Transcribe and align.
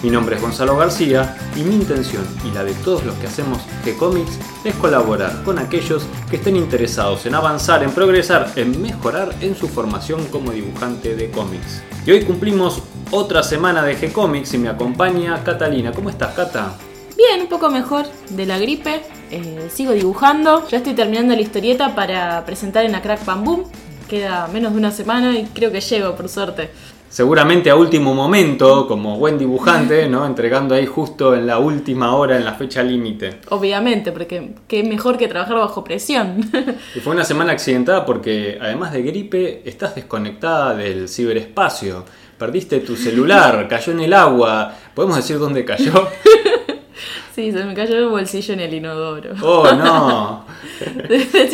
Mi 0.00 0.10
nombre 0.10 0.36
es 0.36 0.42
Gonzalo 0.42 0.76
García 0.76 1.36
y 1.56 1.62
mi 1.62 1.74
intención 1.74 2.24
y 2.44 2.54
la 2.54 2.62
de 2.62 2.72
todos 2.72 3.04
los 3.04 3.16
que 3.16 3.26
hacemos 3.26 3.58
G-Comics 3.84 4.38
es 4.62 4.74
colaborar 4.76 5.42
con 5.42 5.58
aquellos 5.58 6.04
que 6.30 6.36
estén 6.36 6.54
interesados 6.54 7.26
en 7.26 7.34
avanzar, 7.34 7.82
en 7.82 7.90
progresar, 7.90 8.52
en 8.54 8.80
mejorar 8.80 9.34
en 9.40 9.56
su 9.56 9.66
formación 9.66 10.24
como 10.26 10.52
dibujante 10.52 11.16
de 11.16 11.32
cómics. 11.32 11.82
Y 12.06 12.12
hoy 12.12 12.24
cumplimos 12.24 12.80
otra 13.10 13.42
semana 13.42 13.82
de 13.82 13.98
G-Comics 13.98 14.54
y 14.54 14.58
me 14.58 14.68
acompaña 14.68 15.42
Catalina. 15.42 15.90
¿Cómo 15.90 16.10
estás, 16.10 16.32
Cata? 16.32 16.74
Bien, 17.16 17.40
un 17.40 17.48
poco 17.48 17.68
mejor 17.68 18.06
de 18.30 18.46
la 18.46 18.56
gripe. 18.58 19.02
Eh, 19.32 19.68
sigo 19.74 19.90
dibujando. 19.92 20.68
Ya 20.68 20.78
estoy 20.78 20.94
terminando 20.94 21.34
la 21.34 21.40
historieta 21.40 21.96
para 21.96 22.44
presentar 22.44 22.84
en 22.84 22.92
la 22.92 23.02
Crack 23.02 23.24
Bam 23.24 23.42
Boom. 23.42 23.64
Queda 24.08 24.46
menos 24.46 24.72
de 24.72 24.78
una 24.78 24.92
semana 24.92 25.36
y 25.36 25.46
creo 25.46 25.72
que 25.72 25.80
llego, 25.80 26.14
por 26.14 26.28
suerte. 26.28 26.70
Seguramente 27.08 27.70
a 27.70 27.74
último 27.74 28.14
momento, 28.14 28.86
como 28.86 29.16
buen 29.16 29.38
dibujante, 29.38 30.08
¿no? 30.08 30.26
Entregando 30.26 30.74
ahí 30.74 30.84
justo 30.84 31.34
en 31.34 31.46
la 31.46 31.58
última 31.58 32.14
hora, 32.14 32.36
en 32.36 32.44
la 32.44 32.52
fecha 32.52 32.82
límite. 32.82 33.40
Obviamente, 33.48 34.12
porque 34.12 34.52
qué 34.68 34.84
mejor 34.84 35.16
que 35.16 35.26
trabajar 35.26 35.56
bajo 35.56 35.82
presión. 35.82 36.50
Y 36.94 37.00
fue 37.00 37.14
una 37.14 37.24
semana 37.24 37.52
accidentada 37.52 38.04
porque 38.04 38.58
además 38.60 38.92
de 38.92 39.02
gripe, 39.02 39.62
estás 39.64 39.94
desconectada 39.94 40.74
del 40.74 41.08
ciberespacio. 41.08 42.04
Perdiste 42.36 42.80
tu 42.80 42.94
celular, 42.94 43.66
cayó 43.70 43.92
en 43.92 44.00
el 44.00 44.12
agua. 44.12 44.74
¿Podemos 44.94 45.16
decir 45.16 45.38
dónde 45.38 45.64
cayó? 45.64 46.08
Sí, 47.34 47.52
se 47.52 47.62
me 47.62 47.72
cayó 47.72 47.96
el 47.96 48.08
bolsillo 48.08 48.54
en 48.54 48.58
el 48.58 48.74
inodoro. 48.74 49.30
Oh, 49.42 49.70
no. 49.70 50.44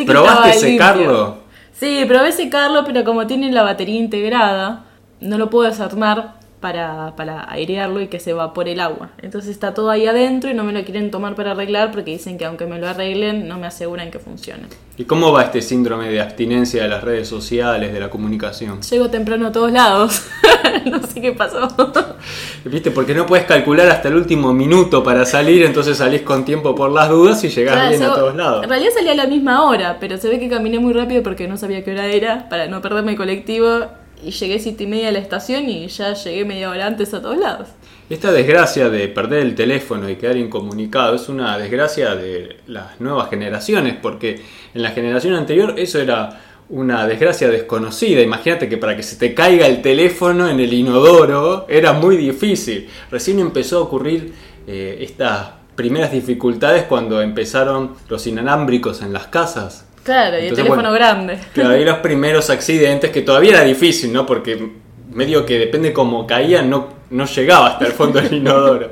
¿Probaste 0.06 0.54
secarlo? 0.54 1.40
Sí, 1.74 2.06
probé 2.08 2.32
secarlo, 2.32 2.84
pero 2.86 3.04
como 3.04 3.26
tiene 3.26 3.52
la 3.52 3.64
batería 3.64 3.96
integrada, 3.96 4.86
no 5.24 5.38
lo 5.38 5.50
puedo 5.50 5.68
desarmar 5.68 6.44
para, 6.64 7.14
para 7.14 7.52
airearlo 7.52 8.00
y 8.00 8.06
que 8.06 8.18
se 8.18 8.30
evapore 8.30 8.72
el 8.72 8.80
agua. 8.80 9.10
Entonces 9.20 9.50
está 9.50 9.74
todo 9.74 9.90
ahí 9.90 10.06
adentro 10.06 10.50
y 10.50 10.54
no 10.54 10.64
me 10.64 10.72
lo 10.72 10.82
quieren 10.82 11.10
tomar 11.10 11.34
para 11.34 11.50
arreglar 11.50 11.92
porque 11.92 12.12
dicen 12.12 12.38
que 12.38 12.46
aunque 12.46 12.64
me 12.64 12.78
lo 12.78 12.88
arreglen, 12.88 13.46
no 13.46 13.58
me 13.58 13.66
aseguran 13.66 14.10
que 14.10 14.18
funcione. 14.18 14.62
¿Y 14.96 15.04
cómo 15.04 15.30
va 15.30 15.42
este 15.42 15.60
síndrome 15.60 16.08
de 16.08 16.22
abstinencia 16.22 16.82
de 16.82 16.88
las 16.88 17.04
redes 17.04 17.28
sociales, 17.28 17.92
de 17.92 18.00
la 18.00 18.08
comunicación? 18.08 18.80
Llego 18.80 19.10
temprano 19.10 19.48
a 19.48 19.52
todos 19.52 19.72
lados. 19.72 20.22
no 20.86 21.06
sé 21.06 21.20
qué 21.20 21.32
pasó. 21.32 21.68
¿Viste? 22.64 22.90
Porque 22.90 23.14
no 23.14 23.26
puedes 23.26 23.44
calcular 23.44 23.90
hasta 23.90 24.08
el 24.08 24.14
último 24.14 24.54
minuto 24.54 25.04
para 25.04 25.26
salir, 25.26 25.66
entonces 25.66 25.98
salís 25.98 26.22
con 26.22 26.46
tiempo 26.46 26.74
por 26.74 26.90
las 26.90 27.10
dudas 27.10 27.44
y 27.44 27.50
llegás 27.50 27.74
Claro, 27.74 27.90
bien 27.90 28.02
a 28.04 28.14
todos 28.14 28.34
lados. 28.36 28.64
En 28.64 28.70
realidad 28.70 28.90
salí 28.94 29.10
a 29.10 29.14
la 29.14 29.26
misma 29.26 29.64
hora, 29.64 29.98
pero 30.00 30.16
se 30.16 30.30
ve 30.30 30.40
que 30.40 30.48
caminé 30.48 30.78
muy 30.78 30.94
rápido 30.94 31.22
porque 31.22 31.46
no 31.46 31.58
sabía 31.58 31.84
qué 31.84 31.90
hora 31.90 32.06
era 32.06 32.48
para 32.48 32.68
no 32.68 32.80
perderme 32.80 33.10
el 33.10 33.18
colectivo. 33.18 33.86
Y 34.24 34.30
llegué 34.30 34.58
siete 34.58 34.84
y 34.84 34.86
media 34.86 35.08
a 35.08 35.12
la 35.12 35.18
estación 35.18 35.68
y 35.68 35.86
ya 35.88 36.14
llegué 36.14 36.44
media 36.44 36.70
hora 36.70 36.86
antes 36.86 37.12
a 37.14 37.20
todos 37.20 37.38
lados. 37.38 37.68
Esta 38.10 38.32
desgracia 38.32 38.90
de 38.90 39.08
perder 39.08 39.40
el 39.40 39.54
teléfono 39.54 40.10
y 40.10 40.16
quedar 40.16 40.36
incomunicado 40.36 41.16
es 41.16 41.28
una 41.28 41.56
desgracia 41.58 42.14
de 42.14 42.56
las 42.66 43.00
nuevas 43.00 43.30
generaciones, 43.30 43.96
porque 44.00 44.42
en 44.74 44.82
la 44.82 44.90
generación 44.90 45.34
anterior 45.34 45.74
eso 45.78 46.00
era 46.00 46.40
una 46.68 47.06
desgracia 47.06 47.48
desconocida. 47.48 48.20
Imagínate 48.20 48.68
que 48.68 48.76
para 48.76 48.96
que 48.96 49.02
se 49.02 49.16
te 49.16 49.34
caiga 49.34 49.66
el 49.66 49.82
teléfono 49.82 50.48
en 50.48 50.60
el 50.60 50.72
inodoro 50.72 51.66
era 51.68 51.92
muy 51.92 52.16
difícil. 52.16 52.88
Recién 53.10 53.38
empezó 53.38 53.78
a 53.78 53.82
ocurrir 53.82 54.34
eh, 54.66 54.98
estas 55.00 55.50
primeras 55.74 56.12
dificultades 56.12 56.84
cuando 56.84 57.20
empezaron 57.20 57.94
los 58.08 58.26
inalámbricos 58.26 59.02
en 59.02 59.12
las 59.12 59.26
casas. 59.26 59.86
Claro, 60.04 60.38
y 60.38 60.46
el 60.46 60.54
teléfono 60.54 60.90
bueno, 60.90 60.92
grande. 60.92 61.38
Claro, 61.54 61.70
ahí 61.70 61.84
los 61.84 61.98
primeros 61.98 62.50
accidentes, 62.50 63.10
que 63.10 63.22
todavía 63.22 63.52
era 63.52 63.64
difícil, 63.64 64.12
¿no? 64.12 64.26
Porque 64.26 64.70
medio 65.10 65.46
que 65.46 65.58
depende 65.58 65.92
cómo 65.92 66.26
caían, 66.26 66.68
no, 66.68 66.88
no 67.10 67.24
llegaba 67.24 67.68
hasta 67.68 67.86
el 67.86 67.92
fondo 67.92 68.20
del 68.20 68.34
inodoro. 68.34 68.90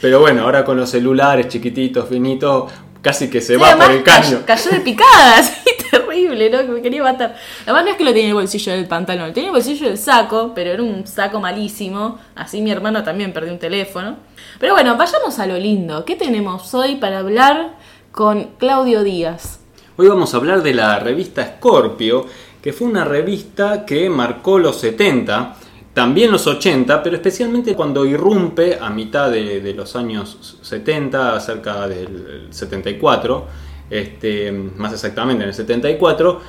Pero 0.00 0.20
bueno, 0.20 0.42
ahora 0.42 0.64
con 0.64 0.76
los 0.76 0.90
celulares 0.90 1.48
chiquititos, 1.48 2.08
finitos, 2.08 2.70
casi 3.02 3.30
que 3.30 3.40
se 3.40 3.54
Sí, 3.54 3.60
va 3.60 3.76
por 3.76 3.90
el 3.90 4.02
caño. 4.02 4.42
Cayó, 4.44 4.46
cayó 4.46 4.70
de 4.70 4.80
picada, 4.80 5.36
así 5.38 5.70
terrible, 5.90 6.50
¿no? 6.50 6.58
Que 6.58 6.68
me 6.68 6.82
quería 6.82 7.02
matar. 7.02 7.36
Además 7.62 7.84
no 7.84 7.90
es 7.92 7.96
que 7.96 8.04
lo 8.04 8.10
tenía 8.10 8.24
en 8.24 8.28
el 8.30 8.34
bolsillo 8.34 8.72
del 8.72 8.86
pantalón, 8.86 9.32
tenía 9.32 9.48
en 9.48 9.54
el 9.54 9.62
bolsillo 9.62 9.86
del 9.86 9.98
saco, 9.98 10.52
pero 10.54 10.72
era 10.72 10.82
un 10.82 11.06
saco 11.06 11.40
malísimo. 11.40 12.18
Así 12.34 12.60
mi 12.60 12.70
hermano 12.70 13.02
también 13.02 13.32
perdió 13.32 13.52
un 13.52 13.58
teléfono. 13.58 14.16
Pero 14.58 14.74
bueno, 14.74 14.96
vayamos 14.96 15.38
a 15.38 15.46
lo 15.46 15.56
lindo. 15.56 16.04
¿Qué 16.04 16.16
tenemos 16.16 16.74
hoy 16.74 16.96
para 16.96 17.20
hablar 17.20 17.76
con 18.12 18.44
Claudio 18.58 19.02
Díaz? 19.02 19.59
Hoy 20.00 20.08
vamos 20.08 20.32
a 20.32 20.38
hablar 20.38 20.62
de 20.62 20.72
la 20.72 20.98
revista 20.98 21.56
Scorpio, 21.58 22.24
que 22.62 22.72
fue 22.72 22.86
una 22.86 23.04
revista 23.04 23.84
que 23.84 24.08
marcó 24.08 24.58
los 24.58 24.80
70, 24.80 25.56
también 25.92 26.32
los 26.32 26.46
80, 26.46 27.02
pero 27.02 27.16
especialmente 27.16 27.74
cuando 27.74 28.06
irrumpe 28.06 28.78
a 28.80 28.88
mitad 28.88 29.30
de, 29.30 29.74
los 29.76 29.94
años 29.96 30.58
70, 30.62 31.38
cerca 31.40 31.86
del 31.86 32.46
74, 32.48 33.46
este, 33.90 34.50
más 34.50 34.94
exactamente 34.94 35.42
en 35.42 35.50
el 35.50 35.54
74, 35.54 36.40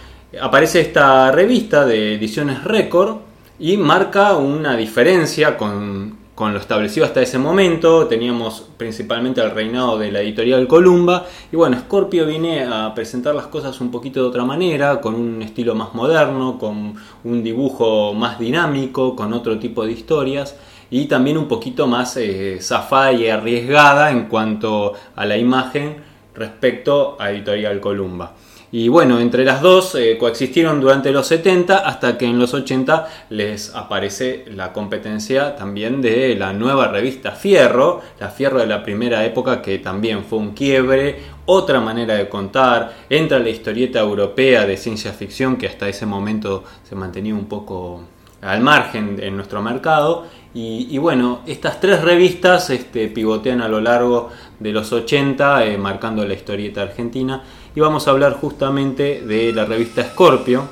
aparece 0.41 0.79
esta 0.79 1.29
revista 1.33 1.85
de 1.85 2.16
ediciones 2.16 2.63
récord 2.63 3.18
y 3.59 3.75
marca 3.75 4.38
una 4.38 4.78
diferencia 4.78 5.57
con, 5.57 6.20
con 6.41 6.53
lo 6.53 6.59
establecido 6.59 7.06
hasta 7.06 7.22
ese 7.22 7.38
momento. 7.38 8.07
Teníamos 8.07 8.68
principalmente 8.75 9.41
el 9.41 9.52
reinado 9.52 10.00
de 10.00 10.12
la 10.12 10.22
editorial 10.22 10.68
Columba. 10.68 11.28
Y 11.52 11.56
bueno, 11.56 11.78
Scorpio 11.78 12.25
viene 12.25 12.63
a 12.63 12.96
presentar 12.96 13.35
las 13.35 13.46
cosas 13.46 13.79
un 13.79 13.91
poquito 13.91 14.24
de 14.24 14.29
otra 14.29 14.44
manera, 14.44 15.01
con 15.01 15.13
un 15.13 15.44
estilo 15.44 15.75
más 15.75 15.94
moderno, 15.94 16.57
con 16.57 16.96
un 17.24 17.44
dibujo 17.44 18.16
más 18.16 18.40
dinámico, 18.40 19.16
con 19.16 19.34
otro 19.34 19.59
tipo 19.59 19.85
de 19.85 19.91
historias. 19.91 20.56
Y 20.90 21.06
también 21.06 21.38
un 21.38 21.47
poquito 21.47 21.85
más 21.85 22.18
eh, 22.18 22.57
zafada 22.59 23.12
y 23.13 23.30
arriesgada 23.30 24.09
en 24.09 24.25
cuanto 24.25 24.94
a 25.16 25.28
la 25.28 25.38
imagen 25.38 25.97
respecto 26.34 27.18
a 27.19 27.30
Editorial 27.30 27.80
Columba. 27.80 28.34
Y 28.73 28.87
bueno, 28.87 29.19
entre 29.19 29.43
las 29.43 29.61
dos 29.61 29.95
eh, 29.95 30.17
coexistieron 30.17 30.79
durante 30.79 31.11
los 31.11 31.27
70 31.27 31.79
hasta 31.79 32.17
que 32.17 32.25
en 32.25 32.39
los 32.39 32.53
80 32.53 33.07
les 33.29 33.75
aparece 33.75 34.45
la 34.47 34.71
competencia 34.71 35.57
también 35.57 36.01
de 36.01 36.35
la 36.35 36.53
nueva 36.53 36.87
revista 36.87 37.31
Fierro, 37.31 38.01
la 38.17 38.29
Fierro 38.29 38.59
de 38.59 38.67
la 38.67 38.81
primera 38.81 39.25
época 39.25 39.61
que 39.61 39.79
también 39.79 40.23
fue 40.23 40.39
un 40.39 40.51
quiebre, 40.51 41.19
otra 41.45 41.81
manera 41.81 42.13
de 42.13 42.29
contar, 42.29 42.93
entra 43.09 43.39
la 43.39 43.49
historieta 43.49 43.99
europea 43.99 44.65
de 44.65 44.77
ciencia 44.77 45.11
ficción 45.11 45.57
que 45.57 45.67
hasta 45.67 45.89
ese 45.89 46.05
momento 46.05 46.63
se 46.88 46.95
mantenía 46.95 47.35
un 47.35 47.47
poco 47.47 48.05
al 48.41 48.61
margen 48.61 49.17
en 49.21 49.35
nuestro 49.35 49.61
mercado. 49.61 50.25
Y, 50.53 50.97
bueno, 50.97 51.39
estas 51.47 51.79
tres 51.79 52.01
revistas 52.01 52.69
este, 52.71 53.07
pivotean 53.07 53.61
a 53.61 53.69
lo 53.69 53.79
largo 53.79 54.31
de 54.59 54.73
los 54.73 54.91
80, 54.91 55.65
eh, 55.65 55.77
marcando 55.77 56.25
la 56.25 56.33
historieta 56.33 56.81
argentina. 56.81 57.41
Y 57.75 57.79
vamos 57.79 58.07
a 58.07 58.11
hablar 58.11 58.33
justamente 58.33 59.21
de 59.21 59.53
la 59.53 59.65
revista 59.65 60.03
Scorpio. 60.03 60.63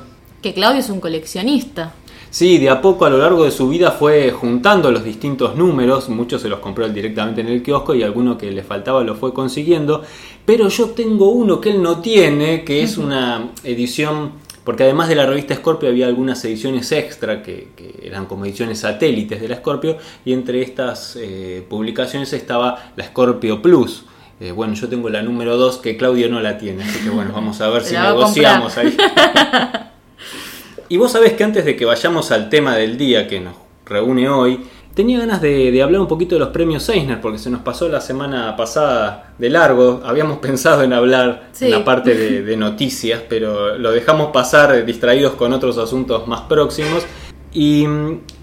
Que 0.41 0.53
Claudio 0.53 0.79
es 0.79 0.89
un 0.89 0.99
coleccionista. 0.99 1.93
Sí, 2.31 2.59
de 2.59 2.69
a 2.69 2.79
poco 2.79 3.05
a 3.05 3.09
lo 3.09 3.17
largo 3.17 3.43
de 3.43 3.49
su 3.49 3.67
vida 3.69 3.89
fue 3.89 4.29
juntando 4.31 4.91
los 4.91 5.03
distintos 5.03 5.55
números, 5.55 6.09
muchos 6.09 6.43
se 6.43 6.49
los 6.49 6.59
compró 6.59 6.87
directamente 6.87 7.41
en 7.41 7.47
el 7.47 7.63
kiosco 7.63 7.96
y 7.96 8.03
alguno 8.03 8.37
que 8.37 8.51
le 8.51 8.61
faltaba 8.61 9.03
lo 9.03 9.16
fue 9.16 9.34
consiguiendo, 9.34 10.03
pero 10.46 10.69
yo 10.69 10.91
tengo 10.91 11.29
uno 11.31 11.59
que 11.59 11.72
él 11.72 11.81
no 11.81 12.01
tiene, 12.01 12.63
que 12.63 12.84
es 12.84 12.99
una 12.99 13.49
edición, 13.63 14.34
porque 14.63 14.84
además 14.84 15.09
de 15.09 15.16
la 15.16 15.25
revista 15.25 15.55
Scorpio 15.55 15.90
había 15.90 16.05
algunas 16.05 16.45
ediciones 16.45 16.91
extra 16.91 17.41
que, 17.41 17.69
que 17.75 17.95
eran 18.03 18.28
como 18.28 18.45
ediciones 18.45 18.78
satélites 18.79 19.41
de 19.41 19.47
la 19.47 19.55
Scorpio 19.55 19.97
y 20.23 20.34
entre 20.34 20.61
estas 20.61 21.17
eh, 21.19 21.66
publicaciones 21.67 22.31
estaba 22.34 22.91
la 22.95 23.05
Scorpio 23.05 23.59
Plus. 23.59 24.03
Eh, 24.40 24.52
bueno, 24.52 24.74
yo 24.74 24.88
tengo 24.88 25.09
la 25.09 25.22
número 25.22 25.58
2 25.58 25.78
que 25.80 25.97
Claudio 25.97 26.30
no 26.30 26.40
la 26.40 26.58
tiene, 26.58 26.84
así 26.84 27.00
que 27.03 27.09
bueno, 27.09 27.32
vamos 27.34 27.59
a 27.62 27.70
ver 27.70 27.84
si 27.84 27.96
negociamos 27.96 28.78
ahí. 28.78 28.96
Y 30.91 30.97
vos 30.97 31.12
sabés 31.12 31.34
que 31.34 31.44
antes 31.44 31.66
de 31.66 31.76
que 31.76 31.86
vayamos 31.86 32.32
al 32.32 32.50
tema 32.50 32.76
del 32.76 32.97
día 32.97 33.28
que 33.28 33.40
nos 33.40 33.53
reúne 33.86 34.28
hoy, 34.28 34.62
tenía 34.96 35.20
ganas 35.20 35.40
de, 35.40 35.70
de 35.72 35.84
hablar 35.84 36.02
un 36.02 36.08
poquito 36.08 36.34
de 36.34 36.40
los 36.40 36.50
premios 36.50 36.90
Eisner, 36.90 37.22
porque 37.22 37.38
se 37.38 37.52
nos 37.52 37.62
pasó 37.62 37.88
la 37.90 38.02
semana 38.02 38.56
pasada 38.56 39.34
de 39.38 39.52
largo. 39.52 40.02
Habíamos 40.03 40.38
pensado 40.41 40.82
en 40.82 40.94
hablar 40.94 41.50
Sí. 41.52 41.66
en 41.66 41.72
la 41.72 41.86
parte 41.86 42.16
de, 42.16 42.41
de 42.41 42.58
noticias, 42.58 43.22
pero 43.30 43.78
lo 43.78 43.91
dejamos 43.91 44.32
pasar 44.32 44.84
distraídos 44.84 45.34
con 45.34 45.53
otros 45.53 45.78
asuntos 45.78 46.28
más 46.28 46.41
próximos. 46.41 47.06
Y, 47.53 47.86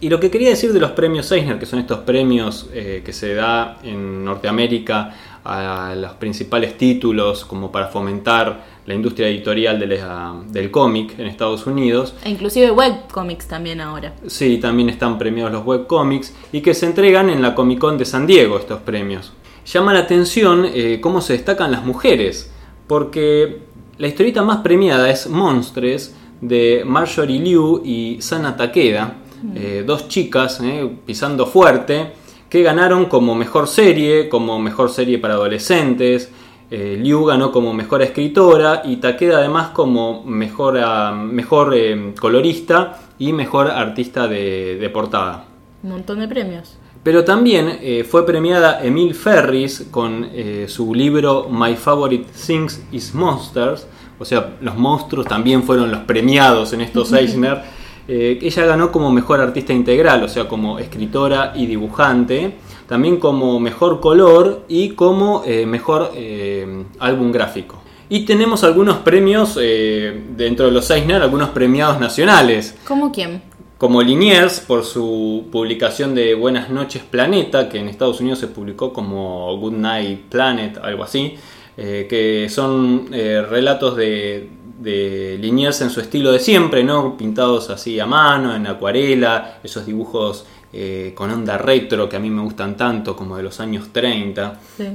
y 0.01 0.09
lo 0.09 0.21
que 0.21 0.31
quería 0.31 0.51
decir 0.51 0.73
de 0.73 0.79
los 0.81 0.93
premios 0.93 1.31
Eisner, 1.33 1.59
que 1.59 1.67
son 1.67 1.81
estos 1.81 1.99
premios 2.01 2.69
eh, 2.73 3.03
que 3.05 3.13
se 3.13 3.35
da 3.35 3.79
en 3.83 4.25
Norteamérica 4.25 5.15
a 5.47 5.95
los 5.95 6.13
principales 6.15 6.77
títulos 6.77 7.45
como 7.45 7.71
para 7.73 7.89
fomentar 7.89 8.77
la 8.87 8.95
industria 8.95 9.29
editorial 9.29 9.81
de 9.81 9.87
la- 9.87 10.35
del 10.49 10.71
cómic 10.71 11.19
en 11.19 11.27
Estados 11.27 11.67
Unidos, 11.67 12.15
E 12.25 12.31
inclusive 12.31 12.71
webcomics 12.71 13.49
también 13.49 13.81
ahora. 13.81 14.15
Sí, 14.27 14.59
también 14.59 14.89
están 14.89 15.19
premiados 15.19 15.53
los 15.53 15.65
webcomics 15.67 16.35
y 16.53 16.61
que 16.61 16.73
se 16.75 16.87
entregan 16.87 17.29
en 17.31 17.43
la 17.43 17.55
Comic 17.55 17.79
Con 17.79 17.99
de 17.99 18.05
San 18.05 18.27
Diego 18.27 18.59
estos 18.59 18.81
premios. 18.81 19.33
Llama 19.67 19.93
la 19.93 20.01
atención 20.01 20.65
eh, 20.73 21.01
cómo 21.01 21.21
se 21.21 21.33
destacan 21.33 21.73
las 21.73 21.85
mujeres, 21.85 22.53
porque 22.87 23.63
la 23.99 24.07
historieta 24.07 24.43
más 24.43 24.59
premiada 24.59 25.11
es 25.11 25.27
Monstres 25.29 26.15
de 26.41 26.83
Marjorie 26.87 27.41
Liu 27.41 27.83
y 27.85 28.19
Sana 28.21 28.57
Takeda, 28.57 29.15
eh, 29.55 29.83
dos 29.87 30.07
chicas 30.09 30.61
eh, 30.63 30.89
pisando 31.05 31.47
fuerte 31.47 32.13
que 32.57 32.63
ganaron 32.63 33.05
como 33.05 33.35
mejor 33.35 33.69
serie, 33.69 34.31
como 34.31 34.59
mejor 34.59 34.89
serie 34.89 35.19
para 35.19 35.35
adolescentes. 35.35 36.33
Eh, 36.71 36.99
Liu 36.99 37.23
ganó 37.27 37.53
como 37.53 37.75
mejor 37.75 38.01
escritora 38.01 38.81
y 38.83 38.97
Takeda 38.97 39.37
además 39.37 39.69
como 39.75 40.25
mejor, 40.25 40.79
ah, 40.83 41.13
mejor 41.13 41.75
eh, 41.77 42.15
colorista 42.19 42.99
y 43.19 43.35
mejor 43.35 43.71
artista 43.71 44.27
de, 44.27 44.79
de 44.81 44.89
portada. 44.89 45.45
Un 45.83 45.91
montón 45.91 46.21
de 46.21 46.29
premios. 46.29 46.79
Pero 47.03 47.25
también 47.25 47.79
eh, 47.83 48.05
fue 48.09 48.25
premiada 48.25 48.83
Emile 48.83 49.13
Ferris 49.13 49.89
con 49.91 50.27
su 50.67 50.95
libro 50.95 51.49
My 51.51 51.77
Favorite 51.77 52.25
Things 52.47 52.83
is 52.91 53.15
Monsters, 53.15 53.87
o 54.19 54.25
sea, 54.25 54.57
los 54.63 54.79
monstruos 54.79 55.27
también 55.27 55.63
fueron 55.63 55.91
los 55.91 56.01
premiados 56.01 56.73
en 56.73 56.81
estos 56.81 57.13
Eisner. 57.13 57.63
Eh, 58.09 58.39
ella 58.41 58.67
ganó 58.67 58.93
como 58.93 59.11
mejor 59.11 59.41
artista 59.41 59.73
integral, 59.73 60.23
o 60.23 60.29
sea, 60.29 60.47
como 60.47 60.79
escritora 60.79 61.53
y 61.57 61.67
dibujante, 61.67 62.55
también 62.87 63.17
como 63.19 63.61
mejor 63.61 64.01
color 64.01 64.65
y 64.69 64.91
como 64.91 65.43
eh, 65.45 65.67
mejor 65.67 66.13
eh, 66.15 66.85
álbum 66.99 67.33
gráfico. 67.33 67.83
Y 68.09 68.21
tenemos 68.21 68.63
algunos 68.63 68.99
premios 68.99 69.59
eh, 69.61 70.23
dentro 70.37 70.67
de 70.67 70.73
los 70.73 70.91
Eisner, 70.91 71.23
algunos 71.23 71.49
premiados 71.49 71.99
nacionales 71.99 72.77
¿Cómo 72.87 73.11
quién? 73.11 73.43
como 73.79 74.01
Liniers 74.01 74.61
por 74.61 74.85
su 74.85 75.49
publicación 75.51 76.15
de 76.15 76.35
Buenas 76.35 76.71
noches 76.71 77.03
Planeta, 77.03 77.69
que 77.69 77.79
en 77.79 77.89
Estados 77.89 78.21
Unidos 78.21 78.39
se 78.39 78.47
publicó 78.47 78.93
como 78.93 79.55
Good 79.59 79.75
Night 79.75 80.21
Planet, 80.31 80.79
algo 80.83 81.03
así, 81.05 81.35
que 81.77 82.47
son 82.49 83.09
relatos 83.11 83.95
de, 83.97 84.49
de 84.79 85.39
Liniers 85.41 85.81
en 85.81 85.91
su 85.91 86.01
estilo 86.01 86.33
de 86.33 86.39
siempre, 86.39 86.85
¿no? 86.85 87.17
pintados 87.17 87.71
así 87.71 87.99
a 88.01 88.07
mano, 88.07 88.55
en 88.55 88.67
acuarela, 88.67 89.59
esos 89.63 89.87
dibujos 89.87 90.45
eh, 90.73 91.13
con 91.15 91.31
onda 91.31 91.57
retro 91.59 92.09
que 92.09 92.17
a 92.17 92.19
mí 92.21 92.29
me 92.31 92.43
gustan 92.43 92.77
tanto, 92.77 93.17
como 93.17 93.37
de 93.37 93.43
los 93.43 93.61
años 93.61 93.89
30 93.93 94.61
Sí. 94.77 94.89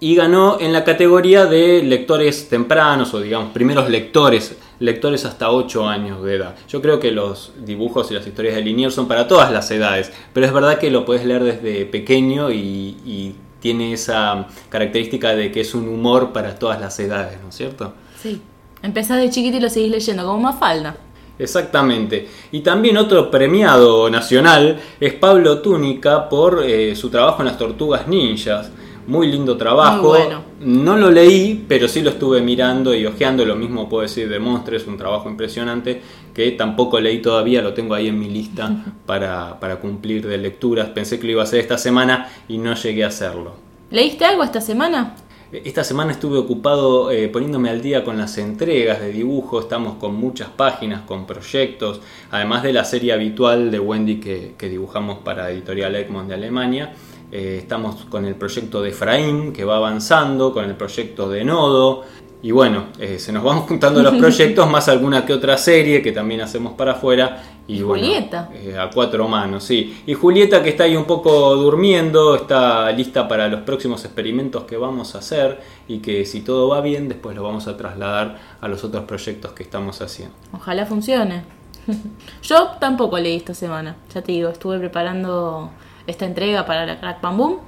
y 0.00 0.14
ganó 0.14 0.58
en 0.60 0.72
la 0.72 0.84
categoría 0.84 1.46
de 1.46 1.82
lectores 1.82 2.48
tempranos 2.48 3.12
o 3.12 3.20
digamos 3.20 3.52
primeros 3.52 3.90
lectores, 3.90 4.56
lectores 4.78 5.24
hasta 5.24 5.50
8 5.50 5.86
años 5.88 6.22
de 6.22 6.36
edad. 6.36 6.54
Yo 6.68 6.80
creo 6.80 6.98
que 7.00 7.10
los 7.12 7.52
dibujos 7.64 8.10
y 8.10 8.14
las 8.14 8.26
historias 8.26 8.54
de 8.54 8.62
Liniers 8.62 8.94
son 8.94 9.08
para 9.08 9.26
todas 9.28 9.50
las 9.52 9.70
edades, 9.70 10.12
pero 10.32 10.46
es 10.46 10.52
verdad 10.52 10.78
que 10.78 10.90
lo 10.90 11.04
puedes 11.04 11.24
leer 11.26 11.44
desde 11.44 11.84
pequeño 11.86 12.50
y, 12.50 12.96
y 13.04 13.34
tiene 13.60 13.92
esa 13.92 14.46
característica 14.68 15.34
de 15.34 15.50
que 15.50 15.60
es 15.62 15.74
un 15.74 15.88
humor 15.88 16.32
para 16.32 16.58
todas 16.58 16.80
las 16.80 16.98
edades, 17.00 17.38
¿no 17.42 17.48
es 17.48 17.54
cierto? 17.56 17.92
Sí. 18.22 18.40
Empezás 18.86 19.18
de 19.18 19.28
chiquito 19.30 19.56
y 19.56 19.60
lo 19.60 19.68
seguís 19.68 19.90
leyendo, 19.90 20.24
como 20.24 20.38
Mafalda. 20.38 20.96
Exactamente. 21.40 22.28
Y 22.52 22.60
también 22.60 22.96
otro 22.96 23.32
premiado 23.32 24.08
nacional 24.08 24.80
es 25.00 25.12
Pablo 25.14 25.60
Túnica 25.60 26.28
por 26.28 26.62
eh, 26.64 26.94
su 26.94 27.10
trabajo 27.10 27.42
en 27.42 27.46
las 27.48 27.58
tortugas 27.58 28.06
ninjas. 28.06 28.70
Muy 29.08 29.26
lindo 29.26 29.56
trabajo. 29.56 30.10
Muy 30.10 30.18
bueno. 30.18 30.44
No 30.60 30.96
lo 30.96 31.10
leí, 31.10 31.64
pero 31.66 31.88
sí 31.88 32.00
lo 32.00 32.10
estuve 32.10 32.40
mirando 32.42 32.94
y 32.94 33.04
hojeando. 33.06 33.44
Lo 33.44 33.56
mismo 33.56 33.88
puedo 33.88 34.02
decir 34.02 34.28
de 34.28 34.38
Monstres, 34.38 34.86
un 34.86 34.96
trabajo 34.96 35.28
impresionante 35.28 36.00
que 36.32 36.52
tampoco 36.52 37.00
leí 37.00 37.20
todavía, 37.20 37.62
lo 37.62 37.74
tengo 37.74 37.92
ahí 37.92 38.06
en 38.06 38.20
mi 38.20 38.30
lista 38.30 38.84
para, 39.06 39.58
para 39.58 39.80
cumplir 39.80 40.24
de 40.28 40.38
lecturas. 40.38 40.90
Pensé 40.90 41.18
que 41.18 41.26
lo 41.26 41.32
iba 41.32 41.40
a 41.42 41.44
hacer 41.44 41.58
esta 41.58 41.76
semana 41.76 42.28
y 42.46 42.58
no 42.58 42.72
llegué 42.74 43.02
a 43.02 43.08
hacerlo. 43.08 43.56
¿Leíste 43.90 44.24
algo 44.24 44.44
esta 44.44 44.60
semana? 44.60 45.16
Esta 45.52 45.84
semana 45.84 46.10
estuve 46.10 46.38
ocupado 46.38 47.12
eh, 47.12 47.28
poniéndome 47.28 47.70
al 47.70 47.80
día 47.80 48.02
con 48.02 48.18
las 48.18 48.36
entregas 48.36 48.98
de 48.98 49.12
dibujo, 49.12 49.60
estamos 49.60 49.94
con 49.94 50.16
muchas 50.16 50.48
páginas, 50.48 51.02
con 51.02 51.24
proyectos, 51.24 52.00
además 52.32 52.64
de 52.64 52.72
la 52.72 52.84
serie 52.84 53.12
habitual 53.12 53.70
de 53.70 53.78
Wendy 53.78 54.18
que, 54.18 54.68
dibujamos 54.68 55.18
para 55.18 55.48
Editorial 55.52 55.94
Egmont 55.94 56.26
de 56.26 56.34
Alemania. 56.34 56.94
Eh, 57.30 57.58
estamos 57.60 58.06
con 58.06 58.24
el 58.24 58.34
proyecto 58.34 58.82
de 58.82 58.88
Efraín 58.88 59.52
que 59.52 59.64
va 59.64 59.76
avanzando, 59.76 60.52
con 60.52 60.64
el 60.64 60.74
proyecto 60.74 61.30
de 61.30 61.44
Nodo. 61.44 62.02
Y 62.42 62.50
bueno, 62.50 62.86
eh, 62.98 63.18
se 63.18 63.32
nos 63.32 63.42
van 63.42 63.60
juntando 63.66 64.02
los 64.02 64.14
proyectos, 64.14 64.68
más 64.70 64.88
alguna 64.88 65.24
que 65.24 65.32
otra 65.32 65.56
serie 65.56 66.02
que 66.02 66.12
también 66.12 66.40
hacemos 66.40 66.74
para 66.74 66.92
afuera. 66.92 67.42
Y 67.68 67.82
bueno, 67.82 68.04
Julieta. 68.04 68.50
eh, 68.54 68.78
a 68.78 68.90
cuatro 68.90 69.26
manos, 69.26 69.64
sí. 69.64 70.02
Y 70.06 70.14
Julieta 70.14 70.62
que 70.62 70.70
está 70.70 70.84
ahí 70.84 70.94
un 70.94 71.04
poco 71.04 71.56
durmiendo, 71.56 72.36
está 72.36 72.90
lista 72.92 73.26
para 73.26 73.48
los 73.48 73.62
próximos 73.62 74.04
experimentos 74.04 74.64
que 74.64 74.76
vamos 74.76 75.14
a 75.16 75.18
hacer 75.18 75.60
y 75.88 75.98
que 75.98 76.24
si 76.24 76.42
todo 76.42 76.68
va 76.68 76.80
bien 76.80 77.08
después 77.08 77.34
lo 77.34 77.42
vamos 77.42 77.66
a 77.66 77.76
trasladar 77.76 78.38
a 78.60 78.68
los 78.68 78.84
otros 78.84 79.04
proyectos 79.04 79.52
que 79.52 79.64
estamos 79.64 80.00
haciendo. 80.00 80.34
Ojalá 80.52 80.86
funcione. 80.86 81.42
Yo 82.42 82.68
tampoco 82.78 83.18
leí 83.18 83.36
esta 83.36 83.54
semana, 83.54 83.96
ya 84.12 84.22
te 84.22 84.32
digo, 84.32 84.50
estuve 84.50 84.78
preparando 84.78 85.70
esta 86.06 86.24
entrega 86.24 86.66
para 86.66 86.86
la 86.86 87.00
Crack 87.00 87.20
Bam 87.20 87.36
Boom, 87.36 87.58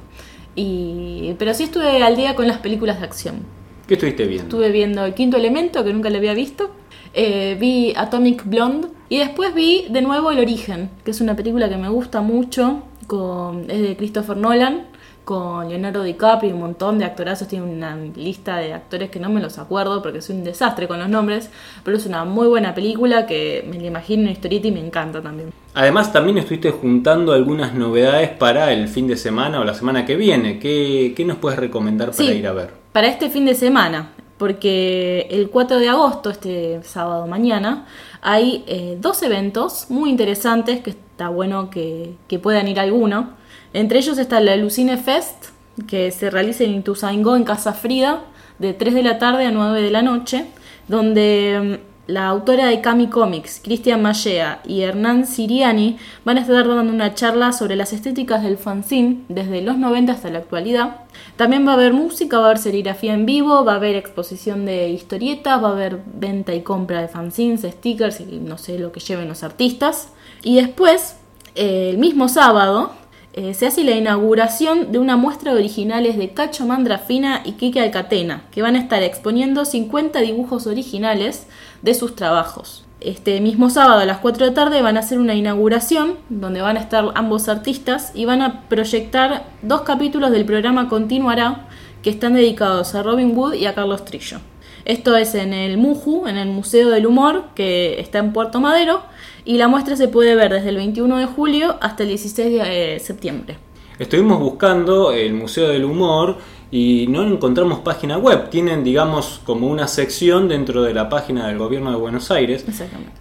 y... 0.55 1.35
pero 1.39 1.55
sí 1.55 1.65
estuve 1.65 2.03
al 2.03 2.17
día 2.17 2.35
con 2.35 2.47
las 2.47 2.59
películas 2.59 3.01
de 3.01 3.07
acción. 3.07 3.58
¿Qué 3.89 3.95
estuviste 3.95 4.25
viendo? 4.27 4.45
Estuve 4.45 4.71
viendo 4.71 5.05
El 5.05 5.15
Quinto 5.15 5.37
Elemento, 5.39 5.83
que 5.83 5.93
nunca 5.93 6.11
le 6.11 6.19
había 6.19 6.35
visto, 6.35 6.71
eh, 7.15 7.57
vi 7.59 7.95
Atomic 7.97 8.45
Blonde, 8.45 8.89
y 9.09 9.17
después 9.19 9.55
vi 9.55 9.87
de 9.89 10.03
nuevo 10.03 10.31
El 10.31 10.39
Origen, 10.39 10.91
que 11.05 11.11
es 11.11 11.21
una 11.23 11.35
película 11.35 11.69
que 11.71 11.79
me 11.79 11.89
gusta 11.89 12.21
mucho, 12.21 12.83
con... 13.07 13.71
es 13.71 13.81
de 13.81 13.97
Christopher 13.97 14.37
Nolan, 14.37 14.87
con 15.25 15.69
Leonardo 15.69 16.03
DiCaprio 16.05 16.51
y 16.51 16.55
un 16.55 16.61
montón 16.61 16.99
de 16.99 17.05
actorazos. 17.05 17.49
Tiene 17.49 17.67
una 17.67 17.95
lista 17.97 18.57
de 18.57 18.73
actores 18.73 19.11
que 19.11 19.21
no 19.21 19.29
me 19.29 19.43
los 19.43 19.59
acuerdo 19.59 20.01
porque 20.03 20.23
soy 20.23 20.37
un 20.37 20.45
desastre 20.45 20.89
con 20.89 20.99
los 20.99 21.11
nombres. 21.11 21.51
Pero 21.85 21.99
es 21.99 22.07
una 22.07 22.25
muy 22.25 22.47
buena 22.47 22.75
película 22.75 23.27
que 23.27 23.63
me 23.71 23.79
la 23.79 23.89
imagino 23.89 24.23
en 24.23 24.31
historieta 24.31 24.69
y 24.69 24.73
me 24.73 24.81
encanta 24.81 25.21
también. 25.21 25.51
Además 25.75 26.15
también 26.15 26.39
estuviste 26.39 26.71
juntando 26.71 27.33
algunas 27.35 27.75
novedades 27.75 28.31
para 28.31 28.73
el 28.73 28.89
fin 28.89 29.07
de 29.07 29.19
semana 29.19 29.61
o 29.61 29.65
la 29.65 29.75
semana 29.75 30.07
que 30.07 30.17
viene. 30.17 30.59
¿Qué, 30.59 31.13
qué 31.15 31.27
nos 31.27 31.37
puedes 31.37 31.59
recomendar 31.59 32.13
para 32.13 32.17
Sí. 32.19 32.33
ir 32.33 32.47
a 32.47 32.53
ver? 32.55 32.71
Para 32.93 33.09
este 33.09 33.31
fin 33.31 33.45
de 33.45 33.55
semana, 33.55 34.11
porque 34.39 35.27
el 35.31 35.51
4 35.51 35.79
de 35.79 35.89
agosto, 35.89 36.31
este 36.31 36.81
sábado 36.83 37.27
mañana, 37.27 37.87
hay 38.23 38.65
eh, 38.67 38.97
dos 39.01 39.23
eventos 39.23 39.91
muy 39.91 40.11
interesantes 40.11 40.81
que 40.81 40.91
está 40.91 41.29
bueno 41.29 41.71
que, 41.71 42.15
que 42.29 42.39
puedan 42.39 42.69
ir 42.69 42.81
alguno. 42.81 43.31
Entre 43.73 43.99
ellos 43.99 44.17
está 44.19 44.41
la 44.41 44.57
Lucine 44.57 44.97
Fest, 44.97 45.47
que 45.87 46.11
se 46.11 46.31
realiza 46.31 46.65
en 46.65 46.75
Ituzaingó, 46.75 47.37
en 47.37 47.45
Casa 47.45 47.73
Frida, 47.73 48.25
de 48.59 48.73
3 48.73 48.95
de 48.95 49.03
la 49.03 49.19
tarde 49.19 49.47
a 49.47 49.51
9 49.51 49.83
de 49.83 49.91
la 49.91 50.03
noche, 50.03 50.47
donde 50.89 51.81
mm, 51.85 51.88
la 52.09 52.27
autora 52.27 52.69
de 52.69 52.81
Kami 52.81 53.09
Comics, 53.09 53.61
Cristian 53.63 54.01
Mallea 54.01 54.63
y 54.67 54.81
Hernán 54.81 55.27
Siriani 55.27 55.99
van 56.25 56.39
a 56.39 56.41
estar 56.41 56.67
dando 56.67 56.91
una 56.91 57.15
charla 57.15 57.53
sobre 57.53 57.77
las 57.77 57.93
estéticas 57.93 58.43
del 58.43 58.57
fanzine 58.57 59.25
desde 59.29 59.61
los 59.61 59.77
90 59.77 60.15
hasta 60.15 60.31
la 60.31 60.39
actualidad. 60.39 61.03
También 61.37 61.67
va 61.67 61.73
a 61.73 61.75
haber 61.75 61.93
música, 61.93 62.39
va 62.39 62.45
a 62.45 62.47
haber 62.47 62.59
serigrafía 62.59 63.13
en 63.13 63.27
vivo, 63.27 63.63
va 63.63 63.75
a 63.75 63.77
haber 63.77 63.95
exposición 63.95 64.65
de 64.65 64.89
historietas, 64.89 65.63
va 65.63 65.69
a 65.69 65.73
haber 65.73 66.01
venta 66.07 66.55
y 66.55 66.63
compra 66.63 67.03
de 67.03 67.09
fanzines, 67.09 67.61
stickers 67.61 68.21
y 68.21 68.41
no 68.43 68.57
sé 68.57 68.79
lo 68.79 68.91
que 68.91 69.01
lleven 69.01 69.29
los 69.29 69.43
artistas. 69.43 70.09
Y 70.43 70.57
después, 70.57 71.17
eh, 71.57 71.91
el 71.91 71.99
mismo 71.99 72.31
sábado, 72.31 72.93
eh, 73.35 73.55
se 73.55 73.67
hace 73.67 73.85
la 73.85 73.93
inauguración 73.93 74.91
de 74.91 74.99
una 74.99 75.17
muestra 75.17 75.53
de 75.53 75.61
originales 75.61 76.17
de 76.17 76.31
Cacho 76.31 76.67
Mandrafina 76.67 77.43
y 77.45 77.53
Kike 77.53 77.81
Alcatena, 77.81 78.45
que 78.51 78.63
van 78.63 78.75
a 78.75 78.81
estar 78.81 79.03
exponiendo 79.03 79.65
50 79.65 80.19
dibujos 80.21 80.67
originales 80.67 81.47
de 81.83 81.95
sus 81.95 82.15
trabajos. 82.15 82.85
Este 83.01 83.41
mismo 83.41 83.71
sábado 83.71 84.01
a 84.01 84.05
las 84.05 84.19
4 84.19 84.45
de 84.45 84.51
la 84.51 84.55
tarde 84.55 84.83
van 84.83 84.97
a 84.97 85.01
hacer 85.01 85.21
una 85.21 85.35
inauguración 85.35 86.15
donde 86.29 86.63
van 86.63 86.77
a 86.77 86.81
estar 86.81 87.13
ambos 87.15 87.49
artistas 87.49 88.11
y 88.15 88.25
van 88.25 88.43
a 88.43 88.69
proyectar 88.69 89.47
dos 89.63 89.83
capítulos 89.83 90.33
del 90.33 90.45
programa 90.45 90.89
Continuará 90.89 91.69
que 92.03 92.11
están 92.11 92.35
dedicados 92.35 92.95
a 92.95 93.03
Robin 93.03 93.37
Wood 93.37 93.55
y 93.55 93.67
a 93.67 93.75
Carlos 93.75 94.05
Trillo. 94.05 94.39
Esto 94.85 95.17
es 95.17 95.35
en 95.35 95.53
el 95.53 95.77
MUJU, 95.79 96.27
en 96.27 96.39
el 96.39 96.49
Museo 96.49 96.89
del 96.89 97.07
Humor, 97.07 97.45
que 97.55 98.01
está 98.01 98.19
en 98.19 98.33
Puerto 98.33 98.61
Madero, 98.61 99.03
y 99.45 99.59
la 99.59 99.69
muestra 99.69 99.97
se 99.97 100.09
puede 100.09 100.35
ver 100.35 100.53
desde 100.53 100.71
el 100.71 100.77
21 100.77 101.19
de 101.19 101.27
julio 101.27 101.77
hasta 101.81 102.03
el 102.03 102.09
16 102.09 102.51
de 102.51 102.95
eh, 102.97 102.99
septiembre. 103.01 103.59
Estuvimos 103.99 104.41
buscando 104.41 105.13
el 105.13 105.35
Museo 105.35 105.69
del 105.69 105.85
Humor 105.85 106.39
y 106.71 107.07
no 107.09 107.27
encontramos 107.27 107.81
página 107.81 108.19
web. 108.19 108.51
Tienen, 108.51 108.85
digamos, 108.85 109.41
como 109.45 109.69
una 109.69 109.89
sección 109.89 110.49
dentro 110.49 110.83
de 110.83 110.93
la 110.93 111.09
página 111.09 111.49
del 111.49 111.59
gobierno 111.59 111.91
de 111.91 111.97
Buenos 111.97 112.31
Aires 112.31 112.65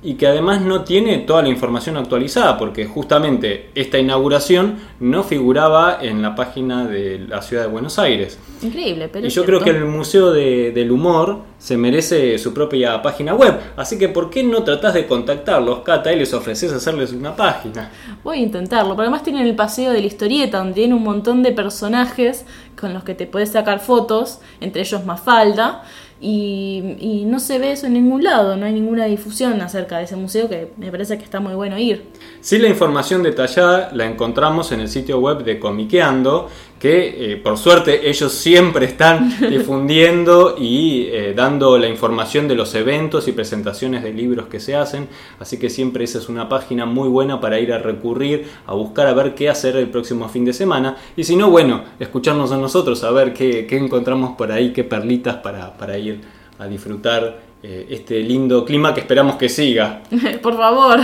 y 0.04 0.16
que 0.16 0.28
además 0.28 0.62
no 0.62 0.84
tiene 0.84 1.20
toda 1.20 1.42
la 1.42 1.50
información 1.50 1.98
actualizada 1.98 2.58
porque 2.58 2.86
justamente 2.86 3.70
esta 3.76 3.98
inauguración 3.98 4.76
no 5.00 5.24
figuraba 5.24 6.00
en 6.02 6.22
la 6.22 6.36
página 6.36 6.86
de 6.86 7.20
la 7.20 7.42
ciudad 7.42 7.64
de 7.64 7.70
Buenos 7.70 8.00
Aires. 8.00 8.38
Increíble, 8.62 9.08
pero... 9.08 9.28
Y 9.28 9.30
yo 9.30 9.46
creo 9.46 9.62
que 9.62 9.70
el 9.70 9.86
Museo 9.86 10.32
del 10.32 10.92
Humor 10.92 11.40
se 11.58 11.78
merece 11.78 12.38
su 12.38 12.54
propia 12.54 13.02
página 13.02 13.34
web. 13.34 13.60
Así 13.76 13.98
que, 13.98 14.10
¿por 14.10 14.30
qué 14.30 14.44
no 14.44 14.64
tratás 14.64 14.94
de 14.94 15.08
contactarlos, 15.08 15.80
Cata, 15.80 16.12
y 16.14 16.20
les 16.20 16.34
ofreces 16.34 16.72
hacerles 16.72 17.14
una 17.14 17.36
página? 17.36 17.92
Voy 18.24 18.40
a 18.40 18.42
intentarlo, 18.42 18.96
pero 18.96 19.04
además 19.04 19.24
tienen 19.24 19.46
el 19.48 19.56
paseo 19.56 19.92
de 19.92 20.02
la 20.02 20.08
historieta, 20.08 20.60
donde 20.60 20.74
tiene 20.74 20.94
un 20.94 21.04
montón 21.04 21.44
de 21.44 21.52
personajes 21.52 22.46
con 22.80 22.94
los 22.94 23.04
que 23.04 23.16
te 23.16 23.26
puedes 23.26 23.52
sacar 23.52 23.80
fotos, 23.80 24.40
entre 24.60 24.82
ellos 24.82 25.06
Mafalda, 25.06 25.84
y, 26.20 26.96
y, 27.00 27.26
no 27.26 27.40
se 27.40 27.60
ve 27.60 27.74
eso 27.74 27.86
en 27.86 27.94
ningún 27.94 28.24
lado, 28.24 28.56
no 28.58 28.66
hay 28.66 28.74
ninguna 28.74 29.06
difusión 29.06 29.62
acerca 29.62 30.00
de 30.00 30.06
ese 30.06 30.16
museo 30.16 30.50
que 30.50 30.72
me 30.78 30.90
parece 30.90 31.20
que 31.20 31.24
está 31.24 31.40
muy 31.40 31.54
bueno 31.54 31.78
ir. 31.78 32.06
Sí, 32.42 32.58
la 32.58 32.70
información 32.70 33.22
detallada 33.22 33.92
la 33.94 34.06
encontramos 34.06 34.72
en 34.72 34.80
el 34.80 34.90
sitio 34.90 35.20
web 35.20 35.44
de 35.44 35.60
Comiqueando, 35.60 36.50
que 36.80 37.34
eh, 37.34 37.38
por 37.38 37.58
suerte 37.58 38.10
ellos 38.10 38.32
siempre 38.32 38.86
están 38.86 39.36
difundiendo 39.50 40.56
y 40.58 41.08
eh, 41.12 41.34
dando 41.36 41.78
la 41.78 41.88
información 41.88 42.48
de 42.48 42.56
los 42.56 42.76
eventos 42.76 43.28
y 43.28 43.32
presentaciones 43.32 44.04
de 44.04 44.14
libros 44.14 44.48
que 44.48 44.60
se 44.60 44.76
hacen, 44.76 45.08
así 45.40 45.58
que 45.58 45.70
siempre 45.70 46.04
esa 46.04 46.20
es 46.20 46.30
una 46.30 46.48
página 46.50 46.86
muy 46.86 47.10
buena 47.10 47.40
para 47.40 47.60
ir 47.60 47.74
a 47.74 47.80
recurrir, 47.80 48.48
a 48.66 48.74
buscar 48.74 49.08
a 49.08 49.14
ver 49.14 49.34
qué 49.36 49.50
hacer 49.50 49.76
el 49.76 49.90
próximo 49.90 50.30
fin 50.30 50.46
de 50.46 50.54
semana, 50.54 50.98
y 51.16 51.24
si 51.24 51.36
no, 51.36 51.50
bueno, 51.50 51.84
escucharnos 52.00 52.52
a 52.52 52.58
nosotros, 52.58 53.04
a 53.04 53.12
ver 53.12 53.34
qué, 53.34 53.66
qué 53.66 53.78
encontramos 53.78 54.36
por 54.38 54.52
ahí, 54.52 54.74
qué 54.74 54.84
perlitas 54.84 55.38
para, 55.38 55.76
para 55.78 55.98
ir 55.98 56.22
a 56.60 56.68
disfrutar 56.68 57.48
eh, 57.64 57.88
este 57.90 58.20
lindo 58.20 58.64
clima 58.64 58.94
que 58.94 59.00
esperamos 59.00 59.36
que 59.36 59.50
siga. 59.50 60.02
por 60.44 60.56
favor, 60.56 61.00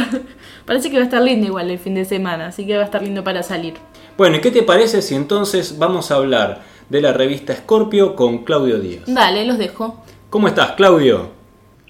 parece 0.65 0.89
que 0.89 0.98
va 0.98 1.01
a 1.01 1.06
estar 1.06 1.22
lindo 1.22 1.48
igual 1.48 1.72
el 1.72 1.80
fin 1.80 1.96
de 1.96 2.06
semana, 2.06 2.48
así 2.48 2.65
que 2.65 2.75
va 2.75 2.84
a 2.84 2.86
estar 2.86 3.01
lindo 3.01 3.24
para 3.24 3.42
salir. 3.42 3.74
Bueno, 4.15 4.36
¿y 4.38 4.41
qué 4.41 4.51
te 4.51 4.62
parece 4.62 5.01
si 5.01 5.15
entonces 5.15 5.79
vamos 5.79 6.12
a 6.12 6.17
hablar 6.17 6.60
de 6.88 7.01
la 7.01 7.13
revista 7.13 7.53
Scorpio 7.53 8.15
con 8.15 8.43
Claudio 8.43 8.79
Díaz? 8.79 9.12
Dale, 9.12 9.43
los 9.43 9.58
dejo. 9.58 10.03
¿Cómo 10.29 10.48
estás, 10.48 10.74
Claudio? 10.74 11.32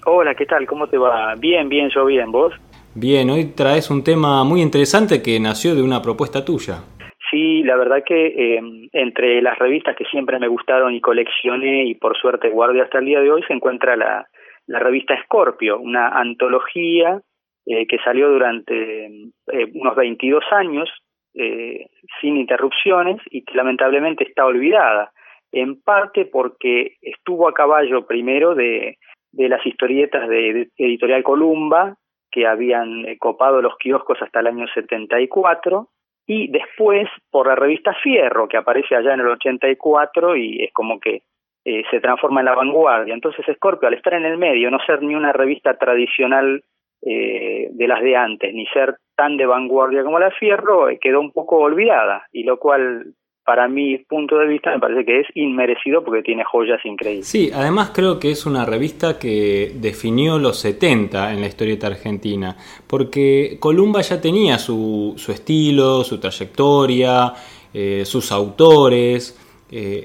Hola, 0.06 0.34
¿qué 0.34 0.46
tal? 0.46 0.65
¿Cómo 0.65 0.88
te 0.88 0.98
va? 0.98 1.36
Bien, 1.36 1.68
bien, 1.68 1.89
yo 1.94 2.06
bien, 2.06 2.32
¿vos? 2.32 2.53
Bien, 2.96 3.30
hoy 3.30 3.51
traes 3.53 3.89
un 3.89 4.06
tema 4.06 4.46
muy 4.46 4.62
interesante 4.62 5.22
que 5.22 5.38
nació 5.38 5.75
de 5.75 5.84
una 5.84 6.01
propuesta 6.01 6.46
tuya. 6.46 6.84
Sí, 7.30 7.62
la 7.63 7.75
verdad 7.75 8.03
que 8.06 8.27
eh, 8.27 8.62
entre 8.94 9.42
las 9.42 9.60
revistas 9.60 9.98
que 9.98 10.06
siempre 10.06 10.39
me 10.39 10.48
gustaron 10.48 10.94
y 10.94 11.01
coleccioné 11.01 11.88
y 11.88 11.96
por 11.96 12.18
suerte 12.18 12.50
guardé 12.50 12.82
hasta 12.84 13.00
el 13.00 13.06
día 13.06 13.20
de 13.20 13.32
hoy 13.32 13.44
se 13.46 13.53
encuentra 13.53 13.98
la, 13.98 14.30
la 14.68 14.80
revista 14.80 15.13
Scorpio, 15.25 15.77
una 15.77 16.08
antología 16.08 17.22
eh, 17.65 17.86
que 17.86 17.98
salió 17.98 18.30
durante 18.30 19.08
eh, 19.08 19.72
unos 19.74 19.96
22 19.98 20.44
años 20.51 20.89
eh, 21.36 21.88
sin 22.22 22.38
interrupciones 22.38 23.22
y 23.30 23.44
que 23.44 23.56
lamentablemente 23.56 24.24
está 24.24 24.46
olvidada, 24.46 25.12
en 25.52 25.82
parte 25.82 26.25
porque 26.25 26.96
estuvo 27.02 27.48
a 27.48 27.54
caballo 27.54 28.06
primero 28.08 28.56
de, 28.56 28.98
de 29.32 29.50
las 29.50 29.66
historietas 29.66 30.28
de, 30.30 30.70
Editorial 30.78 31.24
Columba, 31.24 31.96
que 32.32 32.48
habían 32.48 33.06
eh, 33.06 33.18
copado 33.18 33.62
los 33.62 33.78
kioscos 33.78 34.22
hasta 34.22 34.40
el 34.40 34.48
año 34.48 34.68
74, 34.74 35.90
y 36.25 36.48
después 36.50 37.10
por 37.30 37.48
la 37.48 37.56
revista 37.56 37.94
Fierro, 38.02 38.48
que 38.48 38.58
aparece 38.58 38.96
allá 38.96 39.13
en 39.13 39.20
el 39.20 39.28
84 39.28 40.38
y 40.38 40.63
es 40.63 40.72
como 40.72 41.00
que 41.00 41.24
eh, 41.66 41.84
se 41.92 42.00
transforma 42.00 42.42
en 42.42 42.46
la 42.46 42.56
vanguardia. 42.56 43.13
Entonces 43.13 43.46
Scorpio, 43.56 43.88
al 43.88 43.96
estar 43.96 44.13
en 44.13 44.25
el 44.25 44.38
medio, 44.38 44.72
no 44.72 44.80
ser 44.86 45.02
ni 45.02 45.16
una 45.16 45.34
revista 45.34 45.78
tradicional 45.78 46.63
eh, 47.05 47.67
de 47.72 47.88
las 47.88 48.01
de 48.01 48.15
antes, 48.15 48.53
ni 48.53 48.65
ser 48.67 48.95
tan 49.15 49.36
de 49.36 49.45
vanguardia 49.45 50.03
como 50.03 50.19
la 50.19 50.31
Fierro, 50.31 50.89
eh, 50.89 51.00
quedó 51.01 51.19
un 51.19 51.31
poco 51.31 51.57
olvidada, 51.57 52.27
y 52.31 52.43
lo 52.43 52.57
cual 52.57 53.13
para 53.45 53.67
mi 53.67 53.98
punto 53.98 54.38
de 54.38 54.48
vista 54.48 54.72
me 54.72 54.79
parece 54.79 55.03
que 55.03 55.19
es 55.19 55.27
inmerecido 55.36 56.05
porque 56.05 56.22
tiene 56.22 56.45
joyas 56.45 56.79
increíbles. 56.86 57.27
Sí, 57.27 57.51
además 57.53 57.91
creo 57.93 58.19
que 58.19 58.31
es 58.31 58.45
una 58.45 58.65
revista 58.65 59.19
que 59.19 59.74
definió 59.75 60.39
los 60.39 60.60
70 60.62 61.33
en 61.33 61.41
la 61.41 61.48
historieta 61.48 61.88
argentina, 61.88 62.55
porque 62.88 63.57
Columba 63.60 64.00
ya 64.00 64.22
tenía 64.22 64.57
su, 64.57 65.13
su 65.17 65.33
estilo, 65.33 66.05
su 66.05 66.22
trayectoria, 66.22 67.33
eh, 67.74 68.05
sus 68.05 68.31
autores, 68.31 69.39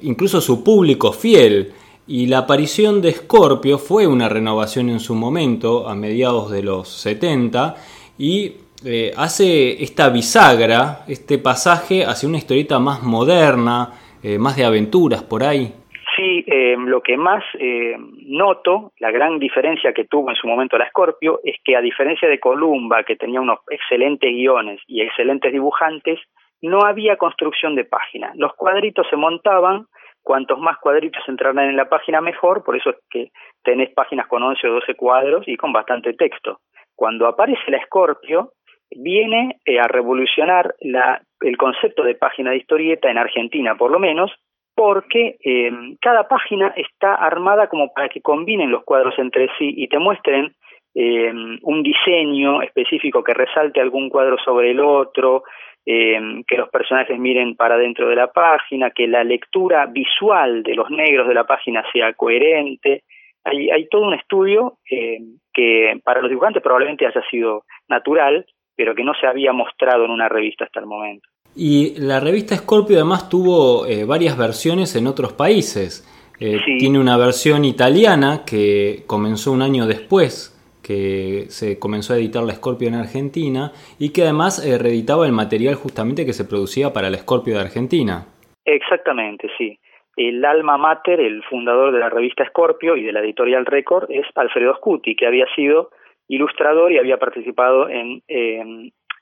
incluso 0.03 0.41
su 0.41 0.65
público 0.65 1.13
fiel. 1.13 1.73
Y 2.11 2.27
la 2.27 2.39
aparición 2.39 3.03
de 3.03 3.13
Scorpio 3.13 3.77
fue 3.77 4.07
una 4.07 4.31
renovación 4.31 4.89
en 4.89 4.99
su 4.99 5.15
momento, 5.15 5.87
a 5.87 5.95
mediados 5.95 6.51
de 6.51 6.63
los 6.63 6.89
70, 6.89 7.75
y 8.17 8.55
eh, 8.87 9.13
hace 9.15 9.83
esta 9.83 10.09
bisagra, 10.09 11.05
este 11.07 11.37
pasaje 11.37 12.05
hacia 12.05 12.27
una 12.27 12.39
historieta 12.39 12.79
más 12.79 13.03
moderna, 13.03 13.93
eh, 14.23 14.39
más 14.39 14.57
de 14.57 14.65
aventuras 14.65 15.23
por 15.23 15.43
ahí. 15.43 15.71
Sí, 16.17 16.45
eh, 16.47 16.77
lo 16.79 17.03
que 17.03 17.19
más 17.19 17.45
noto, 18.25 18.93
la 19.01 19.11
gran 19.11 19.39
diferencia 19.39 19.93
que 19.93 20.05
tuvo 20.05 20.31
en 20.31 20.37
su 20.37 20.49
momento 20.49 20.79
la 20.79 20.89
Scorpio, 20.89 21.41
es 21.45 21.57
que 21.63 21.77
a 21.77 21.83
diferencia 21.83 22.27
de 22.27 22.41
Columba, 22.41 23.03
que 23.03 23.17
tenía 23.17 23.43
unos 23.43 23.59
excelentes 23.69 24.31
guiones 24.31 24.81
y 24.87 25.03
excelentes 25.03 25.53
dibujantes, 25.53 26.19
no 26.63 26.81
había 26.87 27.17
construcción 27.17 27.75
de 27.75 27.85
página. 27.85 28.33
Los 28.35 28.55
cuadritos 28.55 29.07
se 29.11 29.17
montaban 29.17 29.87
cuantos 30.23 30.59
más 30.59 30.79
cuadritos 30.79 31.23
entrarán 31.29 31.71
en 31.71 31.77
la 31.77 31.89
página 31.89 32.21
mejor, 32.21 32.65
por 32.65 32.77
eso 32.77 32.91
es 32.91 32.97
que 33.11 33.31
tenés 33.63 33.91
páginas 33.95 34.27
con 34.27 34.43
11 34.43 34.69
o 34.69 34.73
12 34.75 34.95
cuadros 34.95 35.49
y 35.49 35.57
con 35.57 35.73
bastante 35.73 36.13
texto. 36.15 36.61
Cuando 36.95 37.27
aparece 37.27 37.71
la 37.71 37.85
Scorpio, 37.85 38.53
viene 38.91 39.59
eh, 39.65 39.79
a 39.79 39.87
revolucionar 39.87 40.75
la, 40.81 41.23
el 41.41 41.57
concepto 41.57 42.03
de 42.03 42.15
página 42.15 42.51
de 42.51 42.59
historieta 42.59 43.11
en 43.11 43.19
Argentina, 43.19 43.77
por 43.77 43.91
lo 43.91 43.99
menos, 43.99 44.33
porque 44.75 45.37
eh, 45.45 45.71
cada 46.01 46.29
página 46.29 46.73
está 46.77 47.15
armada 47.15 47.69
como 47.69 47.93
para 47.93 48.09
que 48.09 48.21
combinen 48.21 48.71
los 48.71 48.85
cuadros 48.85 49.19
entre 49.19 49.49
sí 49.59 49.75
y 49.77 49.89
te 49.89 49.99
muestren 49.99 50.55
eh, 50.95 51.33
un 51.63 51.83
diseño 51.83 52.63
específico 52.63 53.23
que 53.23 53.35
resalte 53.35 53.81
algún 53.81 54.09
cuadro 54.09 54.37
sobre 54.45 54.71
el 54.71 54.81
otro, 54.81 55.43
eh, 55.87 56.19
que 56.47 56.57
los 56.57 56.69
personajes 56.69 57.19
miren 57.19 57.57
para 57.57 57.77
dentro 57.77 58.09
de 58.09 58.17
la 58.17 58.29
página, 58.31 58.91
que 58.91 59.07
la 59.07 59.25
lectura 59.25 59.87
visual 59.87 60.63
de 60.63 60.75
los 60.75 60.91
negros 60.91 61.27
de 61.29 61.35
la 61.35 61.45
página 61.45 61.83
sea 61.93 62.13
coherente. 62.13 63.05
Hay, 63.45 63.71
hay 63.71 63.89
todo 63.89 64.03
un 64.03 64.15
estudio 64.15 64.79
eh, 64.91 65.19
que 65.53 66.01
para 66.05 66.21
los 66.21 66.29
dibujantes 66.29 66.63
probablemente 66.63 67.07
haya 67.07 67.23
sido 67.31 67.65
natural, 67.89 68.45
pero 68.77 68.95
que 68.95 69.05
no 69.05 69.15
se 69.15 69.27
había 69.27 69.53
mostrado 69.53 70.05
en 70.05 70.11
una 70.11 70.29
revista 70.29 70.65
hasta 70.65 70.81
el 70.81 70.87
momento. 70.87 71.29
Y 71.57 71.99
la 71.99 72.21
revista 72.21 72.55
Scorpio 72.57 72.97
además 72.97 73.29
tuvo 73.29 73.87
eh, 73.87 74.05
varias 74.05 74.37
versiones 74.37 74.95
en 74.95 75.07
otros 75.07 75.33
países. 75.33 76.05
Tiene 76.39 77.01
una 77.01 77.17
versión 77.17 77.65
italiana 77.65 78.45
que 78.47 79.03
comenzó 79.09 79.51
un 79.51 79.61
año 79.61 79.87
después 79.87 80.58
que 80.89 81.51
se 81.51 81.79
comenzó 81.79 82.15
a 82.15 82.17
editar 82.17 82.43
la 82.43 82.55
Scorpio 82.55 82.89
en 82.89 82.95
Argentina 82.95 83.73
y 83.99 84.11
que 84.15 84.23
además 84.23 84.65
eh, 84.65 84.79
reeditaba 84.79 85.27
el 85.27 85.33
material 85.33 85.75
justamente 85.75 86.25
que 86.25 86.33
se 86.33 86.49
producía 86.49 86.95
para 86.95 87.11
la 87.11 87.19
Scorpio 87.19 87.57
de 87.57 87.61
Argentina. 87.61 88.25
Exactamente, 88.65 89.51
sí. 89.59 89.79
El 90.17 90.43
alma 90.47 90.79
mater, 90.79 91.21
el 91.21 91.43
fundador 91.45 91.93
de 91.93 91.99
la 91.99 92.09
revista 92.09 92.47
Scorpio 92.47 92.97
y 92.97 93.05
de 93.05 93.13
la 93.13 93.21
editorial 93.21 93.67
Record 93.67 94.11
es 94.11 94.25
Alfredo 94.35 94.75
Scuti, 94.77 95.15
que 95.15 95.27
había 95.27 95.47
sido 95.55 95.91
ilustrador 96.27 96.91
y 96.91 96.99
había 96.99 97.19
participado 97.19 97.91
en 97.91 98.23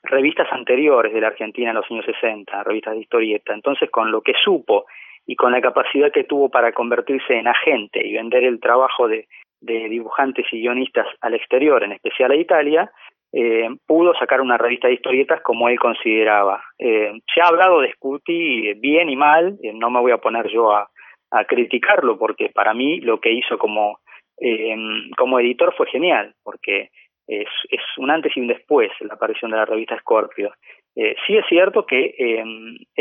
revistas 0.03 0.47
anteriores 0.51 1.13
de 1.13 1.21
la 1.21 1.27
Argentina 1.27 1.71
en 1.71 1.75
los 1.75 1.91
años 1.91 2.05
60, 2.05 2.63
revistas 2.63 2.93
de 2.93 3.01
historieta. 3.01 3.53
Entonces, 3.53 3.89
con 3.91 4.09
lo 4.09 4.21
que 4.21 4.33
supo 4.43 4.85
y 5.25 5.35
con 5.35 5.51
la 5.51 5.61
capacidad 5.61 6.11
que 6.11 6.23
tuvo 6.23 6.49
para 6.49 6.71
convertirse 6.71 7.33
en 7.33 7.47
agente 7.47 8.05
y 8.05 8.13
vender 8.13 8.45
el 8.45 8.59
trabajo 8.59 9.07
de, 9.07 9.27
de 9.61 9.89
dibujantes 9.89 10.45
y 10.51 10.61
guionistas 10.61 11.07
al 11.21 11.33
exterior, 11.33 11.83
en 11.83 11.93
especial 11.93 12.31
a 12.31 12.35
Italia, 12.35 12.91
eh, 13.33 13.67
pudo 13.85 14.13
sacar 14.15 14.39
una 14.39 14.57
revista 14.57 14.87
de 14.87 14.93
historietas 14.93 15.41
como 15.41 15.67
él 15.67 15.77
consideraba. 15.77 16.63
Eh, 16.79 17.11
se 17.33 17.41
ha 17.41 17.47
hablado 17.47 17.81
de 17.81 17.91
Scuti 17.91 18.73
bien 18.75 19.09
y 19.09 19.15
mal, 19.15 19.57
eh, 19.61 19.73
no 19.73 19.89
me 19.89 19.99
voy 19.99 20.11
a 20.11 20.17
poner 20.17 20.47
yo 20.49 20.71
a, 20.71 20.89
criticarlo 21.45 22.17
porque 22.17 22.49
para 22.49 22.73
mí 22.73 23.01
lo 23.01 23.19
que 23.19 23.33
hizo 23.33 23.57
como, 23.57 23.99
como 25.17 25.39
editor 25.41 25.75
fue 25.75 25.85
genial, 25.87 26.33
porque 26.41 26.89
es, 27.27 27.49
es 27.69 27.81
un 27.97 28.09
antes 28.09 28.31
y 28.37 28.39
un 28.39 28.47
después 28.47 28.89
la 29.01 29.15
aparición 29.15 29.51
de 29.51 29.57
la 29.57 29.65
revista 29.65 29.99
Scorpio. 29.99 30.53
sí 30.95 31.35
es 31.35 31.45
cierto 31.49 31.85
que 31.85 32.15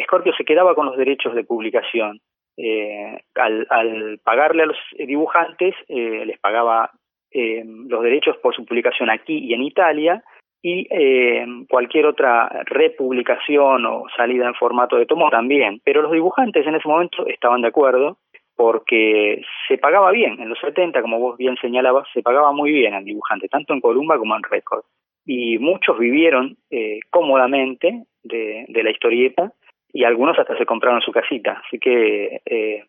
Scorpio 0.02 0.34
se 0.36 0.44
quedaba 0.44 0.74
con 0.74 0.86
los 0.86 0.96
derechos 0.96 1.36
de 1.36 1.44
publicación, 1.44 2.18
eh, 2.56 3.18
al, 3.34 4.18
pagarle 4.24 4.62
a 4.62 4.66
los 4.66 4.78
dibujantes, 4.96 5.74
eh, 5.88 6.24
les 6.26 6.38
pagaba 6.38 6.90
eh, 7.30 7.62
los 7.66 8.02
derechos 8.02 8.36
por 8.38 8.54
su 8.54 8.64
publicación 8.64 9.10
aquí 9.10 9.38
y 9.38 9.54
en 9.54 9.62
Italia, 9.62 10.22
y 10.62 10.88
eh, 10.90 11.46
cualquier 11.68 12.06
otra 12.06 12.48
republicación 12.64 13.86
o 13.86 14.04
salida 14.16 14.46
en 14.46 14.54
formato 14.54 14.96
de 14.96 15.06
tomo 15.06 15.30
también. 15.30 15.80
Pero 15.84 16.02
los 16.02 16.12
dibujantes 16.12 16.66
en 16.66 16.74
ese 16.74 16.88
momento 16.88 17.26
estaban 17.26 17.60
de 17.60 17.68
acuerdo 17.68 18.18
porque 18.56 19.42
se 19.68 19.78
pagaba 19.78 20.10
bien. 20.10 20.40
En 20.40 20.48
los 20.48 20.58
70, 20.58 21.02
como 21.02 21.20
vos 21.20 21.36
bien 21.36 21.56
señalabas, 21.60 22.08
se 22.12 22.22
pagaba 22.22 22.52
muy 22.52 22.72
bien 22.72 22.94
al 22.94 23.04
dibujante, 23.04 23.48
tanto 23.48 23.74
en 23.74 23.80
Columba 23.80 24.18
como 24.18 24.34
en 24.34 24.42
Record. 24.42 24.82
Y 25.24 25.58
muchos 25.58 25.98
vivieron 25.98 26.56
cómodamente 27.10 28.04
de, 28.22 28.64
de, 28.68 28.82
la 28.82 28.90
historieta 28.90 29.52
y 29.92 30.04
algunos 30.04 30.38
hasta 30.38 30.56
se 30.56 30.66
compraron 30.66 31.00
su 31.00 31.12
casita. 31.12 31.62
Así 31.66 31.78
que 31.78 32.40
eh, 32.44 32.84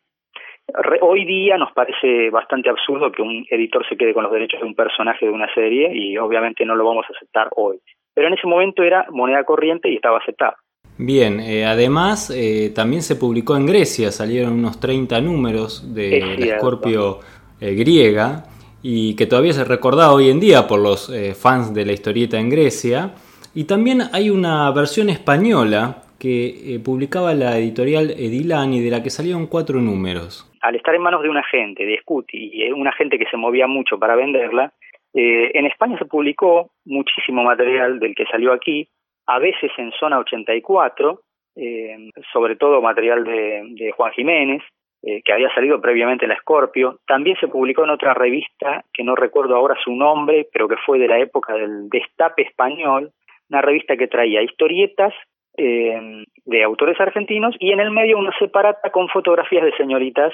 hoy 1.01 1.25
día 1.25 1.57
nos 1.57 1.71
parece 1.71 2.29
bastante 2.29 2.69
absurdo 2.69 3.11
que 3.11 3.21
un 3.21 3.45
editor 3.49 3.87
se 3.87 3.95
quede 3.95 4.13
con 4.13 4.23
los 4.23 4.33
derechos 4.33 4.59
de 4.59 4.67
un 4.67 4.75
personaje 4.75 5.25
de 5.25 5.31
una 5.31 5.53
serie 5.53 5.89
y 5.93 6.17
obviamente 6.17 6.65
no 6.65 6.75
lo 6.75 6.85
vamos 6.85 7.05
a 7.09 7.15
aceptar 7.15 7.49
hoy. 7.55 7.79
Pero 8.13 8.27
en 8.27 8.33
ese 8.33 8.47
momento 8.47 8.83
era 8.83 9.05
moneda 9.11 9.43
corriente 9.43 9.89
y 9.89 9.95
estaba 9.95 10.17
aceptado. 10.17 10.55
Bien, 10.97 11.39
eh, 11.39 11.63
además 11.65 12.31
eh, 12.35 12.71
también 12.73 13.03
se 13.03 13.15
publicó 13.15 13.55
en 13.55 13.67
Grecia, 13.67 14.11
salieron 14.11 14.53
unos 14.53 14.79
30 14.79 15.21
números 15.21 15.93
de 15.93 16.19
la 16.39 16.57
Scorpio 16.57 17.19
griega 17.59 18.43
y 18.81 19.15
que 19.15 19.27
todavía 19.27 19.53
se 19.53 19.63
recordaba 19.63 20.13
hoy 20.13 20.29
en 20.29 20.39
día 20.39 20.67
por 20.67 20.79
los 20.79 21.11
fans 21.39 21.73
de 21.73 21.85
la 21.85 21.91
historieta 21.91 22.39
en 22.39 22.49
Grecia. 22.49 23.13
Y 23.53 23.65
también 23.65 24.01
hay 24.11 24.29
una 24.29 24.69
versión 24.71 25.09
española 25.09 26.03
que 26.19 26.79
publicaba 26.83 27.33
la 27.33 27.57
editorial 27.57 28.11
Edilani 28.11 28.81
de 28.81 28.91
la 28.91 29.03
que 29.03 29.09
salieron 29.09 29.47
cuatro 29.47 29.79
números. 29.79 30.51
Al 30.61 30.75
estar 30.75 30.95
en 30.95 31.01
manos 31.01 31.21
de 31.23 31.29
un 31.29 31.37
agente, 31.37 31.85
de 31.85 31.99
Scuti, 31.99 32.49
y 32.53 32.71
un 32.71 32.87
agente 32.87 33.17
que 33.17 33.29
se 33.29 33.37
movía 33.37 33.67
mucho 33.67 33.97
para 33.99 34.15
venderla, 34.15 34.73
en 35.13 35.65
España 35.65 35.97
se 35.97 36.05
publicó 36.05 36.71
muchísimo 36.85 37.43
material 37.43 37.99
del 37.99 38.13
que 38.13 38.25
salió 38.25 38.53
aquí, 38.53 38.87
a 39.25 39.39
veces 39.39 39.71
en 39.77 39.91
zona 39.91 40.19
84, 40.19 41.21
eh, 41.55 42.09
sobre 42.31 42.55
todo 42.55 42.81
material 42.81 43.23
de, 43.23 43.91
Juan 43.95 44.11
Jiménez, 44.13 44.63
eh, 45.03 45.21
que 45.23 45.33
había 45.33 45.53
salido 45.53 45.81
previamente 45.81 46.25
en 46.25 46.29
la 46.29 46.37
Scorpio. 46.37 46.99
También 47.05 47.35
se 47.39 47.47
publicó 47.47 47.83
en 47.83 47.89
otra 47.89 48.13
revista, 48.13 48.85
que 48.93 49.03
no 49.03 49.15
recuerdo 49.15 49.55
ahora 49.55 49.75
su 49.83 49.91
nombre, 49.95 50.47
pero 50.51 50.67
que 50.67 50.77
fue 50.85 50.97
de 50.97 51.07
la 51.07 51.19
época 51.19 51.53
del 51.53 51.89
Destape 51.89 52.43
Español, 52.43 53.11
una 53.49 53.61
revista 53.61 53.97
que 53.97 54.07
traía 54.07 54.41
historietas 54.41 55.13
eh, 55.57 56.23
de 56.45 56.63
autores 56.63 56.99
argentinos 56.99 57.55
y 57.59 57.71
en 57.71 57.79
el 57.79 57.91
medio 57.91 58.17
una 58.17 58.37
separata 58.37 58.89
con 58.91 59.09
fotografías 59.09 59.65
de 59.65 59.75
señoritas 59.75 60.33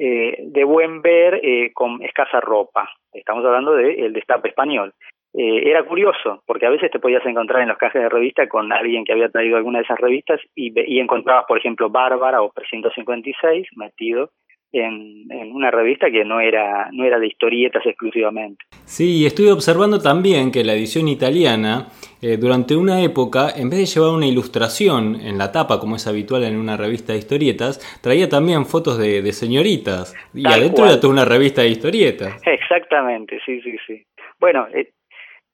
de 0.00 0.64
buen 0.64 1.02
ver 1.02 1.40
con 1.74 2.00
escasa 2.04 2.40
ropa. 2.40 2.88
Estamos 3.12 3.44
hablando 3.44 3.74
del 3.74 4.12
Destape 4.12 4.48
Español. 4.48 4.94
Eh, 5.34 5.70
era 5.70 5.84
curioso, 5.84 6.42
porque 6.46 6.66
a 6.66 6.70
veces 6.70 6.90
te 6.90 6.98
podías 6.98 7.24
encontrar 7.26 7.62
en 7.62 7.68
los 7.68 7.76
cajes 7.76 8.02
de 8.02 8.08
revista 8.08 8.48
con 8.48 8.72
alguien 8.72 9.04
que 9.04 9.12
había 9.12 9.28
traído 9.28 9.56
alguna 9.56 9.78
de 9.78 9.84
esas 9.84 9.98
revistas 9.98 10.40
y, 10.54 10.72
y 10.74 11.00
encontrabas, 11.00 11.44
por 11.46 11.58
ejemplo, 11.58 11.90
Bárbara 11.90 12.40
o 12.42 12.50
356 12.54 13.68
metido 13.76 14.30
en, 14.72 15.26
una 15.52 15.70
revista 15.70 16.10
que 16.10 16.24
no 16.24 16.40
era, 16.40 16.88
no 16.92 17.04
era 17.04 17.18
de 17.18 17.26
historietas 17.26 17.84
exclusivamente. 17.86 18.64
Sí, 18.84 19.22
y 19.22 19.26
estuve 19.26 19.50
observando 19.50 20.00
también 20.00 20.50
que 20.52 20.64
la 20.64 20.74
edición 20.74 21.08
italiana, 21.08 21.88
eh, 22.22 22.36
durante 22.36 22.76
una 22.76 23.02
época, 23.02 23.50
en 23.56 23.70
vez 23.70 23.78
de 23.80 23.86
llevar 23.86 24.14
una 24.14 24.26
ilustración 24.26 25.16
en 25.16 25.38
la 25.38 25.52
tapa, 25.52 25.80
como 25.80 25.96
es 25.96 26.06
habitual 26.06 26.44
en 26.44 26.56
una 26.56 26.76
revista 26.76 27.12
de 27.12 27.18
historietas, 27.18 27.78
traía 28.02 28.28
también 28.28 28.66
fotos 28.66 28.98
de, 28.98 29.32
señoritas. 29.32 30.14
Y 30.34 30.46
adentro 30.46 30.84
era 30.84 31.00
toda 31.00 31.12
una 31.12 31.24
revista 31.24 31.62
de 31.62 31.68
historietas. 31.68 32.40
Exactamente, 32.46 33.40
sí, 33.44 33.60
sí, 33.62 33.76
sí. 33.86 34.04
Bueno, 34.38 34.66
eh, 34.72 34.92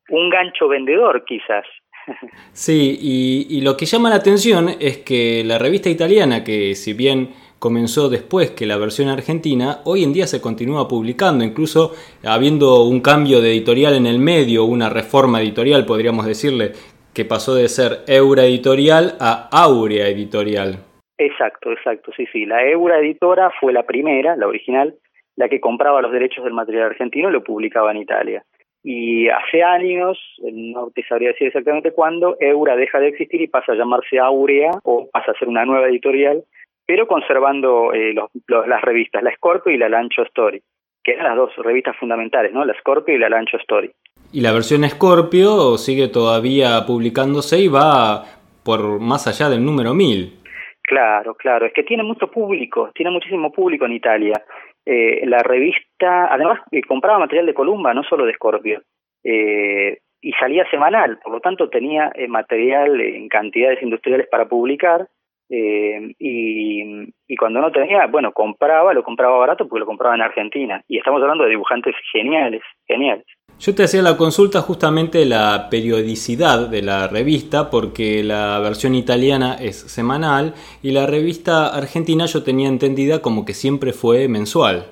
un 0.08 0.28
gancho 0.28 0.68
vendedor 0.68 1.24
quizás. 1.24 1.64
Sí, 2.52 2.98
y, 3.00 3.60
lo 3.62 3.76
que 3.76 3.86
llama 3.86 4.10
la 4.10 4.16
atención 4.16 4.68
es 4.80 4.98
que 4.98 5.42
la 5.44 5.58
revista 5.58 5.88
italiana, 5.88 6.44
que 6.44 6.74
si 6.74 6.92
bien 6.92 7.30
comenzó 7.58 8.08
después 8.08 8.50
que 8.50 8.66
la 8.66 8.76
versión 8.76 9.08
argentina, 9.08 9.78
hoy 9.84 10.04
en 10.04 10.12
día 10.12 10.26
se 10.26 10.40
continúa 10.40 10.88
publicando, 10.88 11.44
incluso 11.44 11.92
habiendo 12.24 12.84
un 12.84 13.00
cambio 13.00 13.40
de 13.40 13.50
editorial 13.50 13.94
en 13.94 14.06
el 14.06 14.18
medio, 14.18 14.64
una 14.64 14.90
reforma 14.90 15.40
editorial, 15.40 15.86
podríamos 15.86 16.26
decirle, 16.26 16.72
que 17.14 17.24
pasó 17.24 17.54
de 17.54 17.68
ser 17.68 18.04
Eura 18.08 18.44
Editorial 18.44 19.14
a 19.20 19.48
Aurea 19.52 20.08
Editorial. 20.08 20.78
Exacto, 21.16 21.70
exacto, 21.70 22.10
sí, 22.16 22.26
sí. 22.32 22.44
La 22.44 22.66
Eura 22.66 22.98
Editora 22.98 23.50
fue 23.60 23.72
la 23.72 23.84
primera, 23.84 24.36
la 24.36 24.48
original, 24.48 24.94
la 25.36 25.48
que 25.48 25.60
compraba 25.60 26.02
los 26.02 26.12
derechos 26.12 26.44
del 26.44 26.52
material 26.52 26.86
argentino 26.86 27.28
y 27.28 27.32
lo 27.32 27.44
publicaba 27.44 27.92
en 27.92 27.98
Italia. 27.98 28.44
Y 28.82 29.28
hace 29.28 29.62
años, 29.62 30.18
no 30.42 30.90
te 30.94 31.02
sabría 31.04 31.28
decir 31.28 31.46
exactamente 31.46 31.92
cuándo, 31.92 32.36
Eura 32.38 32.76
deja 32.76 33.00
de 33.00 33.08
existir 33.08 33.40
y 33.40 33.46
pasa 33.46 33.72
a 33.72 33.76
llamarse 33.76 34.18
Aurea 34.18 34.72
o 34.82 35.08
pasa 35.10 35.32
a 35.32 35.38
ser 35.38 35.48
una 35.48 35.64
nueva 35.64 35.88
editorial, 35.88 36.44
pero 36.86 37.06
conservando 37.06 37.92
eh, 37.92 38.14
las 38.46 38.82
revistas, 38.82 39.22
la 39.22 39.34
Scorpio 39.34 39.72
y 39.72 39.78
la 39.78 39.88
Lancho 39.88 40.22
Story, 40.22 40.62
que 41.02 41.12
eran 41.12 41.26
las 41.28 41.36
dos 41.36 41.56
revistas 41.56 41.96
fundamentales, 41.96 42.52
¿no? 42.52 42.64
La 42.64 42.74
Scorpio 42.78 43.14
y 43.14 43.18
la 43.18 43.28
Lancho 43.28 43.56
Story. 43.58 43.90
Y 44.32 44.40
la 44.40 44.52
versión 44.52 44.88
Scorpio 44.88 45.76
sigue 45.78 46.08
todavía 46.08 46.84
publicándose 46.86 47.58
y 47.60 47.68
va 47.68 48.24
por 48.64 49.00
más 49.00 49.26
allá 49.26 49.48
del 49.48 49.64
número 49.64 49.94
1000. 49.94 50.40
Claro, 50.82 51.34
claro, 51.34 51.66
es 51.66 51.72
que 51.72 51.82
tiene 51.82 52.02
mucho 52.02 52.30
público, 52.30 52.90
tiene 52.94 53.10
muchísimo 53.10 53.50
público 53.52 53.86
en 53.86 53.92
Italia. 53.92 54.42
Eh, 54.84 55.26
la 55.26 55.38
revista, 55.38 56.26
además 56.30 56.60
eh, 56.70 56.82
compraba 56.82 57.18
material 57.18 57.46
de 57.46 57.54
Columba, 57.54 57.94
no 57.94 58.02
solo 58.02 58.26
de 58.26 58.34
Scorpio, 58.34 58.82
eh, 59.22 59.98
y 60.20 60.32
salía 60.32 60.68
semanal, 60.70 61.18
por 61.22 61.34
lo 61.34 61.40
tanto 61.40 61.68
tenía 61.68 62.10
eh, 62.14 62.28
material 62.28 62.98
en 63.00 63.28
cantidades 63.28 63.82
industriales 63.82 64.26
para 64.30 64.48
publicar, 64.48 65.06
y, 65.48 67.12
y, 67.28 67.36
cuando 67.36 67.60
no 67.60 67.70
tenía, 67.70 68.06
bueno, 68.06 68.32
compraba, 68.32 68.94
lo 68.94 69.02
compraba 69.02 69.38
barato 69.38 69.68
porque 69.68 69.80
lo 69.80 69.86
compraba 69.86 70.14
en 70.14 70.22
Argentina, 70.22 70.82
y 70.88 70.98
estamos 70.98 71.20
hablando 71.22 71.44
de 71.44 71.50
dibujantes 71.50 71.94
geniales, 72.12 72.62
geniales. 72.86 73.26
Yo 73.58 73.74
te 73.74 73.84
hacía 73.84 74.02
la 74.02 74.16
consulta 74.16 74.60
justamente 74.60 75.24
la 75.24 75.68
periodicidad 75.70 76.68
de 76.68 76.82
la 76.82 77.08
revista, 77.08 77.70
porque 77.70 78.22
la 78.24 78.58
versión 78.60 78.94
italiana 78.94 79.54
es 79.60 79.80
semanal 79.80 80.54
y 80.82 80.92
la 80.92 81.06
revista 81.06 81.68
argentina 81.68 82.26
yo 82.26 82.42
tenía 82.42 82.68
entendida 82.68 83.22
como 83.22 83.44
que 83.44 83.52
siempre 83.52 83.92
fue 83.92 84.28
mensual. 84.28 84.86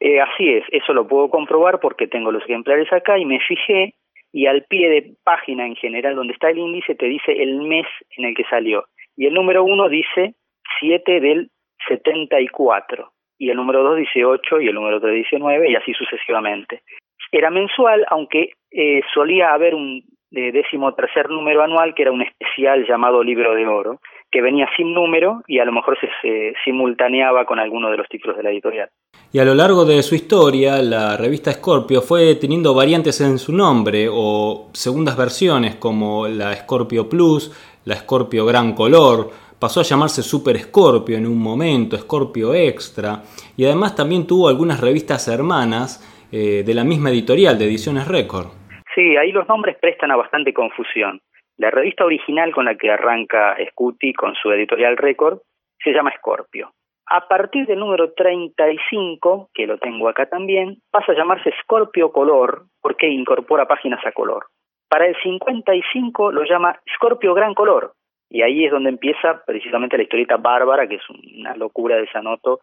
Eh, 0.00 0.20
así 0.20 0.48
es, 0.48 0.64
eso 0.72 0.92
lo 0.92 1.06
puedo 1.06 1.30
comprobar 1.30 1.78
porque 1.78 2.08
tengo 2.08 2.32
los 2.32 2.42
ejemplares 2.42 2.92
acá 2.92 3.18
y 3.18 3.24
me 3.24 3.38
fijé 3.38 3.94
y 4.32 4.46
al 4.46 4.64
pie 4.64 4.88
de 4.88 5.14
página 5.22 5.64
en 5.64 5.76
general 5.76 6.16
donde 6.16 6.32
está 6.32 6.50
el 6.50 6.58
índice 6.58 6.96
te 6.96 7.06
dice 7.06 7.30
el 7.40 7.60
mes 7.60 7.86
en 8.16 8.24
el 8.24 8.34
que 8.34 8.44
salió. 8.50 8.84
Y 9.22 9.26
el 9.26 9.34
número 9.34 9.62
uno 9.62 9.88
dice 9.88 10.34
7 10.80 11.20
del 11.20 11.48
74 11.86 13.12
y 13.38 13.50
el 13.50 13.56
número 13.56 13.84
2 13.84 13.98
dice 13.98 14.24
8 14.24 14.60
y 14.60 14.66
el 14.66 14.74
número 14.74 15.00
3 15.00 15.14
dice 15.14 15.36
9 15.38 15.70
y 15.70 15.76
así 15.76 15.92
sucesivamente. 15.94 16.82
Era 17.30 17.48
mensual, 17.48 18.04
aunque 18.10 18.54
eh, 18.72 19.00
solía 19.14 19.52
haber 19.52 19.76
un 19.76 20.02
décimo 20.32 20.94
tercer 20.94 21.28
número 21.28 21.62
anual 21.62 21.94
que 21.94 22.02
era 22.02 22.10
un 22.10 22.22
especial 22.22 22.84
llamado 22.88 23.22
Libro 23.22 23.54
de 23.54 23.66
Oro, 23.66 24.00
que 24.30 24.40
venía 24.40 24.66
sin 24.76 24.94
número 24.94 25.42
y 25.46 25.58
a 25.58 25.64
lo 25.64 25.72
mejor 25.72 25.98
se, 26.00 26.54
simultaneaba 26.64 27.44
con 27.44 27.58
alguno 27.60 27.90
de 27.90 27.98
los 27.98 28.08
títulos 28.08 28.36
de 28.36 28.42
la 28.42 28.50
editorial. 28.50 28.88
Y 29.30 29.38
a 29.38 29.44
lo 29.44 29.54
largo 29.54 29.84
de 29.84 30.02
su 30.02 30.14
historia, 30.14 30.82
la 30.82 31.16
revista 31.16 31.52
Scorpio 31.52 32.00
fue 32.00 32.34
teniendo 32.36 32.74
variantes 32.74 33.20
en 33.20 33.38
su 33.38 33.54
nombre 33.54 34.08
o 34.10 34.70
segundas 34.72 35.16
versiones 35.16 35.76
como 35.76 36.26
la 36.28 36.54
Scorpio 36.54 37.08
Plus, 37.08 37.71
la 37.84 37.96
Scorpio 37.96 38.44
Gran 38.46 38.74
Color, 38.74 39.30
pasó 39.60 39.80
a 39.80 39.84
llamarse 39.84 40.22
Super 40.22 40.58
Scorpio 40.58 41.16
en 41.16 41.26
un 41.26 41.40
momento, 41.40 41.96
Scorpio 41.96 42.54
Extra, 42.54 43.22
y 43.56 43.64
además 43.64 43.94
también 43.94 44.26
tuvo 44.26 44.48
algunas 44.48 44.80
revistas 44.80 45.28
hermanas 45.28 46.00
eh, 46.32 46.62
de 46.64 46.74
la 46.74 46.84
misma 46.84 47.10
editorial, 47.10 47.58
de 47.58 47.66
Ediciones 47.66 48.08
Record. 48.08 48.46
Sí, 48.94 49.16
ahí 49.16 49.32
los 49.32 49.48
nombres 49.48 49.76
prestan 49.80 50.10
a 50.10 50.16
bastante 50.16 50.52
confusión. 50.52 51.20
La 51.56 51.70
revista 51.70 52.04
original 52.04 52.52
con 52.52 52.64
la 52.64 52.76
que 52.76 52.90
arranca 52.90 53.56
Scuti 53.70 54.12
con 54.12 54.34
su 54.34 54.50
editorial 54.50 54.96
Record 54.96 55.40
se 55.78 55.92
llama 55.92 56.12
Scorpio. 56.18 56.72
A 57.06 57.28
partir 57.28 57.66
del 57.66 57.78
número 57.78 58.12
35, 58.12 59.50
que 59.52 59.66
lo 59.66 59.78
tengo 59.78 60.08
acá 60.08 60.26
también, 60.26 60.78
pasa 60.90 61.12
a 61.12 61.14
llamarse 61.14 61.52
Scorpio 61.62 62.10
Color 62.10 62.64
porque 62.80 63.08
incorpora 63.08 63.66
páginas 63.66 64.04
a 64.06 64.12
color. 64.12 64.46
Para 64.92 65.06
el 65.06 65.16
55 65.22 66.32
lo 66.32 66.44
llama 66.44 66.78
Scorpio 66.94 67.32
Gran 67.32 67.54
Color 67.54 67.92
y 68.28 68.42
ahí 68.42 68.66
es 68.66 68.70
donde 68.70 68.90
empieza 68.90 69.42
precisamente 69.46 69.96
la 69.96 70.02
historieta 70.02 70.36
Bárbara, 70.36 70.86
que 70.86 70.96
es 70.96 71.02
una 71.08 71.56
locura 71.56 71.96
de 71.96 72.06
Sanoto 72.08 72.60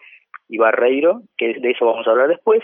y 0.48 0.60
Barreiro, 0.60 1.22
que 1.36 1.56
de 1.56 1.72
eso 1.72 1.88
vamos 1.88 2.06
a 2.06 2.12
hablar 2.12 2.28
después. 2.28 2.62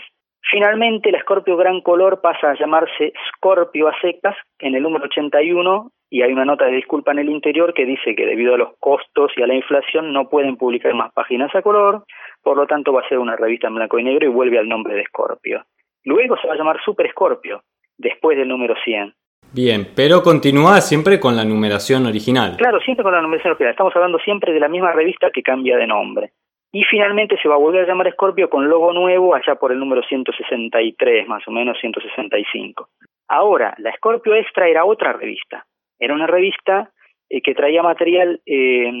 Finalmente, 0.52 1.10
la 1.10 1.18
Scorpio 1.18 1.56
Gran 1.56 1.80
Color 1.80 2.20
pasa 2.20 2.50
a 2.52 2.54
llamarse 2.54 3.12
Scorpio 3.34 3.88
a 3.88 4.00
secas 4.00 4.36
en 4.60 4.76
el 4.76 4.84
número 4.84 5.06
81 5.06 5.90
y 6.10 6.22
hay 6.22 6.32
una 6.32 6.44
nota 6.44 6.66
de 6.66 6.76
disculpa 6.76 7.10
en 7.10 7.18
el 7.18 7.28
interior 7.28 7.74
que 7.74 7.86
dice 7.86 8.14
que 8.14 8.24
debido 8.24 8.54
a 8.54 8.58
los 8.58 8.76
costos 8.78 9.32
y 9.36 9.42
a 9.42 9.48
la 9.48 9.56
inflación 9.56 10.12
no 10.12 10.28
pueden 10.28 10.56
publicar 10.58 10.94
más 10.94 11.12
páginas 11.12 11.52
a 11.56 11.62
color, 11.62 12.04
por 12.40 12.56
lo 12.56 12.68
tanto 12.68 12.92
va 12.92 13.00
a 13.00 13.08
ser 13.08 13.18
una 13.18 13.34
revista 13.34 13.66
en 13.66 13.74
blanco 13.74 13.98
y 13.98 14.04
negro 14.04 14.26
y 14.26 14.32
vuelve 14.32 14.60
al 14.60 14.68
nombre 14.68 14.94
de 14.94 15.06
Scorpio. 15.06 15.64
Luego 16.04 16.36
se 16.36 16.46
va 16.46 16.54
a 16.54 16.56
llamar 16.56 16.80
Super 16.84 17.10
Scorpio, 17.10 17.62
después 17.98 18.38
del 18.38 18.46
número 18.46 18.76
100. 18.84 19.12
Bien, 19.52 19.86
pero 19.94 20.22
continúa 20.22 20.80
siempre 20.80 21.18
con 21.18 21.36
la 21.36 21.44
numeración 21.44 22.06
original. 22.06 22.56
Claro, 22.58 22.80
siempre 22.80 23.02
con 23.02 23.12
la 23.12 23.22
numeración 23.22 23.52
original. 23.52 23.72
Estamos 23.72 23.94
hablando 23.96 24.18
siempre 24.18 24.52
de 24.52 24.60
la 24.60 24.68
misma 24.68 24.92
revista 24.92 25.30
que 25.30 25.42
cambia 25.42 25.76
de 25.76 25.86
nombre. 25.86 26.32
Y 26.72 26.84
finalmente 26.84 27.38
se 27.40 27.48
va 27.48 27.54
a 27.54 27.58
volver 27.58 27.84
a 27.84 27.86
llamar 27.86 28.12
Scorpio 28.12 28.50
con 28.50 28.68
logo 28.68 28.92
nuevo 28.92 29.34
allá 29.34 29.54
por 29.54 29.72
el 29.72 29.78
número 29.78 30.02
163, 30.02 31.26
más 31.26 31.46
o 31.48 31.50
menos 31.50 31.78
165. 31.80 32.88
Ahora, 33.28 33.74
la 33.78 33.94
Scorpio 33.96 34.34
Extra 34.34 34.68
era 34.68 34.84
otra 34.84 35.14
revista. 35.14 35.64
Era 35.98 36.12
una 36.12 36.26
revista 36.26 36.90
eh, 37.28 37.40
que 37.40 37.54
traía 37.54 37.82
material 37.82 38.40
eh, 38.46 38.92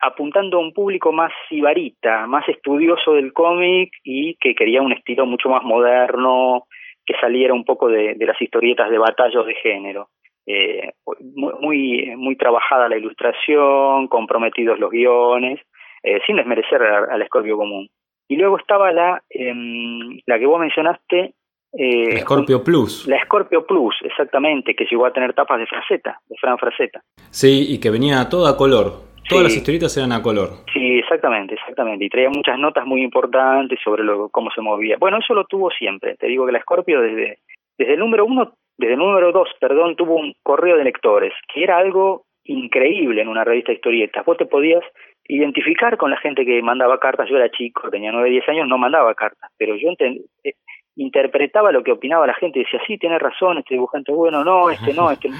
apuntando 0.00 0.58
a 0.58 0.60
un 0.60 0.72
público 0.72 1.12
más 1.12 1.32
sibarita, 1.48 2.26
más 2.26 2.48
estudioso 2.48 3.14
del 3.14 3.32
cómic 3.32 3.90
y 4.04 4.36
que 4.36 4.54
quería 4.54 4.80
un 4.80 4.92
estilo 4.92 5.26
mucho 5.26 5.48
más 5.48 5.62
moderno, 5.64 6.66
que 7.08 7.18
saliera 7.18 7.54
un 7.54 7.64
poco 7.64 7.88
de, 7.88 8.14
las 8.18 8.40
historietas 8.40 8.90
de 8.90 8.98
batallos 8.98 9.46
de 9.46 9.54
género. 9.54 10.10
Eh, 10.46 10.92
muy, 11.34 12.14
muy 12.16 12.36
trabajada 12.36 12.86
la 12.86 12.98
ilustración, 12.98 14.08
comprometidos 14.08 14.78
los 14.78 14.90
guiones, 14.90 15.58
eh, 16.02 16.20
sin 16.26 16.36
desmerecer 16.36 16.82
al 16.82 17.22
Escorpio 17.22 17.56
común. 17.56 17.88
Y 18.28 18.36
luego 18.36 18.58
estaba 18.58 18.92
la, 18.92 19.22
em, 19.30 20.20
la 20.26 20.38
que 20.38 20.44
vos 20.44 20.60
mencionaste. 20.60 21.32
Eh, 21.72 22.18
Scorpio 22.20 22.62
Plus. 22.62 23.08
La 23.08 23.24
Scorpio 23.24 23.66
Plus, 23.66 23.94
exactamente, 24.04 24.74
que 24.74 24.84
llegó 24.84 25.06
a 25.06 25.12
tener 25.12 25.32
tapas 25.32 25.60
de 25.60 25.66
fraseta, 25.66 26.20
de 26.28 26.36
Fran 26.38 26.58
Fraseta. 26.58 27.00
Sí, 27.30 27.68
y 27.70 27.80
que 27.80 27.88
venía 27.88 28.28
toda 28.28 28.50
a 28.50 28.56
color. 28.58 29.07
Todas 29.28 29.44
las 29.44 29.56
historietas 29.56 29.96
eran 29.96 30.12
a 30.12 30.22
color. 30.22 30.64
Sí, 30.72 30.98
exactamente, 30.98 31.54
exactamente. 31.54 32.04
Y 32.04 32.08
traía 32.08 32.30
muchas 32.30 32.58
notas 32.58 32.86
muy 32.86 33.02
importantes 33.02 33.78
sobre 33.84 34.02
lo, 34.02 34.30
cómo 34.30 34.50
se 34.50 34.62
movía. 34.62 34.96
Bueno, 34.98 35.18
eso 35.18 35.34
lo 35.34 35.44
tuvo 35.44 35.70
siempre. 35.70 36.16
Te 36.16 36.26
digo 36.26 36.46
que 36.46 36.52
la 36.52 36.60
Scorpio 36.60 37.02
desde, 37.02 37.38
desde 37.76 37.94
el 37.94 37.98
número 37.98 38.24
uno, 38.24 38.54
desde 38.78 38.94
el 38.94 38.98
número 38.98 39.30
dos, 39.32 39.48
perdón, 39.60 39.96
tuvo 39.96 40.16
un 40.16 40.34
correo 40.42 40.76
de 40.76 40.84
lectores, 40.84 41.34
que 41.52 41.62
era 41.62 41.76
algo 41.76 42.24
increíble 42.44 43.20
en 43.20 43.28
una 43.28 43.44
revista 43.44 43.70
de 43.70 43.76
historietas. 43.76 44.24
Vos 44.24 44.38
te 44.38 44.46
podías 44.46 44.82
identificar 45.28 45.98
con 45.98 46.10
la 46.10 46.16
gente 46.18 46.46
que 46.46 46.62
mandaba 46.62 46.98
cartas. 46.98 47.28
Yo 47.28 47.36
era 47.36 47.50
chico, 47.50 47.90
tenía 47.90 48.12
nueve, 48.12 48.30
diez 48.30 48.48
años, 48.48 48.66
no 48.66 48.78
mandaba 48.78 49.14
cartas, 49.14 49.50
pero 49.58 49.76
yo 49.76 49.90
eh, 49.98 50.54
interpretaba 50.96 51.70
lo 51.70 51.84
que 51.84 51.92
opinaba 51.92 52.26
la 52.26 52.34
gente 52.34 52.60
y 52.60 52.64
decía, 52.64 52.80
sí, 52.86 52.96
tiene 52.96 53.18
razón, 53.18 53.58
este 53.58 53.74
dibujante 53.74 54.10
es 54.10 54.16
bueno, 54.16 54.42
no, 54.42 54.70
este 54.70 54.94
no, 54.94 55.10
este... 55.10 55.28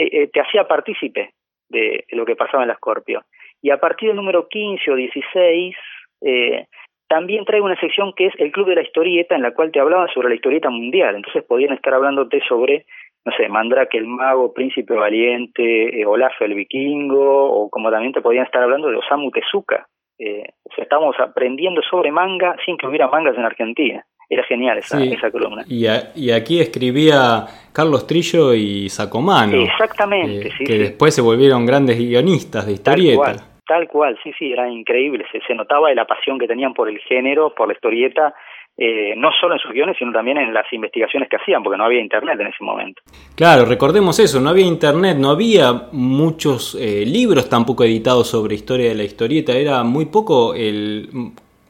Eh, 0.00 0.08
eh, 0.12 0.30
te 0.32 0.40
hacía 0.40 0.62
partícipe 0.62 1.32
de, 1.68 2.04
lo 2.10 2.24
que 2.24 2.36
pasaba 2.36 2.62
en 2.62 2.68
la 2.68 2.76
Scorpio. 2.76 3.22
Y 3.60 3.70
a 3.70 3.78
partir 3.78 4.08
del 4.08 4.16
número 4.16 4.48
15 4.48 4.90
o 4.90 4.94
16, 4.94 5.76
eh, 6.22 6.66
también 7.08 7.44
traigo 7.44 7.66
una 7.66 7.80
sección 7.80 8.12
que 8.14 8.26
es 8.26 8.34
el 8.38 8.52
Club 8.52 8.68
de 8.68 8.76
la 8.76 8.82
Historieta, 8.82 9.34
en 9.34 9.42
la 9.42 9.52
cual 9.52 9.72
te 9.72 9.80
hablaban 9.80 10.08
sobre 10.08 10.28
la 10.28 10.34
historieta 10.34 10.70
mundial. 10.70 11.16
Entonces 11.16 11.44
podían 11.44 11.72
estar 11.72 11.94
hablándote 11.94 12.40
sobre, 12.46 12.84
no 13.24 13.32
sé, 13.36 13.48
Mandrake 13.48 13.98
el 13.98 14.06
Mago, 14.06 14.52
Príncipe 14.52 14.94
Valiente, 14.94 16.00
eh, 16.00 16.06
Olaf 16.06 16.40
el 16.40 16.54
Vikingo, 16.54 17.50
o 17.50 17.70
como 17.70 17.90
también 17.90 18.12
te 18.12 18.20
podían 18.20 18.44
estar 18.44 18.62
hablando 18.62 18.90
de 18.90 18.96
Osamu 18.96 19.30
Tezuka. 19.30 19.86
Eh, 20.18 20.44
o 20.64 20.74
sea, 20.74 20.84
estamos 20.84 21.16
aprendiendo 21.18 21.80
sobre 21.82 22.10
manga 22.12 22.56
sin 22.64 22.76
que 22.76 22.86
hubiera 22.86 23.08
mangas 23.08 23.36
en 23.36 23.44
Argentina. 23.44 24.04
Era 24.30 24.44
genial 24.44 24.78
esa, 24.78 25.02
esa 25.02 25.30
columna. 25.30 25.64
Y, 25.66 25.86
y, 26.16 26.30
aquí 26.30 26.60
escribía 26.60 27.46
Carlos 27.72 28.06
Trillo 28.06 28.52
y 28.52 28.88
Sacomano. 28.90 29.56
exactamente, 29.56 30.48
eh, 30.48 30.64
Que 30.66 30.78
después 30.78 31.14
se 31.14 31.22
volvieron 31.22 31.64
grandes 31.64 31.98
guionistas 31.98 32.66
de 32.66 32.72
historieta. 32.72 33.24
Tal 33.24 33.34
cual, 33.36 33.48
tal 33.66 33.88
cual, 33.88 34.18
sí, 34.22 34.32
sí, 34.38 34.52
era 34.52 34.68
increíble. 34.68 35.24
Se, 35.32 35.40
se 35.46 35.54
notaba 35.54 35.92
la 35.94 36.04
pasión 36.04 36.38
que 36.38 36.46
tenían 36.46 36.74
por 36.74 36.90
el 36.90 36.98
género, 37.00 37.54
por 37.54 37.68
la 37.68 37.74
historieta, 37.74 38.34
eh, 38.80 39.14
no 39.16 39.30
solo 39.40 39.54
en 39.54 39.60
sus 39.60 39.72
guiones, 39.72 39.96
sino 39.98 40.12
también 40.12 40.38
en 40.38 40.54
las 40.54 40.72
investigaciones 40.72 41.28
que 41.28 41.34
hacían, 41.34 41.64
porque 41.64 41.76
no 41.76 41.84
había 41.84 42.00
internet 42.00 42.38
en 42.38 42.46
ese 42.46 42.62
momento. 42.62 43.02
Claro, 43.34 43.64
recordemos 43.64 44.20
eso, 44.20 44.40
no 44.40 44.50
había 44.50 44.66
internet, 44.66 45.16
no 45.18 45.30
había 45.30 45.88
muchos 45.90 46.76
eh, 46.76 47.04
libros 47.04 47.48
tampoco 47.48 47.82
editados 47.82 48.28
sobre 48.28 48.54
historia 48.54 48.90
de 48.90 48.94
la 48.94 49.02
historieta, 49.02 49.52
era 49.52 49.82
muy 49.82 50.06
poco 50.06 50.54
el 50.54 51.08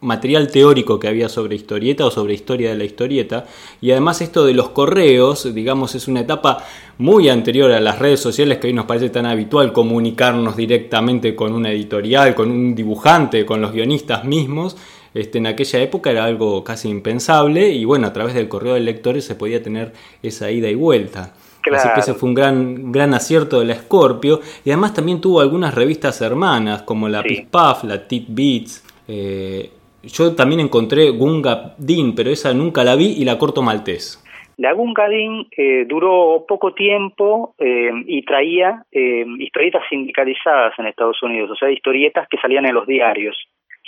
material 0.00 0.50
teórico 0.50 0.98
que 0.98 1.08
había 1.08 1.28
sobre 1.28 1.56
historieta 1.56 2.06
o 2.06 2.10
sobre 2.10 2.34
historia 2.34 2.70
de 2.70 2.76
la 2.76 2.84
historieta. 2.84 3.46
Y 3.80 3.90
además 3.90 4.20
esto 4.20 4.44
de 4.44 4.54
los 4.54 4.70
correos, 4.70 5.52
digamos, 5.54 5.94
es 5.94 6.08
una 6.08 6.20
etapa 6.20 6.64
muy 6.98 7.28
anterior 7.28 7.70
a 7.72 7.80
las 7.80 7.98
redes 7.98 8.20
sociales 8.20 8.58
que 8.58 8.68
hoy 8.68 8.72
nos 8.72 8.86
parece 8.86 9.10
tan 9.10 9.26
habitual 9.26 9.72
comunicarnos 9.72 10.56
directamente 10.56 11.34
con 11.34 11.52
una 11.52 11.70
editorial, 11.70 12.34
con 12.34 12.50
un 12.50 12.74
dibujante, 12.74 13.44
con 13.44 13.60
los 13.60 13.72
guionistas 13.72 14.24
mismos. 14.24 14.76
Este, 15.14 15.38
en 15.38 15.46
aquella 15.46 15.80
época 15.80 16.10
era 16.10 16.24
algo 16.24 16.62
casi 16.62 16.88
impensable 16.88 17.70
y 17.70 17.84
bueno, 17.84 18.06
a 18.06 18.12
través 18.12 18.34
del 18.34 18.48
correo 18.48 18.74
de 18.74 18.80
lectores 18.80 19.24
se 19.24 19.34
podía 19.34 19.62
tener 19.62 19.92
esa 20.22 20.50
ida 20.50 20.68
y 20.68 20.74
vuelta. 20.74 21.34
Así 21.74 21.88
que 21.94 22.00
ese 22.00 22.14
fue 22.14 22.28
un 22.28 22.34
gran, 22.34 22.92
gran 22.92 23.14
acierto 23.14 23.60
de 23.60 23.66
la 23.66 23.74
Scorpio. 23.74 24.40
Y 24.64 24.70
además 24.70 24.94
también 24.94 25.20
tuvo 25.20 25.40
algunas 25.40 25.74
revistas 25.74 26.20
hermanas 26.20 26.82
como 26.82 27.08
la 27.08 27.22
sí. 27.22 27.46
La 27.82 28.08
Tit 28.08 28.26
Beats, 28.28 28.82
eh, 29.06 29.70
yo 30.02 30.34
también 30.34 30.60
encontré 30.60 31.10
Gunga 31.10 31.74
Din, 31.78 32.14
pero 32.14 32.30
esa 32.30 32.54
nunca 32.54 32.84
la 32.84 32.96
vi 32.96 33.14
y 33.18 33.24
la 33.24 33.38
corto 33.38 33.62
maltés. 33.62 34.24
La 34.56 34.72
Gunga 34.72 35.08
Din 35.08 35.46
eh, 35.56 35.84
duró 35.86 36.44
poco 36.46 36.74
tiempo 36.74 37.54
eh, 37.58 37.90
y 38.06 38.22
traía 38.22 38.84
eh, 38.90 39.24
historietas 39.38 39.82
sindicalizadas 39.88 40.76
en 40.78 40.86
Estados 40.86 41.22
Unidos, 41.22 41.50
o 41.52 41.54
sea, 41.54 41.70
historietas 41.70 42.26
que 42.28 42.38
salían 42.38 42.66
en 42.66 42.74
los 42.74 42.86
diarios. 42.86 43.36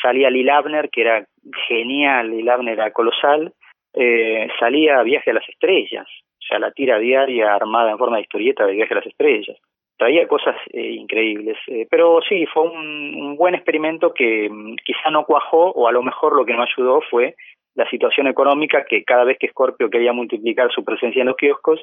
Salía 0.01 0.31
Lil 0.31 0.49
Abner, 0.49 0.89
que 0.91 1.03
era 1.03 1.27
genial, 1.69 2.31
Lil 2.31 2.49
Abner 2.49 2.75
era 2.75 2.93
colosal, 2.93 3.53
eh, 3.95 4.49
salía 4.61 5.03
Viaje 5.03 5.31
a 5.31 5.35
las 5.35 5.49
Estrellas, 5.49 6.07
o 6.07 6.43
sea, 6.49 6.61
la 6.61 6.71
tira 6.71 6.99
diaria 6.99 7.53
armada 7.53 7.91
en 7.91 7.99
forma 7.99 8.17
de 8.17 8.23
historieta 8.23 8.65
de 8.65 8.75
Viaje 8.75 8.95
a 8.95 8.99
las 8.99 9.07
Estrellas 9.07 9.59
traía 10.01 10.27
cosas 10.27 10.57
eh, 10.73 10.93
increíbles. 10.93 11.59
Eh, 11.67 11.87
pero 11.91 12.21
sí, 12.27 12.47
fue 12.47 12.63
un, 12.63 13.15
un, 13.15 13.37
buen 13.37 13.55
experimento 13.55 14.15
que 14.15 14.49
mm, 14.51 14.77
quizá 14.83 15.11
no 15.11 15.25
cuajó, 15.27 15.73
o 15.73 15.87
a 15.87 15.93
lo 15.93 16.03
mejor 16.03 16.35
lo 16.35 16.47
que 16.47 16.55
no 16.55 16.63
ayudó 16.63 17.03
fue 17.11 17.37
la 17.75 17.89
situación 17.91 18.27
económica, 18.27 18.85
que 18.89 19.05
cada 19.05 19.25
vez 19.25 19.37
que 19.39 19.49
Scorpio 19.49 19.91
quería 19.91 20.15
multiplicar 20.15 20.73
su 20.73 20.83
presencia 20.83 21.21
en 21.21 21.29
los 21.29 21.37
kioscos, 21.37 21.81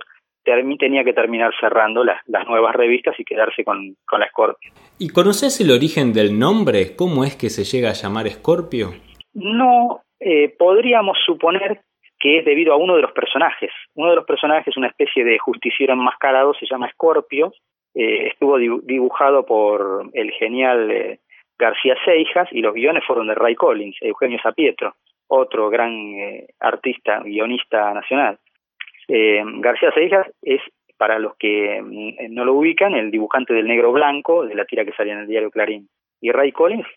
tenía 0.79 1.03
que 1.03 1.13
terminar 1.13 1.51
cerrando 1.59 2.03
las, 2.03 2.21
las 2.25 2.47
nuevas 2.47 2.75
revistas 2.75 3.13
y 3.19 3.23
quedarse 3.23 3.63
con, 3.63 3.95
con 4.05 4.19
la 4.19 4.29
Scorpio. 4.29 4.71
¿Y 4.97 5.09
conoces 5.09 5.61
el 5.61 5.71
origen 5.71 6.11
del 6.13 6.39
nombre? 6.39 6.95
¿Cómo 6.95 7.23
es 7.23 7.35
que 7.35 7.49
se 7.49 7.65
llega 7.65 7.89
a 7.89 7.93
llamar 7.93 8.27
Scorpio? 8.29 8.93
No, 9.33 10.01
eh, 10.19 10.55
podríamos 10.57 11.17
suponer 11.23 11.81
es 12.35 12.45
debido 12.45 12.73
a 12.73 12.77
uno 12.77 12.95
de 12.95 13.01
los 13.01 13.11
personajes. 13.11 13.71
Uno 13.95 14.09
de 14.09 14.17
los 14.17 14.25
personajes, 14.25 14.75
una 14.75 14.87
especie 14.87 15.23
de 15.23 15.37
justiciero 15.39 15.93
enmascarado, 15.93 16.53
se 16.53 16.65
llama 16.65 16.89
Scorpio, 16.91 17.53
eh, 17.95 18.27
estuvo 18.27 18.57
dibujado 18.57 19.45
por 19.45 20.09
el 20.13 20.31
genial 20.31 20.91
eh, 20.91 21.19
García 21.57 21.95
Seijas 22.05 22.47
y 22.51 22.61
los 22.61 22.73
guiones 22.73 23.03
fueron 23.05 23.27
de 23.27 23.35
Ray 23.35 23.55
Collins, 23.55 23.97
Eugenio 24.01 24.39
Zapietro, 24.41 24.95
otro 25.27 25.69
gran 25.69 25.91
eh, 25.91 26.47
artista, 26.59 27.19
guionista 27.19 27.93
nacional. 27.93 28.37
Eh, 29.07 29.41
García 29.59 29.91
Seijas 29.91 30.27
es, 30.41 30.61
para 30.97 31.19
los 31.19 31.35
que 31.37 31.81
mm, 31.81 32.33
no 32.33 32.45
lo 32.45 32.53
ubican, 32.53 32.93
el 32.93 33.11
dibujante 33.11 33.53
del 33.53 33.67
negro 33.67 33.91
blanco, 33.91 34.45
de 34.45 34.55
la 34.55 34.65
tira 34.65 34.85
que 34.85 34.93
salía 34.93 35.13
en 35.13 35.19
el 35.19 35.27
diario 35.27 35.51
Clarín. 35.51 35.89
Y 36.21 36.31
Ray 36.31 36.51
Collins 36.51 36.87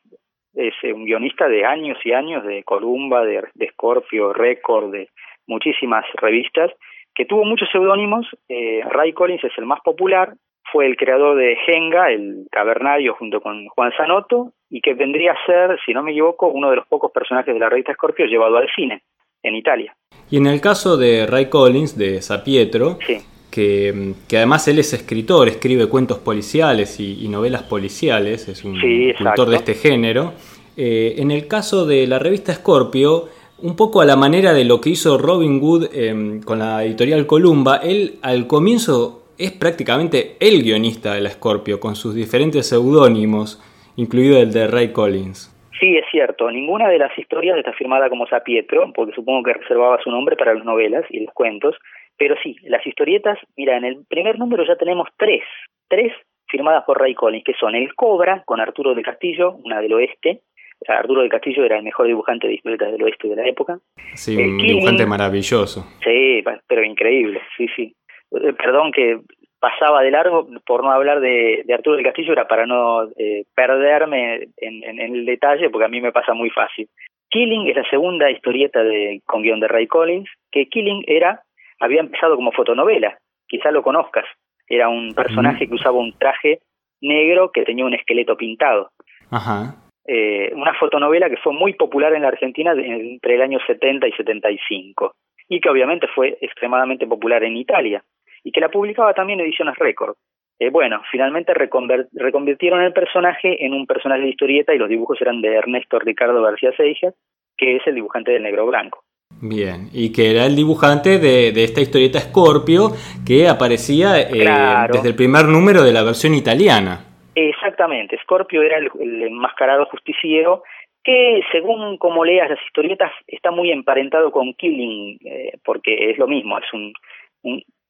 es 0.55 0.75
un 0.83 1.05
guionista 1.05 1.49
de 1.49 1.65
años 1.65 1.99
y 2.05 2.13
años 2.13 2.45
de 2.45 2.63
Columba, 2.65 3.25
de, 3.25 3.45
de 3.55 3.69
Scorpio, 3.69 4.33
Record, 4.33 4.93
de 4.93 5.09
muchísimas 5.47 6.05
revistas, 6.15 6.71
que 7.15 7.25
tuvo 7.25 7.45
muchos 7.45 7.69
seudónimos. 7.71 8.27
Ray 8.49 9.13
Collins 9.13 9.45
es 9.45 9.53
el 9.59 9.67
más 9.67 9.81
popular, 9.81 10.35
fue 10.73 10.87
el 10.87 10.97
creador 10.97 11.37
de 11.37 11.57
Genga, 11.67 12.11
el 12.11 12.47
cavernario, 12.51 13.15
junto 13.15 13.41
con 13.41 13.67
Juan 13.69 13.93
Zanotto, 13.97 14.53
y 14.69 14.81
que 14.81 14.95
vendría 14.95 15.33
a 15.33 15.47
ser, 15.47 15.79
si 15.85 15.93
no 15.93 16.03
me 16.03 16.13
equivoco, 16.13 16.49
uno 16.49 16.71
de 16.71 16.77
los 16.77 16.87
pocos 16.87 17.11
personajes 17.11 17.53
de 17.53 17.61
la 17.61 17.69
revista 17.69 17.93
Scorpio 17.95 18.27
llevado 18.27 18.57
al 18.57 18.69
cine, 18.75 19.03
en 19.43 19.57
Italia. 19.57 19.95
Y 20.31 20.37
en 20.37 20.47
el 20.47 20.61
caso 20.61 20.97
de 20.97 21.27
Ray 21.27 21.49
Collins, 21.49 21.99
de 21.99 22.23
Sapietro, 22.23 22.99
sí. 23.01 23.19
Que, 23.51 24.15
que, 24.29 24.37
además 24.37 24.67
él 24.69 24.79
es 24.79 24.93
escritor, 24.93 25.49
escribe 25.49 25.87
cuentos 25.87 26.19
policiales 26.19 27.01
y, 27.01 27.25
y 27.25 27.29
novelas 27.29 27.63
policiales, 27.65 28.49
es 28.49 28.65
un 28.65 28.81
sí, 28.81 29.11
escritor 29.11 29.49
de 29.49 29.57
este 29.57 29.75
género. 29.75 30.33
Eh, 30.77 31.17
en 31.19 31.31
el 31.31 31.47
caso 31.47 31.85
de 31.85 32.07
la 32.07 32.19
revista 32.19 32.55
Scorpio, 32.55 33.29
un 33.63 33.77
poco 33.77 34.01
a 34.01 34.07
la 34.07 34.17
manera 34.17 34.55
de 34.55 34.65
lo 34.65 34.81
que 34.81 34.91
hizo 34.91 35.19
Robin 35.19 35.61
Wood 35.61 35.89
eh, 35.93 36.41
con 36.45 36.59
la 36.59 36.85
editorial 36.85 37.27
Columba, 37.27 37.77
él 37.83 38.15
al 38.23 38.47
comienzo 38.47 39.25
es 39.39 39.53
prácticamente 39.53 40.37
el 40.41 40.63
guionista 40.63 41.15
de 41.15 41.21
la 41.23 41.31
Scorpio, 41.31 41.81
con 41.81 41.97
sus 41.97 42.15
diferentes 42.15 42.69
seudónimos, 42.69 43.63
incluido 43.97 44.39
el 44.39 44.53
de 44.53 44.67
Ray 44.67 44.93
Collins. 44.93 45.57
Sí, 45.79 45.97
es 45.97 46.05
cierto. 46.11 46.51
Ninguna 46.51 46.89
de 46.89 46.99
las 46.99 47.17
historias 47.19 47.57
está 47.57 47.73
firmada 47.73 48.11
como 48.11 48.27
Sapietro, 48.27 48.93
porque 48.95 49.15
supongo 49.15 49.43
que 49.43 49.55
reservaba 49.55 49.99
su 50.03 50.11
nombre 50.11 50.37
para 50.37 50.55
las 50.55 50.65
novelas 50.65 51.05
y 51.09 51.21
los 51.21 51.33
cuentos. 51.33 51.75
Pero 52.21 52.35
sí, 52.43 52.55
las 52.65 52.87
historietas, 52.87 53.39
mira, 53.57 53.79
en 53.79 53.87
el 53.87 54.05
primer 54.07 54.39
número 54.39 54.63
ya 54.67 54.77
tenemos 54.77 55.09
tres, 55.17 55.43
tres 55.89 56.13
firmadas 56.47 56.85
por 56.85 57.01
Ray 57.01 57.15
Collins, 57.15 57.45
que 57.45 57.55
son 57.55 57.75
El 57.75 57.95
Cobra, 57.95 58.43
con 58.45 58.61
Arturo 58.61 58.95
de 58.95 59.03
Castillo, 59.03 59.53
una 59.65 59.81
del 59.81 59.95
oeste. 59.95 60.43
Arturo 60.87 61.23
de 61.23 61.31
Castillo 61.31 61.65
era 61.65 61.79
el 61.79 61.83
mejor 61.83 62.09
dibujante 62.09 62.47
de 62.47 62.57
historietas 62.57 62.93
del 62.93 63.03
oeste 63.05 63.27
de 63.27 63.37
la 63.37 63.49
época. 63.49 63.79
Sí, 64.13 64.37
un 64.37 64.59
dibujante 64.59 65.07
maravilloso. 65.07 65.87
Sí, 66.05 66.45
pero 66.69 66.85
increíble, 66.85 67.41
sí, 67.57 67.69
sí. 67.75 67.95
Eh, 68.33 68.53
perdón 68.53 68.93
que 68.93 69.21
pasaba 69.59 70.03
de 70.03 70.11
largo, 70.11 70.47
por 70.67 70.85
no 70.85 70.91
hablar 70.91 71.21
de, 71.21 71.65
Arturo 71.73 71.97
del 71.97 72.05
Castillo, 72.05 72.35
era 72.35 72.47
para 72.47 72.67
no 72.67 73.05
eh, 73.17 73.45
perderme 73.55 74.49
en, 74.59 75.01
el 75.01 75.25
detalle, 75.25 75.71
porque 75.71 75.87
a 75.87 75.89
mí 75.89 76.03
me 76.03 76.13
pasa 76.13 76.35
muy 76.35 76.51
fácil. 76.51 76.87
Killing 77.31 77.67
es 77.69 77.77
la 77.77 77.89
segunda 77.89 78.31
historieta 78.31 78.85
de, 78.85 79.23
con 79.25 79.41
guion 79.41 79.61
de 79.61 79.69
Ray 79.69 79.87
Collins, 79.87 80.29
que 80.51 80.67
Killing 80.67 81.05
era, 81.07 81.45
había 81.81 82.01
empezado 82.01 82.37
como 82.37 82.53
fotonovela, 82.53 83.19
quizás 83.49 83.73
lo 83.73 83.83
conozcas, 83.83 84.27
era 84.69 84.89
un 84.89 85.15
personaje 85.15 85.67
que 85.67 85.75
usaba 85.75 85.99
un 85.99 86.17
traje 86.17 86.61
negro 87.01 87.51
que 87.51 87.65
tenía 87.65 87.85
un 87.85 87.95
esqueleto 87.95 88.37
pintado. 88.37 88.91
Ajá. 89.31 89.75
Eh, 90.07 90.53
una 90.55 90.75
fotonovela 90.75 91.29
que 91.29 91.37
fue 91.37 91.53
muy 91.53 91.75
popular 91.75 92.15
en 92.15 92.23
la 92.23 92.29
Argentina 92.29 92.73
entre 92.73 93.35
el 93.35 93.43
año 93.43 93.59
70 93.67 94.09
y 94.09 94.13
75 94.13 95.13
y 95.49 95.61
que 95.61 95.69
obviamente 95.69 96.07
fue 96.15 96.39
extremadamente 96.41 97.07
popular 97.07 97.43
en 97.43 97.57
Italia 97.57 98.03
y 98.45 98.53
que 98.53 98.61
la 98.61 98.71
publicaba 98.71 99.13
también 99.13 99.41
Ediciones 99.41 99.77
Record. 99.77 100.15
Eh, 100.59 100.71
bueno, 100.71 101.03
finalmente 101.11 101.53
reconvirtieron 101.55 102.83
el 102.83 102.93
personaje 102.93 103.65
en 103.65 103.73
un 103.73 103.87
personaje 103.87 104.23
de 104.23 104.29
historieta 104.29 104.75
y 104.75 104.79
los 104.79 104.89
dibujos 104.89 105.21
eran 105.21 105.41
de 105.41 105.55
Ernesto 105.55 105.99
Ricardo 105.99 106.43
García 106.43 106.73
Seijas, 106.77 107.15
que 107.57 107.77
es 107.77 107.87
el 107.87 107.97
dibujante 107.97 108.31
del 108.31 108.43
Negro 108.43 108.67
Blanco. 108.67 109.03
Bien, 109.43 109.89
y 109.95 110.13
que 110.13 110.31
era 110.31 110.45
el 110.45 110.55
dibujante 110.55 111.19
de, 111.19 111.49
esta 111.65 111.81
historieta 111.81 112.21
Scorpio 112.21 112.91
que 113.27 113.49
aparecía 113.49 114.21
eh, 114.21 114.45
desde 114.93 115.09
el 115.09 115.17
primer 115.17 115.47
número 115.47 115.83
de 115.83 115.93
la 115.93 116.03
versión 116.03 116.35
italiana. 116.35 117.07
Exactamente, 117.35 118.19
Scorpio 118.23 118.63
era 118.63 118.77
el, 118.77 119.23
enmascarado 119.23 119.87
justiciero 119.87 120.63
que 121.03 121.41
según 121.51 121.97
como 121.97 122.25
leas 122.25 122.51
las 122.51 122.59
historietas 122.67 123.13
está 123.27 123.51
muy 123.51 123.71
emparentado 123.71 124.31
con 124.31 124.53
Killing, 124.53 125.19
eh, 125.25 125.53
porque 125.65 126.11
es 126.11 126.19
lo 126.19 126.27
mismo, 126.27 126.59
es 126.59 126.73
un, 126.75 126.93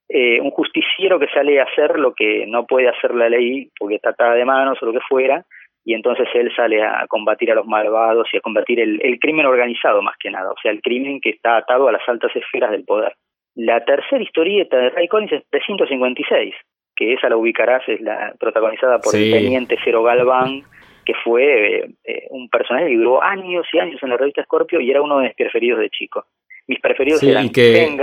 eh, 0.07 0.39
un, 0.39 0.51
justiciero 0.51 1.19
que 1.19 1.27
sale 1.27 1.59
a 1.59 1.63
hacer 1.63 1.99
lo 1.99 2.13
que 2.13 2.45
no 2.47 2.65
puede 2.65 2.87
hacer 2.87 3.13
la 3.13 3.27
ley 3.27 3.69
porque 3.77 3.95
está 3.95 4.11
atada 4.11 4.35
de 4.35 4.45
manos 4.45 4.77
o 4.81 4.85
lo 4.85 4.93
que 4.93 5.01
fuera, 5.01 5.43
y 5.83 5.93
entonces 5.93 6.27
él 6.33 6.51
sale 6.55 6.83
a 6.83 7.05
combatir 7.07 7.51
a 7.51 7.55
los 7.55 7.65
malvados 7.65 8.27
y 8.33 8.37
a 8.37 8.41
combatir 8.41 8.79
el, 8.79 8.99
el 9.03 9.19
crimen 9.19 9.45
organizado 9.45 10.01
más 10.01 10.15
que 10.19 10.29
nada, 10.29 10.51
o 10.51 10.55
sea, 10.61 10.71
el 10.71 10.81
crimen 10.81 11.19
que 11.21 11.31
está 11.31 11.57
atado 11.57 11.87
a 11.87 11.91
las 11.91 12.07
altas 12.07 12.35
esferas 12.35 12.71
del 12.71 12.83
poder. 12.83 13.15
La 13.55 13.83
tercera 13.83 14.23
historieta 14.23 14.77
de 14.77 14.89
Ray 14.91 15.07
Collins 15.07 15.33
es 15.33 15.43
356, 15.49 16.55
que 16.95 17.13
esa 17.13 17.29
la 17.29 17.37
ubicarás, 17.37 17.87
es 17.87 17.99
la 18.01 18.33
protagonizada 18.39 18.99
por 18.99 19.15
el 19.15 19.31
teniente 19.31 19.77
Cero 19.83 20.03
Galván, 20.03 20.63
que 21.05 21.13
fue 21.23 21.89
eh, 22.03 22.27
un 22.29 22.47
personaje 22.49 22.87
que 22.87 22.97
duró 22.97 23.21
años 23.21 23.65
y 23.73 23.79
años 23.79 24.01
en 24.01 24.09
la 24.09 24.17
revista 24.17 24.43
Scorpio 24.43 24.79
y 24.79 24.89
era 24.89 25.01
uno 25.01 25.17
de 25.19 25.27
mis 25.27 25.35
preferidos 25.35 25.79
de 25.79 25.89
chico. 25.89 26.25
Mis 26.67 26.79
preferidos 26.79 27.23
eran 27.23 27.49
que, 27.49 27.97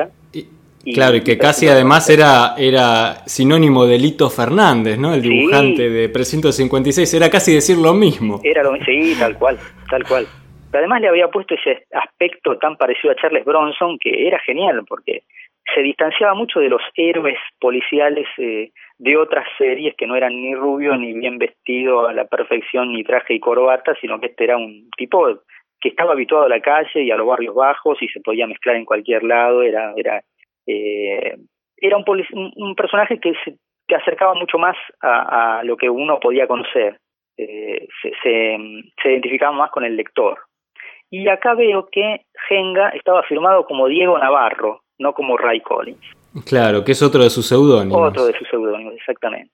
claro, 0.94 1.16
y 1.16 1.22
que 1.22 1.38
casi 1.38 1.68
además 1.68 2.09
era, 2.11 2.55
era 2.57 3.27
sinónimo 3.27 3.87
de 3.87 3.98
Lito 3.98 4.31
Fernández, 4.31 4.98
¿no? 4.98 5.14
El 5.14 5.22
dibujante 5.22 5.88
de 5.88 6.09
356, 6.09 7.14
era 7.14 7.31
casi 7.31 7.55
decir 7.55 7.77
lo 7.77 7.94
mismo. 7.94 8.40
Era 8.42 8.62
lo 8.62 8.72
mismo, 8.72 8.87
sí, 8.87 9.14
tal 9.18 9.38
cual, 9.38 9.59
tal 9.90 10.05
cual. 10.05 10.27
además 10.72 11.01
le 11.01 11.09
había 11.09 11.29
puesto 11.29 11.55
ese 11.55 11.85
aspecto 11.92 12.59
tan 12.59 12.77
parecido 12.77 13.12
a 13.12 13.16
Charles 13.16 13.44
Bronson 13.44 13.98
que 13.98 14.27
era 14.27 14.38
genial, 14.40 14.85
porque 14.88 15.22
se 15.74 15.83
distanciaba 15.83 16.35
mucho 16.35 16.61
de 16.61 16.68
los 16.68 16.83
héroes 16.94 17.38
policiales 17.61 18.27
eh, 18.38 18.70
de 18.98 19.16
otras 19.16 19.46
series 19.59 19.94
que 19.96 20.07
no 20.07 20.16
eran 20.16 20.33
ni 20.35 20.55
rubio 20.55 20.96
ni 20.96 21.12
bien 21.12 21.38
vestido 21.38 22.09
a 22.09 22.12
la 22.12 22.24
perfección 22.24 22.92
ni 22.92 23.05
traje 23.05 23.35
y 23.35 23.40
corbata, 23.40 23.94
sino 24.01 24.18
que 24.18 24.27
este 24.27 24.44
era 24.44 24.57
un 24.57 24.88
tipo 24.96 25.27
que 25.81 25.90
estaba 25.90 26.12
habituado 26.12 26.46
a 26.46 26.48
la 26.48 26.61
calle 26.61 27.03
y 27.03 27.11
a 27.11 27.16
los 27.16 27.27
barrios 27.27 27.55
bajos 27.55 27.98
y 28.03 28.09
se 28.09 28.20
podía 28.20 28.46
mezclar 28.46 28.77
en 28.77 28.85
cualquier 28.85 29.22
lado, 29.22 29.62
era 29.62 29.92
era 29.96 30.22
eh, 30.68 31.37
era 31.76 31.96
un, 31.96 32.04
un, 32.57 32.74
personaje 32.74 33.18
que 33.18 33.33
se 33.44 33.94
acercaba 33.94 34.35
mucho 34.35 34.59
más 34.59 34.76
a, 35.00 35.62
lo 35.64 35.76
que 35.76 35.88
uno 35.88 36.20
podía 36.20 36.46
conocer, 36.46 36.98
eh, 37.37 37.88
se, 38.02 38.11
se, 38.22 38.57
se 39.02 39.12
identificaba 39.12 39.52
más 39.52 39.70
con 39.70 39.85
el 39.85 39.96
lector. 39.96 40.38
Y 41.11 41.26
acá 41.28 41.54
veo 41.54 41.88
que 41.90 42.26
Genga 42.48 42.90
estaba 42.90 43.22
firmado 43.22 43.64
como 43.64 43.87
Diego 43.88 44.18
Navarro, 44.18 44.83
no 44.98 45.14
como 45.14 45.38
Ray 45.38 45.61
Collins. 45.61 46.04
Claro, 46.44 46.85
que 46.85 46.92
es 46.92 47.02
otro 47.02 47.22
de 47.22 47.31
sus 47.31 47.46
seudónimos. 47.46 48.11
Otro 48.11 48.26
de 48.26 48.37
sus 48.38 48.46
seudónimos, 48.48 48.94
exactamente. 48.94 49.52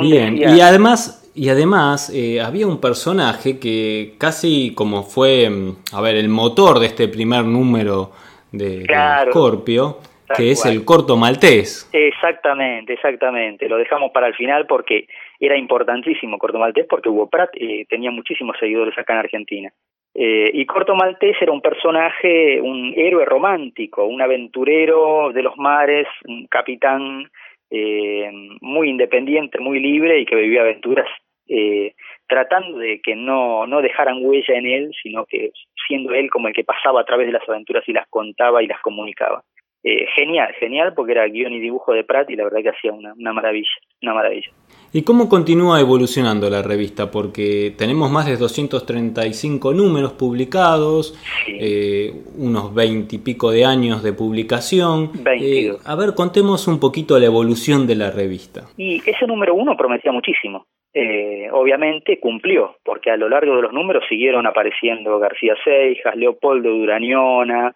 Bien, 0.00 0.36
y 0.36 0.60
además, 0.60 1.30
y 1.34 1.50
además 1.50 2.10
eh, 2.12 2.40
había 2.40 2.66
un 2.66 2.80
personaje 2.80 3.60
que 3.60 4.16
casi 4.18 4.74
como 4.74 5.04
fue, 5.04 5.48
mm, 5.48 5.94
a 5.94 6.00
ver, 6.00 6.16
el 6.16 6.28
motor 6.28 6.80
de 6.80 6.86
este 6.86 7.06
primer 7.06 7.44
número 7.44 8.10
de, 8.50 8.84
Scorpio, 9.30 9.98
que 10.36 10.50
es 10.50 10.64
el 10.66 10.84
corto 10.84 11.16
maltés. 11.16 11.88
Exactamente, 11.92 12.92
exactamente. 12.92 13.68
Lo 13.68 13.76
dejamos 13.76 14.10
para 14.12 14.26
el 14.26 14.34
final 14.34 14.66
porque 14.66 15.06
era 15.40 15.56
importantísimo 15.56 16.38
corto 16.38 16.58
maltés 16.58 16.86
porque 16.88 17.08
Hugo 17.08 17.28
Pratt 17.28 17.50
eh, 17.54 17.86
tenía 17.88 18.10
muchísimos 18.10 18.56
seguidores 18.58 18.96
acá 18.98 19.14
en 19.14 19.18
Argentina. 19.18 19.72
Eh, 20.20 20.50
y 20.52 20.66
Corto 20.66 20.96
Maltés 20.96 21.36
era 21.40 21.52
un 21.52 21.60
personaje, 21.60 22.60
un 22.60 22.92
héroe 22.96 23.24
romántico, 23.24 24.04
un 24.04 24.20
aventurero 24.20 25.30
de 25.32 25.42
los 25.42 25.56
mares, 25.56 26.08
un 26.24 26.48
capitán 26.48 27.30
eh, 27.70 28.28
muy 28.60 28.90
independiente, 28.90 29.60
muy 29.60 29.78
libre 29.78 30.18
y 30.18 30.26
que 30.26 30.34
vivía 30.34 30.62
aventuras 30.62 31.06
eh, 31.46 31.94
tratando 32.26 32.78
de 32.78 33.00
que 33.00 33.14
no, 33.14 33.66
no 33.66 33.80
dejaran 33.80 34.18
huella 34.24 34.54
en 34.54 34.66
él, 34.66 34.90
sino 35.02 35.24
que 35.24 35.52
siendo 35.86 36.12
él 36.12 36.30
como 36.30 36.48
el 36.48 36.54
que 36.54 36.64
pasaba 36.64 37.00
a 37.00 37.04
través 37.04 37.26
de 37.26 37.32
las 37.32 37.48
aventuras 37.48 37.84
y 37.86 37.92
las 37.92 38.08
contaba 38.08 38.62
y 38.62 38.66
las 38.66 38.80
comunicaba. 38.80 39.42
Eh, 39.84 40.06
genial, 40.16 40.52
genial 40.58 40.92
porque 40.94 41.12
era 41.12 41.26
guion 41.28 41.52
y 41.52 41.60
dibujo 41.60 41.92
de 41.92 42.04
Pratt 42.04 42.28
y 42.30 42.36
la 42.36 42.44
verdad 42.44 42.62
que 42.62 42.70
hacía 42.70 42.92
una, 42.92 43.14
una 43.14 43.32
maravilla, 43.32 43.70
una 44.02 44.14
maravilla. 44.14 44.50
¿Y 44.90 45.02
cómo 45.02 45.28
continúa 45.28 45.80
evolucionando 45.80 46.48
la 46.48 46.62
revista? 46.62 47.10
Porque 47.10 47.74
tenemos 47.76 48.10
más 48.10 48.26
de 48.26 48.36
235 48.36 49.74
números 49.74 50.12
publicados, 50.14 51.14
eh, 51.46 52.10
unos 52.38 52.74
20 52.74 53.14
y 53.14 53.18
pico 53.18 53.50
de 53.50 53.66
años 53.66 54.02
de 54.02 54.14
publicación. 54.14 55.12
Eh, 55.38 55.72
a 55.84 55.94
ver, 55.94 56.14
contemos 56.16 56.66
un 56.68 56.80
poquito 56.80 57.18
la 57.18 57.26
evolución 57.26 57.86
de 57.86 57.96
la 57.96 58.10
revista. 58.10 58.62
Y 58.78 58.96
ese 59.08 59.26
número 59.26 59.54
uno 59.54 59.76
prometía 59.76 60.10
muchísimo. 60.10 60.66
Eh, 60.94 61.50
obviamente 61.52 62.18
cumplió, 62.18 62.76
porque 62.82 63.10
a 63.10 63.16
lo 63.18 63.28
largo 63.28 63.56
de 63.56 63.62
los 63.62 63.72
números 63.74 64.04
siguieron 64.08 64.46
apareciendo 64.46 65.18
García 65.18 65.54
Seijas, 65.62 66.16
Leopoldo 66.16 66.70
Duraniona, 66.70 67.74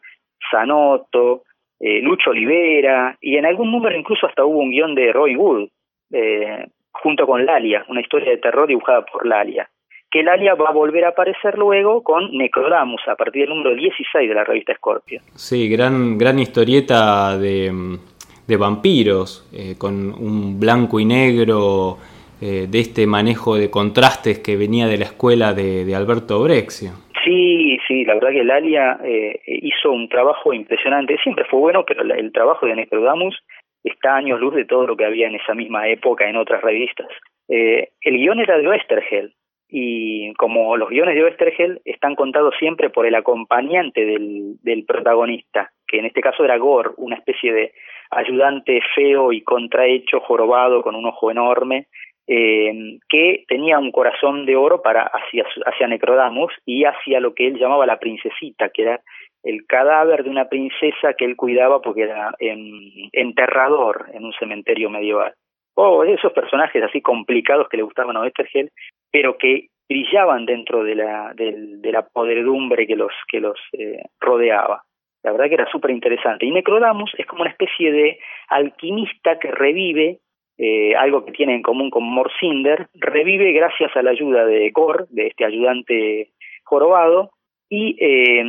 Zanotto, 0.50 1.42
eh, 1.84 2.00
Lucho 2.00 2.30
Olivera, 2.30 3.18
y 3.20 3.36
en 3.36 3.44
algún 3.44 3.72
número 3.72 3.98
incluso 3.98 4.28
hasta 4.28 4.44
hubo 4.44 4.60
un 4.60 4.70
guion 4.70 4.94
de 4.94 5.12
Roy 5.12 5.34
Wood, 5.34 5.68
eh, 6.12 6.68
junto 6.92 7.26
con 7.26 7.44
Lalia, 7.44 7.84
una 7.88 8.00
historia 8.00 8.30
de 8.30 8.36
terror 8.36 8.68
dibujada 8.68 9.04
por 9.04 9.26
Lalia. 9.26 9.68
Que 10.08 10.22
Lalia 10.22 10.54
va 10.54 10.68
a 10.68 10.72
volver 10.72 11.04
a 11.04 11.08
aparecer 11.08 11.58
luego 11.58 12.04
con 12.04 12.30
Necrodamus 12.36 13.00
a 13.08 13.16
partir 13.16 13.48
del 13.48 13.56
número 13.56 13.74
16 13.74 14.28
de 14.28 14.34
la 14.34 14.44
revista 14.44 14.72
Scorpio. 14.76 15.22
Sí, 15.34 15.68
gran, 15.68 16.16
gran 16.18 16.38
historieta 16.38 17.36
de, 17.36 17.98
de 18.46 18.56
vampiros, 18.56 19.50
eh, 19.52 19.74
con 19.76 20.12
un 20.12 20.60
blanco 20.60 21.00
y 21.00 21.04
negro 21.04 21.98
de 22.40 22.80
este 22.80 23.06
manejo 23.06 23.54
de 23.54 23.70
contrastes 23.70 24.40
que 24.40 24.56
venía 24.56 24.88
de 24.88 24.98
la 24.98 25.04
escuela 25.04 25.54
de, 25.54 25.84
de 25.84 25.94
Alberto 25.94 26.42
Brexio. 26.42 26.90
Sí, 27.24 27.78
sí, 27.86 28.04
la 28.04 28.14
verdad 28.14 28.30
que 28.30 28.44
Lalia 28.44 28.98
eh, 29.04 29.40
hizo 29.46 29.92
un 29.92 30.08
trabajo 30.08 30.52
impresionante. 30.52 31.18
Siempre 31.22 31.44
fue 31.44 31.60
bueno, 31.60 31.84
pero 31.84 32.02
el 32.02 32.32
trabajo 32.32 32.66
de 32.66 32.74
Necrodamus 32.74 33.38
está 33.84 34.14
a 34.14 34.16
años 34.16 34.40
luz 34.40 34.54
de 34.54 34.64
todo 34.64 34.86
lo 34.86 34.96
que 34.96 35.04
había 35.04 35.28
en 35.28 35.36
esa 35.36 35.54
misma 35.54 35.88
época 35.88 36.28
en 36.28 36.36
otras 36.36 36.62
revistas. 36.62 37.08
Eh, 37.48 37.90
el 38.00 38.16
guion 38.16 38.40
era 38.40 38.58
de 38.58 38.68
Oestergel, 38.68 39.34
y 39.74 40.34
como 40.34 40.76
los 40.76 40.90
guiones 40.90 41.14
de 41.14 41.24
Oestergel 41.24 41.80
están 41.86 42.14
contados 42.14 42.54
siempre 42.58 42.90
por 42.90 43.06
el 43.06 43.14
acompañante 43.14 44.04
del, 44.04 44.56
del 44.62 44.84
protagonista, 44.84 45.70
que 45.88 45.98
en 45.98 46.04
este 46.04 46.20
caso 46.20 46.44
era 46.44 46.58
Gore, 46.58 46.90
una 46.98 47.16
especie 47.16 47.54
de 47.54 47.72
ayudante 48.10 48.80
feo 48.94 49.32
y 49.32 49.40
contrahecho, 49.40 50.20
jorobado, 50.20 50.82
con 50.82 50.94
un 50.94 51.06
ojo 51.06 51.30
enorme, 51.30 51.86
eh, 52.26 52.98
que 53.08 53.44
tenía 53.48 53.78
un 53.78 53.90
corazón 53.90 54.46
de 54.46 54.56
oro 54.56 54.82
para 54.82 55.02
hacia, 55.02 55.44
hacia 55.66 55.88
Necrodamus 55.88 56.52
y 56.64 56.84
hacia 56.84 57.20
lo 57.20 57.34
que 57.34 57.48
él 57.48 57.58
llamaba 57.58 57.86
la 57.86 57.98
princesita, 57.98 58.70
que 58.70 58.82
era 58.82 59.00
el 59.42 59.66
cadáver 59.66 60.22
de 60.24 60.30
una 60.30 60.48
princesa 60.48 61.14
que 61.14 61.24
él 61.24 61.36
cuidaba 61.36 61.80
porque 61.80 62.02
era 62.02 62.32
enterrador 62.38 64.06
en 64.12 64.24
un 64.24 64.32
cementerio 64.34 64.88
medieval. 64.88 65.34
O 65.74 65.84
oh, 65.84 66.04
esos 66.04 66.32
personajes 66.32 66.82
así 66.82 67.00
complicados 67.00 67.68
que 67.68 67.78
le 67.78 67.82
gustaban 67.82 68.16
a 68.16 68.20
Oestergel, 68.20 68.70
pero 69.10 69.36
que 69.38 69.68
brillaban 69.88 70.46
dentro 70.46 70.84
de 70.84 70.94
la, 70.94 71.32
de, 71.34 71.78
la 71.90 72.06
podredumbre 72.06 72.86
que 72.86 72.96
los, 72.96 73.12
que 73.28 73.40
los 73.40 73.58
eh, 73.72 74.02
rodeaba. 74.20 74.82
La 75.22 75.32
verdad 75.32 75.48
que 75.48 75.54
era 75.54 75.70
súper 75.70 75.90
interesante. 75.90 76.46
Y 76.46 76.50
Necrodamus 76.50 77.12
es 77.16 77.26
como 77.26 77.42
una 77.42 77.50
especie 77.50 77.92
de 77.92 78.18
alquimista 78.48 79.38
que 79.38 79.50
revive 79.50 80.18
eh, 80.64 80.94
algo 80.94 81.24
que 81.24 81.32
tiene 81.32 81.56
en 81.56 81.62
común 81.62 81.90
con 81.90 82.04
Morsinder, 82.04 82.86
revive 82.94 83.50
gracias 83.50 83.90
a 83.96 84.02
la 84.02 84.10
ayuda 84.12 84.46
de 84.46 84.70
Gore, 84.70 85.06
de 85.10 85.26
este 85.26 85.44
ayudante 85.44 86.28
jorobado, 86.62 87.30
y 87.68 87.96
eh, 87.98 88.44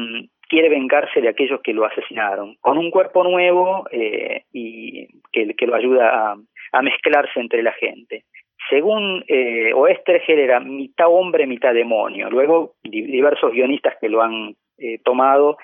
quiere 0.47 0.69
vengarse 0.69 1.21
de 1.21 1.30
aquellos 1.30 1.60
que 1.62 1.73
lo 1.73 1.86
asesinaron, 1.86 2.56
con 2.62 2.78
un 2.78 2.91
cuerpo 2.91 3.23
nuevo 3.23 3.88
eh, 3.91 4.43
y 4.54 5.08
que, 5.32 5.65
lo 5.65 5.73
ayuda 5.73 6.34
a, 6.34 6.38
a 6.73 6.82
mezclarse 6.84 7.39
entre 7.39 7.63
la 7.63 7.71
gente. 7.71 8.26
Según 8.69 9.23
eh, 9.28 9.73
Oestergel 9.73 10.38
era 10.38 10.60
mitad 10.60 11.08
hombre, 11.10 11.47
mitad 11.47 11.73
demonio. 11.73 12.30
Luego 12.30 12.73
diversos 12.84 13.52
guionistas 13.52 13.95
que 13.99 14.10
lo 14.10 14.21
han 14.21 14.56
eh, 14.78 14.99
tomado, 15.04 15.58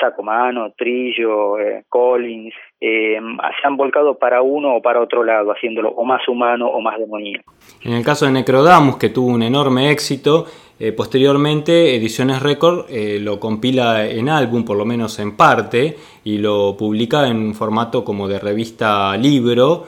Sacomano, 0.00 0.72
Trillo, 0.76 1.58
eh, 1.58 1.84
Collins, 1.88 2.54
eh, 2.80 3.16
se 3.60 3.66
han 3.66 3.76
volcado 3.76 4.16
para 4.16 4.42
uno 4.42 4.76
o 4.76 4.82
para 4.82 5.00
otro 5.00 5.24
lado, 5.24 5.50
haciéndolo 5.50 5.90
o 5.90 6.04
más 6.04 6.26
humano 6.28 6.68
o 6.68 6.80
más 6.80 6.98
demoníaco. 6.98 7.52
En 7.84 7.92
el 7.94 8.04
caso 8.04 8.26
de 8.26 8.32
Necrodamus, 8.32 8.96
que 8.96 9.08
tuvo 9.08 9.28
un 9.28 9.42
enorme 9.42 9.90
éxito, 9.90 10.46
eh, 10.78 10.92
posteriormente 10.92 11.96
Ediciones 11.96 12.42
Record 12.42 12.86
eh, 12.90 13.18
lo 13.20 13.40
compila 13.40 14.06
en 14.06 14.28
álbum, 14.28 14.64
por 14.64 14.76
lo 14.76 14.84
menos 14.84 15.18
en 15.18 15.36
parte, 15.36 15.96
y 16.22 16.38
lo 16.38 16.76
publica 16.76 17.26
en 17.26 17.54
formato 17.54 18.04
como 18.04 18.28
de 18.28 18.38
revista 18.38 19.16
libro, 19.16 19.86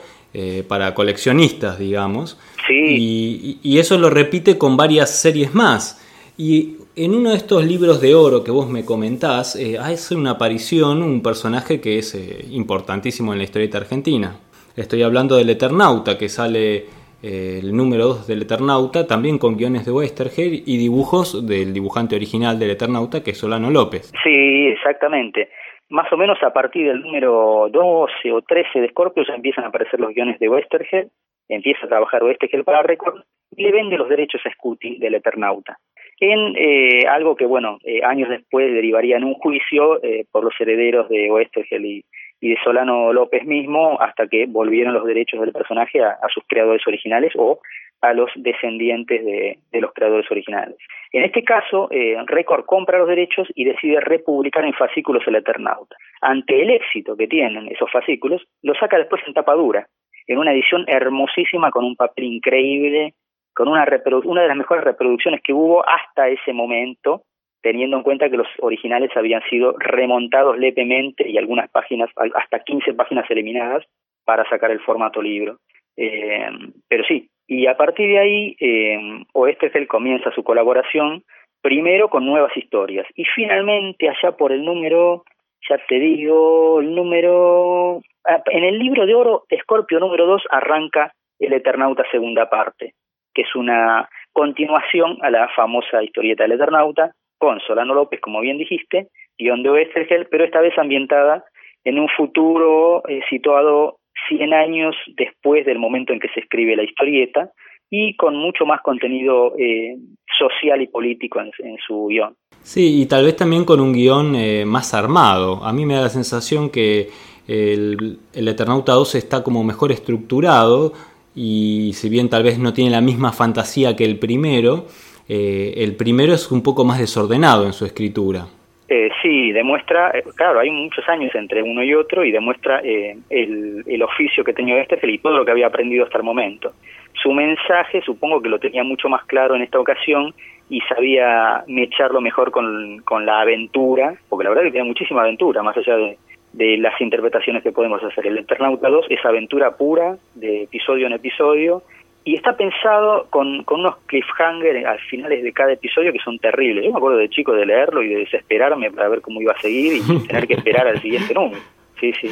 para 0.67 0.93
coleccionistas, 0.93 1.79
digamos. 1.79 2.37
Sí. 2.67 2.73
Y, 2.73 3.59
y, 3.63 3.79
eso 3.79 3.97
lo 3.97 4.09
repite 4.09 4.57
con 4.57 4.75
varias 4.75 5.21
series 5.21 5.55
más. 5.55 6.05
Y 6.37 6.75
en 6.97 7.13
uno 7.13 7.31
de 7.31 7.35
estos 7.35 7.65
libros 7.65 8.01
de 8.01 8.15
oro 8.15 8.43
que 8.43 8.51
vos 8.51 8.69
me 8.69 8.85
comentás, 8.85 9.55
eh, 9.55 9.77
hace 9.77 10.15
una 10.15 10.31
aparición 10.31 11.03
un 11.03 11.21
personaje 11.21 11.81
que 11.81 11.97
es 11.97 12.15
eh, 12.15 12.45
importantísimo 12.51 13.33
en 13.33 13.39
la 13.39 13.43
historieta 13.43 13.77
argentina. 13.77 14.39
Estoy 14.77 15.03
hablando 15.03 15.35
del 15.35 15.49
Eternauta, 15.49 16.17
que 16.17 16.29
sale 16.29 16.85
eh, 17.21 17.59
el 17.61 17.75
número 17.75 18.05
2 18.07 18.27
del 18.27 18.43
Eternauta, 18.43 19.05
también 19.07 19.37
con 19.37 19.57
guiones 19.57 19.85
de 19.85 19.91
Westerger 19.91 20.53
y 20.53 20.77
dibujos 20.77 21.45
del 21.45 21.73
dibujante 21.73 22.15
original 22.15 22.57
del 22.59 22.71
Eternauta, 22.71 23.21
que 23.23 23.31
es 23.31 23.37
Solano 23.37 23.69
López. 23.69 24.13
Sí, 24.23 24.67
exactamente. 24.67 25.49
Más 25.89 26.11
o 26.13 26.17
menos 26.17 26.41
a 26.43 26.51
partir 26.51 26.87
del 26.87 27.01
número 27.01 27.67
12 27.71 28.31
o 28.31 28.41
13 28.41 28.79
de 28.79 28.89
Scorpio 28.89 29.23
ya 29.27 29.35
empiezan 29.35 29.65
a 29.65 29.67
aparecer 29.67 29.99
los 29.99 30.13
guiones 30.13 30.39
de 30.39 30.49
Westerger, 30.49 31.09
empieza 31.49 31.85
a 31.85 31.89
trabajar 31.89 32.23
Westerger 32.23 32.63
para 32.63 32.83
Record 32.83 33.21
y 33.55 33.63
le 33.63 33.71
vende 33.71 33.97
los 33.97 34.09
derechos 34.09 34.41
a 34.45 34.51
Scuti 34.51 34.97
del 34.97 35.15
Eternauta 35.15 35.77
en 36.19 36.55
eh, 36.55 37.07
algo 37.07 37.35
que, 37.35 37.45
bueno, 37.45 37.77
eh, 37.83 38.01
años 38.03 38.29
después 38.29 38.73
derivaría 38.73 39.17
en 39.17 39.25
un 39.25 39.33
juicio 39.33 40.01
eh, 40.03 40.25
por 40.31 40.43
los 40.43 40.53
herederos 40.59 41.09
de 41.09 41.29
Oestergel 41.29 41.85
y, 41.85 42.05
de 42.41 42.57
Solano 42.63 43.11
López 43.11 43.43
mismo, 43.45 43.99
hasta 43.99 44.27
que 44.27 44.45
volvieron 44.45 44.93
los 44.93 45.05
derechos 45.05 45.41
del 45.41 45.51
personaje 45.51 46.03
a, 46.03 46.15
sus 46.31 46.43
creadores 46.47 46.85
originales 46.85 47.33
o 47.35 47.59
a 48.01 48.13
los 48.13 48.29
descendientes 48.35 49.25
de, 49.25 49.57
de, 49.71 49.81
los 49.81 49.91
creadores 49.93 50.29
originales. 50.29 50.75
En 51.11 51.23
este 51.23 51.43
caso, 51.43 51.87
eh, 51.91 52.15
Record 52.27 52.65
compra 52.65 52.99
los 52.99 53.07
derechos 53.07 53.47
y 53.55 53.65
decide 53.65 53.99
republicar 53.99 54.63
en 54.63 54.73
fascículos 54.73 55.23
el 55.25 55.37
Eternauta. 55.37 55.95
Ante 56.21 56.61
el 56.61 56.69
éxito 56.69 57.17
que 57.17 57.27
tienen 57.27 57.67
esos 57.69 57.89
fascículos, 57.91 58.43
lo 58.61 58.75
saca 58.75 58.97
después 58.97 59.23
en 59.25 59.33
tapadura, 59.33 59.87
en 60.27 60.37
una 60.37 60.51
edición 60.51 60.85
hermosísima 60.87 61.71
con 61.71 61.83
un 61.83 61.95
papel 61.95 62.25
increíble, 62.25 63.13
con 63.55 63.69
una, 63.69 63.87
una 64.25 64.41
de 64.41 64.47
las 64.47 64.57
mejores 64.57 64.83
reproducciones 64.83 65.41
que 65.41 65.53
hubo 65.53 65.83
hasta 65.87 66.27
ese 66.27 66.51
momento, 66.51 67.23
teniendo 67.61 67.97
en 67.97 68.03
cuenta 68.03 68.29
que 68.29 68.37
los 68.37 68.47
originales 68.59 69.09
habían 69.15 69.41
sido 69.49 69.75
remontados 69.79 70.57
levemente 70.59 71.27
y 71.27 71.37
algunas 71.37 71.69
páginas, 71.71 72.09
hasta 72.35 72.59
15 72.59 72.93
páginas 72.93 73.25
eliminadas, 73.31 73.85
para 74.25 74.47
sacar 74.49 74.71
el 74.71 74.81
formato 74.81 75.21
libro. 75.21 75.59
Eh, 75.95 76.49
pero 76.89 77.05
sí, 77.05 77.29
y 77.47 77.67
a 77.67 77.77
partir 77.77 78.09
de 78.09 78.19
ahí, 78.19 78.55
eh, 78.59 79.23
Oestefel 79.33 79.87
comienza 79.87 80.31
su 80.31 80.43
colaboración 80.43 81.23
primero 81.61 82.09
con 82.09 82.25
nuevas 82.25 82.55
historias 82.57 83.07
y 83.15 83.23
finalmente 83.23 84.09
allá 84.09 84.35
por 84.35 84.51
el 84.51 84.65
número, 84.65 85.23
ya 85.67 85.79
te 85.87 85.97
digo, 85.99 86.81
el 86.81 86.93
número... 86.93 88.01
Ah, 88.27 88.41
en 88.47 88.63
el 88.63 88.79
libro 88.79 89.05
de 89.05 89.15
oro, 89.15 89.45
Escorpio 89.49 89.99
número 89.99 90.25
2 90.25 90.43
arranca 90.49 91.13
el 91.39 91.53
Eternauta 91.53 92.03
segunda 92.11 92.49
parte 92.49 92.93
que 93.35 93.43
es 93.43 93.55
una 93.55 94.09
continuación 94.33 95.17
a 95.21 95.29
la 95.29 95.49
famosa 95.55 96.01
historieta 96.01 96.43
del 96.43 96.53
Eternauta, 96.53 97.11
con 97.37 97.59
Solano 97.59 97.93
López, 97.93 98.21
como 98.21 98.39
bien 98.41 98.57
dijiste, 98.57 99.09
guion 99.37 99.61
de 99.61 99.69
Oestergel, 99.69 100.27
pero 100.31 100.45
esta 100.45 100.61
vez 100.61 100.75
ambientada 100.77 101.43
en 101.83 101.99
un 101.99 102.07
futuro 102.09 103.03
eh, 103.07 103.21
situado 103.29 103.97
100 104.29 104.53
años 104.53 104.95
después 105.15 105.65
del 105.65 105.77
momento 105.77 106.13
en 106.13 106.19
que 106.19 106.29
se 106.29 106.39
escribe 106.39 106.75
la 106.75 106.83
historieta 106.83 107.51
y 107.91 108.15
con 108.15 108.35
mucho 108.35 108.65
más 108.65 108.81
contenido 108.81 109.53
eh, 109.59 109.95
social 110.37 110.81
y 110.81 110.87
político 110.87 111.39
en, 111.39 111.77
su 111.85 112.07
guion. 112.07 112.35
Sí, 112.61 113.01
y 113.01 113.05
tal 113.05 113.25
vez 113.25 113.35
también 113.35 113.63
con 113.63 113.79
un 113.79 113.93
guion 113.93 114.35
eh, 114.35 114.65
más 114.65 114.93
armado. 114.93 115.63
A 115.63 115.71
mí 115.71 115.85
me 115.85 115.93
da 115.93 116.01
la 116.01 116.09
sensación 116.09 116.71
que 116.71 117.09
el, 117.47 118.17
el 118.33 118.47
Eternauta 118.47 118.93
2 118.93 119.15
está 119.15 119.43
como 119.43 119.63
mejor 119.63 119.91
estructurado, 119.91 120.93
y 121.35 121.91
si 121.93 122.09
bien 122.09 122.29
tal 122.29 122.43
vez 122.43 122.57
no 122.57 122.73
tiene 122.73 122.91
la 122.91 123.01
misma 123.01 123.31
fantasía 123.31 123.95
que 123.95 124.05
el 124.05 124.17
primero, 124.17 124.85
eh, 125.27 125.73
el 125.77 125.95
primero 125.95 126.33
es 126.33 126.51
un 126.51 126.63
poco 126.63 126.85
más 126.85 126.99
desordenado 126.99 127.65
en 127.65 127.73
su 127.73 127.85
escritura. 127.85 128.47
Eh, 128.87 129.09
sí, 129.21 129.51
demuestra, 129.51 130.11
eh, 130.11 130.23
claro, 130.35 130.59
hay 130.59 130.69
muchos 130.69 131.07
años 131.09 131.33
entre 131.33 131.63
uno 131.63 131.83
y 131.83 131.95
otro 131.95 132.23
y 132.23 132.31
demuestra 132.31 132.81
eh, 132.83 133.17
el, 133.31 134.03
oficio 134.03 134.43
que 134.43 134.53
tenía 134.53 134.79
este 134.79 134.99
y 135.09 135.17
todo 135.17 135.37
lo 135.37 135.43
que 135.43 135.49
había 135.49 135.67
aprendido 135.67 136.05
hasta 136.05 136.19
el 136.19 136.23
momento. 136.23 136.73
Su 137.13 137.31
mensaje 137.31 138.01
supongo 138.01 138.41
que 138.41 138.49
lo 138.49 138.59
tenía 138.59 138.83
mucho 138.83 139.09
más 139.09 139.25
claro 139.25 139.55
en 139.55 139.63
esta 139.63 139.79
ocasión 139.79 140.35
y 140.69 140.81
sabía 140.81 141.63
mecharlo 141.67 142.21
mejor 142.21 142.51
con, 142.51 142.99
con 142.99 143.25
la 143.25 143.41
aventura, 143.41 144.13
porque 144.29 144.43
la 144.43 144.51
verdad 144.51 144.65
es 144.65 144.69
que 144.69 144.77
tenía 144.77 144.87
muchísima 144.87 145.21
aventura, 145.21 145.63
más 145.63 145.75
allá 145.77 145.97
de, 145.97 146.17
de 146.55 146.77
las 146.77 146.99
interpretaciones 147.01 147.63
que 147.63 147.73
podemos 147.73 148.01
hacer. 148.03 148.27
El 148.27 148.37
Eternauta 148.37 148.89
2 148.89 149.07
es 149.09 149.25
aventura 149.25 149.75
pura, 149.75 150.17
de 150.35 150.63
episodio 150.63 151.07
en 151.07 151.13
episodio, 151.13 151.83
y 152.23 152.35
está 152.35 152.55
pensado 152.55 153.27
con, 153.29 153.63
con 153.63 153.81
unos 153.81 153.97
cliffhangers 154.05 154.85
al 154.85 154.99
finales 155.01 155.43
de 155.43 155.51
cada 155.51 155.73
episodio 155.73 156.13
que 156.13 156.19
son 156.19 156.39
terribles. 156.39 156.85
Yo 156.85 156.91
me 156.91 156.97
acuerdo 156.97 157.17
de 157.17 157.29
chico 157.29 157.51
de 157.53 157.65
leerlo 157.65 158.01
y 158.01 158.09
de 158.09 158.15
desesperarme 158.19 158.89
para 158.89 159.09
ver 159.09 159.21
cómo 159.21 159.41
iba 159.41 159.51
a 159.51 159.61
seguir 159.61 159.97
y 159.97 160.27
tener 160.27 160.47
que 160.47 160.55
esperar 160.55 160.87
al 160.87 161.01
siguiente 161.01 161.33
número. 161.33 161.61
Sí, 161.99 162.11
sí, 162.19 162.29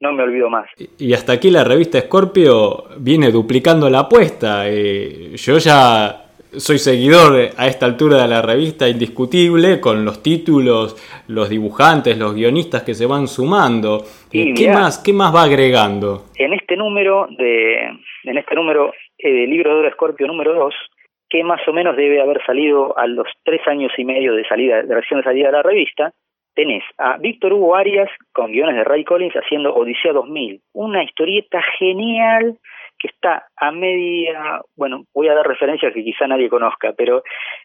no 0.00 0.12
me 0.12 0.22
olvido 0.22 0.50
más. 0.50 0.68
Y 0.98 1.12
hasta 1.14 1.32
aquí 1.32 1.50
la 1.50 1.64
revista 1.64 2.00
Scorpio 2.00 2.84
viene 2.98 3.30
duplicando 3.30 3.88
la 3.88 4.00
apuesta. 4.00 4.68
Eh, 4.68 5.32
yo 5.36 5.58
ya 5.58 6.27
soy 6.52 6.78
seguidor 6.78 7.50
a 7.56 7.66
esta 7.66 7.86
altura 7.86 8.22
de 8.22 8.28
la 8.28 8.42
revista 8.42 8.88
indiscutible 8.88 9.80
con 9.80 10.04
los 10.04 10.22
títulos, 10.22 10.96
los 11.28 11.48
dibujantes, 11.50 12.18
los 12.18 12.34
guionistas 12.34 12.82
que 12.82 12.94
se 12.94 13.06
van 13.06 13.28
sumando. 13.28 14.00
Sí, 14.30 14.54
¿Qué 14.54 14.68
mirá, 14.68 14.74
más 14.74 15.02
qué 15.04 15.12
más 15.12 15.34
va 15.34 15.42
agregando? 15.42 16.24
En 16.36 16.54
este 16.54 16.76
número 16.76 17.26
de 17.36 17.90
en 18.24 18.38
este 18.38 18.54
número 18.54 18.92
eh, 19.18 19.30
de 19.30 19.46
libro 19.46 19.70
de 19.70 19.80
oro 19.80 19.88
Escorpio 19.88 20.26
número 20.26 20.54
2, 20.54 20.74
que 21.28 21.44
más 21.44 21.60
o 21.68 21.72
menos 21.72 21.96
debe 21.96 22.20
haber 22.20 22.44
salido 22.44 22.96
a 22.96 23.06
los 23.06 23.26
tres 23.44 23.60
años 23.66 23.92
y 23.98 24.04
medio 24.04 24.34
de 24.34 24.46
salida 24.46 24.82
de 24.82 24.94
recién 24.94 25.20
de 25.20 25.24
salida 25.24 25.46
de 25.46 25.52
la 25.52 25.62
revista, 25.62 26.12
tenés 26.54 26.82
a 26.96 27.18
Víctor 27.18 27.52
Hugo 27.52 27.76
Arias 27.76 28.08
con 28.32 28.52
guiones 28.52 28.76
de 28.76 28.84
Ray 28.84 29.04
Collins 29.04 29.34
haciendo 29.34 29.74
Odisea 29.74 30.12
2000, 30.12 30.60
una 30.72 31.04
historieta 31.04 31.60
genial 31.78 32.58
que 32.98 33.08
está 33.08 33.46
a 33.56 33.70
media, 33.70 34.60
bueno, 34.76 35.04
voy 35.14 35.28
a 35.28 35.34
dar 35.34 35.46
referencias 35.46 35.92
que 35.92 36.02
quizá 36.04 36.26
nadie 36.26 36.48
conozca, 36.48 36.92
pero 36.96 37.22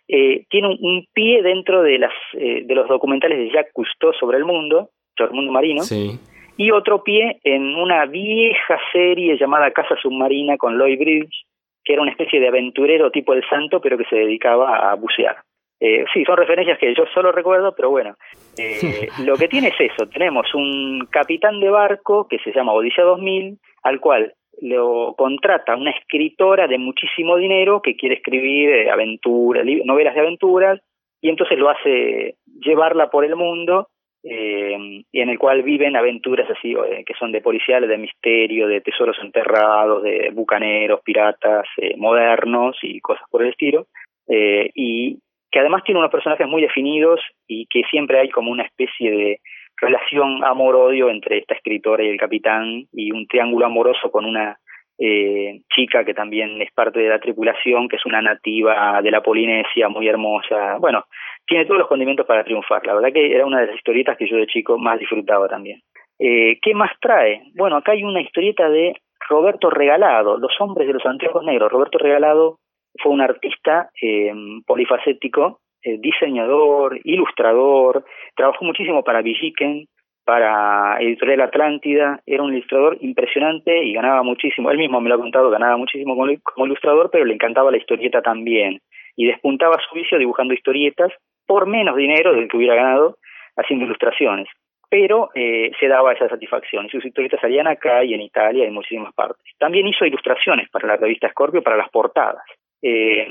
eh, 0.08 0.46
tiene 0.50 0.68
un, 0.68 0.78
un, 0.82 1.06
pie 1.14 1.42
dentro 1.42 1.82
de 1.82 1.98
las 1.98 2.14
eh, 2.34 2.64
de 2.66 2.76
los 2.76 2.88
documentales 2.88 3.38
de 3.38 3.50
Jacques 3.50 3.74
Cousteau 3.74 4.14
sobre 4.14 4.38
el 4.38 4.46
mundo, 4.46 4.90
sobre 5.18 5.32
el 5.32 5.36
mundo 5.36 5.52
marino, 5.52 5.84
Sí. 5.84 6.20
y 6.58 6.72
otro 6.72 7.04
pie 7.04 7.40
en 7.44 7.76
una 7.76 8.06
vieja 8.06 8.80
serie 8.92 9.38
llamada 9.38 9.72
Casa 9.72 9.96
Submarina 10.02 10.58
con 10.58 10.78
Lloyd 10.78 11.00
Bridge, 11.00 11.46
que 11.84 11.94
era 11.94 12.02
una 12.02 12.12
especie 12.12 12.40
de 12.40 12.48
aventurero 12.48 13.12
tipo 13.12 13.34
El 13.34 13.44
Santo, 13.50 13.82
pero 13.82 13.98
que 13.98 14.06
se 14.06 14.16
dedicaba 14.16 14.92
a 14.92 14.96
bucear. 14.96 15.38
Eh, 15.80 16.06
sí, 16.14 16.24
son 16.24 16.38
referencias 16.38 16.80
que 16.80 16.96
yo 16.96 17.04
solo 17.14 17.34
recuerdo, 17.34 17.74
pero 17.76 17.90
bueno, 17.90 18.16
eh, 18.58 19.10
lo 19.26 19.36
que 19.36 19.50
tiene 19.50 19.68
es 19.70 19.92
eso, 19.92 20.08
tenemos 20.08 20.54
un 20.54 21.08
capitán 21.12 21.60
de 21.60 21.70
barco 21.70 22.28
que 22.30 22.40
se 22.40 22.54
llama 22.54 22.72
Odisea 22.72 23.04
2000, 23.04 23.58
al 23.84 24.00
cual 24.00 24.34
lo 24.62 25.16
contrata 25.18 25.76
una 25.76 25.92
escritora 25.92 26.68
de 26.68 26.78
muchísimo 26.78 27.38
dinero 27.38 27.82
que 27.82 27.96
quiere 27.96 28.16
escribir 28.16 28.70
eh, 28.70 28.92
aventuras, 28.92 29.66
novelas 29.86 30.14
de 30.14 30.22
aventuras, 30.22 30.80
y 31.22 31.30
entonces 31.30 31.58
lo 31.58 31.70
hace 31.70 32.36
llevarla 32.60 33.10
por 33.10 33.26
el 33.26 33.36
mundo, 33.36 33.88
eh, 34.24 35.04
y 35.12 35.20
en 35.20 35.30
el 35.30 35.38
cual 35.38 35.64
viven 35.64 35.98
aventuras 35.98 36.50
así, 36.50 36.72
eh, 36.74 37.04
que 37.06 37.14
son 37.16 37.32
de 37.32 37.42
policiales, 37.42 37.90
de 37.90 37.98
misterio, 37.98 38.68
de 38.68 38.80
tesoros 38.80 39.18
enterrados, 39.22 40.02
de 40.04 40.30
bucaneros, 40.34 41.02
piratas, 41.02 41.66
eh, 41.78 41.96
modernos 41.98 42.78
y 42.82 43.02
cosas 43.02 43.24
por 43.30 43.44
el 43.44 43.50
estilo, 43.50 43.88
eh, 44.28 44.70
y 44.74 45.20
que 45.52 45.60
además 45.60 45.84
tiene 45.84 46.00
unos 46.00 46.12
personajes 46.12 46.48
muy 46.48 46.62
definidos 46.62 47.20
y 47.48 47.68
que 47.68 47.84
siempre 47.92 48.20
hay 48.20 48.30
como 48.30 48.50
una 48.50 48.64
especie 48.64 49.12
de 49.12 49.40
relación 49.84 50.44
amor-odio 50.44 51.10
entre 51.10 51.40
esta 51.40 51.56
escritora 51.56 52.04
y 52.04 52.10
el 52.10 52.18
capitán 52.18 52.86
y 52.92 53.12
un 53.12 53.28
triángulo 53.28 53.66
amoroso 53.66 54.10
con 54.12 54.26
una 54.26 54.58
eh, 54.98 55.62
chica 55.74 56.06
que 56.06 56.14
también 56.14 56.62
es 56.62 56.72
parte 56.72 57.00
de 57.00 57.10
la 57.10 57.20
tripulación, 57.20 57.88
que 57.88 57.98
es 57.98 58.06
una 58.06 58.22
nativa 58.22 59.02
de 59.02 59.12
la 59.12 59.22
Polinesia, 59.22 59.90
muy 59.90 60.08
hermosa. 60.08 60.78
Bueno, 60.80 61.06
tiene 61.46 61.66
todos 61.66 61.80
los 61.80 61.88
condimentos 61.88 62.26
para 62.26 62.44
triunfar. 62.44 62.86
La 62.86 62.94
verdad 62.94 63.12
que 63.12 63.34
era 63.36 63.46
una 63.46 63.62
de 63.62 63.68
las 63.68 63.76
historietas 63.76 64.18
que 64.18 64.28
yo 64.28 64.38
de 64.38 64.48
chico 64.48 64.78
más 64.78 65.00
disfrutaba 65.00 65.48
también. 65.48 65.82
Eh, 66.20 66.60
¿Qué 66.62 66.74
más 66.74 66.92
trae? 67.02 67.42
Bueno, 67.56 67.78
acá 67.78 67.94
hay 67.94 68.04
una 68.04 68.22
historieta 68.22 68.70
de 68.70 68.94
Roberto 69.30 69.70
Regalado, 69.70 70.38
Los 70.38 70.54
hombres 70.60 70.88
de 70.88 70.94
los 70.94 71.06
anteojos 71.06 71.44
negros. 71.44 71.72
Roberto 71.72 71.98
Regalado 71.98 72.60
fue 73.02 73.12
un 73.12 73.22
artista 73.22 73.90
eh, 74.02 74.32
polifacético, 74.66 75.60
eh, 75.84 75.98
diseñador, 76.00 77.00
ilustrador, 77.04 78.06
trabajó 78.36 78.66
muchísimo 78.66 79.04
para 79.04 79.22
Villiquen, 79.22 79.88
para 80.26 80.98
Editorial 81.02 81.42
Atlántida, 81.42 82.22
era 82.26 82.44
un 82.44 82.54
ilustrador 82.54 82.98
impresionante 83.02 83.84
y 83.84 83.94
ganaba 83.94 84.24
muchísimo, 84.24 84.72
él 84.72 84.78
mismo 84.78 85.02
me 85.02 85.10
lo 85.10 85.16
ha 85.16 85.20
contado, 85.20 85.50
ganaba 85.50 85.76
muchísimo 85.78 86.16
como, 86.16 86.66
ilustrador, 86.66 87.10
pero 87.12 87.26
le 87.26 87.34
encantaba 87.34 87.72
la 87.72 87.78
historieta 87.78 88.22
también, 88.22 88.80
y 89.16 89.26
despuntaba 89.28 89.78
su 89.88 89.96
vicio 89.96 90.18
dibujando 90.18 90.54
historietas 90.54 91.12
por 91.46 91.68
menos 91.68 91.98
dinero 91.98 92.34
del 92.34 92.48
que 92.48 92.58
hubiera 92.58 92.76
ganado 92.76 93.18
haciendo 93.58 93.86
ilustraciones 93.86 94.48
pero 94.94 95.32
eh, 95.34 95.72
se 95.80 95.88
daba 95.88 96.14
esa 96.14 96.30
satisfacción 96.30 96.86
y 96.86 96.90
sus 96.90 97.04
historietas 97.04 97.42
salían 97.42 97.66
acá 97.66 98.04
y 98.04 98.14
en 98.14 98.22
Italia 98.22 98.64
y 98.64 98.68
en 98.68 98.76
muchísimas 98.76 99.12
partes. 99.16 99.44
También 99.58 99.88
hizo 99.88 100.06
ilustraciones 100.06 100.70
para 100.70 100.88
la 100.88 100.98
revista 100.98 101.32
Scorpio, 101.32 101.64
para 101.64 101.78
las 101.78 101.90
portadas. 101.90 102.44
Eh, 102.80 103.28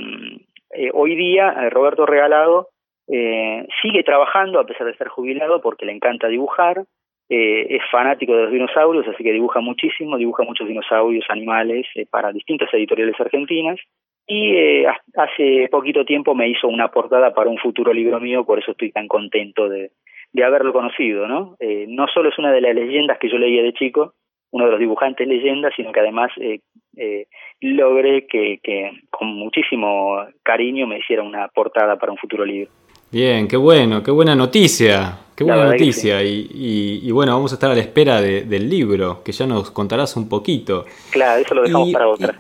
eh, 0.73 0.91
hoy 0.93 1.15
día 1.17 1.69
Roberto 1.71 2.07
Regalado 2.07 2.69
sigue 3.07 4.03
trabajando 4.05 4.59
a 4.59 4.65
pesar 4.65 4.87
de 4.87 4.93
estar 4.93 5.09
jubilado 5.09 5.61
porque 5.61 5.85
le 5.85 5.93
encanta 5.93 6.29
dibujar, 6.29 6.85
es 7.29 7.83
fanático 7.91 8.35
de 8.35 8.45
los 8.45 8.53
dinosaurios, 8.53 9.07
así 9.07 9.23
que 9.23 9.33
dibuja 9.33 9.61
muchísimo, 9.61 10.17
dibuja 10.17 10.45
muchos 10.45 10.67
dinosaurios, 10.67 11.27
animales 11.29 11.87
para 12.11 12.33
distintas 12.33 12.73
editoriales 12.73 13.19
argentinas. 13.21 13.79
Y 14.27 14.85
hace 15.17 15.69
poquito 15.71 16.05
tiempo 16.05 16.35
me 16.35 16.49
hizo 16.49 16.69
una 16.69 16.89
portada 16.89 17.35
para 17.35 17.51
un 17.51 17.59
futuro 17.59 17.93
libro 17.93 18.21
mío, 18.21 18.45
por 18.45 18.59
eso 18.59 18.71
estoy 18.71 18.93
tan 18.93 19.09
contento 19.09 19.69
de, 19.69 19.91
haberlo 20.43 20.73
conocido, 20.73 21.27
¿no? 21.27 21.57
Eh, 21.61 21.87
no 21.89 22.07
solo 22.09 22.31
es 22.31 22.39
una 22.39 22.53
de 22.53 22.61
las 22.61 22.75
leyendas 22.75 23.19
que 23.19 23.29
yo 23.29 23.37
leía 23.37 23.63
de 23.63 23.75
chico, 23.75 24.15
uno 24.53 24.67
de 24.67 24.71
los 24.71 24.81
dibujantes 24.81 25.27
leyendas, 25.27 25.73
sino 25.75 25.93
que 25.93 26.01
además 26.01 26.31
eh, 26.39 26.61
eh, 26.97 27.27
logré 27.61 28.27
que, 28.27 28.61
con 29.11 29.29
muchísimo 29.29 30.19
cariño 30.43 30.87
me 30.87 30.99
hiciera 30.99 31.23
una 31.23 31.49
portada 31.49 31.97
para 31.97 32.13
un 32.13 32.19
futuro 32.19 32.45
libro. 32.45 32.71
Bien, 33.11 33.49
qué 33.49 33.57
bueno, 33.57 34.03
qué 34.03 34.11
buena 34.11 34.35
noticia, 34.35 35.19
qué 35.37 35.45
buena 35.45 35.67
noticia. 35.67 36.23
Y, 36.23 37.11
bueno, 37.11 37.33
vamos 37.33 37.53
a 37.53 37.57
estar 37.57 37.71
a 37.71 37.75
la 37.75 37.81
espera 37.81 38.23
del 38.23 38.71
libro, 38.71 39.23
que 39.23 39.33
ya 39.33 39.47
nos 39.47 39.71
contarás 39.71 40.17
un 40.17 40.29
poquito. 40.29 40.87
Claro, 41.11 41.43
eso 41.43 41.55
lo 41.55 41.63
dejamos 41.63 41.93
para 41.93 42.09
otra. 42.09 42.39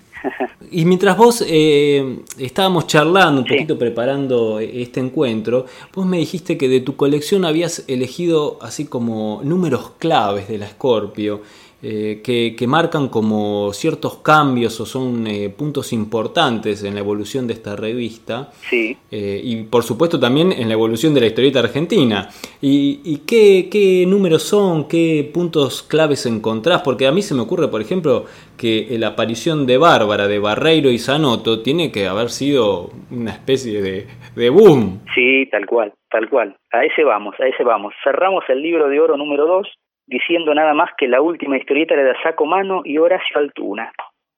Y 0.70 0.84
mientras 0.84 1.16
vos 1.16 1.44
eh, 1.46 2.20
estábamos 2.38 2.86
charlando, 2.86 3.42
un 3.42 3.46
poquito 3.46 3.78
preparando 3.78 4.60
este 4.60 5.00
encuentro, 5.00 5.66
vos 5.94 6.06
me 6.06 6.18
dijiste 6.18 6.56
que 6.56 6.68
de 6.68 6.80
tu 6.80 6.96
colección 6.96 7.44
habías 7.44 7.84
elegido 7.88 8.58
así 8.62 8.86
como 8.86 9.40
números 9.44 9.90
claves 9.98 10.48
de 10.48 10.58
la 10.58 10.68
Scorpio. 10.68 11.42
Eh, 11.84 12.22
que, 12.22 12.66
marcan 12.68 13.08
como 13.08 13.72
ciertos 13.72 14.22
cambios 14.22 14.80
o 14.80 14.86
son 14.86 15.26
eh, 15.26 15.50
puntos 15.50 15.92
importantes 15.92 16.84
en 16.84 16.94
la 16.94 17.00
evolución 17.00 17.48
de 17.48 17.54
esta 17.54 17.74
revista. 17.74 18.50
Sí. 18.70 18.96
Eh, 19.10 19.40
y 19.42 19.64
por 19.64 19.82
supuesto 19.82 20.20
también 20.20 20.52
en 20.52 20.68
la 20.68 20.74
evolución 20.74 21.12
de 21.12 21.22
la 21.22 21.26
historieta 21.26 21.58
argentina. 21.58 22.28
¿Y, 22.60 23.22
qué, 23.26 24.04
números 24.06 24.44
son? 24.44 24.86
¿Qué 24.86 25.28
puntos 25.34 25.82
claves 25.82 26.24
encontrás? 26.26 26.82
Porque 26.82 27.08
a 27.08 27.12
mí 27.12 27.20
se 27.20 27.34
me 27.34 27.40
ocurre, 27.40 27.66
por 27.66 27.80
ejemplo, 27.80 28.26
que 28.56 28.86
la 28.96 29.08
aparición 29.08 29.66
de 29.66 29.76
Bárbara, 29.76 30.28
de 30.28 30.38
Barreiro 30.38 30.88
y 30.88 30.98
Sanoto 30.98 31.62
tiene 31.62 31.90
que 31.90 32.06
haber 32.06 32.28
sido 32.28 32.90
una 33.10 33.32
especie 33.32 33.82
de, 33.82 34.06
de 34.36 34.50
boom. 34.50 35.00
Sí, 35.16 35.48
tal 35.50 35.66
cual, 35.66 35.92
tal 36.08 36.28
cual. 36.30 36.54
A 36.70 36.84
ese 36.84 37.02
vamos, 37.02 37.34
a 37.40 37.46
ese 37.48 37.64
vamos. 37.64 37.92
Cerramos 38.04 38.44
el 38.48 38.62
libro 38.62 38.88
de 38.88 39.00
oro 39.00 39.16
número 39.16 39.46
2 39.46 39.66
diciendo 40.12 40.54
nada 40.54 40.74
más 40.74 40.90
que 40.98 41.08
la 41.08 41.22
última 41.22 41.56
historieta 41.56 41.94
era 41.94 42.04
de 42.04 42.22
Saco 42.22 42.44
Mano 42.44 42.82
y 42.84 42.98
Horacio 42.98 43.38
Altuna, 43.38 43.90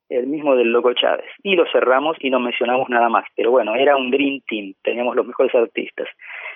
el 0.08 0.28
mismo 0.28 0.54
del 0.54 0.70
Loco 0.70 0.94
Chávez. 0.94 1.26
Y 1.42 1.56
lo 1.56 1.66
cerramos 1.70 2.16
y 2.20 2.30
no 2.30 2.38
mencionamos 2.38 2.88
nada 2.88 3.08
más. 3.08 3.24
Pero 3.34 3.50
bueno, 3.50 3.74
era 3.74 3.96
un 3.96 4.10
Dream 4.10 4.40
Team, 4.46 4.74
teníamos 4.82 5.16
los 5.16 5.26
mejores 5.26 5.54
artistas. 5.54 6.06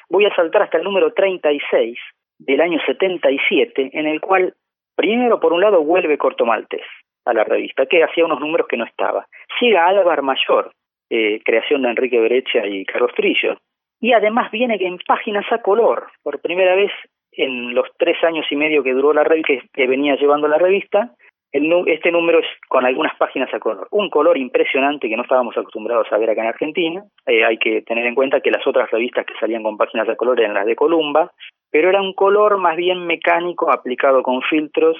Voy 0.08 0.24
a 0.24 0.34
saltar 0.34 0.62
hasta 0.62 0.78
el 0.78 0.84
número 0.84 1.12
36 1.12 1.98
del 2.38 2.60
año 2.60 2.78
77, 2.86 3.90
en 3.92 4.06
el 4.06 4.20
cual, 4.20 4.54
primero 4.94 5.40
por 5.40 5.52
un 5.52 5.60
lado, 5.60 5.82
vuelve 5.82 6.16
Corto 6.16 6.46
Maltés 6.46 6.86
a 7.24 7.34
la 7.34 7.44
revista, 7.44 7.86
que 7.86 8.04
hacía 8.04 8.24
unos 8.24 8.40
números 8.40 8.68
que 8.68 8.76
no 8.76 8.84
estaba. 8.84 9.26
Llega 9.60 9.86
Álvar 9.86 10.22
Mayor, 10.22 10.72
eh, 11.10 11.40
creación 11.44 11.82
de 11.82 11.90
Enrique 11.90 12.20
Berecha 12.20 12.64
y 12.66 12.84
Carlos 12.84 13.12
Trillo. 13.16 13.58
Y 14.00 14.12
además 14.12 14.52
viene 14.52 14.78
en 14.80 14.98
páginas 15.04 15.44
a 15.50 15.60
color, 15.60 16.06
por 16.22 16.40
primera 16.40 16.76
vez 16.76 16.92
en 17.38 17.72
los 17.72 17.86
tres 17.96 18.16
años 18.24 18.44
y 18.50 18.56
medio 18.56 18.82
que 18.82 18.92
duró 18.92 19.12
la 19.12 19.22
revista, 19.22 19.54
que, 19.72 19.86
venía 19.86 20.16
llevando 20.16 20.48
la 20.48 20.58
revista, 20.58 21.12
el, 21.52 21.72
este 21.86 22.10
número 22.10 22.40
es 22.40 22.46
con 22.68 22.84
algunas 22.84 23.16
páginas 23.16 23.48
a 23.54 23.60
color. 23.60 23.86
Un 23.92 24.10
color 24.10 24.36
impresionante 24.36 25.08
que 25.08 25.16
no 25.16 25.22
estábamos 25.22 25.56
acostumbrados 25.56 26.08
a 26.10 26.18
ver 26.18 26.30
acá 26.30 26.42
en 26.42 26.48
Argentina. 26.48 27.04
Eh, 27.26 27.44
hay 27.44 27.56
que 27.56 27.82
tener 27.82 28.04
en 28.06 28.16
cuenta 28.16 28.40
que 28.40 28.50
las 28.50 28.66
otras 28.66 28.90
revistas 28.90 29.24
que 29.24 29.38
salían 29.38 29.62
con 29.62 29.76
páginas 29.78 30.08
a 30.08 30.16
color 30.16 30.40
eran 30.40 30.54
las 30.54 30.66
de 30.66 30.74
Columba, 30.74 31.30
pero 31.70 31.88
era 31.88 32.02
un 32.02 32.12
color 32.12 32.58
más 32.58 32.76
bien 32.76 33.06
mecánico 33.06 33.70
aplicado 33.70 34.22
con 34.22 34.42
filtros. 34.42 34.98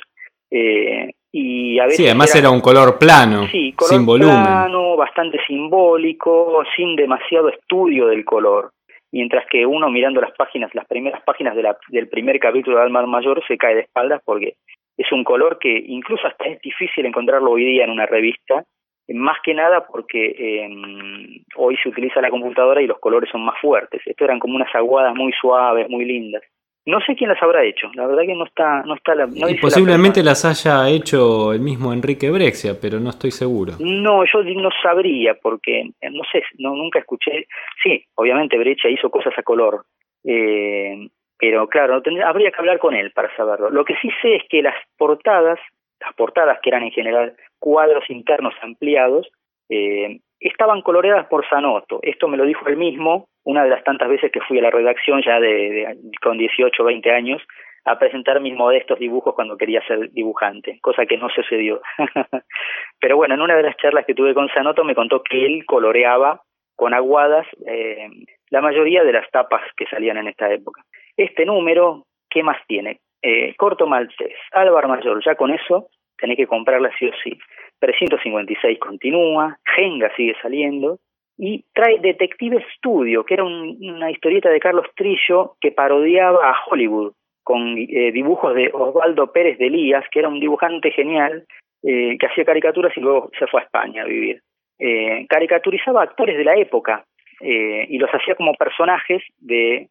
Eh, 0.50 1.10
y 1.32 1.78
a 1.80 1.84
veces 1.84 1.98
sí, 1.98 2.06
además 2.06 2.34
era, 2.34 2.50
un 2.50 2.60
color 2.60 2.98
plano, 2.98 3.48
sí, 3.48 3.72
color 3.72 3.92
sin 3.92 4.06
volumen. 4.06 4.42
plano, 4.42 4.96
bastante 4.96 5.38
simbólico, 5.46 6.62
sin 6.74 6.94
demasiado 6.96 7.48
estudio 7.48 8.06
del 8.06 8.24
color 8.24 8.70
mientras 9.12 9.46
que 9.46 9.66
uno 9.66 9.90
mirando 9.90 10.20
las 10.20 10.32
páginas, 10.32 10.74
las 10.74 10.86
primeras 10.86 11.22
páginas 11.22 11.56
de 11.56 11.62
la, 11.62 11.78
del 11.88 12.08
primer 12.08 12.38
capítulo 12.38 12.76
de 12.76 12.82
Almar 12.82 13.06
Mayor 13.06 13.42
se 13.46 13.56
cae 13.56 13.74
de 13.74 13.80
espaldas 13.82 14.20
porque 14.24 14.54
es 14.96 15.10
un 15.12 15.24
color 15.24 15.58
que 15.58 15.82
incluso 15.86 16.26
hasta 16.26 16.46
es 16.46 16.60
difícil 16.60 17.06
encontrarlo 17.06 17.52
hoy 17.52 17.64
día 17.64 17.84
en 17.84 17.90
una 17.90 18.06
revista, 18.06 18.64
más 19.08 19.38
que 19.42 19.54
nada 19.54 19.86
porque 19.86 20.34
em, 20.36 21.42
hoy 21.56 21.76
se 21.82 21.88
utiliza 21.88 22.20
la 22.20 22.30
computadora 22.30 22.82
y 22.82 22.86
los 22.86 22.98
colores 22.98 23.30
son 23.30 23.42
más 23.42 23.58
fuertes. 23.60 24.02
Esto 24.04 24.24
eran 24.24 24.38
como 24.38 24.56
unas 24.56 24.74
aguadas 24.74 25.14
muy 25.14 25.32
suaves, 25.32 25.88
muy 25.88 26.04
lindas. 26.04 26.42
No 26.88 27.00
sé 27.02 27.14
quién 27.16 27.28
las 27.28 27.42
habrá 27.42 27.64
hecho, 27.64 27.90
la 27.92 28.06
verdad 28.06 28.22
que 28.22 28.34
no 28.34 28.46
está, 28.46 28.82
no 28.84 28.94
está 28.94 29.14
la, 29.14 29.28
y 29.50 29.56
posiblemente 29.56 30.22
las 30.22 30.46
haya 30.46 30.88
hecho 30.88 31.52
el 31.52 31.60
mismo 31.60 31.92
Enrique 31.92 32.30
Brexia, 32.30 32.78
pero 32.80 32.98
no 32.98 33.10
estoy 33.10 33.30
seguro. 33.30 33.74
No, 33.78 34.24
yo 34.24 34.42
no 34.42 34.70
sabría 34.82 35.34
porque 35.34 35.80
eh, 36.00 36.10
no 36.10 36.22
sé, 36.32 36.42
no 36.56 36.74
nunca 36.74 37.00
escuché. 37.00 37.46
Sí, 37.82 38.02
obviamente 38.14 38.56
Brexia 38.56 38.88
hizo 38.88 39.10
cosas 39.10 39.34
a 39.36 39.42
color, 39.42 39.84
eh, 40.24 41.10
pero 41.38 41.68
claro, 41.68 42.00
habría 42.24 42.50
que 42.50 42.58
hablar 42.58 42.78
con 42.78 42.94
él 42.94 43.12
para 43.12 43.36
saberlo. 43.36 43.68
Lo 43.68 43.84
que 43.84 43.96
sí 44.00 44.08
sé 44.22 44.36
es 44.36 44.42
que 44.48 44.62
las 44.62 44.76
portadas, 44.96 45.58
las 46.00 46.14
portadas 46.14 46.58
que 46.62 46.70
eran 46.70 46.84
en 46.84 46.92
general 46.92 47.36
cuadros 47.58 48.08
internos 48.08 48.54
ampliados, 48.62 49.28
eh, 49.68 50.20
estaban 50.40 50.80
coloreadas 50.80 51.26
por 51.26 51.46
Sanoto. 51.50 51.98
Esto 52.00 52.28
me 52.28 52.38
lo 52.38 52.46
dijo 52.46 52.66
él 52.66 52.78
mismo 52.78 53.28
una 53.48 53.64
de 53.64 53.70
las 53.70 53.82
tantas 53.82 54.10
veces 54.10 54.30
que 54.30 54.42
fui 54.42 54.58
a 54.58 54.62
la 54.62 54.70
redacción 54.70 55.22
ya 55.24 55.40
de, 55.40 55.96
con 56.20 56.36
18 56.36 56.82
o 56.82 56.84
20 56.84 57.10
años 57.10 57.40
a 57.86 57.98
presentar 57.98 58.42
mis 58.42 58.54
modestos 58.54 58.98
dibujos 58.98 59.34
cuando 59.34 59.56
quería 59.56 59.80
ser 59.86 60.10
dibujante, 60.10 60.78
cosa 60.82 61.06
que 61.06 61.16
no 61.16 61.30
sucedió. 61.30 61.80
Pero 63.00 63.16
bueno, 63.16 63.34
en 63.34 63.40
una 63.40 63.56
de 63.56 63.62
las 63.62 63.74
charlas 63.78 64.04
que 64.04 64.12
tuve 64.12 64.34
con 64.34 64.50
Sanoto 64.50 64.84
me 64.84 64.94
contó 64.94 65.22
que 65.22 65.46
él 65.46 65.64
coloreaba 65.64 66.42
con 66.76 66.92
aguadas 66.92 67.46
eh, 67.66 68.10
la 68.50 68.60
mayoría 68.60 69.02
de 69.02 69.14
las 69.14 69.30
tapas 69.30 69.62
que 69.78 69.86
salían 69.86 70.18
en 70.18 70.28
esta 70.28 70.52
época. 70.52 70.82
Este 71.16 71.46
número, 71.46 72.04
¿qué 72.28 72.42
más 72.42 72.58
tiene? 72.66 73.00
Eh, 73.22 73.54
Corto 73.56 73.86
Maltés, 73.86 74.36
Álvaro 74.52 74.88
Mayor, 74.88 75.24
ya 75.24 75.36
con 75.36 75.52
eso 75.52 75.88
tenés 76.18 76.36
que 76.36 76.46
comprarla 76.46 76.90
sí 76.98 77.08
o 77.08 77.12
sí. 77.24 77.38
356 77.80 78.78
continúa, 78.78 79.56
Genga 79.74 80.14
sigue 80.16 80.36
saliendo, 80.42 80.98
y 81.38 81.64
trae 81.72 82.00
Detective 82.00 82.64
Studio, 82.76 83.24
que 83.24 83.34
era 83.34 83.44
una 83.44 84.10
historieta 84.10 84.50
de 84.50 84.58
Carlos 84.58 84.86
Trillo 84.96 85.54
que 85.60 85.70
parodiaba 85.70 86.50
a 86.50 86.56
Hollywood, 86.66 87.12
con 87.44 87.78
eh, 87.78 88.10
dibujos 88.12 88.54
de 88.54 88.70
Osvaldo 88.74 89.32
Pérez 89.32 89.56
de 89.58 89.68
Elías, 89.68 90.04
que 90.10 90.18
era 90.18 90.28
un 90.28 90.40
dibujante 90.40 90.90
genial, 90.90 91.44
eh, 91.82 92.18
que 92.18 92.26
hacía 92.26 92.44
caricaturas 92.44 92.94
y 92.96 93.00
luego 93.00 93.30
se 93.38 93.46
fue 93.46 93.60
a 93.60 93.64
España 93.64 94.02
a 94.02 94.06
vivir. 94.06 94.42
Eh, 94.80 95.26
caricaturizaba 95.28 96.02
actores 96.02 96.36
de 96.36 96.44
la 96.44 96.56
época 96.56 97.04
y 97.40 97.98
los 97.98 98.10
hacía 98.10 98.34
como 98.34 98.52
personajes 98.54 99.22
de 99.38 99.88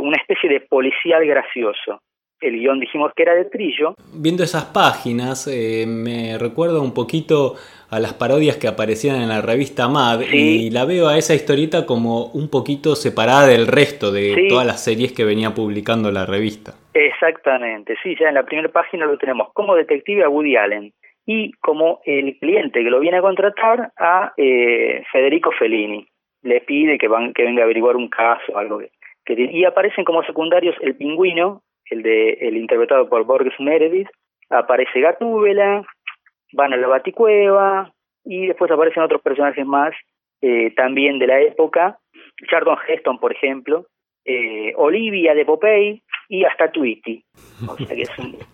una 0.00 0.16
especie 0.16 0.48
de 0.48 0.60
policial 0.60 1.26
gracioso 1.26 2.00
el 2.40 2.58
guion 2.58 2.80
dijimos 2.80 3.12
que 3.14 3.22
era 3.22 3.34
de 3.34 3.44
Trillo. 3.44 3.94
Viendo 4.14 4.42
esas 4.42 4.64
páginas, 4.66 5.46
eh, 5.46 5.84
me 5.86 6.38
recuerda 6.38 6.80
un 6.80 6.94
poquito 6.94 7.54
a 7.90 7.98
las 7.98 8.14
parodias 8.14 8.56
que 8.56 8.68
aparecían 8.68 9.16
en 9.16 9.28
la 9.28 9.42
revista 9.42 9.88
Mad 9.88 10.20
y 10.32 10.70
la 10.70 10.84
veo 10.84 11.08
a 11.08 11.18
esa 11.18 11.34
historieta 11.34 11.86
como 11.86 12.26
un 12.26 12.48
poquito 12.48 12.94
separada 12.94 13.48
del 13.48 13.66
resto 13.66 14.12
de 14.12 14.46
todas 14.48 14.66
las 14.66 14.82
series 14.84 15.12
que 15.12 15.24
venía 15.24 15.50
publicando 15.50 16.10
la 16.12 16.24
revista. 16.24 16.72
Exactamente, 16.94 17.96
sí, 18.02 18.14
ya 18.18 18.28
en 18.28 18.34
la 18.34 18.44
primera 18.44 18.68
página 18.68 19.06
lo 19.06 19.18
tenemos 19.18 19.52
como 19.52 19.74
detective 19.74 20.22
a 20.22 20.28
Woody 20.28 20.56
Allen 20.56 20.92
y 21.26 21.52
como 21.54 22.00
el 22.04 22.38
cliente 22.38 22.82
que 22.82 22.90
lo 22.90 23.00
viene 23.00 23.18
a 23.18 23.22
contratar 23.22 23.92
a 23.96 24.32
eh, 24.36 25.02
Federico 25.12 25.50
Fellini. 25.52 26.06
Le 26.42 26.60
pide 26.62 26.96
que, 26.96 27.06
van, 27.06 27.34
que 27.34 27.42
venga 27.42 27.62
a 27.62 27.64
averiguar 27.64 27.96
un 27.96 28.08
caso, 28.08 28.56
algo 28.56 28.80
que, 29.24 29.34
y 29.34 29.64
aparecen 29.64 30.04
como 30.04 30.22
secundarios 30.22 30.74
el 30.80 30.96
pingüino 30.96 31.62
el 31.90 32.02
de 32.02 32.32
el 32.40 32.56
interpretado 32.56 33.08
por 33.08 33.24
Borges 33.24 33.58
Meredith, 33.58 34.08
aparece 34.48 35.00
Gatúbela, 35.00 35.84
van 36.52 36.72
a 36.72 36.76
la 36.76 36.88
Baticueva 36.88 37.92
y 38.24 38.46
después 38.46 38.70
aparecen 38.70 39.02
otros 39.02 39.22
personajes 39.22 39.66
más 39.66 39.92
eh, 40.40 40.72
también 40.74 41.18
de 41.18 41.26
la 41.26 41.40
época, 41.40 41.98
Charlton 42.48 42.78
Heston, 42.88 43.18
por 43.18 43.32
ejemplo, 43.32 43.86
eh, 44.24 44.72
Olivia 44.76 45.34
de 45.34 45.44
Popeye 45.44 46.02
y 46.28 46.44
hasta 46.44 46.70
Tweety. 46.70 47.24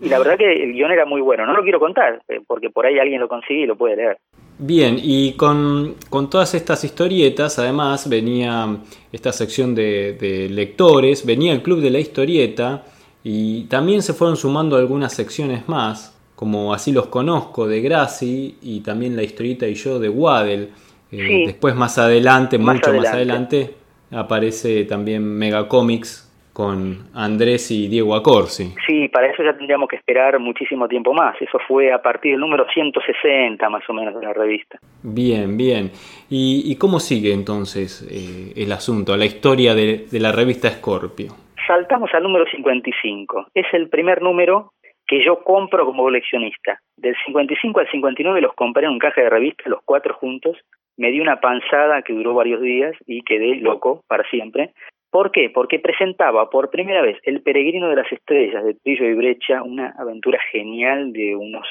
y 0.01 0.09
la 0.09 0.19
verdad 0.19 0.39
que 0.39 0.65
el 0.65 0.73
guion 0.73 0.91
era 0.91 1.05
muy 1.05 1.21
bueno. 1.21 1.47
No 1.47 1.55
lo 1.55 1.63
quiero 1.63 1.79
contar, 1.79 2.23
eh, 2.29 2.41
porque 2.47 2.71
por 2.71 2.87
ahí 2.87 2.99
alguien 2.99 3.21
lo 3.21 3.29
consigue 3.29 3.63
y 3.63 3.67
lo 3.67 3.77
puede 3.77 3.97
leer. 3.97 4.19
Bien, 4.59 4.97
y 4.99 5.37
con, 5.37 5.97
con 6.09 6.31
todas 6.31 6.55
estas 6.55 6.83
historietas, 6.83 7.59
además, 7.59 8.09
venía 8.09 8.79
esta 9.13 9.31
sección 9.33 9.75
de, 9.75 10.49
lectores, 10.51 11.27
venía 11.27 11.53
el 11.53 11.63
Club 11.63 11.81
de 11.81 11.91
la 11.91 11.99
Historieta, 11.99 12.83
y 13.29 13.65
también 13.65 14.03
se 14.03 14.13
fueron 14.13 14.37
sumando 14.37 14.77
algunas 14.77 15.13
secciones 15.13 15.69
más, 15.69 16.17
como 16.37 16.73
Así 16.73 16.93
los 16.93 17.09
conozco, 17.09 17.67
de 17.67 17.81
Graci, 17.81 18.57
y 18.63 18.83
también 18.83 19.17
La 19.17 19.25
historieta 19.25 19.67
y 19.67 19.75
yo, 19.75 19.99
de 19.99 20.09
Waddell. 20.09 20.71
Eh, 21.11 21.43
después, 21.47 21.75
más 21.75 21.99
adelante, 21.99 22.57
mucho 22.57 22.93
más 22.93 23.09
adelante, 23.09 23.75
aparece 24.13 24.85
también 24.85 25.25
Megacomics 25.25 26.33
con 26.53 27.09
Andrés 27.15 27.69
y 27.73 27.89
Diego 27.89 28.15
Acorsi. 28.15 28.73
Sí, 28.87 29.09
para 29.09 29.27
eso 29.27 29.43
ya 29.43 29.57
tendríamos 29.57 29.89
que 29.89 29.97
esperar 29.97 30.39
muchísimo 30.39 30.87
tiempo 30.87 31.13
más. 31.13 31.35
Eso 31.43 31.59
fue 31.67 31.93
a 31.93 32.01
partir 32.01 32.31
del 32.31 32.41
número 32.41 32.65
160 32.73 33.69
más 33.69 33.83
o 33.89 33.93
menos 33.93 34.15
de 34.15 34.25
la 34.25 34.35
revista. 34.35 34.79
Bien, 35.03 35.57
bien. 35.57 35.91
¿Y, 36.31 36.77
cómo 36.77 37.01
sigue 37.01 37.33
entonces 37.33 38.07
eh, 38.09 38.53
el 38.55 38.71
asunto, 38.71 39.17
la 39.17 39.27
historia 39.27 39.75
de, 39.75 40.07
de 40.09 40.21
la 40.21 40.31
revista 40.31 40.71
Scorpio? 40.71 41.46
Saltamos 41.67 42.15
al 42.15 42.23
número 42.23 42.47
55. 42.47 43.49
Es 43.53 43.67
el 43.73 43.89
primer 43.89 44.23
número 44.23 44.73
que 45.07 45.25
yo 45.25 45.43
compro 45.43 45.85
como 45.85 46.05
coleccionista. 46.05 46.79
Del 46.97 47.17
55 47.27 47.81
al 47.81 47.91
59 47.91 48.41
los 48.41 48.55
compré 48.55 48.85
en 48.85 48.93
un 48.93 48.99
caja 48.99 49.23
de 49.23 49.31
revista, 49.31 49.65
los 49.67 49.81
cuatro 49.85 50.15
juntos. 50.15 50.57
Me 50.97 51.11
di 51.11 51.21
una 51.21 51.41
panzada 51.41 52.03
que 52.03 52.13
duró 52.13 52.35
varios 52.35 52.61
días 52.61 52.95
y 53.07 53.23
quedé 53.23 53.57
loco 53.57 54.03
para 54.07 54.29
siempre. 54.31 54.75
¿Por 55.11 55.33
qué? 55.33 55.51
Porque 55.51 55.81
presentaba 55.81 56.51
por 56.51 56.71
primera 56.71 57.03
vez 57.03 57.19
El 57.25 57.43
Peregrino 57.43 57.89
de 57.89 57.97
las 57.97 58.13
Estrellas 58.13 58.65
de 58.65 58.75
Trillo 58.75 59.07
y 59.07 59.15
Brecha, 59.15 59.63
una 59.63 59.93
aventura 59.99 60.39
genial 60.53 61.13
de 61.13 61.35
unos 61.35 61.67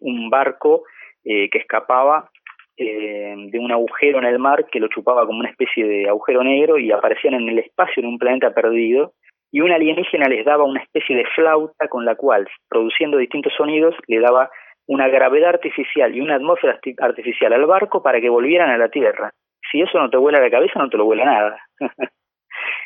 un 0.00 0.30
barco 0.30 0.84
eh, 1.24 1.50
que 1.50 1.58
escapaba 1.58 2.30
eh, 2.76 3.34
de 3.36 3.58
un 3.58 3.72
agujero 3.72 4.18
en 4.18 4.26
el 4.26 4.38
mar 4.38 4.66
que 4.70 4.80
lo 4.80 4.88
chupaba 4.88 5.26
como 5.26 5.40
una 5.40 5.50
especie 5.50 5.86
de 5.86 6.08
agujero 6.08 6.44
negro 6.44 6.78
y 6.78 6.92
aparecían 6.92 7.34
en 7.34 7.48
el 7.48 7.58
espacio 7.58 8.02
en 8.02 8.08
un 8.08 8.18
planeta 8.18 8.54
perdido 8.54 9.12
y 9.52 9.60
un 9.60 9.72
alienígena 9.72 10.28
les 10.28 10.44
daba 10.44 10.64
una 10.64 10.82
especie 10.82 11.16
de 11.16 11.24
flauta 11.34 11.88
con 11.88 12.04
la 12.04 12.14
cual, 12.14 12.46
produciendo 12.68 13.18
distintos 13.18 13.52
sonidos, 13.56 13.94
le 14.06 14.20
daba 14.20 14.50
una 14.86 15.08
gravedad 15.08 15.50
artificial 15.50 16.14
y 16.14 16.20
una 16.20 16.36
atmósfera 16.36 16.78
artificial 16.98 17.52
al 17.52 17.66
barco 17.66 18.02
para 18.02 18.20
que 18.20 18.28
volvieran 18.28 18.70
a 18.70 18.78
la 18.78 18.88
Tierra. 18.88 19.32
Si 19.70 19.80
eso 19.80 19.98
no 19.98 20.10
te 20.10 20.16
vuela 20.16 20.40
la 20.40 20.50
cabeza, 20.50 20.78
no 20.78 20.88
te 20.88 20.96
lo 20.96 21.04
vuela 21.04 21.24
nada. 21.24 21.58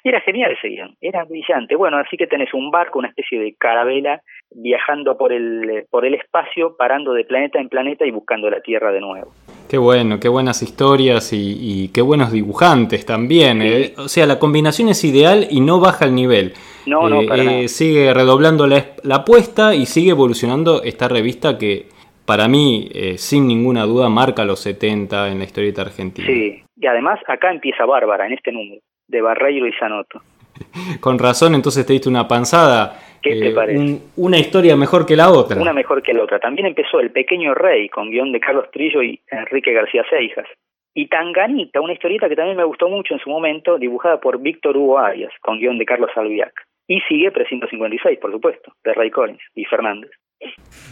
era 0.05 0.21
genial 0.21 0.53
ese 0.53 0.69
guion, 0.69 0.95
era 1.01 1.25
brillante. 1.25 1.77
Bueno, 1.77 1.97
así 1.99 2.17
que 2.17 2.27
tenés 2.27 2.53
un 2.53 2.71
barco, 2.71 2.99
una 2.99 3.09
especie 3.09 3.41
de 3.41 3.55
carabela, 3.59 4.21
viajando 4.51 5.17
por 5.17 5.33
el, 5.33 5.87
por 5.91 6.05
el 6.05 6.15
espacio, 6.15 6.77
parando 6.77 7.15
de 7.15 7.25
planeta 7.25 7.59
en 7.59 7.71
planeta 7.71 8.07
y 8.07 8.11
buscando 8.11 8.51
la 8.51 8.61
Tierra 8.61 8.93
de 8.93 9.01
nuevo. 9.01 9.33
Qué 9.69 9.79
bueno, 9.79 10.21
qué 10.21 10.29
buenas 10.29 10.63
historias 10.63 11.33
y, 11.33 11.91
qué 11.93 12.03
buenos 12.03 12.33
dibujantes 12.33 13.07
también. 13.07 13.63
Eh. 13.63 13.95
O 13.97 14.09
sea, 14.09 14.27
la 14.27 14.39
combinación 14.39 14.89
es 14.89 15.03
ideal 15.05 15.47
y 15.51 15.61
no 15.61 15.81
baja 15.81 16.05
el 16.05 16.15
nivel. 16.15 16.53
No, 16.87 17.09
no, 17.09 17.23
eh, 17.23 17.65
eh, 17.65 17.69
Sigue 17.69 18.13
redoblando 18.13 18.67
la, 18.67 18.85
la, 19.03 19.17
apuesta 19.17 19.75
y 19.75 19.87
sigue 19.87 20.11
evolucionando 20.11 20.83
esta 20.83 21.09
revista 21.09 21.57
que 21.57 21.87
para 22.27 22.47
mí, 22.49 22.91
sin 23.17 23.47
ninguna 23.47 23.85
duda, 23.85 24.09
marca 24.09 24.45
los 24.45 24.61
70 24.61 25.29
en 25.29 25.39
la 25.39 25.45
historieta 25.45 25.83
argentina. 25.83 26.27
Sí, 26.27 26.63
y 26.77 26.87
además 26.87 27.21
acá 27.27 27.51
empieza 27.51 27.85
Bárbara 27.85 28.27
en 28.27 28.33
este 28.33 28.53
número 28.53 28.81
de 29.09 29.21
Barreiro 29.21 29.67
y 29.67 29.73
Sanoto. 29.75 30.21
Con 31.01 31.19
razón, 31.19 31.55
entonces 31.55 31.85
te 31.87 31.93
diste 31.93 32.09
una 32.09 32.29
panzada. 32.29 32.99
¿Qué 33.25 33.41
te 33.41 33.49
eh, 33.49 33.55
parece? 33.55 34.01
una 34.17 34.39
historia 34.39 34.77
mejor 34.77 35.07
que 35.07 35.17
la 35.17 35.33
otra. 35.33 35.61
Una 35.61 35.73
mejor 35.73 36.03
que 36.03 36.13
la 36.13 36.23
otra. 36.23 36.39
También 36.39 36.67
empezó 36.67 37.01
El 37.01 37.11
Pequeño 37.11 37.55
Rey, 37.55 37.89
con 37.89 38.11
guion 38.11 38.33
de 38.33 38.41
Carlos 38.41 38.71
Trillo 38.71 39.03
y 39.03 39.19
Enrique 39.31 39.73
García 39.73 40.05
Seijas. 40.11 40.47
Y 40.95 41.09
Tanganita, 41.09 41.81
una 41.81 41.95
historieta 41.95 42.29
que 42.29 42.37
también 42.37 42.59
me 42.59 42.65
gustó 42.65 42.89
mucho 42.89 43.15
en 43.15 43.21
su 43.21 43.31
momento, 43.31 43.79
dibujada 43.79 44.21
por 44.21 44.41
Víctor 44.41 44.77
Hugo 44.77 44.99
Arias, 44.99 45.33
con 45.41 45.59
guion 45.59 45.79
de 45.79 45.87
Carlos 45.87 46.11
Albiac. 46.15 46.53
Y 46.87 47.01
sigue 47.09 47.31
356, 47.31 48.19
por 48.19 48.31
supuesto, 48.31 48.75
de 48.85 48.93
Ray 48.93 49.11
Collins 49.11 49.41
y 49.55 49.65
Fernández. 49.65 50.11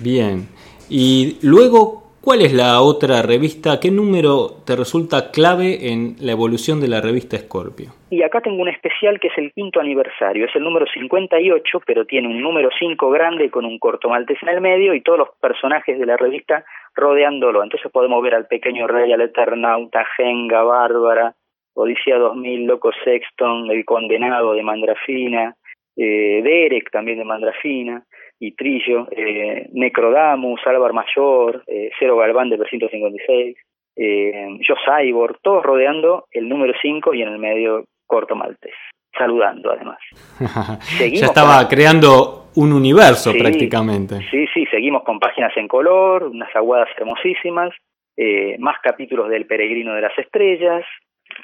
Bien. 0.02 0.48
Y 0.88 1.38
luego, 1.42 2.01
¿Cuál 2.24 2.42
es 2.42 2.52
la 2.52 2.80
otra 2.82 3.20
revista? 3.20 3.80
¿Qué 3.80 3.90
número 3.90 4.62
te 4.64 4.76
resulta 4.76 5.32
clave 5.32 5.90
en 5.90 6.14
la 6.20 6.30
evolución 6.30 6.80
de 6.80 6.86
la 6.86 7.00
revista 7.00 7.36
Scorpio? 7.36 7.90
Y 8.10 8.22
acá 8.22 8.40
tengo 8.40 8.62
un 8.62 8.68
especial 8.68 9.18
que 9.18 9.26
es 9.26 9.36
el 9.38 9.52
quinto 9.52 9.80
aniversario, 9.80 10.46
es 10.46 10.54
el 10.54 10.62
número 10.62 10.86
58, 10.86 11.80
pero 11.84 12.04
tiene 12.04 12.28
un 12.28 12.40
número 12.40 12.70
5 12.78 13.10
grande 13.10 13.50
con 13.50 13.64
un 13.64 13.76
corto 13.80 14.08
maltés 14.08 14.38
en 14.40 14.50
el 14.50 14.60
medio 14.60 14.94
y 14.94 15.00
todos 15.00 15.18
los 15.18 15.28
personajes 15.40 15.98
de 15.98 16.06
la 16.06 16.16
revista 16.16 16.64
rodeándolo. 16.94 17.60
Entonces 17.60 17.90
podemos 17.90 18.22
ver 18.22 18.36
al 18.36 18.46
pequeño 18.46 18.86
rey, 18.86 19.12
al 19.12 19.22
eternauta, 19.22 20.06
Genga, 20.16 20.62
Bárbara, 20.62 21.34
Odisea 21.74 22.18
2000, 22.18 22.66
Loco 22.66 22.92
Sexton, 23.02 23.68
el 23.68 23.84
condenado 23.84 24.54
de 24.54 24.62
Mandrafina, 24.62 25.56
eh, 25.96 26.40
Derek 26.44 26.88
también 26.92 27.18
de 27.18 27.24
Mandrafina 27.24 28.04
y 28.42 28.56
Trillo, 28.56 29.06
eh, 29.12 29.68
Necrodamus, 29.72 30.60
Álvaro 30.66 30.92
Mayor, 30.92 31.62
eh, 31.68 31.90
Cero 31.96 32.16
Galván 32.16 32.50
de 32.50 32.56
356, 32.56 33.56
eh, 33.94 34.48
Yo 34.66 34.74
Cyborg, 34.84 35.38
todos 35.42 35.62
rodeando 35.62 36.26
el 36.32 36.48
número 36.48 36.74
5 36.82 37.14
y 37.14 37.22
en 37.22 37.28
el 37.28 37.38
medio 37.38 37.84
Corto 38.04 38.34
Maltés, 38.34 38.74
saludando 39.16 39.70
además. 39.70 39.98
ya 40.98 41.26
estaba 41.26 41.68
creando 41.68 42.46
un 42.56 42.72
universo 42.72 43.32
prácticamente. 43.38 44.18
Sí, 44.28 44.44
sí, 44.52 44.66
seguimos 44.72 45.04
con 45.04 45.20
páginas 45.20 45.56
en 45.56 45.68
color, 45.68 46.24
unas 46.24 46.54
aguadas 46.56 46.88
hermosísimas, 46.96 47.70
eh, 48.16 48.56
más 48.58 48.74
capítulos 48.82 49.28
del 49.28 49.46
Peregrino 49.46 49.94
de 49.94 50.00
las 50.00 50.18
Estrellas, 50.18 50.84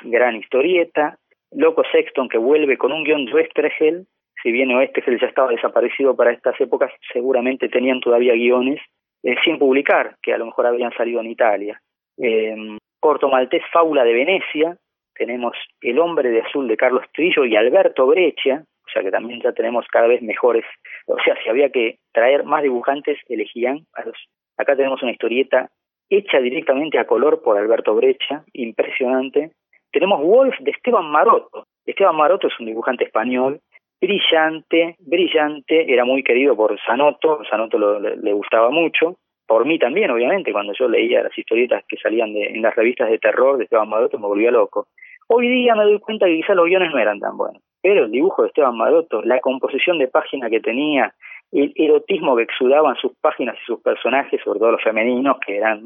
gran 0.02 0.34
historieta, 0.34 1.16
Loco 1.52 1.84
Sexton 1.92 2.28
que 2.28 2.38
vuelve 2.38 2.76
con 2.76 2.90
un 2.90 3.04
guion 3.04 3.24
de 3.24 3.34
Westregel, 3.34 4.06
si 4.42 4.52
bien 4.52 4.70
Oeste 4.72 5.02
ya 5.20 5.26
estaba 5.26 5.50
desaparecido 5.50 6.14
para 6.16 6.32
estas 6.32 6.60
épocas, 6.60 6.92
seguramente 7.12 7.68
tenían 7.68 8.00
todavía 8.00 8.34
guiones 8.34 8.80
eh, 9.22 9.36
sin 9.44 9.58
publicar, 9.58 10.16
que 10.22 10.32
a 10.32 10.38
lo 10.38 10.46
mejor 10.46 10.66
habían 10.66 10.92
salido 10.92 11.20
en 11.20 11.26
Italia. 11.26 11.80
Eh, 12.16 12.56
Corto 13.00 13.28
Maltés 13.28 13.62
Fábula 13.72 14.04
de 14.04 14.12
Venecia, 14.12 14.76
tenemos 15.14 15.56
El 15.80 15.98
hombre 15.98 16.30
de 16.30 16.42
azul 16.42 16.68
de 16.68 16.76
Carlos 16.76 17.04
Trillo 17.12 17.44
y 17.44 17.56
Alberto 17.56 18.06
Breccia, 18.06 18.64
o 18.86 18.90
sea 18.90 19.02
que 19.02 19.10
también 19.10 19.40
ya 19.42 19.52
tenemos 19.52 19.86
cada 19.88 20.06
vez 20.06 20.22
mejores, 20.22 20.64
o 21.06 21.18
sea, 21.24 21.36
si 21.42 21.48
había 21.48 21.70
que 21.70 21.98
traer 22.12 22.44
más 22.44 22.62
dibujantes, 22.62 23.18
elegían 23.28 23.84
a 23.94 24.04
los... 24.04 24.16
Acá 24.56 24.76
tenemos 24.76 25.02
una 25.02 25.12
historieta 25.12 25.68
hecha 26.08 26.40
directamente 26.40 26.98
a 26.98 27.06
color 27.06 27.42
por 27.42 27.58
Alberto 27.58 27.94
Breccia, 27.94 28.44
impresionante. 28.52 29.52
Tenemos 29.92 30.22
Wolf 30.22 30.58
de 30.60 30.70
Esteban 30.70 31.10
Maroto. 31.10 31.66
Esteban 31.84 32.16
Maroto 32.16 32.48
es 32.48 32.60
un 32.60 32.66
dibujante 32.66 33.04
español 33.04 33.60
brillante, 34.00 34.96
brillante, 35.00 35.92
era 35.92 36.04
muy 36.04 36.22
querido 36.22 36.56
por 36.56 36.78
Sanoto, 36.80 37.40
Sanoto 37.50 37.78
lo, 37.78 38.00
le, 38.00 38.32
gustaba 38.32 38.70
mucho, 38.70 39.16
por 39.46 39.64
mí 39.64 39.78
también, 39.78 40.10
obviamente, 40.10 40.52
cuando 40.52 40.72
yo 40.78 40.88
leía 40.88 41.22
las 41.22 41.36
historietas 41.36 41.82
que 41.88 41.96
salían 41.96 42.32
de, 42.32 42.46
en 42.46 42.62
las 42.62 42.76
revistas 42.76 43.10
de 43.10 43.18
terror 43.18 43.56
de 43.56 43.64
Esteban 43.64 43.88
Maroto 43.88 44.18
me 44.18 44.26
volvía 44.26 44.50
loco. 44.50 44.88
Hoy 45.28 45.48
día 45.48 45.74
me 45.74 45.84
doy 45.84 45.98
cuenta 46.00 46.26
que 46.26 46.36
quizás 46.36 46.56
los 46.56 46.66
guiones 46.66 46.90
no 46.92 46.98
eran 46.98 47.18
tan 47.18 47.36
buenos, 47.36 47.62
pero 47.82 48.04
el 48.04 48.10
dibujo 48.10 48.42
de 48.42 48.48
Esteban 48.48 48.76
Maroto, 48.76 49.22
la 49.22 49.40
composición 49.40 49.98
de 49.98 50.08
página 50.08 50.50
que 50.50 50.60
tenía, 50.60 51.14
el 51.50 51.72
erotismo 51.76 52.36
que 52.36 52.42
exudaban 52.42 52.96
sus 52.96 53.12
páginas 53.20 53.56
y 53.60 53.64
sus 53.64 53.80
personajes, 53.80 54.40
sobre 54.44 54.58
todo 54.58 54.72
los 54.72 54.82
femeninos, 54.82 55.38
que 55.44 55.56
eran 55.56 55.82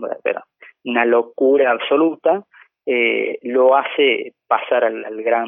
una 0.84 1.04
locura 1.04 1.70
absoluta, 1.70 2.44
eh, 2.86 3.38
lo 3.42 3.76
hace 3.76 4.34
pasar 4.46 4.84
al, 4.84 5.22
gran 5.22 5.46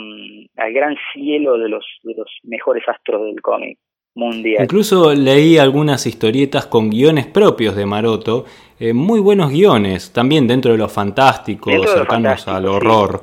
al 0.56 0.72
gran 0.72 0.96
cielo 1.12 1.58
de 1.58 1.68
los 1.68 1.84
de 2.02 2.14
los 2.14 2.30
mejores 2.44 2.88
astros 2.88 3.24
del 3.26 3.40
cómic 3.40 3.78
mundial. 4.14 4.62
Incluso 4.62 5.12
leí 5.14 5.58
algunas 5.58 6.06
historietas 6.06 6.66
con 6.66 6.90
guiones 6.90 7.26
propios 7.26 7.74
de 7.74 7.86
Maroto, 7.86 8.44
eh, 8.78 8.92
muy 8.92 9.20
buenos 9.20 9.50
guiones, 9.50 10.12
también 10.12 10.46
dentro 10.46 10.72
de 10.72 10.78
los 10.78 10.92
fantásticos, 10.92 11.74
cercanos 11.90 12.46
al 12.48 12.66
horror. 12.66 13.22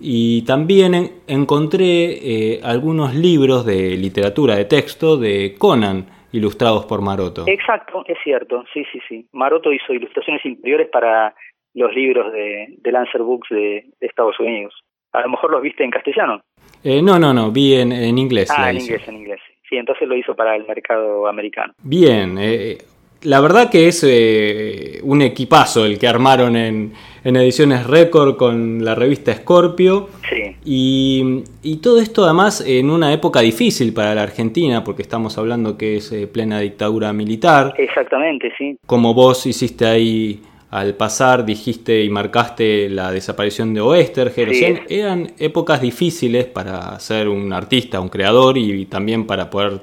Y 0.00 0.42
también 0.42 1.22
encontré 1.26 2.54
eh, 2.54 2.60
algunos 2.62 3.14
libros 3.16 3.66
de 3.66 3.96
literatura 3.96 4.54
de 4.54 4.64
texto 4.64 5.16
de 5.16 5.56
Conan, 5.58 6.06
ilustrados 6.30 6.84
por 6.84 7.02
Maroto. 7.02 7.44
Exacto, 7.48 8.04
es 8.06 8.18
cierto, 8.22 8.64
sí, 8.72 8.84
sí, 8.92 9.00
sí. 9.08 9.26
Maroto 9.32 9.72
hizo 9.72 9.92
ilustraciones 9.92 10.44
interiores 10.44 10.88
para 10.88 11.34
los 11.74 11.94
libros 11.94 12.32
de, 12.32 12.76
de 12.78 12.92
Lancer 12.92 13.22
Books 13.22 13.48
de, 13.50 13.84
Estados 14.00 14.38
Unidos. 14.40 14.74
A 15.12 15.22
lo 15.22 15.30
mejor 15.30 15.50
los 15.50 15.62
viste 15.62 15.84
en 15.84 15.90
castellano. 15.90 16.40
Eh, 16.84 17.02
no, 17.02 17.18
no, 17.18 17.32
no, 17.32 17.50
vi 17.50 17.74
en, 17.74 17.92
inglés. 18.18 18.50
Ah, 18.56 18.70
en 18.70 18.78
inglés, 18.78 19.08
en 19.08 19.16
inglés. 19.16 19.40
Sí, 19.68 19.76
entonces 19.76 20.08
lo 20.08 20.16
hizo 20.16 20.34
para 20.34 20.56
el 20.56 20.66
mercado 20.66 21.26
americano. 21.26 21.72
Bien, 21.82 22.36
eh, 22.38 22.78
la 23.22 23.40
verdad 23.40 23.70
que 23.70 23.88
es 23.88 24.04
eh, 24.08 25.00
un 25.02 25.22
equipazo 25.22 25.84
el 25.84 25.98
que 25.98 26.06
armaron 26.06 26.56
en, 26.56 26.92
Ediciones 27.24 27.86
Record 27.86 28.36
con 28.36 28.82
la 28.82 28.94
revista 28.94 29.34
Scorpio. 29.34 30.08
Sí. 30.30 30.56
Y, 30.64 31.76
todo 31.82 32.00
esto 32.00 32.24
además 32.24 32.64
en 32.66 32.90
una 32.90 33.12
época 33.12 33.40
difícil 33.40 33.92
para 33.92 34.14
la 34.14 34.22
Argentina, 34.22 34.82
porque 34.82 35.02
estamos 35.02 35.36
hablando 35.36 35.76
que 35.76 35.96
es 35.96 36.10
eh, 36.12 36.26
plena 36.26 36.60
dictadura 36.60 37.12
militar. 37.12 37.74
Exactamente, 37.76 38.52
sí. 38.56 38.78
Como 38.86 39.12
vos 39.14 39.46
hiciste 39.46 39.84
ahí 39.84 40.40
al 40.70 40.94
pasar, 40.94 41.44
dijiste 41.44 42.02
y 42.02 42.10
marcaste 42.10 42.88
la 42.90 43.10
desaparición 43.10 43.72
de 43.72 43.80
Oestergel. 43.80 44.50
eran 44.88 45.28
épocas 45.38 45.80
difíciles 45.80 46.46
para 46.46 46.98
ser 46.98 47.28
un 47.28 47.52
artista, 47.52 48.00
un 48.00 48.08
creador 48.08 48.58
y 48.58 48.84
también 48.86 49.26
para 49.26 49.48
poder 49.48 49.78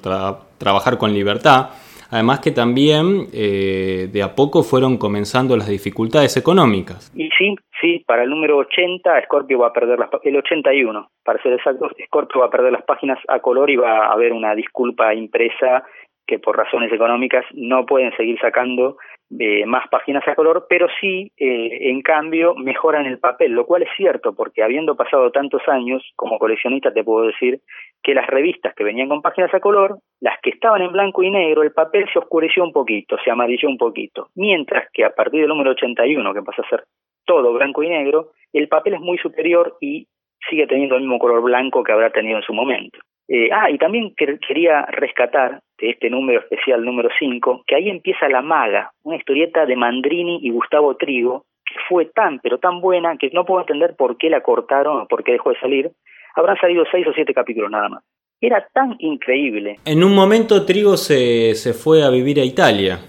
trabajar 0.57 0.97
con 0.97 1.13
libertad. 1.13 1.69
Además 2.11 2.39
que 2.39 2.51
también 2.51 3.27
eh, 3.33 4.07
de 4.11 4.23
a 4.23 4.36
poco 4.36 4.63
fueron 4.63 4.97
comenzando 4.97 5.57
las 5.57 5.67
dificultades 5.67 6.38
económicas. 6.38 7.11
Y 7.15 7.29
sí, 7.38 7.55
sí, 7.81 8.03
para 8.05 8.23
el 8.23 8.29
número 8.29 8.57
80 8.57 9.23
Scorpio 9.23 9.59
va 9.59 9.67
a 9.67 9.73
perder 9.73 9.97
las 9.97 10.09
el 10.23 10.36
81, 10.38 11.09
para 11.23 11.41
ser 11.41 11.53
exactos, 11.53 11.91
Scorpio 12.05 12.41
va 12.41 12.47
a 12.47 12.51
perder 12.51 12.71
las 12.71 12.83
páginas 12.83 13.17
a 13.27 13.39
color 13.39 13.69
y 13.71 13.75
va 13.75 14.05
a 14.05 14.13
haber 14.13 14.33
una 14.33 14.53
disculpa 14.53 15.13
impresa 15.15 15.83
que 16.27 16.39
por 16.39 16.57
razones 16.57 16.91
económicas 16.91 17.45
no 17.53 17.86
pueden 17.86 18.15
seguir 18.17 18.39
sacando 18.39 18.97
eh, 19.39 19.65
más 19.65 19.88
páginas 19.89 20.27
a 20.27 20.36
color, 20.36 20.65
pero 20.69 20.88
sí, 20.99 21.31
eh, 21.38 21.89
en 21.89 22.01
cambio, 22.01 22.55
mejoran 22.55 23.05
el 23.05 23.19
papel, 23.19 23.51
lo 23.51 23.65
cual 23.65 23.83
es 23.83 23.89
cierto, 23.97 24.33
porque 24.33 24.63
habiendo 24.63 24.95
pasado 24.95 25.31
tantos 25.31 25.61
años, 25.67 26.03
como 26.15 26.39
coleccionista 26.39 26.93
te 26.93 27.03
puedo 27.03 27.27
decir 27.27 27.61
que 28.01 28.13
las 28.13 28.27
revistas 28.27 28.73
que 28.75 28.83
venían 28.83 29.09
con 29.09 29.21
páginas 29.21 29.53
a 29.53 29.59
color, 29.59 29.99
las 30.21 30.39
que 30.41 30.51
estaban 30.51 30.81
en 30.81 30.91
blanco 30.91 31.23
y 31.23 31.31
negro, 31.31 31.63
el 31.63 31.71
papel 31.71 32.05
se 32.13 32.19
oscureció 32.19 32.63
un 32.63 32.71
poquito, 32.71 33.17
se 33.23 33.31
amarilló 33.31 33.67
un 33.67 33.77
poquito, 33.77 34.29
mientras 34.36 34.89
que 34.91 35.03
a 35.03 35.09
partir 35.09 35.41
del 35.41 35.49
número 35.49 35.71
81, 35.71 36.33
que 36.33 36.41
pasa 36.41 36.61
a 36.61 36.69
ser 36.69 36.83
todo 37.25 37.53
blanco 37.53 37.83
y 37.83 37.89
negro, 37.89 38.31
el 38.53 38.67
papel 38.67 38.93
es 38.93 39.01
muy 39.01 39.17
superior 39.17 39.77
y 39.81 40.07
sigue 40.49 40.67
teniendo 40.67 40.95
el 40.95 41.01
mismo 41.01 41.19
color 41.19 41.41
blanco 41.41 41.83
que 41.83 41.91
habrá 41.91 42.11
tenido 42.11 42.38
en 42.38 42.43
su 42.43 42.53
momento. 42.53 42.99
Eh, 43.28 43.49
ah, 43.51 43.69
y 43.71 43.78
también 43.78 44.13
quería 44.15 44.84
rescatar 44.86 45.61
de 45.80 45.89
este 45.89 46.09
número 46.09 46.39
especial, 46.41 46.86
número 46.86 47.09
5, 47.17 47.63
que 47.65 47.76
ahí 47.76 47.89
empieza 47.89 48.30
La 48.30 48.41
Maga, 48.41 48.91
una 49.03 49.17
historieta 49.17 49.65
de 49.65 49.76
Mandrini 49.76 50.39
y 50.43 50.51
Gustavo 50.51 50.95
Trigo, 50.95 51.45
que 51.65 51.76
fue 51.89 52.05
tan, 52.05 52.39
pero 52.39 52.59
tan 52.59 52.82
buena 52.82 53.17
que 53.17 53.30
no 53.32 53.45
puedo 53.45 53.61
entender 53.61 53.95
por 53.97 54.17
qué 54.17 54.30
la 54.30 54.41
cortaron 54.41 55.01
o 55.01 55.07
por 55.07 55.23
qué 55.23 55.34
dejó 55.34 55.49
de 55.49 55.59
salir. 55.59 55.91
Habrán 56.36 56.57
salido 56.57 56.84
seis 56.91 57.07
o 57.07 57.13
siete 57.13 57.34
capítulos 57.34 57.71
nada 57.71 57.89
más. 57.89 58.03
Era 58.39 58.67
tan 58.73 58.95
increíble. 58.99 59.80
En 59.86 60.03
un 60.03 60.13
momento 60.13 60.65
Trigo 60.65 60.97
se, 60.97 61.55
se 61.55 61.73
fue 61.73 62.03
a 62.03 62.09
vivir 62.09 62.39
a 62.39 62.43
Italia. 62.43 62.99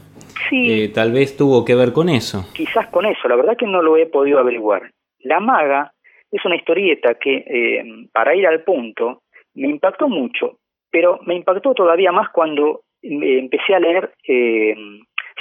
Sí. 0.48 0.84
Eh, 0.84 0.88
tal 0.88 1.12
vez 1.12 1.36
tuvo 1.36 1.64
que 1.64 1.74
ver 1.74 1.92
con 1.92 2.08
eso. 2.08 2.48
Quizás 2.54 2.86
con 2.88 3.04
eso, 3.04 3.28
la 3.28 3.36
verdad 3.36 3.56
que 3.56 3.66
no 3.66 3.82
lo 3.82 3.96
he 3.96 4.06
podido 4.06 4.38
averiguar. 4.38 4.90
La 5.20 5.40
Maga 5.40 5.92
es 6.30 6.44
una 6.44 6.56
historieta 6.56 7.14
que, 7.14 7.36
eh, 7.38 7.84
para 8.12 8.34
ir 8.34 8.46
al 8.46 8.62
punto, 8.62 9.22
me 9.56 9.68
impactó 9.68 10.08
mucho, 10.08 10.58
pero 10.90 11.18
me 11.26 11.34
impactó 11.34 11.74
todavía 11.74 12.12
más 12.12 12.30
cuando 12.30 12.82
eh, 13.02 13.38
empecé 13.38 13.74
a 13.74 13.80
leer 13.80 14.12
eh, 14.26 14.74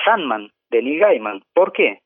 Sandman 0.04 0.50
de 0.70 0.82
Neil 0.82 1.00
Gaiman. 1.00 1.42
¿Por 1.54 1.72
qué? 1.72 2.00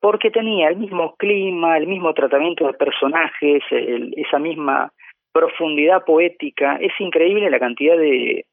Porque 0.00 0.30
tenía 0.30 0.68
el 0.68 0.76
mismo 0.76 1.14
clima, 1.16 1.76
el 1.76 1.86
mismo 1.86 2.12
tratamiento 2.14 2.66
de 2.66 2.72
personajes, 2.74 3.62
esa 3.70 4.38
misma 4.38 4.90
profundidad 5.32 6.04
poética. 6.04 6.76
Es 6.76 6.92
increíble 6.98 7.50
la 7.50 7.60
cantidad 7.60 7.96
de, 7.96 8.44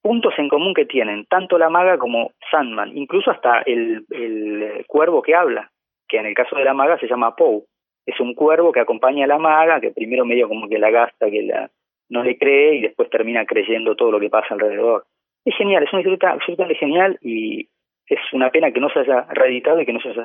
puntos 0.00 0.32
en 0.38 0.48
común 0.48 0.72
que 0.72 0.86
tienen, 0.86 1.26
tanto 1.26 1.58
la 1.58 1.68
maga 1.68 1.98
como 1.98 2.30
Sandman, 2.50 2.96
incluso 2.96 3.30
hasta 3.30 3.62
el, 3.62 4.04
el 4.10 4.84
cuervo 4.86 5.22
que 5.22 5.34
habla, 5.34 5.70
que 6.08 6.18
en 6.18 6.26
el 6.26 6.34
caso 6.34 6.56
de 6.56 6.64
la 6.64 6.74
maga 6.74 6.98
se 6.98 7.08
llama 7.08 7.34
Poe. 7.34 7.64
Es 8.06 8.18
un 8.18 8.34
cuervo 8.34 8.72
que 8.72 8.80
acompaña 8.80 9.24
a 9.24 9.28
la 9.28 9.38
maga, 9.38 9.80
que 9.80 9.90
primero 9.90 10.24
medio 10.24 10.48
como 10.48 10.68
que 10.68 10.78
la 10.78 10.90
gasta, 10.90 11.30
que 11.30 11.42
la, 11.42 11.70
no 12.10 12.22
le 12.22 12.36
cree 12.36 12.76
y 12.76 12.82
después 12.82 13.08
termina 13.08 13.46
creyendo 13.46 13.96
todo 13.96 14.10
lo 14.10 14.20
que 14.20 14.28
pasa 14.28 14.54
alrededor. 14.54 15.06
Es 15.44 15.56
genial, 15.56 15.84
es 15.84 15.92
una 15.92 16.02
historia 16.02 16.32
absolutamente 16.32 16.78
genial 16.78 17.18
y 17.22 17.68
es 18.06 18.18
una 18.32 18.50
pena 18.50 18.72
que 18.72 18.80
no 18.80 18.90
se 18.90 19.00
haya 19.00 19.22
reeditado 19.30 19.80
y 19.80 19.86
que 19.86 19.92
no 19.92 20.00
se 20.00 20.10
haya 20.10 20.24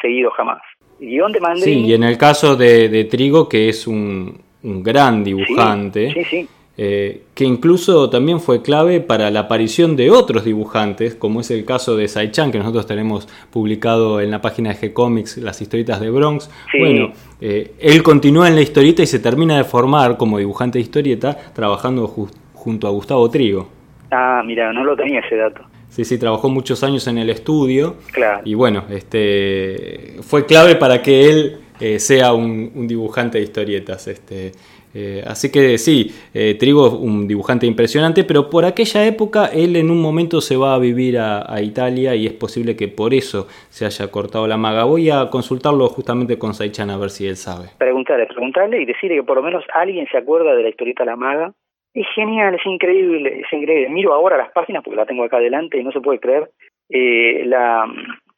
seguido 0.00 0.30
jamás. 0.30 0.62
Guión 1.00 1.32
de 1.32 1.40
Sí, 1.56 1.86
y 1.86 1.92
en 1.92 2.04
el 2.04 2.16
caso 2.16 2.56
de, 2.56 3.04
Trigo, 3.10 3.48
que 3.48 3.68
es 3.68 3.86
un, 3.86 4.40
gran 4.62 5.24
dibujante, 5.24 6.10
sí, 6.12 6.24
sí, 6.24 6.48
eh, 6.76 7.22
que 7.34 7.44
incluso 7.44 8.10
también 8.10 8.40
fue 8.40 8.60
clave 8.60 9.00
para 9.00 9.30
la 9.30 9.40
aparición 9.40 9.94
de 9.94 10.10
otros 10.10 10.44
dibujantes, 10.44 11.14
como 11.14 11.40
es 11.40 11.50
el 11.52 11.64
caso 11.64 11.96
de 11.96 12.08
Saichan, 12.08 12.50
que 12.50 12.58
nosotros 12.58 12.86
tenemos 12.86 13.28
publicado 13.52 14.20
en 14.20 14.32
la 14.32 14.40
página 14.40 14.70
de 14.70 14.76
G-Comics, 14.76 15.36
las 15.36 15.62
historietas 15.62 16.00
de 16.00 16.10
Bronx. 16.10 16.50
Bueno, 16.76 17.12
eh, 17.40 17.74
él 17.78 18.02
continúa 18.02 18.48
en 18.48 18.56
la 18.56 18.62
historieta 18.62 19.02
y 19.02 19.06
se 19.06 19.20
termina 19.20 19.56
de 19.56 19.64
formar 19.64 20.16
como 20.16 20.38
dibujante 20.38 20.78
de 20.78 20.82
historieta 20.82 21.36
trabajando 21.54 22.08
junto 22.54 22.88
a 22.88 22.90
Gustavo 22.90 23.30
Trigo. 23.30 23.68
Ah, 24.10 24.42
mira, 24.44 24.72
no 24.72 24.84
lo 24.84 24.96
tenía 24.96 25.20
ese 25.20 25.36
dato. 25.36 25.62
Sí, 25.90 26.04
sí, 26.04 26.18
trabajó 26.18 26.48
muchos 26.48 26.82
años 26.82 27.06
en 27.06 27.18
el 27.18 27.30
estudio. 27.30 27.96
Claro. 28.10 28.42
Y 28.44 28.54
bueno, 28.54 28.82
este 28.90 30.16
fue 30.22 30.44
clave 30.44 30.74
para 30.74 31.00
que 31.00 31.30
él 31.30 31.58
eh, 31.78 32.00
sea 32.00 32.32
un, 32.32 32.72
un, 32.74 32.88
dibujante 32.88 33.38
de 33.38 33.44
historietas. 33.44 34.08
Este, 34.08 34.52
eh, 34.94 35.22
así 35.26 35.50
que 35.50 35.76
sí, 35.76 36.10
eh, 36.32 36.54
Trigo 36.54 36.96
un 36.98 37.26
dibujante 37.26 37.66
impresionante, 37.66 38.22
pero 38.22 38.48
por 38.48 38.64
aquella 38.64 39.04
época 39.04 39.46
él 39.46 39.74
en 39.74 39.90
un 39.90 40.00
momento 40.00 40.40
se 40.40 40.56
va 40.56 40.74
a 40.74 40.78
vivir 40.78 41.18
a, 41.18 41.44
Italia 41.60 42.14
y 42.14 42.26
es 42.26 42.32
posible 42.32 42.76
que 42.76 42.88
por 42.88 43.14
eso 43.14 43.46
se 43.68 43.86
haya 43.86 44.10
cortado 44.10 44.46
la 44.46 44.56
maga. 44.56 44.84
Voy 44.84 45.10
a 45.10 45.30
consultarlo 45.30 45.86
justamente 45.88 46.38
con 46.38 46.54
Saichan 46.54 46.90
a 46.90 46.98
ver 46.98 47.10
si 47.10 47.26
él 47.26 47.36
sabe. 47.36 47.68
Preguntarle, 47.78 48.26
preguntarle 48.26 48.82
y 48.82 48.84
decirle 48.84 49.16
que 49.16 49.22
por 49.22 49.36
lo 49.36 49.42
menos 49.42 49.64
alguien 49.72 50.06
se 50.10 50.18
acuerda 50.18 50.54
de 50.54 50.62
la 50.62 50.68
historieta 50.68 51.04
La 51.04 51.16
Maga. 51.16 51.52
Es 51.94 52.06
genial, 52.14 52.54
es 52.54 52.66
increíble, 52.66 53.40
es 53.40 53.52
increíble. 53.52 53.88
Miro 53.88 54.12
ahora 54.12 54.36
las 54.36 54.50
páginas 54.52 54.82
porque 54.82 54.96
la 54.96 55.06
tengo 55.06 55.24
acá 55.24 55.38
adelante 55.38 55.78
y 55.78 55.84
no 55.84 55.92
se 55.92 56.00
puede 56.00 56.18
creer. 56.18 56.50
Eh, 56.90 57.44
la, 57.46 57.86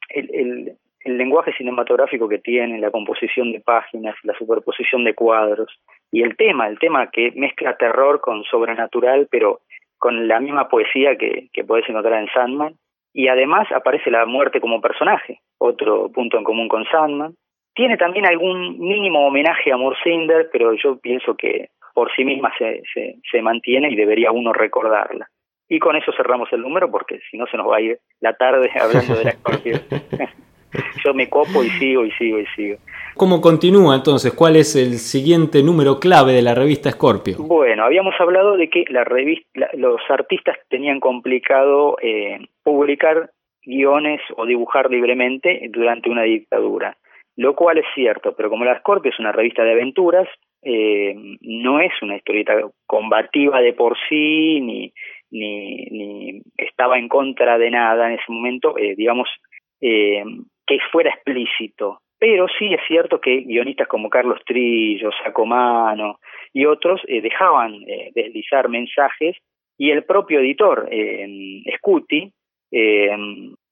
el, 0.09 0.29
el 0.33 0.73
lenguaje 1.07 1.53
cinematográfico 1.53 2.27
que 2.27 2.39
tiene, 2.39 2.79
la 2.79 2.91
composición 2.91 3.51
de 3.51 3.59
páginas, 3.59 4.15
la 4.23 4.33
superposición 4.33 5.03
de 5.03 5.13
cuadros 5.13 5.69
y 6.11 6.23
el 6.23 6.35
tema, 6.35 6.67
el 6.67 6.79
tema 6.79 7.09
que 7.11 7.31
mezcla 7.35 7.77
terror 7.77 8.19
con 8.19 8.43
sobrenatural, 8.43 9.27
pero 9.29 9.61
con 9.97 10.27
la 10.27 10.39
misma 10.39 10.67
poesía 10.67 11.15
que, 11.15 11.49
que 11.53 11.63
puedes 11.63 11.87
encontrar 11.89 12.19
en 12.19 12.29
Sandman. 12.29 12.73
Y 13.13 13.29
además 13.29 13.67
aparece 13.71 14.11
la 14.11 14.25
muerte 14.25 14.59
como 14.59 14.81
personaje, 14.81 15.39
otro 15.57 16.11
punto 16.11 16.37
en 16.37 16.43
común 16.43 16.67
con 16.67 16.85
Sandman. 16.85 17.35
Tiene 17.73 17.97
también 17.97 18.25
algún 18.25 18.79
mínimo 18.79 19.27
homenaje 19.27 19.71
a 19.71 19.77
Morsinder, 19.77 20.49
pero 20.51 20.73
yo 20.73 20.97
pienso 20.99 21.35
que 21.35 21.69
por 21.93 22.11
sí 22.15 22.23
misma 22.23 22.51
se, 22.57 22.81
se, 22.93 23.15
se 23.31 23.41
mantiene 23.41 23.91
y 23.91 23.95
debería 23.95 24.31
uno 24.31 24.53
recordarla. 24.53 25.27
Y 25.69 25.79
con 25.79 25.95
eso 25.95 26.11
cerramos 26.15 26.51
el 26.53 26.61
número 26.61 26.89
porque 26.89 27.19
si 27.29 27.37
no 27.37 27.45
se 27.47 27.57
nos 27.57 27.69
va 27.69 27.77
a 27.77 27.81
ir 27.81 27.99
la 28.19 28.33
tarde 28.33 28.69
hablando 28.79 29.15
de 29.15 29.23
la 29.23 29.29
escorpión. 29.31 29.81
yo 31.05 31.13
me 31.13 31.29
copo 31.29 31.63
y 31.63 31.69
sigo 31.71 32.05
y 32.05 32.11
sigo 32.11 32.39
y 32.39 32.45
sigo. 32.55 32.77
¿Cómo 33.15 33.41
continúa 33.41 33.95
entonces? 33.95 34.33
¿Cuál 34.33 34.55
es 34.57 34.75
el 34.75 34.99
siguiente 34.99 35.63
número 35.63 35.99
clave 35.99 36.33
de 36.33 36.41
la 36.41 36.53
revista 36.53 36.91
Scorpio? 36.91 37.37
Bueno, 37.39 37.83
habíamos 37.83 38.13
hablado 38.19 38.57
de 38.57 38.69
que 38.69 38.85
la 38.89 39.03
revista, 39.03 39.69
los 39.73 39.99
artistas 40.09 40.57
tenían 40.69 40.99
complicado 40.99 41.97
eh, 42.01 42.39
publicar 42.63 43.31
guiones 43.63 44.21
o 44.35 44.45
dibujar 44.45 44.89
libremente 44.89 45.61
durante 45.71 46.09
una 46.09 46.23
dictadura, 46.23 46.97
lo 47.35 47.55
cual 47.55 47.79
es 47.79 47.85
cierto, 47.95 48.33
pero 48.35 48.49
como 48.49 48.65
la 48.65 48.79
Scorpio 48.79 49.11
es 49.11 49.19
una 49.19 49.31
revista 49.31 49.63
de 49.63 49.73
aventuras, 49.73 50.27
eh, 50.61 51.15
no 51.41 51.79
es 51.79 51.91
una 52.01 52.17
historieta 52.17 52.53
combativa 52.85 53.61
de 53.61 53.73
por 53.73 53.97
sí, 54.09 54.59
ni, 54.61 54.93
ni, 55.31 55.85
ni 55.85 56.41
estaba 56.57 56.97
en 56.97 57.07
contra 57.07 57.57
de 57.57 57.71
nada 57.71 58.07
en 58.07 58.19
ese 58.19 58.31
momento, 58.31 58.77
eh, 58.77 58.95
digamos, 58.95 59.29
eh, 59.81 60.23
que 60.67 60.77
fuera 60.91 61.09
explícito. 61.09 62.01
Pero 62.19 62.47
sí 62.59 62.73
es 62.73 62.81
cierto 62.87 63.21
que 63.21 63.41
guionistas 63.41 63.87
como 63.87 64.09
Carlos 64.09 64.41
Trillo, 64.45 65.11
Sacomano 65.23 66.19
y 66.51 66.65
otros 66.65 67.01
eh, 67.07 67.21
dejaban 67.21 67.75
eh, 67.87 68.11
deslizar 68.13 68.69
mensajes 68.69 69.37
y 69.77 69.91
el 69.91 70.03
propio 70.03 70.39
editor, 70.39 70.87
eh, 70.91 71.63
Scuti, 71.77 72.31
eh, 72.71 73.15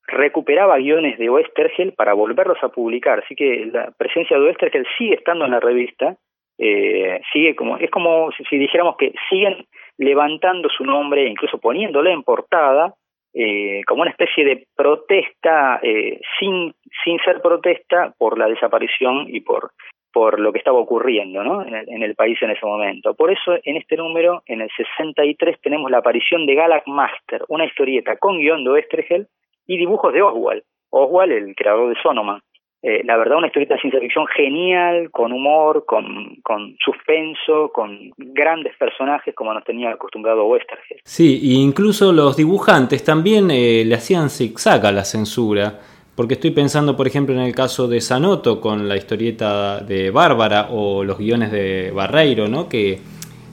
recuperaba 0.07 0.77
guiones 0.77 1.17
de 1.17 1.29
Oestergel 1.29 1.93
para 1.93 2.13
volverlos 2.13 2.57
a 2.61 2.69
publicar. 2.69 3.19
Así 3.19 3.35
que 3.35 3.65
la 3.71 3.91
presencia 3.97 4.37
de 4.37 4.45
Oestergel 4.45 4.85
sigue 4.97 5.15
estando 5.15 5.45
en 5.45 5.51
la 5.51 5.59
revista, 5.59 6.15
eh, 6.57 7.21
sigue 7.33 7.55
como, 7.55 7.77
es 7.77 7.89
como 7.89 8.29
si 8.49 8.57
dijéramos 8.57 8.97
que 8.97 9.13
siguen 9.29 9.65
levantando 9.97 10.69
su 10.69 10.85
nombre, 10.85 11.27
incluso 11.27 11.57
poniéndole 11.57 12.11
en 12.11 12.23
portada, 12.23 12.93
eh, 13.37 13.83
como 13.85 14.03
una 14.03 14.11
especie 14.11 14.45
de 14.45 14.65
protesta 14.75 15.79
eh, 15.83 16.21
sin, 16.39 16.73
sin 17.03 17.19
ser 17.19 17.41
protesta 17.41 18.13
por 18.17 18.39
la 18.39 18.47
desaparición 18.47 19.25
y 19.27 19.41
por, 19.41 19.71
por 20.13 20.39
lo 20.39 20.53
que 20.53 20.59
estaba 20.59 20.79
ocurriendo 20.79 21.43
¿no? 21.43 21.61
en, 21.61 21.75
el, 21.75 21.89
en 21.89 22.01
el 22.01 22.15
país 22.15 22.41
en 22.41 22.51
ese 22.51 22.65
momento. 22.65 23.13
Por 23.13 23.33
eso 23.33 23.57
en 23.61 23.75
este 23.75 23.97
número, 23.97 24.41
en 24.45 24.61
el 24.61 24.69
63, 24.77 25.59
tenemos 25.59 25.91
la 25.91 25.97
aparición 25.97 26.45
de 26.45 26.55
Galak 26.55 26.87
Master, 26.87 27.43
una 27.49 27.65
historieta 27.65 28.15
con 28.15 28.39
guion 28.39 28.63
de 28.63 29.27
y 29.67 29.77
dibujos 29.77 30.13
de 30.13 30.21
Oswald. 30.21 30.63
Oswald, 30.89 31.33
el 31.33 31.55
creador 31.55 31.93
de 31.93 32.01
Sonoman. 32.01 32.39
Eh, 32.81 33.01
la 33.03 33.17
verdad, 33.17 33.37
una 33.37 33.47
historieta 33.47 33.73
de 33.73 33.81
ciencia 33.81 33.99
ficción 33.99 34.27
genial, 34.27 35.09
con 35.09 35.33
humor, 35.33 35.85
con, 35.85 36.35
con 36.43 36.75
suspenso, 36.83 37.71
con 37.73 38.11
grandes 38.17 38.75
personajes 38.77 39.33
como 39.33 39.53
nos 39.53 39.63
tenía 39.63 39.89
acostumbrado 39.89 40.45
Westergel. 40.45 40.99
Sí, 41.03 41.39
e 41.43 41.53
incluso 41.55 42.13
los 42.13 42.37
dibujantes 42.37 43.03
también 43.03 43.49
eh, 43.49 43.83
le 43.85 43.95
hacían 43.95 44.29
zigzag 44.29 44.85
a 44.85 44.91
la 44.91 45.03
censura. 45.03 45.79
Porque 46.15 46.35
estoy 46.35 46.51
pensando, 46.51 46.95
por 46.95 47.07
ejemplo, 47.07 47.35
en 47.35 47.41
el 47.41 47.53
caso 47.53 47.89
de 47.89 47.99
Sanoto 47.99 48.61
con 48.61 48.87
la 48.87 48.95
historieta 48.95 49.81
de 49.81 50.11
Bárbara 50.11 50.69
o 50.71 51.03
los 51.03 51.17
guiones 51.17 51.51
de 51.51 51.91
Barreiro, 51.91 52.47
¿no? 52.47 52.69
Que 52.69 52.99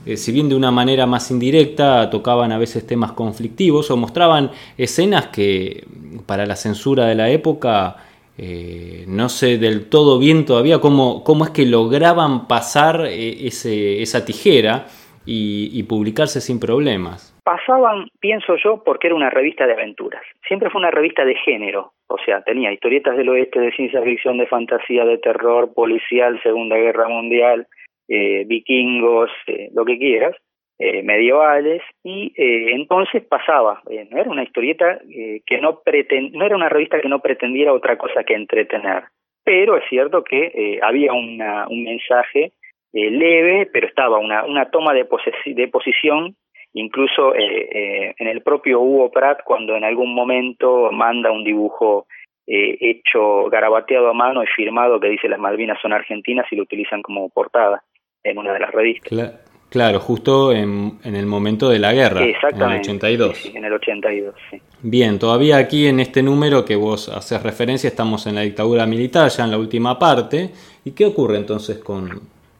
eh, 0.05 0.17
si 0.17 0.31
bien 0.31 0.47
de 0.47 0.55
una 0.55 0.71
manera 0.71 1.05
más 1.05 1.29
indirecta 1.31 2.09
tocaban 2.09 2.51
a 2.51 2.57
veces 2.57 2.87
temas 2.87 3.11
conflictivos 3.13 3.91
o 3.91 3.97
mostraban 3.97 4.51
escenas 4.77 5.27
que 5.27 5.85
para 6.25 6.45
la 6.45 6.55
censura 6.55 7.05
de 7.05 7.15
la 7.15 7.29
época 7.29 7.97
eh, 8.37 9.05
no 9.07 9.29
sé 9.29 9.59
del 9.59 9.89
todo 9.89 10.17
bien 10.17 10.45
todavía 10.45 10.79
cómo, 10.79 11.23
cómo 11.23 11.43
es 11.45 11.51
que 11.51 11.65
lograban 11.65 12.47
pasar 12.47 13.05
eh, 13.05 13.47
ese, 13.47 14.01
esa 14.01 14.25
tijera 14.25 14.87
y, 15.25 15.83
publicarse 15.83 16.41
sin 16.41 16.59
problemas. 16.59 17.31
Pasaban, 17.45 18.07
pienso 18.19 18.55
yo, 18.61 18.83
porque 18.83 19.07
era 19.07 19.15
una 19.15 19.29
revista 19.29 19.65
de 19.65 19.73
aventuras. 19.73 20.21
Siempre 20.47 20.69
fue 20.69 20.79
una 20.79 20.91
revista 20.91 21.23
de 21.23 21.35
género. 21.35 21.93
O 22.07 22.17
sea, 22.25 22.41
tenía 22.41 22.73
historietas 22.73 23.15
del 23.15 23.29
oeste, 23.29 23.59
de 23.59 23.71
ciencia 23.71 24.01
ficción, 24.01 24.37
de 24.37 24.47
fantasía, 24.47 25.05
de 25.05 25.17
terror, 25.17 25.73
policial, 25.73 26.41
Segunda 26.43 26.75
Guerra 26.75 27.07
Mundial, 27.07 27.67
eh, 28.09 28.43
vikingos, 28.45 29.29
lo 29.73 29.85
que 29.85 29.97
quieras. 29.97 30.35
Eh, 30.79 31.03
medievales 31.03 31.83
y 32.03 32.33
eh, 32.35 32.71
entonces 32.73 33.23
pasaba, 33.23 33.83
eh, 33.91 34.07
no 34.09 34.17
era 34.17 34.31
una 34.31 34.41
historieta 34.41 34.99
que 35.45 35.61
no 35.61 35.81
pretend, 35.81 36.33
no 36.33 36.47
era 36.47 36.55
una 36.55 36.67
revista 36.67 36.99
que 36.99 37.07
no 37.07 37.19
pretendiera 37.19 37.71
otra 37.71 37.95
cosa 37.95 38.23
que 38.23 38.33
entretener, 38.33 39.03
pero 39.43 39.77
es 39.77 39.83
cierto 39.87 40.23
que 40.23 40.79
había 40.81 41.13
una, 41.13 41.67
un 41.67 41.83
mensaje 41.83 42.53
leve, 42.91 43.69
pero 43.71 43.85
estaba 43.85 44.17
una, 44.17 44.45
una 44.45 44.71
toma 44.71 44.93
de, 44.93 45.07
de 45.45 45.67
posición 45.67 46.35
incluso 46.73 47.35
en 47.35 48.27
el 48.27 48.41
propio 48.41 48.81
Hugo 48.81 49.11
Pratt 49.11 49.43
cuando 49.45 49.75
en 49.75 49.83
algún 49.83 50.15
momento 50.15 50.91
manda 50.91 51.31
un 51.31 51.43
dibujo 51.43 52.07
hecho 52.47 53.45
garabateado 53.51 54.09
a 54.09 54.13
mano 54.13 54.43
y 54.43 54.47
firmado 54.47 54.99
que 54.99 55.09
dice 55.09 55.29
las 55.29 55.39
Malvinas 55.39 55.79
son 55.81 55.93
argentinas 55.93 56.47
y 56.51 56.55
lo 56.55 56.63
utilizan 56.63 57.03
como 57.03 57.29
portada 57.29 57.83
en 58.23 58.39
una 58.39 58.53
de 58.53 58.59
las 58.59 58.71
revistas. 58.71 59.09
Claro, 59.09 59.52
justo 59.99 60.51
en, 60.51 60.99
el 61.03 61.25
momento 61.25 61.69
de 61.69 61.79
la 61.79 61.93
guerra, 61.93 62.21
en 62.21 62.61
el 62.61 62.79
82. 62.79 63.55
en 63.55 63.65
el 63.65 63.73
82, 63.73 64.35
sí. 64.49 64.61
Bien, 64.81 65.17
todavía 65.17 65.57
aquí 65.57 65.87
en 65.87 65.99
este 65.99 66.21
número 66.21 66.65
que 66.65 66.75
vos 66.75 67.09
haces 67.09 67.41
referencia 67.41 67.87
estamos 67.87 68.27
en 68.27 68.35
la 68.35 68.41
dictadura 68.41 68.85
militar, 68.85 69.29
ya 69.29 69.45
en 69.45 69.51
la 69.51 69.57
última 69.57 69.97
parte. 69.97 70.49
¿Y 70.85 70.93
qué 70.93 71.05
ocurre 71.05 71.37
entonces 71.37 71.79
con, 71.79 72.09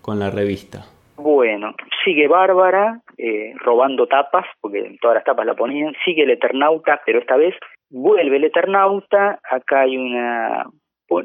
con 0.01 0.19
la 0.19 0.29
revista? 0.29 0.85
Bueno, 1.17 1.75
sigue 2.03 2.27
Bárbara 2.27 3.01
eh, 3.17 3.53
robando 3.57 4.07
tapas, 4.07 4.45
porque 4.59 4.97
todas 5.01 5.15
las 5.15 5.23
tapas 5.23 5.45
la 5.45 5.53
ponían, 5.53 5.93
sigue 6.03 6.23
el 6.23 6.31
Eternauta, 6.31 7.01
pero 7.05 7.19
esta 7.19 7.37
vez 7.37 7.55
vuelve 7.89 8.37
el 8.37 8.45
Eternauta, 8.45 9.39
acá 9.49 9.81
hay 9.81 9.97
una... 9.97 10.65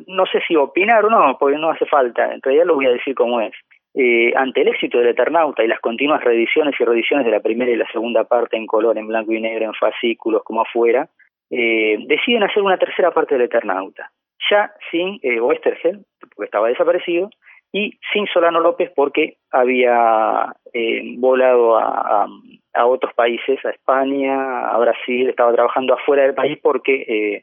No 0.06 0.26
sé 0.26 0.40
si 0.46 0.54
opinar 0.54 1.04
o 1.06 1.10
no, 1.10 1.38
porque 1.38 1.56
no 1.56 1.70
hace 1.70 1.86
falta, 1.86 2.32
en 2.34 2.42
realidad 2.42 2.66
lo 2.66 2.74
voy 2.74 2.86
a 2.86 2.90
decir 2.90 3.14
como 3.14 3.40
es. 3.40 3.54
Eh, 4.00 4.32
ante 4.36 4.60
el 4.60 4.68
éxito 4.68 4.98
del 4.98 5.08
Eternauta 5.08 5.64
y 5.64 5.66
las 5.66 5.80
continuas 5.80 6.22
reediciones 6.22 6.72
y 6.78 6.84
reediciones 6.84 7.26
de 7.26 7.32
la 7.32 7.40
primera 7.40 7.72
y 7.72 7.74
la 7.74 7.90
segunda 7.90 8.22
parte 8.22 8.56
en 8.56 8.64
color, 8.64 8.96
en 8.96 9.08
blanco 9.08 9.32
y 9.32 9.40
negro, 9.40 9.64
en 9.64 9.74
fascículos, 9.74 10.44
como 10.44 10.60
afuera, 10.60 11.08
eh, 11.50 11.98
deciden 12.06 12.44
hacer 12.44 12.62
una 12.62 12.78
tercera 12.78 13.10
parte 13.10 13.34
del 13.34 13.46
Eternauta, 13.46 14.12
ya 14.48 14.72
sin 14.92 15.18
eh, 15.20 15.40
Westergel, 15.40 16.04
porque 16.20 16.44
estaba 16.44 16.68
desaparecido, 16.68 17.28
y 17.72 17.98
sin 18.12 18.28
Solano 18.28 18.60
López 18.60 18.92
porque 18.94 19.38
había 19.50 20.54
eh, 20.72 21.16
volado 21.18 21.76
a, 21.76 22.28
a, 22.74 22.86
otros 22.86 23.12
países, 23.14 23.58
a 23.64 23.70
España, 23.70 24.68
a 24.68 24.78
Brasil, 24.78 25.28
estaba 25.28 25.52
trabajando 25.52 25.94
afuera 25.94 26.22
del 26.22 26.34
país 26.34 26.56
porque 26.62 27.42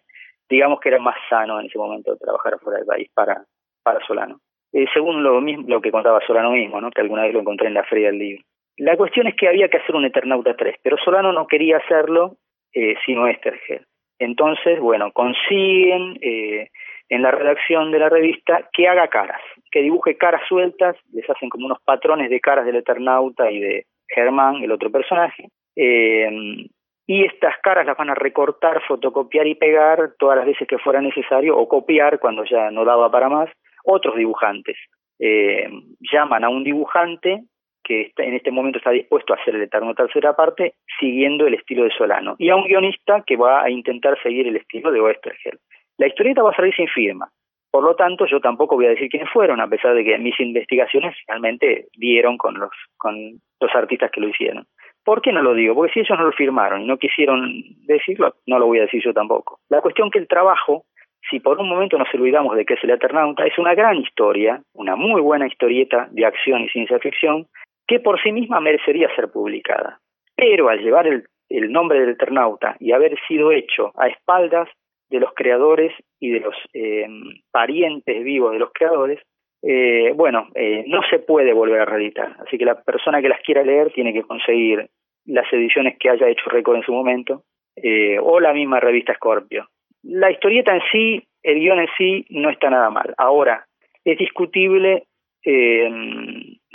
digamos 0.49 0.79
que 0.79 0.87
era 0.87 0.99
más 0.99 1.17
sano 1.29 1.59
en 1.59 1.65
ese 1.65 1.77
momento 1.77 2.15
trabajar 2.15 2.53
afuera 2.53 2.77
del 2.79 2.87
país 2.87 3.09
para, 3.13 3.43
para 3.83 3.99
Solano. 4.07 4.39
Eh, 4.75 4.87
según 4.93 5.23
lo, 5.23 5.39
mismo, 5.39 5.63
lo 5.69 5.79
que 5.79 5.89
contaba 5.89 6.19
Solano 6.27 6.51
mismo, 6.51 6.81
¿no? 6.81 6.91
que 6.91 6.99
alguna 6.99 7.23
vez 7.23 7.33
lo 7.33 7.39
encontré 7.39 7.67
en 7.67 7.75
la 7.75 7.85
feria 7.85 8.07
del 8.07 8.19
libro. 8.19 8.43
La 8.75 8.97
cuestión 8.97 9.25
es 9.25 9.33
que 9.35 9.47
había 9.47 9.69
que 9.69 9.77
hacer 9.77 9.95
un 9.95 10.03
Eternauta 10.03 10.53
3, 10.53 10.75
pero 10.83 10.97
Solano 10.97 11.31
no 11.31 11.47
quería 11.47 11.77
hacerlo 11.77 12.35
eh, 12.73 12.95
sino 13.05 13.25
Estergel. 13.25 13.85
Entonces, 14.19 14.81
bueno, 14.81 15.13
consiguen 15.13 16.17
eh, 16.21 16.71
en 17.07 17.21
la 17.21 17.31
redacción 17.31 17.89
de 17.91 17.99
la 17.99 18.09
revista 18.09 18.67
que 18.73 18.89
haga 18.89 19.07
caras, 19.07 19.39
que 19.71 19.81
dibuje 19.81 20.17
caras 20.17 20.41
sueltas, 20.45 20.97
les 21.13 21.29
hacen 21.29 21.47
como 21.47 21.67
unos 21.67 21.79
patrones 21.85 22.29
de 22.29 22.41
caras 22.41 22.65
del 22.65 22.75
Eternauta 22.75 23.49
y 23.49 23.61
de 23.61 23.85
Germán, 24.09 24.55
el 24.61 24.73
otro 24.73 24.91
personaje, 24.91 25.47
eh, 25.77 26.67
y 27.07 27.23
estas 27.23 27.55
caras 27.63 27.85
las 27.85 27.95
van 27.95 28.09
a 28.09 28.15
recortar, 28.15 28.81
fotocopiar 28.85 29.47
y 29.47 29.55
pegar 29.55 30.15
todas 30.19 30.35
las 30.35 30.45
veces 30.45 30.67
que 30.67 30.79
fuera 30.79 30.99
necesario, 30.99 31.57
o 31.57 31.69
copiar 31.69 32.19
cuando 32.19 32.43
ya 32.43 32.71
no 32.71 32.83
daba 32.83 33.09
para 33.09 33.29
más, 33.29 33.49
otros 33.85 34.15
dibujantes. 34.15 34.77
Eh, 35.19 35.69
llaman 36.11 36.43
a 36.43 36.49
un 36.49 36.63
dibujante 36.63 37.43
que 37.83 38.11
en 38.17 38.33
este 38.33 38.51
momento 38.51 38.79
está 38.79 38.89
dispuesto 38.89 39.33
a 39.33 39.37
hacer 39.37 39.55
el 39.55 39.61
Eterno 39.61 39.93
tercera 39.93 40.35
parte, 40.35 40.73
siguiendo 40.99 41.45
el 41.45 41.53
estilo 41.53 41.83
de 41.83 41.91
Solano, 41.91 42.35
y 42.39 42.49
a 42.49 42.55
un 42.55 42.65
guionista 42.65 43.23
que 43.25 43.37
va 43.37 43.63
a 43.63 43.69
intentar 43.69 44.21
seguir 44.23 44.47
el 44.47 44.55
estilo 44.55 44.91
de 44.91 44.99
Oestergel. 44.99 45.59
La 45.97 46.07
historieta 46.07 46.41
va 46.41 46.49
a 46.49 46.55
salir 46.55 46.73
sin 46.73 46.87
firma, 46.87 47.29
por 47.75 47.83
lo 47.83 47.95
tanto 47.95 48.25
yo 48.25 48.39
tampoco 48.39 48.75
voy 48.75 48.85
a 48.85 48.89
decir 48.89 49.09
quiénes 49.09 49.29
fueron, 49.29 49.59
a 49.59 49.67
pesar 49.67 49.93
de 49.93 50.03
que 50.03 50.17
mis 50.17 50.39
investigaciones 50.39 51.13
finalmente 51.25 51.87
dieron 51.97 52.37
con 52.37 52.57
los, 52.57 52.71
con 52.97 53.15
los 53.59 53.75
artistas 53.75 54.09
que 54.11 54.21
lo 54.21 54.29
hicieron. 54.29 54.65
¿Por 55.03 55.21
qué 55.21 55.31
no 55.31 55.43
lo 55.43 55.53
digo? 55.53 55.75
Porque 55.75 55.91
si 55.91 55.99
ellos 55.99 56.17
no 56.17 56.25
lo 56.25 56.31
firmaron 56.31 56.81
y 56.81 56.87
no 56.87 56.97
quisieron 56.97 57.61
decirlo, 57.85 58.33
no 58.47 58.59
lo 58.59 58.65
voy 58.65 58.79
a 58.79 58.83
decir 58.83 59.03
yo 59.03 59.13
tampoco. 59.13 59.59
La 59.69 59.81
cuestión 59.81 60.09
que 60.09 60.19
el 60.19 60.27
trabajo 60.29 60.85
si 61.29 61.39
por 61.39 61.59
un 61.59 61.69
momento 61.69 61.97
nos 61.97 62.13
olvidamos 62.13 62.55
de 62.55 62.65
que 62.65 62.75
es 62.75 62.83
el 62.83 62.91
Eternauta, 62.91 63.45
es 63.45 63.57
una 63.57 63.73
gran 63.73 63.97
historia, 63.97 64.61
una 64.73 64.95
muy 64.95 65.21
buena 65.21 65.47
historieta 65.47 66.07
de 66.11 66.25
acción 66.25 66.61
y 66.61 66.69
ciencia 66.69 66.99
ficción, 66.99 67.47
que 67.87 67.99
por 67.99 68.21
sí 68.21 68.31
misma 68.31 68.59
merecería 68.59 69.13
ser 69.15 69.31
publicada. 69.31 69.99
Pero 70.35 70.69
al 70.69 70.79
llevar 70.79 71.07
el, 71.07 71.23
nombre 71.49 71.99
del 71.99 72.09
Eternauta 72.09 72.75
y 72.79 72.91
haber 72.91 73.17
sido 73.27 73.51
hecho 73.51 73.91
a 73.95 74.07
espaldas 74.07 74.69
de 75.09 75.19
los 75.19 75.33
creadores 75.33 75.93
y 76.19 76.31
de 76.31 76.39
los 76.39 76.55
eh, 76.73 77.07
parientes 77.51 78.23
vivos 78.23 78.51
de 78.51 78.59
los 78.59 78.71
creadores, 78.73 79.19
eh, 79.61 80.11
bueno, 80.15 80.47
eh, 80.55 80.83
no 80.87 81.01
se 81.09 81.19
puede 81.19 81.53
volver 81.53 81.81
a 81.81 81.85
reeditar. 81.85 82.35
Así 82.45 82.57
que 82.57 82.65
la 82.65 82.81
persona 82.81 83.21
que 83.21 83.29
las 83.29 83.41
quiera 83.41 83.63
leer 83.63 83.91
tiene 83.93 84.13
que 84.13 84.23
conseguir 84.23 84.87
las 85.25 85.51
ediciones 85.51 85.97
que 85.99 86.09
haya 86.09 86.27
hecho 86.27 86.49
récord 86.49 86.77
en 86.77 86.83
su 86.83 86.91
momento, 86.91 87.43
o 88.21 88.39
la 88.39 88.53
misma 88.53 88.79
revista 88.79 89.13
Scorpio. 89.15 89.67
La 90.07 90.31
historieta 90.31 90.73
en 90.73 90.81
sí, 90.91 91.27
el 91.43 91.59
guion 91.59 91.79
en 91.79 91.87
sí, 91.97 92.25
no 92.29 92.49
está 92.49 92.69
nada 92.69 92.89
mal. 92.89 93.13
Ahora, 93.17 93.65
es 94.03 94.17
discutible 94.17 95.07
eh, 95.43 95.89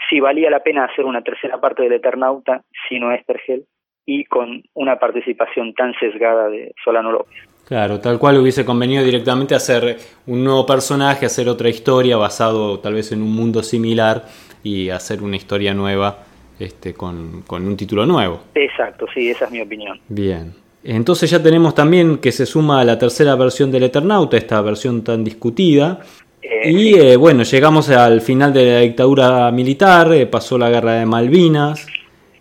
si 0.09 0.21
valía 0.21 0.51
la 0.51 0.63
pena 0.63 0.85
hacer 0.85 1.05
una 1.05 1.23
tercera 1.23 1.61
parte 1.61 1.83
del 1.83 1.93
Eternauta 1.93 2.63
si 2.89 2.99
no 2.99 3.13
es 3.13 3.25
Tergel 3.25 3.65
y 4.05 4.25
con 4.25 4.63
una 4.75 4.99
participación 4.99 5.75
tan 5.75 5.95
sesgada 5.95 6.49
de 6.49 6.73
Solano 6.85 7.13
López. 7.13 7.37
Claro, 7.67 8.01
tal 8.01 8.19
cual 8.19 8.39
hubiese 8.39 8.65
convenido 8.65 9.05
directamente 9.05 9.55
hacer 9.55 9.97
un 10.27 10.43
nuevo 10.43 10.67
personaje, 10.67 11.27
hacer 11.27 11.49
otra 11.49 11.69
historia 11.69 12.17
basado 12.17 12.81
tal 12.81 12.95
vez 12.95 13.13
en 13.13 13.23
un 13.23 13.33
mundo 13.33 13.63
similar 13.63 14.23
y 14.65 14.91
hacer 14.91 15.23
una 15.23 15.37
historia 15.37 15.73
nueva 15.73 16.25
este, 16.59 16.95
con, 16.95 17.43
con 17.43 17.65
un 17.65 17.77
título 17.77 18.07
nuevo. 18.07 18.41
Exacto, 18.57 19.07
sí, 19.15 19.31
esa 19.31 19.45
es 19.45 19.53
mi 19.53 19.61
opinión. 19.61 20.01
Bien. 20.09 20.53
Entonces 20.83 21.31
ya 21.31 21.43
tenemos 21.43 21.75
también 21.75 22.19
que 22.19 22.33
se 22.33 22.47
suma 22.47 22.81
a 22.81 22.85
la 22.85 22.99
tercera 22.99 23.37
versión 23.37 23.71
del 23.71 23.83
Eternauta, 23.83 24.37
esta 24.37 24.63
versión 24.63 25.05
tan 25.05 25.25
discutida. 25.25 26.01
Eh, 26.43 26.71
y 26.71 26.95
eh, 26.95 27.17
bueno, 27.17 27.43
llegamos 27.43 27.91
al 27.91 28.23
final 28.23 28.53
de 28.53 28.65
la 28.65 28.81
dictadura 28.81 29.51
militar, 29.51 30.13
eh, 30.13 30.27
pasó 30.27 30.57
la 30.57 30.71
guerra 30.71 30.95
de 30.95 31.07
Malvinas, 31.07 31.87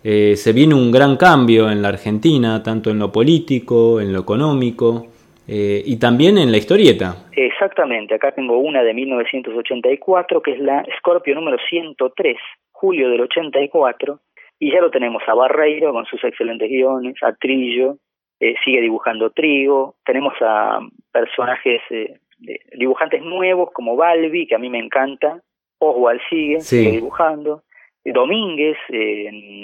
se 0.02 0.52
viene 0.54 0.74
un 0.74 0.90
gran 0.90 1.18
cambio 1.18 1.70
en 1.70 1.82
la 1.82 1.88
Argentina, 1.88 2.62
tanto 2.62 2.88
en 2.88 2.98
lo 2.98 3.12
político, 3.12 4.00
en 4.00 4.14
lo 4.14 4.20
económico 4.20 5.08
y 5.46 5.98
también 5.98 6.38
en 6.38 6.50
la 6.50 6.56
historieta. 6.56 7.26
Exactamente, 7.32 8.14
acá 8.14 8.32
tengo 8.32 8.56
una 8.56 8.82
de 8.82 8.94
1984 8.94 10.40
que 10.40 10.52
es 10.52 10.58
la 10.60 10.86
Scorpio 10.98 11.34
número 11.34 11.58
103, 11.68 12.36
julio 12.72 13.10
del 13.10 13.20
84, 13.20 14.20
y 14.58 14.72
ya 14.72 14.80
lo 14.80 14.90
tenemos 14.90 15.22
a 15.26 15.34
Barreiro 15.34 15.92
con 15.92 16.06
sus 16.06 16.24
excelentes 16.24 16.70
guiones, 16.70 17.16
a 17.22 17.34
Trillo, 17.34 17.98
eh, 18.40 18.54
sigue 18.64 18.80
dibujando 18.80 19.30
Trigo, 19.30 19.96
tenemos 20.04 20.34
a 20.40 20.80
personajes, 21.12 21.82
eh, 21.90 22.18
dibujantes 22.76 23.22
nuevos 23.22 23.70
como 23.72 23.96
Balbi, 23.96 24.46
que 24.46 24.54
a 24.54 24.58
mí 24.58 24.70
me 24.70 24.78
encanta, 24.78 25.42
Oswald 25.78 26.20
sigue, 26.28 26.60
sigue 26.60 26.92
dibujando, 26.92 27.62
Domínguez, 28.04 28.78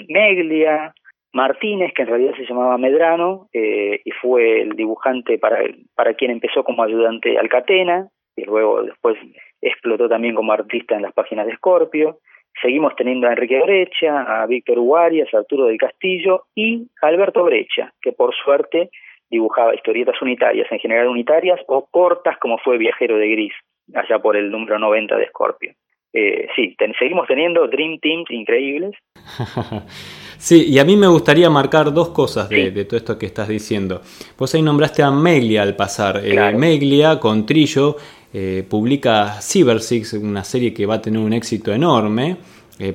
Meglia, 0.07 0.93
Martínez, 1.33 1.93
que 1.93 2.03
en 2.03 2.07
realidad 2.07 2.33
se 2.35 2.45
llamaba 2.45 2.77
Medrano, 2.77 3.47
eh, 3.53 4.01
y 4.03 4.11
fue 4.11 4.61
el 4.61 4.71
dibujante 4.75 5.37
para, 5.37 5.59
para 5.95 6.13
quien 6.13 6.31
empezó 6.31 6.63
como 6.63 6.83
ayudante 6.83 7.37
Alcatena, 7.37 8.09
y 8.35 8.43
luego 8.45 8.83
después 8.83 9.17
explotó 9.61 10.07
también 10.07 10.35
como 10.35 10.53
artista 10.53 10.95
en 10.95 11.01
las 11.01 11.13
páginas 11.13 11.47
de 11.47 11.55
Scorpio. 11.55 12.19
Seguimos 12.61 12.95
teniendo 12.95 13.27
a 13.27 13.31
Enrique 13.31 13.61
Brecha, 13.61 14.21
a 14.41 14.45
Víctor 14.47 14.79
Uarias, 14.79 15.31
a 15.33 15.39
Arturo 15.39 15.65
del 15.65 15.77
Castillo 15.77 16.45
y 16.55 16.87
a 17.01 17.07
Alberto 17.07 17.43
Brecha, 17.43 17.93
que 18.01 18.13
por 18.13 18.33
suerte 18.33 18.89
dibujaba 19.29 19.75
historietas 19.75 20.19
unitarias, 20.21 20.67
en 20.71 20.79
general 20.79 21.07
unitarias 21.07 21.59
o 21.67 21.87
cortas 21.91 22.37
como 22.39 22.57
fue 22.57 22.77
Viajero 22.77 23.17
de 23.17 23.29
Gris, 23.29 23.53
allá 23.93 24.19
por 24.19 24.37
el 24.37 24.49
número 24.49 24.79
90 24.79 25.17
de 25.17 25.27
Scorpio. 25.27 25.73
Eh, 26.13 26.47
sí, 26.55 26.75
seguimos 26.97 27.27
teniendo 27.27 27.67
Dream 27.67 27.99
Teams 27.99 28.31
increíbles. 28.31 28.95
sí, 30.37 30.65
y 30.67 30.79
a 30.79 30.85
mí 30.85 30.95
me 30.95 31.07
gustaría 31.07 31.49
marcar 31.49 31.93
dos 31.93 32.09
cosas 32.09 32.49
de, 32.49 32.85
todo 32.85 32.97
esto 32.97 33.19
que 33.19 33.27
estás 33.27 33.47
diciendo. 33.47 34.01
Vos 34.37 34.55
ahí 34.55 34.61
nombraste 34.61 35.03
a 35.03 35.11
Meglia 35.11 35.61
al 35.61 35.75
pasar. 35.75 36.21
Eh, 36.23 36.53
Meglia 36.53 37.19
con 37.19 37.45
Trillo 37.45 37.97
eh, 38.33 38.65
publica 38.67 39.39
Cyber 39.41 39.81
Six, 39.81 40.13
una 40.13 40.43
serie 40.43 40.73
que 40.73 40.85
va 40.85 40.95
a 40.95 41.01
tener 41.01 41.19
un 41.19 41.33
éxito 41.33 41.73
enorme. 41.73 42.37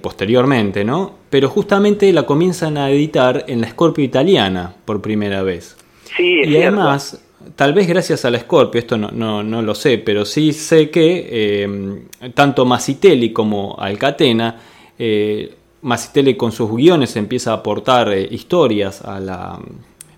posteriormente, 0.00 0.84
¿no? 0.84 1.12
Pero 1.28 1.48
justamente 1.48 2.12
la 2.12 2.22
comienzan 2.22 2.78
a 2.78 2.88
editar 2.88 3.46
en 3.48 3.60
la 3.60 3.68
Scorpio 3.68 4.04
italiana 4.04 4.72
por 4.84 5.02
primera 5.02 5.42
vez. 5.42 5.76
Sí, 6.16 6.42
y 6.44 6.56
además, 6.56 7.20
tal 7.56 7.72
vez 7.72 7.86
gracias 7.86 8.24
a 8.24 8.30
la 8.30 8.38
Scorpio, 8.38 8.78
esto 8.78 8.96
no, 8.96 9.10
no, 9.10 9.42
no 9.42 9.62
lo 9.62 9.74
sé, 9.74 9.98
pero 9.98 10.24
sí 10.24 10.52
sé 10.52 10.90
que 10.90 11.28
eh, 11.30 12.30
tanto 12.34 12.64
Masitelli 12.64 13.32
como 13.32 13.76
Alcatena, 13.78 14.60
eh, 14.98 15.54
Masitelli 15.82 16.36
con 16.36 16.52
sus 16.52 16.70
guiones 16.70 17.16
empieza 17.16 17.50
a 17.52 17.54
aportar 17.54 18.12
eh, 18.12 18.28
historias 18.30 19.02
a 19.02 19.20
la, 19.20 19.58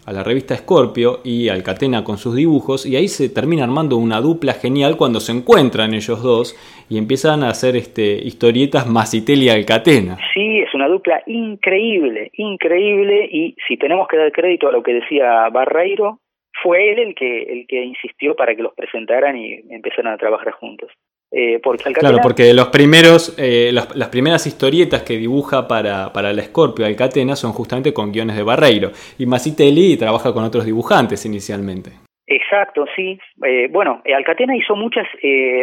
a 0.07 0.13
la 0.13 0.23
revista 0.23 0.57
Scorpio 0.57 1.21
y 1.25 1.49
Alcatena 1.49 2.05
con 2.05 2.19
sus 2.19 2.37
dibujos 2.37 2.87
y 2.87 2.97
ahí 2.97 3.09
se 3.09 3.29
termina 3.29 3.65
armando 3.65 3.97
una 3.97 4.21
dupla 4.21 4.53
genial 4.53 4.97
cuando 4.97 5.21
se 5.21 5.33
encuentran 5.33 5.95
ellos 5.95 6.23
dos 6.23 6.57
y 6.91 6.99
empiezan 6.99 7.43
a 7.43 7.49
hacer 7.49 7.77
este 7.77 8.15
historietas 8.23 8.87
Masitelli 8.87 9.47
y 9.47 9.49
Alcatena. 9.49 10.17
Sí, 10.33 10.61
es 10.61 10.75
una 10.75 10.89
dupla 10.89 11.23
increíble, 11.27 12.31
increíble 12.35 13.29
y 13.31 13.57
si 13.67 13.77
tenemos 13.77 14.09
que 14.09 14.17
dar 14.17 14.33
crédito 14.33 14.69
a 14.69 14.73
lo 14.73 14.83
que 14.83 14.95
decía 14.95 15.49
Barreiro, 15.51 16.21
fue 16.63 16.93
él 16.93 16.99
el 16.99 17.15
que, 17.15 17.43
el 17.43 17.67
que 17.67 17.85
insistió 17.85 18.37
para 18.37 18.55
que 18.55 18.63
los 18.63 18.75
presentaran 18.75 19.37
y 19.37 19.61
empezaran 19.71 20.13
a 20.13 20.19
trabajar 20.19 20.53
juntos. 20.53 20.91
Eh, 21.37 21.59
porque 21.61 21.93
Claro, 21.93 22.19
porque 22.23 22.55
los 22.55 22.69
primeros, 22.69 23.35
eh, 23.39 23.73
las, 23.73 24.09
primeras 24.09 24.47
historietas 24.47 25.03
que 25.03 25.17
dibuja 25.17 25.67
para, 25.67 26.13
para 26.13 26.33
la 26.33 26.43
Scorpio 26.43 26.87
Alcatena 26.87 27.35
son 27.35 27.53
justamente 27.53 27.93
con 27.93 28.13
guiones 28.13 28.37
de 28.37 28.45
Barreiro. 28.45 28.93
Y 29.19 29.27
Masitelli 29.27 29.97
trabaja 29.97 30.33
con 30.33 30.45
otros 30.45 30.65
dibujantes 30.65 31.27
inicialmente. 31.27 31.91
Exacto, 32.29 32.85
sí. 32.95 33.19
Eh, 33.45 33.67
bueno, 33.69 34.01
Alcatena 34.17 34.57
hizo 34.57 34.77
muchas, 34.77 35.09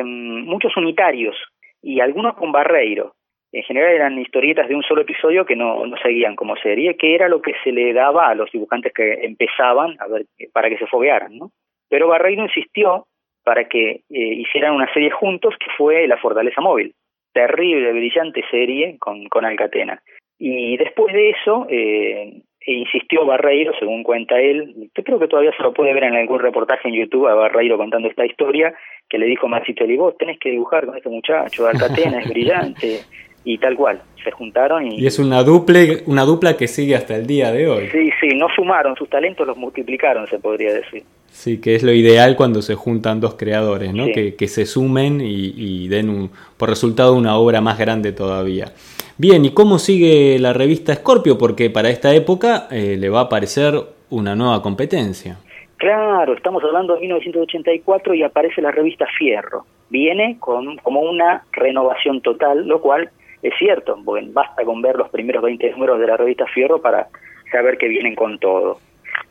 muchos 0.04 0.76
unitarios 0.76 1.38
y 1.82 2.02
algunos 2.02 2.36
con 2.36 2.52
Barreiro 2.52 3.14
en 3.54 3.64
general 3.64 3.92
eran 3.92 4.20
historietas 4.20 4.68
de 4.68 4.76
un 4.76 4.84
solo 4.84 5.02
episodio 5.02 5.46
que 5.46 5.56
no, 5.56 5.86
no 5.86 5.98
seguían 6.04 6.36
como 6.36 6.58
serie, 6.58 6.98
que 6.98 7.16
era 7.16 7.30
lo 7.30 7.42
que 7.42 7.54
se 7.64 7.72
le 7.72 7.94
daba 7.94 8.30
a 8.30 8.36
los 8.36 8.52
dibujantes 8.52 8.94
que 8.94 9.26
empezaban 9.26 9.96
a 10.00 10.08
ver 10.08 10.26
para 10.54 10.70
que 10.70 10.78
se 10.78 10.88
foguearan, 10.88 11.38
¿no? 11.38 11.52
Pero 11.90 12.08
Barreiro 12.08 12.44
insistió 12.44 13.08
para 13.44 13.68
que 13.68 13.90
eh, 13.92 14.02
hicieran 14.10 14.76
una 14.76 14.92
serie 14.94 15.12
juntos 15.12 15.56
que 15.60 15.72
fue 15.78 16.08
La 16.08 16.18
Fortaleza 16.18 16.62
Móvil, 16.62 16.94
terrible, 17.34 17.92
brillante 17.94 18.44
serie 18.50 18.98
con, 19.00 19.28
con 19.30 19.46
Alcatena. 19.46 20.02
Y 20.38 20.76
después 20.78 21.14
de 21.14 21.30
eso, 21.30 21.68
eh, 21.70 22.42
insistió 22.66 23.26
Barreiro, 23.26 23.74
según 23.80 24.04
cuenta 24.04 24.40
él, 24.40 24.90
yo 24.96 25.04
creo 25.04 25.20
que 25.20 25.28
todavía 25.28 25.52
se 25.56 25.64
lo 25.64 25.74
puede 25.74 25.94
ver 25.94 26.06
en 26.06 26.16
algún 26.16 26.40
reportaje 26.40 26.88
en 26.88 26.96
YouTube 26.96 27.28
a 27.28 27.36
Barreiro 27.36 27.78
contando 27.78 28.08
esta 28.08 28.26
historia, 28.26 28.74
que 29.10 29.18
le 29.18 29.26
dijo 29.26 29.48
Marcito 29.48 29.86
vos 29.98 30.18
tenés 30.18 30.40
que 30.40 30.52
dibujar 30.52 30.86
con 30.86 30.98
este 30.98 31.10
muchacho, 31.10 31.68
Alcatena 31.68 32.20
es 32.20 32.30
brillante, 32.30 33.00
y 33.44 33.58
tal 33.58 33.76
cual, 33.76 34.02
se 34.24 34.32
juntaron 34.32 34.92
y... 34.92 35.02
Y 35.02 35.08
es 35.08 35.18
una, 35.18 35.44
duple, 35.44 36.04
una 36.06 36.24
dupla 36.24 36.56
que 36.56 36.68
sigue 36.68 36.96
hasta 36.96 37.16
el 37.16 37.26
día 37.26 37.52
de 37.52 37.68
hoy. 37.68 37.88
Sí, 37.88 38.12
sí, 38.20 38.28
no 38.36 38.48
sumaron, 38.56 38.96
sus 38.96 39.10
talentos 39.10 39.48
los 39.48 39.58
multiplicaron, 39.58 40.28
se 40.28 40.40
podría 40.40 40.74
decir. 40.74 41.04
Sí, 41.32 41.60
que 41.60 41.76
es 41.76 41.82
lo 41.82 41.92
ideal 41.92 42.36
cuando 42.36 42.62
se 42.62 42.76
juntan 42.76 43.20
dos 43.20 43.36
creadores, 43.36 43.94
¿no? 43.94 44.06
Que, 44.14 44.36
que, 44.36 44.48
se 44.48 44.66
sumen 44.66 45.22
y, 45.22 45.88
den 45.88 46.10
un, 46.10 46.30
por 46.58 46.70
resultado 46.70 47.16
una 47.16 47.38
obra 47.38 47.62
más 47.62 47.80
grande 47.80 48.12
todavía. 48.12 48.74
Bien, 49.18 49.44
¿y 49.46 49.52
cómo 49.52 49.80
sigue 49.80 50.38
la 50.40 50.54
revista 50.54 50.94
Scorpio? 50.94 51.38
Porque 51.38 51.70
para 51.70 51.90
esta 51.90 52.14
época 52.14 52.68
eh, 52.70 52.98
le 53.00 53.10
va 53.10 53.22
a 53.22 53.24
aparecer 53.24 53.74
una 54.10 54.36
nueva 54.36 54.62
competencia. 54.62 55.38
Claro, 55.78 56.34
estamos 56.34 56.64
hablando 56.64 56.94
de 56.94 57.02
1984 57.02 58.14
y 58.14 58.24
aparece 58.24 58.62
la 58.62 58.72
revista 58.72 59.08
Fierro. 59.18 59.66
Viene 59.90 60.38
con, 60.40 60.78
como 60.78 61.02
una 61.02 61.44
renovación 61.54 62.22
total, 62.22 62.68
lo 62.68 62.82
cual 62.82 63.10
es 63.42 63.54
cierto, 63.58 63.98
basta 64.32 64.64
con 64.64 64.82
ver 64.82 64.96
los 64.96 65.10
primeros 65.10 65.42
20 65.42 65.72
números 65.72 66.00
de 66.00 66.08
la 66.08 66.18
revista 66.18 66.46
Fierro 66.46 66.82
para 66.82 67.08
saber 67.52 67.78
que 67.78 67.88
vienen 67.88 68.16
con 68.16 68.38
todo. 68.38 68.78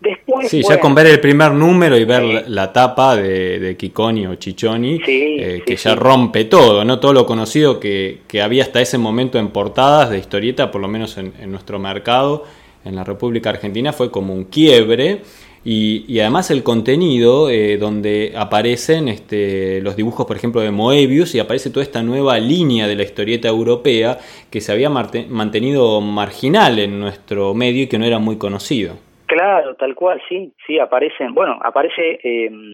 Después, 0.01 0.49
sí, 0.49 0.63
ya 0.67 0.81
con 0.81 0.95
ver 0.95 1.07
el 1.07 1.21
primer 1.21 1.53
número 1.53 1.97
y 1.97 2.05
ver 2.05 2.49
la, 2.49 2.73
tapa 2.73 3.17
de, 3.17 3.59
de 3.59 3.77
Kikoni 3.77 4.27
o 4.27 4.37
Chichoni, 4.37 4.99
eh, 5.07 5.63
que 5.67 5.77
ya 5.77 5.95
rompe 5.95 6.47
todo, 6.47 6.85
¿no? 6.87 6.99
Todo 6.99 7.13
lo 7.13 7.27
conocido 7.27 7.79
que, 7.79 8.21
que, 8.27 8.41
había 8.41 8.63
hasta 8.63 8.81
ese 8.81 8.97
momento 8.97 9.39
en 9.39 9.49
portadas 9.49 10.09
de 10.09 10.19
historieta, 10.19 10.71
por 10.71 10.81
lo 10.81 10.89
menos 10.89 11.19
en, 11.19 11.35
en 11.39 11.51
nuestro 11.51 11.79
mercado, 11.79 12.45
en 12.85 12.97
la 12.97 13.05
República 13.05 13.51
Argentina, 13.51 13.93
fue 13.93 14.11
como 14.11 14.33
un 14.33 14.45
quiebre. 14.45 15.21
Y, 15.63 16.19
además 16.21 16.51
el 16.51 16.63
contenido 16.63 17.51
eh, 17.51 17.77
donde 17.77 18.33
aparecen 18.35 19.09
este, 19.09 19.83
los 19.83 19.95
dibujos, 19.95 20.27
por 20.27 20.37
ejemplo, 20.37 20.63
de 20.63 20.71
Moebius 20.71 21.35
y 21.35 21.39
aparece 21.39 21.69
toda 21.69 21.85
esta 21.85 22.03
nueva 22.03 22.39
línea 22.39 22.87
de 22.87 22.97
la 22.97 23.03
historieta 23.03 23.49
europea 23.49 24.19
que 24.49 24.63
se 24.63 24.73
había 24.73 24.89
mantenido 24.89 26.01
marginal 26.01 26.79
en 26.79 26.99
nuestro 26.99 27.53
medio 27.53 27.83
y 27.83 27.87
que 27.89 27.99
no 27.99 28.07
era 28.07 28.19
muy 28.19 28.37
conocido. 28.37 28.95
Claro, 29.31 29.76
tal 29.76 29.95
cual, 29.95 30.20
sí, 30.28 30.53
sí, 30.66 30.81
aparecen, 30.81 31.33
bueno, 31.35 31.57
aparece 31.62 32.18
em, 32.24 32.72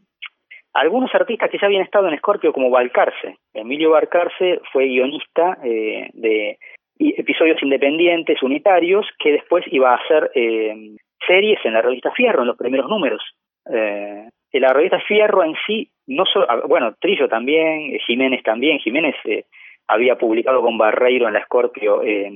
algunos 0.72 1.14
artistas 1.14 1.50
que 1.50 1.58
ya 1.58 1.66
habían 1.66 1.82
estado 1.82 2.08
en 2.08 2.16
Scorpio 2.16 2.50
como 2.54 2.70
Balcarce. 2.70 3.36
Emilio 3.52 3.90
Balcarce 3.90 4.62
fue 4.72 4.86
guionista 4.86 5.58
eh, 5.62 6.08
de 6.14 6.56
episodios 6.98 7.62
independientes, 7.62 8.42
unitarios, 8.42 9.06
que 9.18 9.32
después 9.32 9.66
iba 9.70 9.92
a 9.92 9.98
hacer 9.98 10.30
em, 10.34 10.96
series 11.26 11.58
en 11.62 11.74
la 11.74 11.82
revista 11.82 12.10
Fierro, 12.12 12.40
en 12.40 12.48
los 12.48 12.56
primeros 12.56 12.88
números. 12.88 13.20
Eh, 13.70 14.26
la 14.54 14.72
revista 14.72 14.98
Fierro 15.00 15.44
en 15.44 15.56
sí, 15.66 15.90
no 16.06 16.24
solo, 16.24 16.46
ah, 16.48 16.62
bueno, 16.66 16.94
Trillo 16.98 17.28
también, 17.28 17.94
eh, 17.94 17.98
Jiménez 18.06 18.42
también, 18.42 18.78
Jiménez 18.78 19.14
eh, 19.26 19.44
había 19.88 20.16
publicado 20.16 20.62
con 20.62 20.78
Barreiro 20.78 21.28
en 21.28 21.34
la 21.34 21.44
Scorpio, 21.44 22.02
eh, 22.02 22.32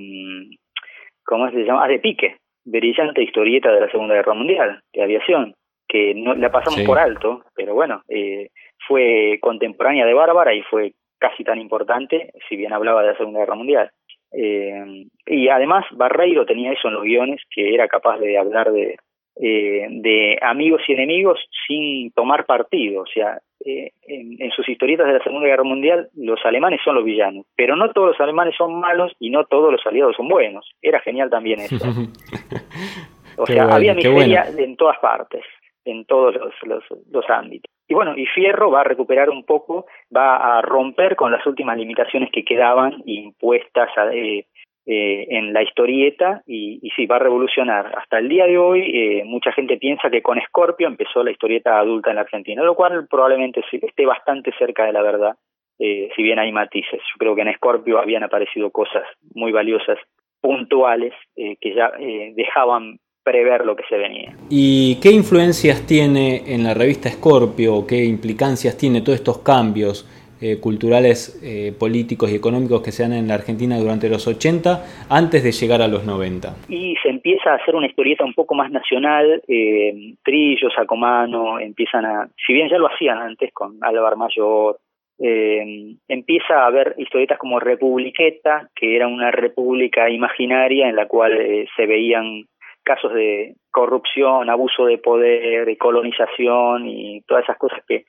¿cómo 1.24 1.50
se 1.50 1.64
llama? 1.64 1.84
Ah, 1.84 1.88
de 1.88 2.00
Pique, 2.00 2.36
brillante 2.70 3.22
historieta 3.22 3.72
de 3.72 3.80
la 3.80 3.90
Segunda 3.90 4.14
Guerra 4.14 4.34
Mundial, 4.34 4.80
de 4.92 5.02
aviación, 5.02 5.54
que 5.88 6.14
no 6.14 6.34
la 6.34 6.50
pasamos 6.50 6.80
por 6.82 6.98
alto, 6.98 7.42
pero 7.54 7.74
bueno, 7.74 8.02
eh, 8.08 8.50
fue 8.86 9.38
contemporánea 9.40 10.06
de 10.06 10.14
Bárbara 10.14 10.54
y 10.54 10.62
fue 10.62 10.92
casi 11.18 11.44
tan 11.44 11.58
importante, 11.58 12.32
si 12.48 12.56
bien 12.56 12.72
hablaba 12.72 13.02
de 13.02 13.08
la 13.08 13.16
Segunda 13.16 13.40
Guerra 13.40 13.56
Mundial. 13.56 13.90
Eh, 14.32 15.06
y 15.26 15.48
además 15.48 15.84
Barreiro 15.92 16.46
tenía 16.46 16.72
eso 16.72 16.88
en 16.88 16.94
los 16.94 17.02
guiones, 17.02 17.42
que 17.50 17.74
era 17.74 17.88
capaz 17.88 18.18
de 18.18 18.38
hablar 18.38 18.72
de, 18.72 18.96
eh, 19.36 19.86
de 19.90 20.38
amigos 20.40 20.82
y 20.86 20.92
enemigos 20.92 21.40
sin 21.66 22.12
tomar 22.12 22.46
partido. 22.46 23.02
O 23.02 23.06
sea, 23.06 23.40
eh, 23.64 23.92
en, 24.02 24.50
sus 24.52 24.68
historietas 24.68 25.06
de 25.06 25.14
la 25.14 25.22
Segunda 25.22 25.46
Guerra 25.46 25.64
Mundial, 25.64 26.08
los 26.14 26.40
alemanes 26.44 26.80
son 26.84 26.94
los 26.94 27.04
villanos, 27.04 27.46
pero 27.56 27.76
no 27.76 27.90
todos 27.92 28.08
los 28.08 28.20
alemanes 28.20 28.54
son 28.56 28.80
malos 28.80 29.12
y 29.18 29.30
no 29.30 29.44
todos 29.44 29.70
los 29.70 29.86
aliados 29.86 30.16
son 30.16 30.28
buenos. 30.28 30.70
Era 30.80 31.00
genial 31.00 31.30
también 31.30 31.60
eso. 31.60 31.76
o 33.36 33.46
sea, 33.46 33.64
había 33.64 33.94
miseria 33.94 34.46
en 34.56 34.76
todas 34.76 34.98
partes, 34.98 35.44
en 35.84 36.04
todos 36.06 36.34
los, 36.34 36.54
los, 36.64 36.84
los 37.10 37.28
ámbitos. 37.28 37.70
Y 37.90 37.94
bueno, 37.94 38.16
y 38.16 38.24
Fierro 38.26 38.70
va 38.70 38.82
a 38.82 38.84
recuperar 38.84 39.30
un 39.30 39.44
poco, 39.44 39.86
va 40.14 40.58
a 40.58 40.62
romper 40.62 41.16
con 41.16 41.32
las 41.32 41.44
últimas 41.44 41.76
limitaciones 41.76 42.30
que 42.32 42.44
quedaban 42.44 43.02
impuestas 43.04 43.90
eh, 44.12 44.46
eh, 44.86 45.26
en 45.30 45.52
la 45.52 45.62
historieta 45.62 46.42
y, 46.46 46.78
y, 46.82 46.90
sí, 46.90 47.06
va 47.06 47.16
a 47.16 47.20
revolucionar. 47.20 47.92
Hasta 47.98 48.18
el 48.18 48.28
día 48.28 48.46
de 48.46 48.58
hoy 48.58 48.80
eh, 48.92 49.22
mucha 49.24 49.52
gente 49.52 49.76
piensa 49.76 50.10
que 50.10 50.22
con 50.22 50.40
Scorpio 50.40 50.86
empezó 50.86 51.22
la 51.22 51.30
historieta 51.30 51.78
adulta 51.78 52.10
en 52.10 52.16
la 52.16 52.22
Argentina, 52.22 52.62
lo 52.62 52.74
cual 52.74 53.06
probablemente 53.08 53.62
esté 53.70 54.06
bastante 54.06 54.52
cerca 54.58 54.84
de 54.86 54.92
la 54.92 55.02
verdad, 55.02 55.36
si 55.78 56.22
bien 56.22 56.38
hay 56.38 56.52
matices. 56.52 57.00
Yo 57.00 57.18
creo 57.18 57.34
que 57.34 57.40
en 57.40 57.54
Scorpio 57.54 57.98
habían 57.98 58.22
aparecido 58.22 58.70
cosas 58.70 59.04
muy 59.34 59.50
valiosas, 59.50 59.98
puntuales, 60.42 61.14
que 61.34 61.74
ya 61.74 61.90
dejaban 62.34 62.98
prever 63.22 63.64
lo 63.64 63.76
que 63.76 63.84
se 63.88 63.96
venía. 63.96 64.34
¿Y 64.48 64.98
qué 65.00 65.10
influencias 65.10 65.86
tiene 65.86 66.54
en 66.54 66.64
la 66.64 66.74
revista 66.74 67.10
Scorpio, 67.10 67.86
qué 67.86 68.04
implicancias 68.04 68.76
tiene 68.76 69.00
todos 69.00 69.18
estos 69.18 69.38
cambios 69.38 70.06
eh, 70.40 70.58
culturales, 70.60 71.40
eh, 71.42 71.72
políticos 71.78 72.30
y 72.30 72.36
económicos 72.36 72.82
que 72.82 72.92
se 72.92 73.02
dan 73.02 73.12
en 73.12 73.28
la 73.28 73.34
Argentina 73.34 73.78
durante 73.78 74.08
los 74.08 74.26
80, 74.26 75.06
antes 75.08 75.44
de 75.44 75.52
llegar 75.52 75.82
a 75.82 75.88
los 75.88 76.04
90. 76.04 76.54
Y 76.68 76.96
se 77.02 77.08
empieza 77.08 77.52
a 77.52 77.56
hacer 77.56 77.74
una 77.74 77.86
historieta 77.86 78.24
un 78.24 78.34
poco 78.34 78.54
más 78.54 78.70
nacional, 78.70 79.42
eh, 79.46 80.14
Trillo, 80.22 80.70
Sacomano, 80.70 81.58
empiezan 81.58 82.04
a, 82.04 82.28
si 82.46 82.52
bien 82.52 82.68
ya 82.68 82.78
lo 82.78 82.88
hacían 82.88 83.18
antes 83.18 83.52
con 83.52 83.78
Álvaro 83.82 84.16
Mayor, 84.16 84.78
eh, 85.22 85.96
empieza 86.08 86.62
a 86.62 86.66
haber 86.66 86.94
historietas 86.96 87.38
como 87.38 87.60
Republiqueta, 87.60 88.70
que 88.74 88.96
era 88.96 89.06
una 89.06 89.30
república 89.30 90.08
imaginaria 90.08 90.88
en 90.88 90.96
la 90.96 91.06
cual 91.06 91.38
eh, 91.38 91.66
se 91.76 91.84
veían 91.84 92.46
casos 92.82 93.12
de 93.12 93.56
corrupción, 93.70 94.48
abuso 94.48 94.86
de 94.86 94.96
poder, 94.96 95.76
colonización 95.76 96.88
y 96.88 97.20
todas 97.26 97.44
esas 97.44 97.58
cosas 97.58 97.80
que 97.86 98.06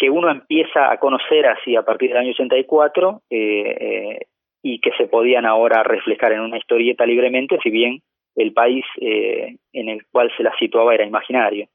que 0.00 0.08
uno 0.08 0.30
empieza 0.30 0.90
a 0.90 0.98
conocer 0.98 1.46
así 1.46 1.76
a 1.76 1.82
partir 1.82 2.08
del 2.08 2.18
año 2.18 2.30
84 2.30 3.20
eh, 3.28 3.36
eh, 3.36 4.26
y 4.62 4.80
que 4.80 4.92
se 4.96 5.06
podían 5.06 5.44
ahora 5.44 5.82
reflejar 5.82 6.32
en 6.32 6.40
una 6.40 6.56
historieta 6.56 7.04
libremente, 7.04 7.58
si 7.62 7.68
bien 7.68 8.00
el 8.34 8.54
país 8.54 8.82
eh, 8.98 9.56
en 9.74 9.88
el 9.90 10.06
cual 10.10 10.32
se 10.38 10.42
la 10.42 10.52
situaba 10.58 10.94
era 10.94 11.04
imaginario. 11.04 11.68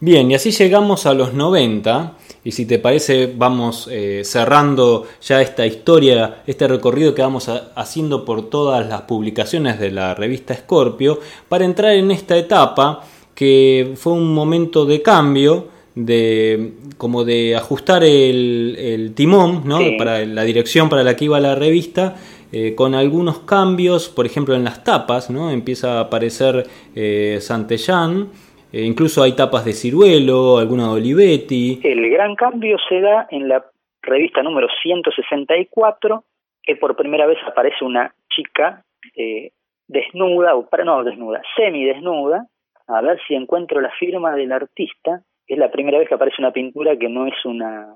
Bien, 0.00 0.28
y 0.28 0.34
así 0.34 0.50
llegamos 0.50 1.06
a 1.06 1.14
los 1.14 1.34
90, 1.34 2.16
y 2.42 2.50
si 2.50 2.66
te 2.66 2.80
parece 2.80 3.32
vamos 3.32 3.88
cerrando 4.24 5.04
ya 5.20 5.40
esta 5.40 5.64
historia, 5.64 6.42
este 6.46 6.66
recorrido 6.66 7.14
que 7.14 7.22
vamos 7.22 7.48
haciendo 7.76 8.24
por 8.24 8.50
todas 8.50 8.88
las 8.88 9.02
publicaciones 9.02 9.78
de 9.78 9.92
la 9.92 10.14
revista 10.14 10.54
Scorpio, 10.54 11.18
para 11.48 11.64
entrar 11.64 11.92
en 11.92 12.10
esta 12.10 12.36
etapa 12.36 13.02
que 13.36 13.92
fue 13.94 14.14
un 14.14 14.34
momento 14.34 14.84
de 14.84 15.02
cambio, 15.02 15.68
de 15.94 16.72
como 16.98 17.24
de 17.24 17.56
ajustar 17.56 18.02
el, 18.04 19.12
timón, 19.14 19.62
¿no? 19.66 19.78
Para 19.98 20.24
la 20.24 20.44
dirección 20.44 20.88
para 20.88 21.02
la 21.02 21.16
que 21.16 21.26
iba 21.26 21.40
la 21.40 21.54
revista, 21.54 22.16
eh, 22.52 22.74
con 22.74 22.94
algunos 22.94 23.40
cambios, 23.40 24.08
por 24.08 24.26
ejemplo 24.26 24.54
en 24.54 24.64
las 24.64 24.84
tapas, 24.84 25.30
¿no? 25.30 25.50
Empieza 25.50 25.98
a 25.98 26.00
aparecer 26.02 26.64
eh, 26.94 27.38
Santellán, 27.40 28.28
eh, 28.72 28.82
incluso 28.82 29.22
hay 29.22 29.32
tapas 29.32 29.64
de 29.64 29.72
Ciruelo, 29.72 30.56
alguna 30.58 30.84
de 30.84 30.94
Olivetti. 30.94 31.80
El 31.84 32.08
gran 32.10 32.34
cambio 32.36 32.78
se 32.88 33.00
da 33.00 33.26
en 33.30 33.48
la 33.48 33.64
revista 34.00 34.42
número 34.42 34.68
164, 34.82 36.24
que 36.62 36.76
por 36.76 36.96
primera 36.96 37.26
vez 37.26 37.38
aparece 37.46 37.84
una 37.84 38.14
chica 38.30 38.84
eh, 39.14 39.50
desnuda, 39.88 40.54
o 40.54 40.68
para 40.68 40.84
no 40.84 41.04
desnuda, 41.04 41.42
semidesnuda, 41.54 42.46
a 42.86 43.00
ver 43.02 43.20
si 43.28 43.34
encuentro 43.34 43.80
la 43.80 43.90
firma 43.98 44.34
del 44.34 44.52
artista, 44.52 45.22
es 45.46 45.58
la 45.58 45.70
primera 45.70 45.98
vez 45.98 46.08
que 46.08 46.14
aparece 46.14 46.36
una 46.38 46.52
pintura 46.52 46.96
que 46.96 47.08
no 47.08 47.26
es 47.26 47.44
una... 47.44 47.94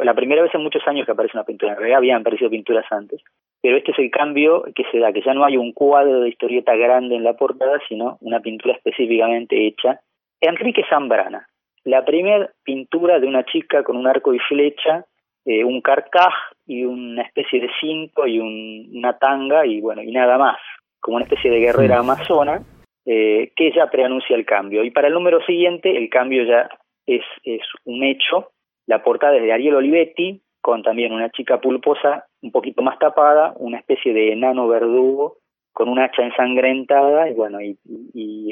La 0.00 0.14
primera 0.14 0.42
vez 0.42 0.54
en 0.54 0.62
muchos 0.62 0.86
años 0.86 1.06
que 1.06 1.12
aparece 1.12 1.36
una 1.36 1.46
pintura, 1.46 1.72
en 1.72 1.78
realidad 1.78 1.98
habían 1.98 2.20
aparecido 2.20 2.50
pinturas 2.50 2.84
antes, 2.90 3.22
pero 3.62 3.78
este 3.78 3.92
es 3.92 3.98
el 3.98 4.10
cambio 4.10 4.64
que 4.74 4.84
se 4.92 4.98
da, 4.98 5.12
que 5.12 5.22
ya 5.22 5.32
no 5.32 5.44
hay 5.46 5.56
un 5.56 5.72
cuadro 5.72 6.20
de 6.20 6.28
historieta 6.28 6.76
grande 6.76 7.16
en 7.16 7.24
la 7.24 7.32
portada, 7.32 7.80
sino 7.88 8.18
una 8.20 8.40
pintura 8.40 8.74
específicamente 8.74 9.66
hecha. 9.66 10.00
Enrique 10.42 10.84
Zambrana, 10.90 11.48
la 11.84 12.04
primera 12.04 12.50
pintura 12.64 13.18
de 13.18 13.26
una 13.26 13.44
chica 13.44 13.82
con 13.82 13.96
un 13.96 14.06
arco 14.06 14.34
y 14.34 14.38
flecha, 14.40 15.06
eh, 15.46 15.64
un 15.64 15.80
carcaj 15.80 16.34
y 16.66 16.84
una 16.84 17.22
especie 17.22 17.58
de 17.58 17.70
cinto 17.80 18.26
y 18.26 18.38
una 18.38 19.16
tanga 19.16 19.64
y 19.64 19.80
bueno, 19.80 20.02
y 20.02 20.12
nada 20.12 20.36
más, 20.36 20.58
como 21.00 21.16
una 21.16 21.24
especie 21.24 21.50
de 21.50 21.60
guerrera 21.60 22.00
amazona, 22.00 22.60
eh, 23.06 23.52
que 23.56 23.72
ya 23.72 23.86
preanuncia 23.86 24.36
el 24.36 24.44
cambio. 24.44 24.84
Y 24.84 24.90
para 24.90 25.08
el 25.08 25.14
número 25.14 25.40
siguiente, 25.46 25.96
el 25.96 26.10
cambio 26.10 26.44
ya 26.44 26.68
es, 27.08 27.24
es 27.44 27.62
un 27.84 28.04
hecho. 28.04 28.50
La 28.86 29.02
portada 29.02 29.36
es 29.36 29.42
de 29.42 29.52
Ariel 29.52 29.76
Olivetti, 29.76 30.40
con 30.60 30.82
también 30.82 31.12
una 31.12 31.30
chica 31.30 31.60
pulposa 31.60 32.26
un 32.42 32.52
poquito 32.52 32.82
más 32.82 32.98
tapada, 32.98 33.54
una 33.56 33.78
especie 33.78 34.12
de 34.12 34.32
enano 34.32 34.68
verdugo 34.68 35.38
con 35.78 35.88
una 35.88 36.06
hacha 36.06 36.24
ensangrentada 36.24 37.30
y 37.30 37.34
bueno, 37.34 37.60
y, 37.60 37.78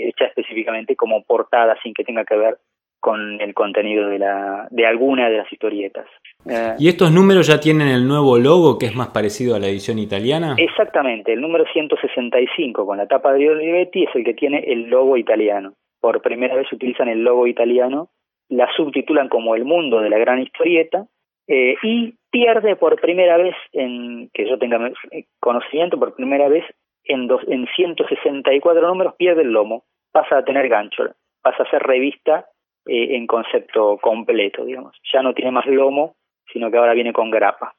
hecha 0.01 0.27
específicamente 0.27 0.95
como 0.95 1.25
portada 1.25 1.77
sin 1.83 1.93
que 1.93 2.05
tenga 2.05 2.25
que 2.25 2.37
ver 2.37 2.59
con 3.01 3.41
el 3.41 3.53
contenido 3.53 4.09
de, 4.09 4.21
la, 4.21 4.69
de 4.71 4.87
alguna 4.87 5.29
de 5.29 5.39
las 5.39 5.53
historietas. 5.53 6.07
Eh, 6.49 6.75
¿Y 6.79 6.89
estos 6.89 7.11
números 7.11 7.49
ya 7.49 7.59
tienen 7.59 7.89
el 7.89 8.07
nuevo 8.07 8.39
logo 8.39 8.79
que 8.79 8.87
es 8.87 8.95
más 8.95 9.09
parecido 9.09 9.57
a 9.57 9.59
la 9.59 9.67
edición 9.67 9.99
italiana? 9.99 10.55
Exactamente, 10.57 11.33
el 11.33 11.41
número 11.41 11.65
165 11.73 12.87
con 12.87 12.99
la 12.99 13.09
tapa 13.09 13.33
de 13.33 13.51
Olivetti 13.51 14.05
es 14.05 14.15
el 14.15 14.25
que 14.25 14.35
tiene 14.35 14.61
el 14.61 14.89
logo 14.89 15.17
italiano. 15.17 15.75
Por 16.01 16.23
primera 16.23 16.55
vez 16.55 16.73
utilizan 16.73 17.09
el 17.09 17.25
logo 17.25 17.49
italiano 17.49 18.09
la 18.49 18.69
subtitulan 18.77 19.29
como 19.29 19.55
El 19.55 19.65
mundo 19.65 20.01
de 20.01 20.11
la 20.11 20.19
gran 20.19 20.41
historieta, 20.41 21.07
eh, 21.49 21.77
y 21.83 22.15
pierde 22.31 22.77
por 22.77 23.01
primera 23.01 23.37
vez, 23.37 23.55
en 23.73 24.31
que 24.35 24.49
yo 24.49 24.59
tenga 24.59 24.91
conocimiento, 25.41 25.99
por 25.99 26.15
primera 26.15 26.49
vez 26.49 26.65
en, 27.05 27.29
dos, 27.29 27.43
en 27.47 27.67
164 27.75 28.87
números, 28.87 29.15
pierde 29.17 29.43
el 29.43 29.53
lomo, 29.53 29.85
pasa 30.13 30.39
a 30.39 30.45
tener 30.45 30.69
gancho, 30.69 31.05
pasa 31.43 31.63
a 31.63 31.71
ser 31.71 31.83
revista 31.83 32.47
eh, 32.87 33.17
en 33.17 33.27
concepto 33.27 33.99
completo, 33.99 34.65
digamos. 34.65 34.97
Ya 35.13 35.23
no 35.23 35.35
tiene 35.35 35.53
más 35.53 35.67
lomo, 35.67 36.17
sino 36.53 36.71
que 36.71 36.79
ahora 36.79 36.95
viene 36.95 37.13
con 37.13 37.31
grapa. 37.31 37.75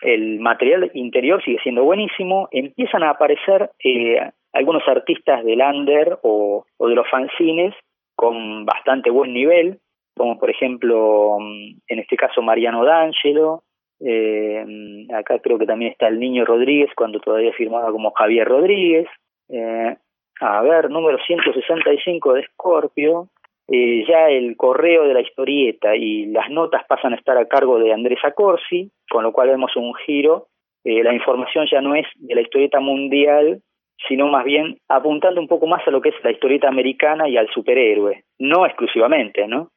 El 0.00 0.40
material 0.40 0.90
interior 0.94 1.42
sigue 1.42 1.58
siendo 1.62 1.84
buenísimo, 1.84 2.48
empiezan 2.52 3.02
a 3.02 3.10
aparecer 3.10 3.70
eh, 3.82 4.18
algunos 4.52 4.86
artistas 4.86 5.44
del 5.44 5.60
under 5.60 6.18
o, 6.22 6.64
o 6.76 6.88
de 6.88 6.94
los 6.94 7.08
fanzines 7.08 7.74
con 8.14 8.64
bastante 8.64 9.10
buen 9.10 9.34
nivel, 9.34 9.80
como 10.16 10.38
por 10.38 10.50
ejemplo, 10.50 11.38
mm, 11.40 11.78
en 11.88 11.98
este 11.98 12.16
caso 12.16 12.42
Mariano 12.42 12.84
D'Angelo, 12.84 13.62
eh, 14.00 15.06
acá 15.14 15.38
creo 15.38 15.58
que 15.58 15.66
también 15.66 15.92
está 15.92 16.08
el 16.08 16.18
Niño 16.18 16.44
Rodríguez, 16.44 16.90
cuando 16.96 17.20
todavía 17.20 17.52
firmaba 17.52 17.90
como 17.90 18.12
Javier 18.12 18.48
Rodríguez, 18.48 19.06
eh, 19.48 19.96
a 20.40 20.62
ver, 20.62 20.90
número 20.90 21.18
165 21.24 22.34
de 22.34 22.44
Scorpio, 22.44 23.28
eh, 23.68 24.04
ya 24.06 24.28
el 24.28 24.56
correo 24.56 25.04
de 25.04 25.14
la 25.14 25.20
historieta 25.20 25.96
y 25.96 26.26
las 26.26 26.50
notas 26.50 26.84
pasan 26.86 27.14
a 27.14 27.16
estar 27.16 27.38
a 27.38 27.46
cargo 27.46 27.78
de 27.78 27.92
Andrés 27.92 28.18
Acorsi, 28.22 28.90
con 29.08 29.22
lo 29.22 29.32
cual 29.32 29.48
vemos 29.48 29.74
un 29.76 29.94
giro, 29.94 30.48
la 30.86 31.14
información 31.14 31.66
ya 31.70 31.80
no 31.80 31.94
es 31.94 32.06
de 32.16 32.34
la 32.34 32.42
historieta 32.42 32.78
mundial, 32.78 33.62
sino 34.06 34.28
más 34.28 34.44
bien 34.44 34.76
apuntando 34.88 35.40
un 35.40 35.48
poco 35.48 35.66
más 35.66 35.86
a 35.86 35.90
lo 35.90 36.02
que 36.02 36.10
es 36.10 36.14
la 36.22 36.30
historieta 36.30 36.68
americana 36.68 37.26
y 37.26 37.38
al 37.38 37.48
superhéroe, 37.48 38.24
no 38.38 38.66
exclusivamente, 38.66 39.48
¿no? 39.48 39.70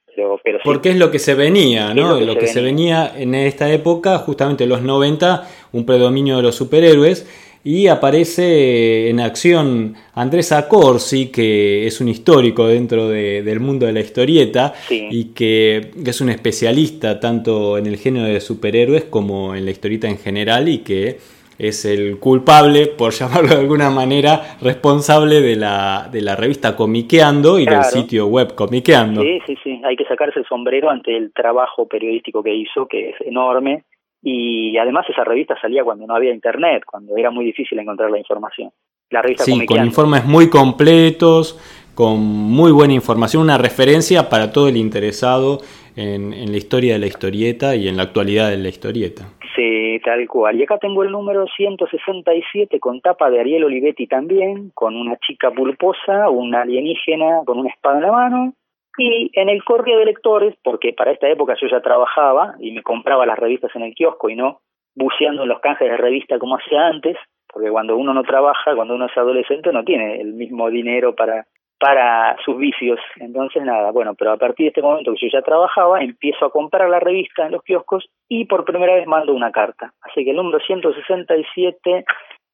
Porque 0.63 0.89
es 0.89 0.97
lo 0.97 1.11
que 1.11 1.19
se 1.19 1.35
venía, 1.35 1.93
¿no? 1.93 2.19
Lo, 2.19 2.37
que, 2.37 2.47
se, 2.47 2.61
venía. 2.61 3.13
en 3.15 3.35
esta 3.35 3.71
época, 3.71 4.17
justamente 4.19 4.63
en 4.63 4.69
los 4.69 4.81
90, 4.81 5.47
un 5.73 5.85
predominio 5.85 6.37
de 6.37 6.43
los 6.43 6.55
superhéroes. 6.55 7.27
Y 7.63 7.87
aparece 7.87 9.09
en 9.09 9.19
acción 9.19 9.95
Andrés 10.13 10.53
Acorsi, 10.53 11.27
que 11.27 11.85
es 11.85 11.99
un 11.99 12.07
histórico 12.07 12.65
dentro 12.67 13.09
del 13.09 13.59
mundo 13.59 13.85
de 13.85 13.91
la 13.91 13.99
historieta 13.99 14.73
y 14.89 15.25
que, 15.33 15.91
que, 16.01 16.09
es 16.09 16.21
un 16.21 16.29
especialista 16.29 17.19
tanto 17.19 17.77
en 17.77 17.87
el 17.87 17.97
género 17.97 18.27
de 18.27 18.39
superhéroes 18.39 19.05
como 19.05 19.53
en 19.53 19.65
la 19.65 19.71
historieta 19.71 20.07
en 20.07 20.17
general 20.17 20.69
y 20.69 20.77
que 20.77 21.17
es 21.57 21.85
el 21.85 22.19
culpable, 22.19 22.87
por 22.87 23.11
llamarlo 23.13 23.49
de 23.49 23.61
alguna 23.61 23.89
manera, 23.89 24.57
responsable 24.61 25.41
de 25.41 25.55
la, 25.55 26.09
de 26.11 26.21
la 26.21 26.35
revista 26.35 26.75
Comiqueando 26.75 27.59
y 27.59 27.65
del 27.65 27.83
sitio 27.83 28.27
web 28.27 28.55
Comiqueando. 28.55 29.21
Sí, 29.21 29.39
sí, 29.45 29.57
sí, 29.63 29.81
hay 29.83 29.95
que 29.95 30.05
sacarse 30.05 30.39
el 30.39 30.45
sombrero 30.45 30.89
ante 30.89 31.15
el 31.15 31.33
trabajo 31.33 31.87
periodístico 31.87 32.43
que 32.43 32.53
hizo, 32.53 32.87
que 32.87 33.09
es 33.09 33.15
enorme, 33.21 33.83
y 34.21 34.77
además 34.77 35.05
esa 35.09 35.23
revista 35.23 35.55
salía 35.61 35.83
cuando 35.83 36.05
no 36.05 36.15
había 36.15 36.33
internet, 36.33 36.83
cuando 36.85 37.15
era 37.15 37.31
muy 37.31 37.45
difícil 37.45 37.79
encontrar 37.79 38.11
la 38.11 38.17
información. 38.17 38.71
La 39.09 39.21
revista 39.21 39.45
sí, 39.45 39.65
con 39.65 39.85
informes 39.85 40.25
muy 40.25 40.49
completos, 40.49 41.57
con 41.95 42.19
muy 42.19 42.71
buena 42.71 42.93
información, 42.93 43.43
una 43.43 43.57
referencia 43.57 44.29
para 44.29 44.51
todo 44.51 44.67
el 44.67 44.77
interesado 44.77 45.59
en, 45.97 46.51
la 46.51 46.57
historia 46.57 46.93
de 46.93 46.99
la 46.99 47.07
historieta 47.07 47.75
y 47.75 47.87
en 47.87 47.97
la 47.97 48.03
actualidad 48.03 48.51
de 48.51 48.57
la 48.57 48.69
historieta. 48.69 49.23
Sí, 49.55 49.99
tal 50.05 50.27
cual. 50.27 50.59
Y 50.59 50.63
acá 50.63 50.77
tengo 50.77 51.03
el 51.03 51.11
número 51.11 51.45
167 51.47 52.79
con 52.79 53.01
tapa 53.01 53.29
de 53.31 53.39
Ariel 53.39 53.63
Olivetti 53.63 54.05
también, 54.07 54.69
con 54.75 54.95
una 54.95 55.17
chica 55.17 55.49
pulposa, 55.51 56.29
una 56.29 56.61
alienígena 56.61 57.41
con 57.45 57.59
una 57.59 57.69
espada 57.69 57.97
en 57.97 58.03
la 58.03 58.11
mano. 58.11 58.53
Y 58.99 59.29
en 59.33 59.49
el 59.49 59.63
correo 59.63 59.99
de 59.99 60.05
lectores, 60.05 60.55
porque 60.63 60.93
para 60.93 61.11
esta 61.11 61.27
época 61.29 61.55
yo 61.59 61.67
ya 61.67 61.81
trabajaba 61.81 62.55
y 62.59 62.71
me 62.71 62.81
compraba 62.81 63.25
las 63.25 63.37
revistas 63.37 63.75
en 63.75 63.83
el 63.83 63.93
kiosco 63.93 64.29
y 64.29 64.35
no 64.35 64.61
buceando 64.95 65.43
en 65.43 65.49
los 65.49 65.59
canjes 65.59 65.89
de 65.89 65.97
revista 65.97 66.39
como 66.39 66.57
hacía 66.57 66.87
antes, 66.87 67.15
porque 67.51 67.69
cuando 67.69 67.95
uno 67.95 68.13
no 68.15 68.23
trabaja, 68.23 68.75
cuando 68.75 68.95
uno 68.95 69.05
es 69.05 69.15
adolescente, 69.15 69.71
no 69.71 69.83
tiene 69.83 70.19
el 70.19 70.33
mismo 70.33 70.69
dinero 70.71 71.13
para 71.13 71.45
para 71.79 72.35
sus 72.43 72.57
vicios. 72.57 72.99
Entonces, 73.17 73.63
nada, 73.63 73.91
bueno, 73.91 74.15
pero 74.15 74.31
a 74.31 74.37
partir 74.37 74.65
de 74.65 74.67
este 74.69 74.81
momento 74.81 75.13
que 75.13 75.27
yo 75.27 75.37
ya 75.39 75.41
trabajaba, 75.41 76.01
empiezo 76.01 76.45
a 76.45 76.51
comprar 76.51 76.89
la 76.89 76.99
revista 76.99 77.45
en 77.45 77.51
los 77.51 77.63
kioscos 77.63 78.05
y 78.27 78.45
por 78.45 78.65
primera 78.65 78.95
vez 78.95 79.07
mando 79.07 79.33
una 79.33 79.51
carta. 79.51 79.93
Así 80.01 80.23
que 80.23 80.31
el 80.31 80.37
número 80.37 80.59
167 80.65 82.05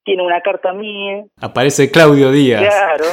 tiene 0.04 0.24
una 0.24 0.42
carta 0.42 0.74
mía. 0.74 1.24
Aparece 1.42 1.90
Claudio 1.92 2.32
Díaz. 2.32 2.62
Claro. 2.62 3.06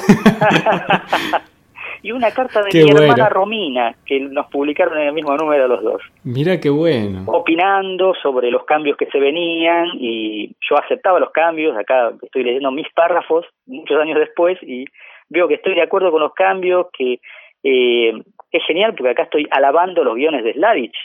y 2.02 2.12
una 2.12 2.30
carta 2.30 2.62
de 2.62 2.70
Qué 2.70 2.84
mi 2.84 2.90
bueno. 2.92 3.02
hermana 3.02 3.28
Romina, 3.28 3.94
que 4.06 4.20
nos 4.20 4.46
publicaron 4.46 4.98
en 4.98 5.08
el 5.08 5.12
mismo 5.12 5.36
número 5.36 5.68
los 5.68 5.82
dos, 5.82 6.02
Mira 6.24 6.58
qué 6.60 6.70
bueno. 6.70 7.24
opinando 7.26 8.14
sobre 8.22 8.50
los 8.50 8.64
cambios 8.64 8.96
que 8.96 9.06
se 9.06 9.18
venían 9.18 9.88
y 9.94 10.48
yo 10.68 10.78
aceptaba 10.78 11.20
los 11.20 11.30
cambios, 11.30 11.76
acá 11.76 12.12
estoy 12.22 12.44
leyendo 12.44 12.70
mis 12.70 12.90
párrafos 12.94 13.44
muchos 13.66 14.00
años 14.00 14.18
después 14.18 14.58
y 14.62 14.84
veo 15.30 15.48
que 15.48 15.54
estoy 15.54 15.74
de 15.74 15.82
acuerdo 15.82 16.10
con 16.10 16.20
los 16.20 16.34
cambios, 16.34 16.88
que 16.92 17.20
eh, 17.62 18.12
es 18.50 18.62
genial 18.66 18.94
porque 18.94 19.10
acá 19.10 19.22
estoy 19.22 19.46
alabando 19.50 20.04
los 20.04 20.16
guiones 20.16 20.44
de 20.44 20.52
Slavich, 20.52 20.96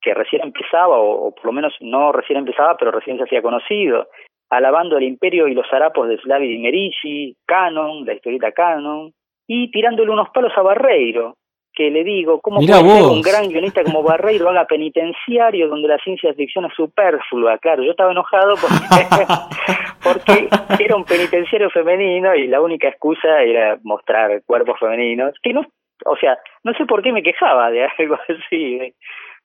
que 0.00 0.14
recién 0.14 0.42
empezaba, 0.42 0.98
o, 0.98 1.34
por 1.34 1.46
lo 1.46 1.52
menos 1.52 1.74
no 1.80 2.12
recién 2.12 2.38
empezaba, 2.38 2.76
pero 2.76 2.90
recién 2.90 3.18
se 3.18 3.24
hacía 3.24 3.42
conocido, 3.42 4.08
alabando 4.50 4.96
el 4.96 5.04
imperio 5.04 5.48
y 5.48 5.54
los 5.54 5.70
harapos 5.72 6.08
de 6.08 6.18
Slavich 6.18 6.56
y 6.56 6.58
Merici, 6.58 7.36
Canon, 7.46 8.04
la 8.04 8.14
historieta 8.14 8.52
Canon, 8.52 9.12
y 9.46 9.70
tirándole 9.70 10.10
unos 10.10 10.30
palos 10.30 10.52
a 10.56 10.62
Barreiro, 10.62 11.36
que 11.74 11.90
le 11.90 12.04
digo, 12.04 12.40
¿cómo 12.40 12.60
Mirá 12.60 12.80
puede 12.80 12.94
ser 12.94 13.02
un 13.10 13.22
gran 13.22 13.48
guionista 13.48 13.82
como 13.84 14.02
Barreiro 14.02 14.48
haga 14.50 14.66
penitenciario 14.66 15.68
donde 15.68 15.88
la 15.88 15.98
ciencia 15.98 16.32
ficción 16.34 16.64
es 16.66 16.74
superflua? 16.74 17.58
Claro, 17.58 17.82
yo 17.82 17.92
estaba 17.92 18.12
enojado 18.12 18.54
porque, 18.56 19.16
porque 20.02 20.48
era 20.84 20.96
un 20.96 21.04
penitenciario 21.04 21.70
femenino 21.70 22.34
y 22.34 22.46
la 22.48 22.60
única 22.60 22.88
excusa 22.88 23.42
era 23.42 23.78
mostrar 23.82 24.42
cuerpos 24.44 24.78
femeninos, 24.80 25.34
que 25.42 25.52
no, 25.52 25.62
o 26.04 26.16
sea, 26.16 26.38
no 26.64 26.72
sé 26.74 26.84
por 26.86 27.02
qué 27.02 27.12
me 27.12 27.22
quejaba 27.22 27.70
de 27.70 27.84
algo 27.98 28.16
así. 28.28 28.94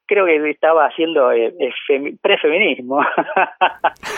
Creo 0.10 0.26
que 0.26 0.50
estaba 0.50 0.86
haciendo 0.86 1.32
eh, 1.34 1.54
eh, 1.60 1.72
femi- 1.88 2.18
prefeminismo, 2.22 3.02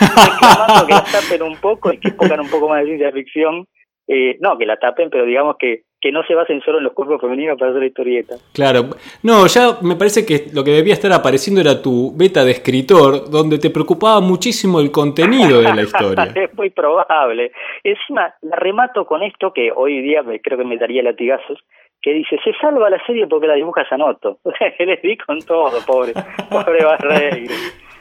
reclamando 0.00 0.86
que 0.86 0.92
la 0.94 1.04
tapen 1.04 1.42
un 1.42 1.56
poco 1.56 1.92
y 1.92 1.98
que 1.98 2.12
pongan 2.12 2.40
un 2.40 2.50
poco 2.50 2.68
más 2.68 2.80
de 2.80 2.86
ciencia 2.86 3.12
ficción. 3.12 3.66
Eh, 4.06 4.36
no, 4.40 4.56
que 4.58 4.66
la 4.66 4.76
tapen, 4.76 5.10
pero 5.10 5.24
digamos 5.24 5.56
que, 5.58 5.82
que 6.00 6.10
no 6.10 6.22
se 6.24 6.34
basen 6.34 6.62
solo 6.62 6.78
en 6.78 6.84
los 6.84 6.94
cuerpos 6.94 7.20
femeninos 7.20 7.58
para 7.58 7.72
hacer 7.72 7.84
historietas. 7.84 8.42
Claro. 8.54 8.90
No, 9.22 9.46
ya 9.46 9.78
me 9.82 9.96
parece 9.96 10.24
que 10.24 10.46
lo 10.52 10.64
que 10.64 10.70
debía 10.70 10.94
estar 10.94 11.12
apareciendo 11.12 11.60
era 11.60 11.82
tu 11.82 12.16
beta 12.16 12.44
de 12.44 12.52
escritor, 12.52 13.30
donde 13.30 13.58
te 13.58 13.70
preocupaba 13.70 14.20
muchísimo 14.20 14.80
el 14.80 14.90
contenido 14.90 15.60
de 15.60 15.74
la 15.74 15.82
historia. 15.82 16.24
es 16.34 16.54
muy 16.54 16.70
probable. 16.70 17.52
Encima, 17.84 18.34
la 18.42 18.56
remato 18.56 19.04
con 19.04 19.22
esto 19.22 19.52
que 19.52 19.70
hoy 19.74 20.00
día 20.00 20.22
me, 20.22 20.40
creo 20.40 20.56
que 20.56 20.64
me 20.64 20.78
daría 20.78 21.02
latigazos, 21.02 21.58
que 22.00 22.14
dice, 22.14 22.38
se 22.42 22.54
salva 22.54 22.88
la 22.88 23.04
serie 23.04 23.26
porque 23.26 23.46
la 23.46 23.54
dibuja 23.54 23.86
Sanoto. 23.88 24.38
Les 24.78 25.02
di 25.02 25.16
con 25.18 25.38
todo, 25.40 25.84
pobre, 25.86 26.14
pobre 26.48 26.82
Barreiro. 26.82 27.54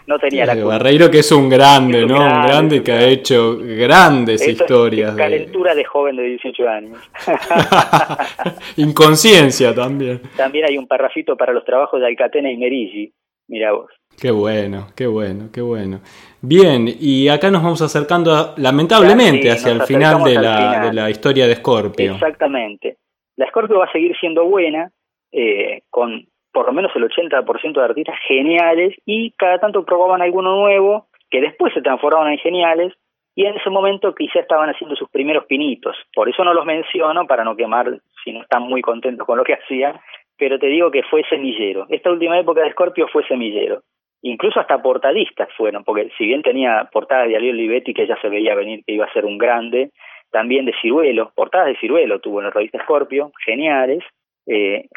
No 0.09 0.17
tenía 0.17 0.43
la 0.43 0.53
Eh, 0.53 0.55
culpa. 0.55 0.69
Barreiro 0.69 1.11
que 1.11 1.19
es 1.19 1.31
un 1.31 1.47
grande, 1.47 1.99
Es 1.99 2.03
un 2.05 2.09
¿no? 2.09 2.15
Un 2.23 2.41
grande, 2.47 2.81
que 2.81 2.91
ha 2.91 3.03
hecho 3.07 3.57
grandes 3.59 4.41
Esto 4.41 4.63
historias. 4.63 5.15
calentura 5.15 5.75
de 5.75 5.83
joven 5.85 6.15
de 6.15 6.23
18 6.23 6.67
años. 6.67 6.97
Inconsciencia 8.77 9.73
también. 9.73 10.21
También 10.35 10.65
hay 10.65 10.77
un 10.77 10.87
parrafito 10.87 11.35
para 11.37 11.53
los 11.53 11.63
trabajos 11.65 11.99
de 11.99 12.07
Alcatena 12.07 12.51
y 12.51 12.57
Merigi. 12.57 13.13
Mira 13.47 13.71
vos. 13.73 13.91
Qué 14.19 14.31
bueno, 14.31 14.87
qué 14.95 15.07
bueno, 15.07 15.49
qué 15.53 15.61
bueno. 15.61 16.01
Bien, 16.41 16.87
y 16.99 17.27
acá 17.29 17.49
nos 17.51 17.63
vamos 17.63 17.81
acercando 17.81 18.33
a- 18.33 18.53
lamentablemente 18.57 19.43
sí, 19.43 19.47
hacia 19.49 19.71
el 19.71 19.77
de 19.79 19.83
la, 19.83 19.85
final. 19.85 20.87
de 20.87 20.93
la 20.93 21.09
historia 21.09 21.47
de 21.47 21.55
Scorpio. 21.55 22.13
Exactamente. 22.13 22.97
La 23.37 23.47
Scorpio 23.47 23.79
va 23.79 23.85
a 23.85 23.91
seguir 23.91 24.15
siendo 24.19 24.45
buena, 24.45 24.91
eh, 25.31 25.81
con 25.89 26.27
por 26.51 26.65
lo 26.65 26.73
menos 26.73 26.91
el 26.95 27.03
80% 27.03 27.73
de 27.73 27.83
artistas 27.83 28.17
geniales, 28.27 28.95
y 29.05 29.31
cada 29.31 29.59
tanto 29.59 29.85
probaban 29.85 30.21
alguno 30.21 30.55
nuevo, 30.55 31.07
que 31.29 31.41
después 31.41 31.73
se 31.73 31.81
transformaban 31.81 32.31
en 32.31 32.39
geniales, 32.39 32.93
y 33.35 33.45
en 33.45 33.55
ese 33.55 33.69
momento 33.69 34.13
quizá 34.15 34.39
estaban 34.39 34.69
haciendo 34.69 34.95
sus 34.95 35.09
primeros 35.09 35.45
pinitos. 35.45 35.95
Por 36.13 36.27
eso 36.27 36.43
no 36.43 36.53
los 36.53 36.65
menciono, 36.65 37.25
para 37.25 37.43
no 37.43 37.55
quemar 37.55 37.99
si 38.23 38.33
no 38.33 38.41
están 38.41 38.63
muy 38.63 38.81
contentos 38.81 39.25
con 39.25 39.37
lo 39.37 39.43
que 39.43 39.53
hacían, 39.63 39.99
pero 40.37 40.57
te 40.57 40.67
digo 40.67 40.91
que 40.91 41.03
fue 41.03 41.23
semillero. 41.29 41.85
Esta 41.89 42.09
última 42.09 42.39
época 42.39 42.61
de 42.61 42.71
Scorpio 42.71 43.07
fue 43.07 43.25
semillero. 43.27 43.83
Incluso 44.21 44.59
hasta 44.59 44.81
portadistas 44.81 45.47
fueron, 45.55 45.83
porque 45.83 46.09
si 46.17 46.25
bien 46.25 46.41
tenía 46.41 46.89
portadas 46.91 47.27
de 47.29 47.37
Ariel 47.37 47.55
Olivetti, 47.55 47.93
que 47.93 48.07
ya 48.07 48.19
se 48.21 48.27
veía 48.27 48.55
venir 48.55 48.83
que 48.85 48.93
iba 48.93 49.05
a 49.05 49.13
ser 49.13 49.25
un 49.25 49.37
grande, 49.37 49.91
también 50.31 50.65
de 50.65 50.73
Ciruelo, 50.81 51.31
portadas 51.35 51.67
de 51.67 51.77
Ciruelo 51.77 52.19
tuvo 52.19 52.39
en 52.39 52.45
la 52.45 52.51
revista 52.51 52.83
Scorpio, 52.83 53.31
geniales. 53.45 54.03
Eh, 54.45 54.87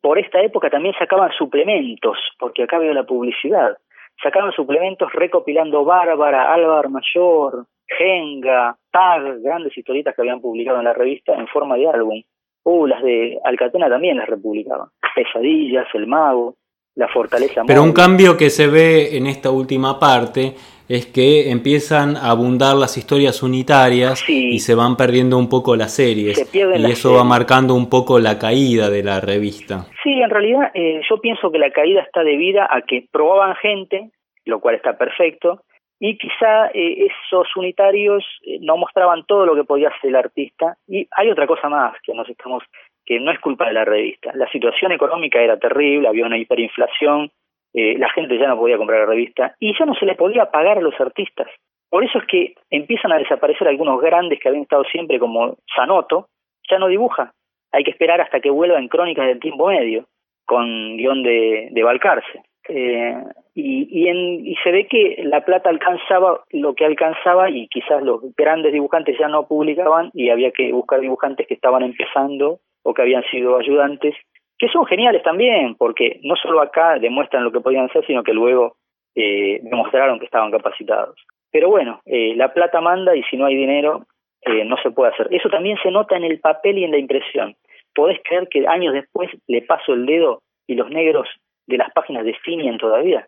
por 0.00 0.18
esta 0.18 0.40
época 0.40 0.70
también 0.70 0.94
sacaban 0.98 1.30
suplementos, 1.32 2.18
porque 2.38 2.62
acá 2.62 2.78
veo 2.78 2.92
la 2.92 3.04
publicidad. 3.04 3.76
Sacaban 4.22 4.52
suplementos 4.52 5.12
recopilando 5.12 5.84
Bárbara, 5.84 6.52
Álvaro 6.52 6.90
Mayor, 6.90 7.66
Genga, 7.86 8.76
Tag, 8.90 9.40
grandes 9.42 9.76
historietas 9.76 10.14
que 10.14 10.22
habían 10.22 10.40
publicado 10.40 10.78
en 10.78 10.84
la 10.84 10.92
revista 10.92 11.34
en 11.34 11.46
forma 11.48 11.76
de 11.76 11.88
álbum. 11.88 12.22
Uh, 12.64 12.86
las 12.86 13.02
de 13.02 13.38
Alcatena 13.44 13.88
también 13.88 14.18
las 14.18 14.28
republicaban. 14.28 14.88
Pesadillas, 15.14 15.86
El 15.94 16.06
Mago, 16.06 16.56
La 16.98 17.06
Fortaleza 17.06 17.62
Pero 17.64 17.84
un 17.84 17.92
cambio 17.92 18.36
que 18.36 18.50
se 18.50 18.66
ve 18.66 19.16
en 19.16 19.28
esta 19.28 19.52
última 19.52 20.00
parte 20.00 20.56
es 20.88 21.06
que 21.06 21.52
empiezan 21.52 22.16
a 22.16 22.30
abundar 22.30 22.74
las 22.74 22.96
historias 22.96 23.40
unitarias 23.40 24.18
Sí. 24.18 24.48
y 24.54 24.58
se 24.58 24.74
van 24.74 24.96
perdiendo 24.96 25.38
un 25.38 25.48
poco 25.48 25.76
las 25.76 25.94
series. 25.94 26.36
Se 26.36 26.58
y 26.58 26.78
las 26.78 26.90
eso 26.90 27.14
va 27.14 27.22
marcando 27.22 27.74
un 27.74 27.88
poco 27.88 28.18
la 28.18 28.36
caída 28.40 28.90
de 28.90 29.04
la 29.04 29.20
revista. 29.20 29.86
Sí, 30.02 30.10
en 30.20 30.28
realidad 30.28 30.72
eh, 30.74 31.00
yo 31.08 31.20
pienso 31.20 31.52
que 31.52 31.58
la 31.58 31.70
caída 31.70 32.02
está 32.02 32.24
debida 32.24 32.66
a 32.68 32.82
que 32.82 33.06
probaban 33.12 33.54
gente, 33.54 34.10
lo 34.44 34.58
cual 34.58 34.74
está 34.74 34.98
perfecto, 34.98 35.62
y 36.00 36.18
quizá 36.18 36.66
eh, 36.74 37.06
esos 37.06 37.46
unitarios 37.54 38.24
eh, 38.44 38.58
no 38.60 38.76
mostraban 38.76 39.24
todo 39.24 39.46
lo 39.46 39.54
que 39.54 39.62
podía 39.62 39.90
hacer 39.90 40.10
el 40.10 40.16
artista. 40.16 40.76
Y 40.88 41.06
hay 41.12 41.30
otra 41.30 41.46
cosa 41.46 41.68
más 41.68 41.94
que 42.02 42.12
nos 42.12 42.28
estamos 42.28 42.64
que 43.08 43.18
no 43.18 43.30
es 43.32 43.38
culpa 43.40 43.66
de 43.66 43.72
la 43.72 43.86
revista. 43.86 44.30
La 44.34 44.46
situación 44.50 44.92
económica 44.92 45.40
era 45.40 45.56
terrible, 45.58 46.08
había 46.08 46.26
una 46.26 46.36
hiperinflación, 46.36 47.30
eh, 47.72 47.96
la 47.96 48.10
gente 48.10 48.36
ya 48.36 48.48
no 48.48 48.58
podía 48.58 48.76
comprar 48.76 49.00
la 49.00 49.06
revista 49.06 49.54
y 49.58 49.72
ya 49.78 49.86
no 49.86 49.94
se 49.94 50.04
le 50.04 50.14
podía 50.14 50.50
pagar 50.50 50.76
a 50.76 50.82
los 50.82 51.00
artistas. 51.00 51.48
Por 51.88 52.04
eso 52.04 52.18
es 52.18 52.26
que 52.26 52.54
empiezan 52.68 53.12
a 53.12 53.18
desaparecer 53.18 53.66
algunos 53.66 53.98
grandes 54.02 54.38
que 54.38 54.48
habían 54.48 54.64
estado 54.64 54.84
siempre 54.84 55.18
como 55.18 55.56
Sanoto, 55.74 56.28
ya 56.70 56.78
no 56.78 56.88
dibuja. 56.88 57.32
Hay 57.72 57.82
que 57.82 57.92
esperar 57.92 58.20
hasta 58.20 58.40
que 58.40 58.50
vuelva 58.50 58.78
en 58.78 58.88
Crónicas 58.88 59.26
del 59.26 59.40
Tiempo 59.40 59.68
Medio, 59.68 60.04
con 60.44 60.98
guion 60.98 61.22
de, 61.22 61.68
de 61.70 61.82
Balcarce. 61.82 62.42
Eh, 62.68 63.14
y, 63.54 63.88
y, 63.90 64.08
en- 64.08 64.46
y 64.46 64.54
se 64.62 64.70
ve 64.70 64.86
que 64.86 65.22
la 65.24 65.46
plata 65.46 65.70
alcanzaba 65.70 66.42
lo 66.52 66.74
que 66.74 66.84
alcanzaba 66.84 67.48
y 67.48 67.68
quizás 67.68 68.02
los 68.02 68.20
grandes 68.36 68.74
dibujantes 68.74 69.16
ya 69.18 69.28
no 69.28 69.46
publicaban 69.48 70.10
y 70.12 70.28
había 70.28 70.50
que 70.50 70.70
buscar 70.72 71.00
dibujantes 71.00 71.46
que 71.46 71.54
estaban 71.54 71.82
empezando 71.82 72.58
o 72.82 72.94
que 72.94 73.02
habían 73.02 73.24
sido 73.30 73.58
ayudantes, 73.58 74.14
que 74.58 74.68
son 74.68 74.86
geniales 74.86 75.22
también, 75.22 75.76
porque 75.76 76.20
no 76.22 76.34
solo 76.36 76.60
acá 76.60 76.98
demuestran 76.98 77.44
lo 77.44 77.52
que 77.52 77.60
podían 77.60 77.86
hacer, 77.86 78.04
sino 78.06 78.22
que 78.22 78.32
luego 78.32 78.76
eh, 79.14 79.60
demostraron 79.62 80.18
que 80.18 80.24
estaban 80.24 80.50
capacitados. 80.50 81.16
Pero 81.50 81.68
bueno, 81.70 82.00
eh, 82.06 82.34
la 82.36 82.52
plata 82.52 82.80
manda 82.80 83.16
y 83.16 83.22
si 83.24 83.36
no 83.36 83.46
hay 83.46 83.56
dinero 83.56 84.06
eh, 84.42 84.64
no 84.64 84.76
se 84.82 84.90
puede 84.90 85.12
hacer. 85.12 85.28
Eso 85.30 85.48
también 85.48 85.76
se 85.82 85.90
nota 85.90 86.16
en 86.16 86.24
el 86.24 86.40
papel 86.40 86.78
y 86.78 86.84
en 86.84 86.92
la 86.92 86.98
impresión. 86.98 87.56
Podés 87.94 88.20
creer 88.22 88.48
que 88.48 88.66
años 88.66 88.94
después 88.94 89.30
le 89.46 89.62
paso 89.62 89.94
el 89.94 90.06
dedo 90.06 90.42
y 90.66 90.74
los 90.74 90.90
negros 90.90 91.28
de 91.66 91.78
las 91.78 91.92
páginas 91.92 92.24
definen 92.24 92.78
todavía. 92.78 93.26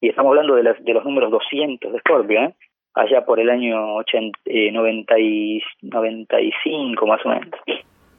Y 0.00 0.08
estamos 0.08 0.30
hablando 0.30 0.56
de, 0.56 0.64
las, 0.64 0.82
de 0.84 0.94
los 0.94 1.04
números 1.04 1.30
200 1.30 1.92
de 1.92 1.98
Scorpio, 2.00 2.40
¿eh? 2.42 2.54
allá 2.94 3.24
por 3.24 3.38
el 3.38 3.48
año 3.48 3.96
80, 3.96 4.38
eh, 4.46 4.72
90 4.72 5.18
y, 5.18 5.62
95 5.82 7.06
más 7.06 7.24
o 7.24 7.28
menos. 7.28 7.48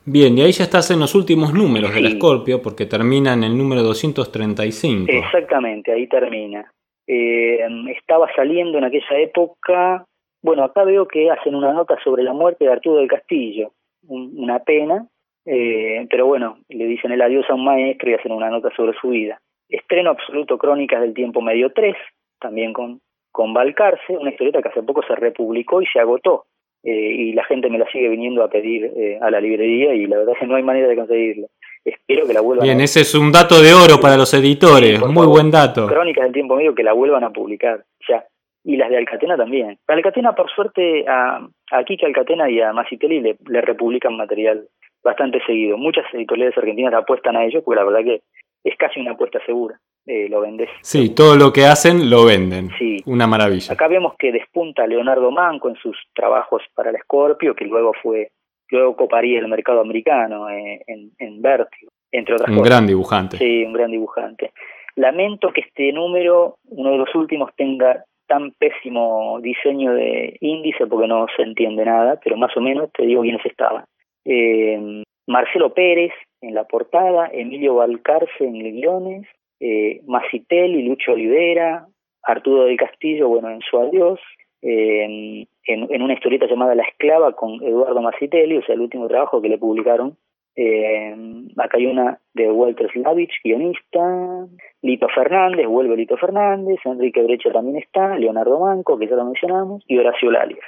Bien, 0.06 0.38
y 0.38 0.42
ahí 0.42 0.52
ya 0.52 0.66
estás 0.66 0.92
en 0.92 1.00
los 1.00 1.16
últimos 1.16 1.54
números 1.54 1.94
de 1.96 2.02
la 2.02 2.10
Sí. 2.10 2.18
Scorpio, 2.18 2.62
porque 2.62 2.86
termina 2.86 3.34
en 3.34 3.44
el 3.44 3.58
número 3.58 3.84
235. 3.84 5.12
Exactamente, 5.12 5.92
ahí 5.94 6.08
termina. 6.08 6.70
Eh, 7.08 7.60
estaba 7.98 8.28
saliendo 8.36 8.78
en 8.78 8.84
aquella 8.86 9.18
época, 9.20 10.06
bueno, 10.42 10.64
acá 10.64 10.84
veo 10.84 11.08
que 11.08 11.30
hacen 11.32 11.56
una 11.56 11.72
nota 11.74 11.98
sobre 12.04 12.24
la 12.24 12.34
muerte 12.34 12.66
de 12.66 12.72
Arturo 12.72 12.98
del 12.98 13.08
Castillo, 13.08 13.72
un- 14.08 14.34
una 14.38 14.60
pena, 14.60 15.08
eh, 15.46 16.06
pero 16.10 16.26
bueno, 16.26 16.58
le 16.70 16.86
dicen 16.86 17.12
el 17.12 17.22
adiós 17.22 17.46
a 17.50 17.54
un 17.56 17.64
maestro 17.66 18.10
y 18.10 18.14
hacen 18.16 18.32
una 18.34 18.50
nota 18.50 18.70
sobre 18.76 18.98
su 19.00 19.10
vida. 19.10 19.40
Estreno 19.70 20.10
absoluto 20.12 20.58
Crónicas 20.58 21.02
del 21.02 21.14
Tiempo 21.14 21.42
Medio 21.42 21.72
3, 21.72 21.96
también 22.40 22.74
con, 22.74 23.00
con 23.32 23.54
Balcarce, 23.54 24.18
una 24.18 24.32
historieta 24.32 24.62
que 24.62 24.70
hace 24.70 24.84
poco 24.84 25.02
se 25.08 25.16
republicó 25.16 25.82
y 25.82 25.86
se 25.88 26.00
agotó. 26.00 26.44
Eh, 26.84 26.92
y 27.18 27.34
la 27.34 27.46
gente 27.46 27.70
me 27.70 27.78
la 27.78 27.90
sigue 27.92 28.10
viniendo 28.10 28.44
a 28.44 28.50
pedir 28.50 28.92
eh, 28.98 29.18
a 29.22 29.32
la 29.32 29.40
librería 29.40 29.94
y 29.96 30.06
la 30.06 30.18
verdad 30.18 30.34
es 30.34 30.40
que 30.42 30.48
no 30.48 30.56
hay 30.56 30.64
manera 30.64 30.88
de 30.88 30.96
conseguirla. 30.98 31.48
Espero 31.86 32.28
que 32.28 32.34
la 32.34 32.42
vuelvan 32.42 32.66
Bien, 32.66 32.80
a 32.82 32.84
ese 32.84 33.02
es 33.02 33.16
un 33.16 33.32
dato 33.32 33.62
de 33.62 33.74
oro 33.74 34.00
para 34.02 34.18
los 34.18 34.34
editores, 34.34 35.00
Sí, 35.00 35.06
muy 35.06 35.14
favor. 35.14 35.30
buen 35.30 35.52
dato. 35.52 35.88
Crónicas 35.88 36.26
del 36.26 36.34
tiempo 36.34 36.56
medio 36.56 36.76
que 36.76 36.84
la 36.84 36.94
vuelvan 36.94 37.24
a 37.24 37.30
publicar 37.32 37.84
ya. 38.10 38.26
Y 38.66 38.78
las 38.78 38.90
de 38.90 38.98
Alcatena 38.98 39.36
también. 39.38 39.78
Alcatena, 39.88 40.34
por 40.34 40.50
suerte, 40.50 41.06
a, 41.08 41.46
a 41.72 41.84
Kike 41.84 42.06
Alcatena 42.06 42.50
y 42.50 42.62
a 42.62 42.72
Masitelli 42.74 43.20
le, 43.22 43.38
le 43.48 43.62
republican 43.62 44.16
material 44.16 44.68
bastante 45.04 45.42
seguido. 45.46 45.78
Muchas 45.78 46.06
editoriales 46.14 46.58
argentinas 46.58 46.94
apuestan 46.94 47.36
a 47.36 47.46
ello 47.46 47.62
porque 47.64 47.80
la 47.80 47.86
verdad 47.86 48.04
que 48.04 48.22
es 48.64 48.78
casi 48.78 49.00
una 49.02 49.12
apuesta 49.12 49.40
segura. 49.46 49.80
Eh, 50.06 50.28
lo 50.30 50.42
vendés. 50.42 50.70
Sí, 50.82 51.16
todo 51.16 51.36
lo 51.38 51.54
que 51.54 51.66
hacen 51.66 52.10
lo 52.10 52.26
venden. 52.26 52.70
Sí. 52.78 52.98
Una 53.06 53.26
maravilla. 53.26 53.74
Acá 53.74 53.88
vemos 53.88 54.16
que 54.20 54.32
despunta 54.32 54.86
Leonardo 54.86 55.32
Manco 55.32 55.70
en 55.70 55.76
sus 55.76 55.98
trabajos 56.14 56.62
para 56.76 56.92
la 56.92 57.00
Scorpio, 57.00 57.56
que 57.56 57.66
luego 57.66 57.94
fue 58.02 58.32
luego 58.70 58.96
coparía 58.96 59.40
el 59.40 59.48
mercado 59.48 59.82
americano 59.82 60.50
eh, 60.50 60.82
en, 60.88 61.12
en 61.20 61.42
Vértigo, 61.42 61.92
entre 62.12 62.34
otras 62.34 62.50
un 62.50 62.56
cosas. 62.56 62.66
Un 62.66 62.70
gran 62.70 62.88
dibujante. 62.88 63.38
Sí, 63.38 63.64
un 63.64 63.74
gran 63.74 63.92
dibujante. 63.92 64.52
Lamento 64.96 65.52
que 65.52 65.62
este 65.62 65.92
número, 65.94 66.58
uno 66.70 66.92
de 66.92 66.98
los 66.98 67.14
últimos, 67.16 67.52
tenga 67.56 68.04
tan 68.28 68.52
pésimo 68.52 69.40
diseño 69.42 69.94
de 69.94 70.38
índice 70.40 70.88
porque 70.88 71.08
no 71.08 71.28
se 71.36 71.44
entiende 71.44 71.86
nada, 71.86 72.20
pero 72.24 72.36
más 72.36 72.56
o 72.58 72.62
menos 72.62 72.92
te 72.92 73.06
digo 73.06 73.22
quiénes 73.22 73.46
estaban. 73.46 73.86
Eh, 74.26 75.04
Marcelo 75.28 75.74
Pérez 75.74 76.12
en 76.42 76.56
la 76.56 76.66
portada, 76.66 77.30
Emilio 77.32 77.76
Valcarce 77.76 78.44
en 78.44 78.60
guiones, 78.60 79.28
eh, 79.64 80.02
Macitel 80.08 80.76
y 80.76 80.84
Lucho 80.84 81.14
Olivera, 81.14 81.88
Arturo 82.22 82.66
del 82.66 82.76
Castillo, 82.76 83.30
bueno, 83.30 83.50
en 83.50 83.62
su 83.62 83.80
adiós, 83.80 84.20
eh, 84.62 85.06
en, 85.06 85.48
en, 85.90 86.02
una 86.02 86.14
historieta 86.14 86.48
llamada 86.48 86.76
La 86.76 86.84
Esclava 86.84 87.32
con 87.32 87.64
Eduardo 87.64 88.02
Macitelli, 88.02 88.58
o 88.58 88.66
sea, 88.66 88.76
el 88.76 88.82
último 88.82 89.08
trabajo 89.08 89.42
que 89.42 89.48
le 89.48 89.58
publicaron. 89.58 90.18
Eh, 90.58 91.16
acá 91.58 91.78
hay 91.78 91.86
una 91.86 92.20
de 92.34 92.52
Walter 92.52 92.92
Slavich, 92.92 93.32
guionista, 93.42 94.46
Lito 94.82 95.08
Fernández, 95.16 95.66
vuelve 95.66 95.96
Lito 95.96 96.18
Fernández, 96.18 96.80
Enrique 96.84 97.24
Brecha 97.24 97.50
también 97.52 97.78
está, 97.78 98.18
Leonardo 98.18 98.60
Manco, 98.60 99.00
que 99.00 99.08
ya 99.08 99.16
lo 99.16 99.24
mencionamos, 99.24 99.82
y 99.88 99.98
Horacio 99.98 100.30
Lalias. 100.30 100.66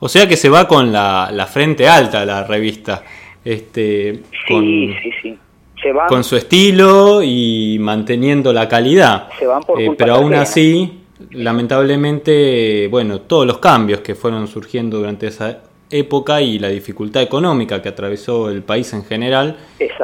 O 0.00 0.08
sea 0.08 0.28
que 0.28 0.36
se 0.36 0.50
va 0.50 0.68
con 0.68 0.92
la, 0.92 1.30
la 1.32 1.46
frente 1.46 1.88
alta 1.88 2.26
la 2.26 2.46
revista. 2.46 3.02
Este, 3.42 4.14
sí, 4.14 4.22
con, 4.48 4.64
sí, 5.02 5.10
sí. 5.22 5.38
Se 5.84 5.92
van, 5.92 6.08
con 6.08 6.24
su 6.24 6.34
estilo 6.36 7.22
y 7.22 7.76
manteniendo 7.78 8.54
la 8.54 8.66
calidad. 8.66 9.28
Se 9.38 9.46
van 9.46 9.62
por 9.62 9.78
eh, 9.78 9.92
pero 9.98 10.14
aún 10.14 10.32
así, 10.32 11.02
lamentablemente, 11.32 12.88
bueno, 12.90 13.20
todos 13.20 13.46
los 13.46 13.58
cambios 13.58 14.00
que 14.00 14.14
fueron 14.14 14.48
surgiendo 14.48 14.96
durante 14.96 15.26
esa 15.26 15.60
época 15.90 16.40
y 16.40 16.58
la 16.58 16.68
dificultad 16.68 17.22
económica 17.22 17.80
que 17.82 17.88
atravesó 17.88 18.50
el 18.50 18.62
país 18.62 18.92
en 18.92 19.04
general 19.04 19.56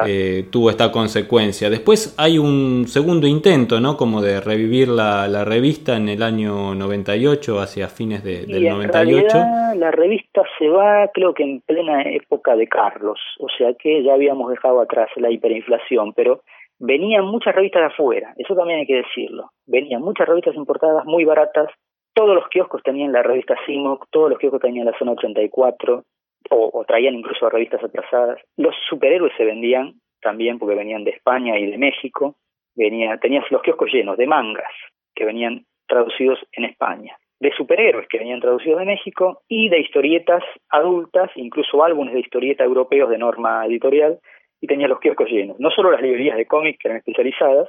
eh, 0.07 0.45
tuvo 0.51 0.71
esta 0.71 0.93
consecuencia. 0.93 1.71
Después 1.71 2.15
hay 2.19 2.39
un 2.39 2.87
segundo 2.87 3.27
intento, 3.27 3.81
¿no? 3.81 3.97
Como 3.97 4.23
de 4.23 4.41
revivir 4.41 4.89
la, 4.89 5.29
la 5.29 5.45
revista 5.45 5.97
en 5.97 6.09
el 6.09 6.23
año 6.23 6.75
98, 6.75 7.61
hacia 7.61 7.89
fines 7.89 8.23
de, 8.23 8.47
del 8.47 8.63
y 8.63 8.67
en 8.67 8.75
98. 8.75 9.29
Realidad, 9.33 9.75
la 9.77 9.91
revista 9.91 10.43
se 10.59 10.69
va, 10.69 11.09
creo 11.13 11.35
que 11.35 11.43
en 11.43 11.61
plena 11.61 12.03
época 12.03 12.57
de 12.57 12.69
Carlos, 12.69 13.19
o 13.39 13.49
sea 13.57 13.75
que 13.75 14.03
ya 14.03 14.15
habíamos 14.15 14.51
dejado 14.51 14.81
atrás 14.81 15.09
la 15.17 15.31
hiperinflación, 15.31 16.13
pero 16.15 16.43
venían 16.79 17.25
muchas 17.25 17.55
revistas 17.55 17.83
de 17.83 17.87
afuera, 17.87 18.35
eso 18.37 18.55
también 18.55 18.81
hay 18.81 18.87
que 18.87 19.03
decirlo. 19.03 19.51
Venían 19.67 20.03
muchas 20.03 20.29
revistas 20.29 20.55
importadas 20.55 21.05
muy 21.05 21.25
baratas 21.25 21.69
todos 22.15 22.35
los 22.35 22.49
kioscos 22.49 22.83
tenían 22.83 23.13
la 23.13 23.23
revista 23.23 23.57
CIMOC, 23.67 24.07
todos 24.11 24.31
los 24.31 24.39
kioscos 24.39 24.61
tenían 24.61 24.87
la 24.87 24.99
zona 24.99 25.13
84, 25.13 26.05
o, 26.51 26.71
o 26.73 26.85
traían 26.85 27.15
incluso 27.15 27.49
revistas 27.49 27.83
atrasadas. 27.83 28.41
Los 28.57 28.75
superhéroes 28.89 29.33
se 29.37 29.45
vendían 29.45 29.95
también 30.21 30.59
porque 30.59 30.75
venían 30.75 31.05
de 31.05 31.11
España 31.11 31.59
y 31.59 31.71
de 31.71 31.79
México. 31.79 32.37
Venía, 32.75 33.17
tenías 33.19 33.45
los 33.51 33.63
kioscos 33.63 33.93
llenos 33.93 34.17
de 34.17 34.27
mangas 34.27 34.73
que 35.15 35.25
venían 35.25 35.65
traducidos 35.87 36.39
en 36.53 36.65
España, 36.65 37.17
de 37.41 37.53
superhéroes 37.53 38.07
que 38.09 38.19
venían 38.19 38.41
traducidos 38.41 38.79
de 38.79 38.87
México 38.87 39.43
y 39.49 39.69
de 39.69 39.81
historietas 39.81 40.43
adultas, 40.69 41.31
incluso 41.35 41.83
álbumes 41.85 42.15
de 42.15 42.21
historieta 42.21 42.65
europeos 42.65 43.11
de 43.11 43.19
norma 43.19 43.67
editorial, 43.67 44.19
y 44.61 44.67
tenías 44.67 44.91
los 44.91 45.01
kioscos 45.01 45.29
llenos. 45.29 45.59
No 45.59 45.71
solo 45.71 45.91
las 45.91 46.03
librerías 46.03 46.37
de 46.37 46.47
cómics 46.47 46.79
que 46.79 46.89
eran 46.89 46.99
especializadas, 46.99 47.69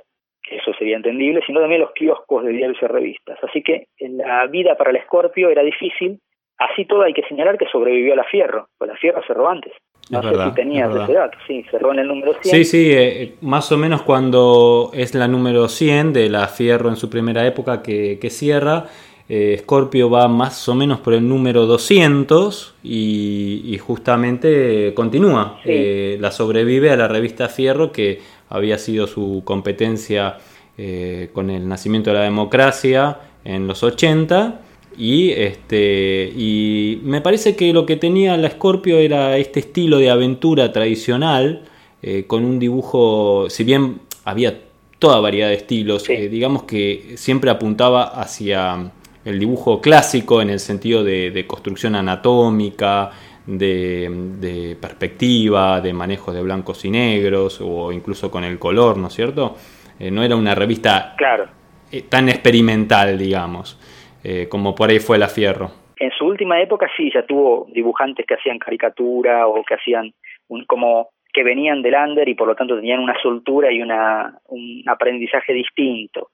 eso 0.49 0.73
sería 0.77 0.97
entendible, 0.97 1.41
sino 1.45 1.59
también 1.59 1.81
los 1.81 1.91
kioscos 1.91 2.43
de 2.43 2.51
diarios 2.51 2.77
y 2.81 2.85
revistas. 2.87 3.37
Así 3.43 3.61
que 3.61 3.85
la 3.99 4.47
vida 4.47 4.75
para 4.75 4.89
el 4.91 4.97
Escorpio 4.97 5.49
era 5.49 5.61
difícil, 5.63 6.19
así 6.57 6.85
todo 6.85 7.03
hay 7.03 7.13
que 7.13 7.23
señalar 7.27 7.57
que 7.57 7.65
sobrevivió 7.71 8.13
a 8.13 8.17
la 8.17 8.23
Fierro, 8.25 8.67
pues 8.77 8.89
la 8.89 8.97
Fierro 8.97 9.21
cerró 9.25 9.49
antes. 9.49 9.73
No 10.09 10.19
es 10.19 10.25
sé 10.25 10.31
verdad, 10.31 10.49
si 10.49 10.55
tenías 10.55 10.93
es 10.95 11.01
ese 11.03 11.13
dato, 11.13 11.37
sí, 11.47 11.63
cerró 11.71 11.93
en 11.93 11.99
el 11.99 12.07
número 12.07 12.33
100. 12.41 12.43
Sí, 12.55 12.65
sí, 12.65 12.91
eh, 12.91 13.35
más 13.41 13.71
o 13.71 13.77
menos 13.77 14.01
cuando 14.01 14.91
es 14.93 15.13
la 15.15 15.27
número 15.27 15.67
100 15.67 16.11
de 16.13 16.29
la 16.29 16.47
Fierro 16.47 16.89
en 16.89 16.95
su 16.97 17.09
primera 17.09 17.45
época 17.47 17.81
que, 17.81 18.17
que 18.19 18.29
cierra, 18.29 18.85
eh, 19.29 19.55
Scorpio 19.59 20.09
va 20.09 20.27
más 20.27 20.67
o 20.67 20.75
menos 20.75 20.99
por 20.99 21.13
el 21.13 21.25
número 21.29 21.65
200 21.65 22.75
y, 22.83 23.61
y 23.73 23.77
justamente 23.77 24.93
continúa, 24.93 25.59
Sí. 25.63 25.69
eh, 25.71 26.17
la 26.19 26.31
sobrevive 26.31 26.89
a 26.91 26.97
la 26.97 27.07
revista 27.07 27.47
Fierro 27.47 27.91
que 27.91 28.19
había 28.51 28.77
sido 28.77 29.07
su 29.07 29.41
competencia 29.45 30.37
eh, 30.77 31.29
con 31.33 31.49
el 31.49 31.67
nacimiento 31.67 32.11
de 32.11 32.17
la 32.17 32.23
democracia 32.23 33.17
en 33.43 33.67
los 33.67 33.83
80 33.83 34.59
y 34.97 35.31
este 35.31 36.31
y 36.35 36.99
me 37.03 37.21
parece 37.21 37.55
que 37.55 37.73
lo 37.73 37.85
que 37.85 37.95
tenía 37.95 38.35
la 38.37 38.49
Scorpio 38.49 38.97
era 38.99 39.37
este 39.37 39.61
estilo 39.61 39.97
de 39.97 40.09
aventura 40.09 40.71
tradicional 40.71 41.63
eh, 42.03 42.25
con 42.27 42.43
un 42.45 42.59
dibujo 42.59 43.47
si 43.49 43.63
bien 43.63 43.99
había 44.25 44.59
toda 44.99 45.19
variedad 45.19 45.47
de 45.49 45.55
estilos 45.55 46.03
Sí. 46.03 46.13
eh, 46.13 46.29
digamos 46.29 46.63
que 46.63 47.13
siempre 47.15 47.49
apuntaba 47.49 48.03
hacia 48.03 48.91
el 49.23 49.39
dibujo 49.39 49.81
clásico 49.81 50.41
en 50.41 50.49
el 50.49 50.59
sentido 50.59 51.03
de, 51.03 51.31
de 51.31 51.47
construcción 51.47 51.95
anatómica 51.95 53.11
de, 53.57 54.09
de 54.39 54.75
perspectiva, 54.75 55.81
de 55.81 55.93
manejo 55.93 56.31
de 56.31 56.41
blancos 56.41 56.85
y 56.85 56.91
negros 56.91 57.59
o 57.61 57.91
incluso 57.91 58.29
con 58.31 58.43
el 58.43 58.57
color, 58.59 58.97
¿no 58.97 59.07
es 59.07 59.13
cierto? 59.13 59.55
Eh, 59.99 60.11
no 60.11 60.23
era 60.23 60.35
una 60.35 60.55
revista 60.55 61.13
Claro. 61.17 61.47
eh, 61.91 62.03
tan 62.09 62.29
experimental, 62.29 63.17
digamos, 63.17 63.79
eh, 64.23 64.47
como 64.49 64.73
por 64.73 64.89
ahí 64.89 64.99
fue 64.99 65.17
la 65.17 65.27
Fierro. 65.27 65.71
En 65.97 66.11
su 66.11 66.25
última 66.25 66.59
época 66.61 66.87
sí, 66.97 67.11
ya 67.13 67.23
tuvo 67.25 67.67
dibujantes 67.73 68.25
que 68.25 68.33
hacían 68.35 68.57
caricatura 68.57 69.47
o 69.47 69.63
que 69.63 69.75
hacían 69.75 70.11
un, 70.47 70.65
como 70.65 71.09
que 71.33 71.43
venían 71.43 71.81
del 71.81 71.93
under 71.95 72.27
y 72.27 72.35
por 72.35 72.47
lo 72.47 72.55
tanto 72.55 72.75
tenían 72.75 72.99
una 72.99 73.15
soltura 73.21 73.71
y 73.71 73.81
una, 73.81 74.37
un 74.47 74.83
aprendizaje 74.87 75.53
distinto. 75.53 76.29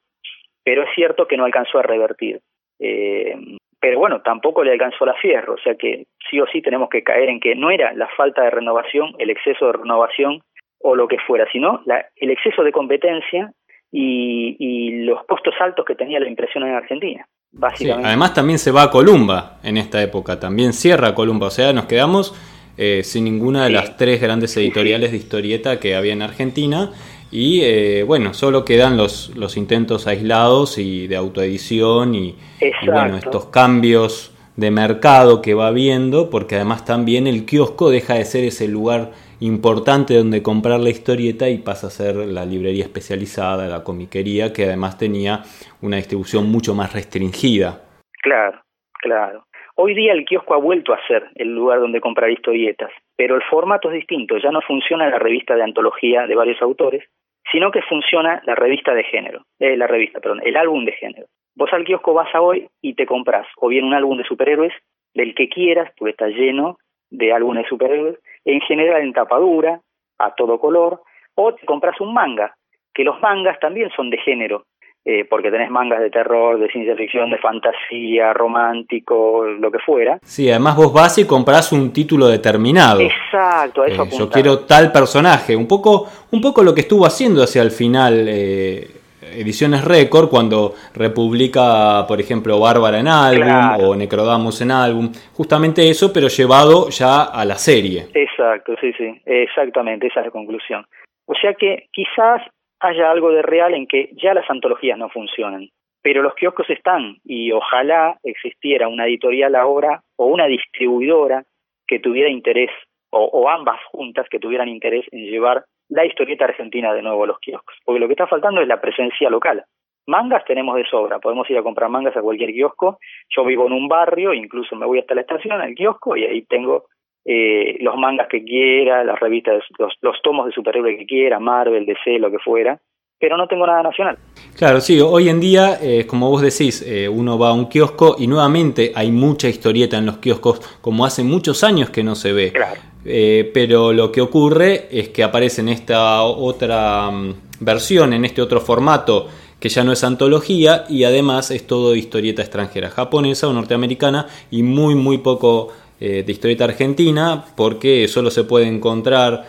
Pero 0.63 0.83
es 0.83 0.89
cierto 0.95 1.27
que 1.27 1.37
no 1.37 1.45
alcanzó 1.45 1.79
a 1.79 1.83
revertir. 1.83 2.39
Eh, 2.79 3.35
pero 3.79 3.99
bueno, 3.99 4.21
tampoco 4.21 4.63
le 4.63 4.71
alcanzó 4.71 5.05
la 5.05 5.13
fierro, 5.15 5.53
o 5.53 5.57
sea 5.59 5.75
que 5.75 6.05
sí 6.29 6.39
o 6.39 6.45
sí 6.51 6.61
tenemos 6.61 6.89
que 6.89 7.03
caer 7.03 7.29
en 7.29 7.39
que 7.39 7.55
no 7.55 7.69
era 7.69 7.93
la 7.93 8.07
falta 8.17 8.43
de 8.43 8.49
renovación, 8.49 9.13
el 9.19 9.29
exceso 9.29 9.67
de 9.67 9.73
renovación 9.73 10.41
o 10.79 10.95
lo 10.95 11.07
que 11.07 11.17
fuera, 11.25 11.45
sino 11.51 11.81
la, 11.85 12.05
el 12.15 12.29
exceso 12.31 12.63
de 12.63 12.71
competencia 12.71 13.51
y, 13.91 14.55
y 14.59 15.03
los 15.05 15.23
costos 15.25 15.53
altos 15.59 15.85
que 15.85 15.95
tenía 15.95 16.19
la 16.19 16.27
impresión 16.29 16.63
en 16.65 16.73
Argentina, 16.75 17.25
Sí, 17.51 17.57
básicamente. 17.59 18.07
además 18.07 18.33
también 18.33 18.59
se 18.59 18.71
va 18.71 18.83
a 18.83 18.91
Columba 18.91 19.57
en 19.63 19.77
esta 19.77 20.01
época, 20.03 20.39
también 20.39 20.73
cierra 20.73 21.15
Columba, 21.15 21.47
o 21.47 21.51
sea, 21.51 21.71
nos 21.73 21.85
quedamos 21.85 22.35
eh, 22.77 23.01
sin 23.03 23.23
ninguna 23.23 23.63
de 23.63 23.67
Sí. 23.69 23.73
las 23.73 23.97
tres 23.97 24.21
grandes 24.21 24.55
editoriales 24.57 25.11
de 25.11 25.17
historieta 25.17 25.79
que 25.79 25.95
había 25.95 26.13
en 26.13 26.21
Argentina 26.21 26.91
y 27.31 27.61
eh, 27.63 28.03
bueno, 28.03 28.33
solo 28.33 28.63
quedan 28.63 28.97
los, 28.97 29.35
los 29.35 29.57
intentos 29.57 30.07
aislados 30.07 30.77
y 30.77 31.07
de 31.07 31.15
autoedición 31.15 32.15
y, 32.15 32.35
y 32.61 32.87
bueno, 32.87 33.17
estos 33.17 33.47
cambios 33.47 34.33
de 34.55 34.71
mercado 34.71 35.41
que 35.41 35.53
va 35.53 35.71
viendo, 35.71 36.29
porque 36.29 36.55
además 36.55 36.83
también 36.83 37.27
el 37.27 37.45
kiosco 37.45 37.89
deja 37.89 38.15
de 38.15 38.25
ser 38.25 38.43
ese 38.43 38.67
lugar 38.67 39.11
importante 39.39 40.15
donde 40.15 40.41
comprar 40.41 40.79
la 40.79 40.89
historieta 40.89 41.47
y 41.47 41.59
pasa 41.59 41.87
a 41.87 41.91
ser 41.91 42.15
la 42.15 42.43
librería 42.43 42.83
especializada, 42.83 43.67
la 43.67 43.83
comiquería, 43.83 44.51
que 44.53 44.65
además 44.65 44.97
tenía 44.97 45.43
una 45.81 45.97
distribución 45.97 46.51
mucho 46.51 46.73
más 46.73 46.93
restringida. 46.93 47.81
Claro, 48.23 48.61
claro. 48.93 49.45
Hoy 49.75 49.93
día 49.93 50.13
el 50.13 50.25
kiosco 50.25 50.55
ha 50.55 50.59
vuelto 50.59 50.91
a 50.91 51.07
ser 51.07 51.29
el 51.35 51.53
lugar 51.53 51.79
donde 51.79 52.01
comprar 52.01 52.31
historietas, 52.31 52.89
pero 53.15 53.35
el 53.35 53.43
formato 53.43 53.89
es 53.89 53.95
distinto. 53.95 54.37
Ya 54.39 54.49
no 54.49 54.61
funciona 54.61 55.07
la 55.07 55.19
revista 55.19 55.55
de 55.55 55.61
antología 55.61 56.25
de 56.25 56.33
varios 56.33 56.59
autores, 56.63 57.03
sino 57.51 57.71
que 57.71 57.81
funciona 57.81 58.41
la 58.45 58.55
revista 58.55 58.93
de 58.93 59.03
género, 59.03 59.43
eh, 59.59 59.77
la 59.77 59.87
revista, 59.87 60.19
perdón, 60.19 60.41
el 60.43 60.57
álbum 60.57 60.85
de 60.85 60.91
género. 60.93 61.27
Vos 61.55 61.71
al 61.73 61.85
kiosco 61.85 62.13
vas 62.13 62.33
a 62.35 62.41
hoy 62.41 62.67
y 62.81 62.93
te 62.93 63.05
compras 63.05 63.47
o 63.57 63.67
bien 63.67 63.85
un 63.85 63.93
álbum 63.93 64.17
de 64.17 64.23
superhéroes, 64.23 64.73
del 65.13 65.33
que 65.33 65.49
quieras, 65.49 65.91
porque 65.97 66.11
está 66.11 66.27
lleno 66.27 66.77
de 67.09 67.33
álbumes 67.33 67.63
de 67.63 67.69
superhéroes, 67.69 68.19
en 68.45 68.61
general 68.61 69.01
en 69.01 69.13
tapadura, 69.13 69.81
a 70.19 70.35
todo 70.35 70.59
color, 70.59 71.01
o 71.35 71.53
te 71.53 71.65
compras 71.65 71.99
un 72.01 72.13
manga, 72.13 72.55
que 72.93 73.03
los 73.03 73.19
mangas 73.21 73.59
también 73.59 73.89
son 73.95 74.09
de 74.09 74.17
género, 74.17 74.65
eh, 75.09 75.23
porque 75.23 75.49
tenés 75.49 75.71
mangas 75.71 76.01
de 76.01 76.09
terror, 76.09 76.59
de 76.59 76.67
ciencia 76.67 76.93
ficción, 76.97 77.29
de 77.29 77.37
fantasía, 77.37 78.33
romántico, 78.33 79.45
lo 79.45 79.71
que 79.71 79.79
fuera. 79.79 80.19
Sí, 80.21 80.49
además 80.49 80.75
vos 80.75 80.91
vas 80.91 81.17
y 81.17 81.25
comprás 81.25 81.71
un 81.71 81.93
título 81.93 82.27
determinado. 82.27 82.99
Exacto, 82.99 83.83
a 83.83 83.87
eso 83.87 84.03
Eh, 84.03 84.09
yo 84.19 84.29
quiero 84.29 84.59
tal 84.65 84.91
personaje, 84.91 85.55
un 85.55 85.65
poco, 85.65 86.07
un 86.31 86.41
poco 86.41 86.61
lo 86.61 86.75
que 86.75 86.81
estuvo 86.81 87.05
haciendo 87.05 87.41
hacia 87.41 87.61
el 87.61 87.71
final 87.71 88.25
eh, 88.27 88.87
Ediciones 89.21 89.85
Récord 89.85 90.27
cuando 90.29 90.73
republica, 90.93 92.05
por 92.05 92.19
ejemplo, 92.19 92.59
Bárbara 92.59 92.99
en 92.99 93.07
álbum 93.07 93.43
Claro. 93.45 93.89
o 93.89 93.95
Necrodamus 93.95 94.59
en 94.61 94.71
álbum, 94.71 95.09
justamente 95.33 95.89
eso, 95.89 96.11
pero 96.11 96.27
llevado 96.27 96.89
ya 96.89 97.23
a 97.23 97.45
la 97.45 97.55
serie. 97.55 98.07
Exacto, 98.13 98.73
sí, 98.81 98.91
sí, 98.97 99.21
exactamente, 99.25 100.07
esa 100.07 100.19
es 100.19 100.25
la 100.25 100.31
conclusión. 100.31 100.85
O 101.27 101.33
sea 101.33 101.53
que 101.53 101.87
quizás 101.91 102.41
haya 102.79 103.11
algo 103.11 103.31
de 103.31 103.41
real 103.41 103.73
en 103.73 103.87
que 103.87 104.09
ya 104.13 104.33
las 104.33 104.49
antologías 104.49 104.97
no 104.97 105.09
funcionan, 105.09 105.69
pero 106.01 106.21
los 106.21 106.35
kioscos 106.35 106.69
están 106.69 107.17
y 107.23 107.51
ojalá 107.51 108.17
existiera 108.23 108.87
una 108.87 109.07
editorial 109.07 109.55
ahora 109.55 110.01
o 110.15 110.27
una 110.27 110.45
distribuidora 110.45 111.43
que 111.87 111.99
tuviera 111.99 112.29
interés 112.29 112.69
o, 113.09 113.49
ambas 113.49 113.79
juntas 113.91 114.27
que 114.29 114.39
tuvieran 114.39 114.67
interés 114.67 115.05
en 115.11 115.25
llevar 115.25 115.63
la 115.89 116.05
historieta 116.05 116.45
argentina 116.45 116.93
de 116.93 117.01
nuevo 117.01 117.23
a 117.23 117.27
los 117.27 117.39
kioscos. 117.39 117.75
Porque 117.85 117.99
lo 117.99 118.07
que 118.07 118.13
está 118.13 118.27
faltando 118.27 118.61
es 118.61 118.67
la 118.67 118.81
presencia 118.81 119.29
local. 119.29 119.63
Mangas 120.05 120.45
tenemos 120.45 120.75
de 120.75 120.85
sobra, 120.85 121.19
podemos 121.19 121.49
ir 121.49 121.57
a 121.57 121.63
comprar 121.63 121.89
mangas 121.89 122.15
a 122.15 122.21
cualquier 122.21 122.51
kiosco. 122.51 122.99
Yo 123.35 123.45
vivo 123.45 123.67
en 123.67 123.73
un 123.73 123.87
barrio, 123.87 124.33
incluso 124.33 124.75
me 124.75 124.85
voy 124.85 124.99
hasta 124.99 125.15
la 125.15 125.21
estación, 125.21 125.59
al 125.59 125.73
kiosco, 125.73 126.15
y 126.15 126.25
ahí 126.25 126.43
tengo 126.43 126.85
eh, 127.27 127.77
los 127.81 127.95
mangas 127.97 128.27
que 128.27 128.43
quiera, 128.43 129.03
las 129.03 129.19
revistas, 129.19 129.61
los, 129.77 129.93
los 130.01 130.21
tomos 130.23 130.47
de 130.47 130.53
superhéroe 130.53 130.97
que 130.97 131.05
quiera, 131.05 131.39
Marvel, 131.39 131.85
DC, 131.85 132.17
lo 132.17 132.31
que 132.31 132.39
fuera 132.39 132.79
pero 133.19 133.37
no 133.37 133.47
tengo 133.47 133.65
nada 133.65 133.83
nacional. 133.83 134.17
Claro, 134.55 134.79
sí, 134.79 134.99
hoy 134.99 135.29
en 135.29 135.39
día, 135.39 135.79
eh, 135.81 136.05
como 136.05 136.29
vos 136.29 136.41
decís, 136.41 136.83
eh, 136.85 137.09
uno 137.09 137.37
va 137.37 137.49
a 137.49 137.53
un 137.53 137.67
kiosco 137.67 138.15
y 138.19 138.27
nuevamente 138.27 138.91
hay 138.95 139.11
mucha 139.11 139.47
historieta 139.47 139.97
en 139.97 140.05
los 140.05 140.17
kioscos, 140.17 140.59
como 140.81 141.05
hace 141.05 141.23
muchos 141.23 141.63
años 141.63 141.89
que 141.89 142.03
no 142.03 142.15
se 142.15 142.33
ve. 142.33 142.51
Claro. 142.51 142.79
Eh, 143.05 143.49
pero 143.53 143.93
lo 143.93 144.11
que 144.11 144.21
ocurre 144.21 144.87
es 144.91 145.09
que 145.09 145.23
aparece 145.23 145.61
en 145.61 145.69
esta 145.69 146.21
otra 146.23 147.09
mm, 147.09 147.33
versión, 147.61 148.13
en 148.13 148.25
este 148.25 148.41
otro 148.41 148.59
formato, 148.61 149.27
que 149.59 149.69
ya 149.69 149.83
no 149.83 149.91
es 149.91 150.03
antología 150.03 150.83
y 150.87 151.03
además 151.03 151.49
es 151.49 151.65
todo 151.65 151.95
historieta 151.95 152.43
extranjera, 152.43 152.89
japonesa 152.89 153.47
o 153.47 153.53
norteamericana 153.53 154.27
y 154.51 154.61
muy, 154.61 154.93
muy 154.93 155.17
poco 155.17 155.69
de 155.99 156.25
historieta 156.27 156.65
argentina, 156.65 157.45
porque 157.55 158.07
solo 158.07 158.29
se 158.29 158.43
puede 158.43 158.67
encontrar 158.67 159.45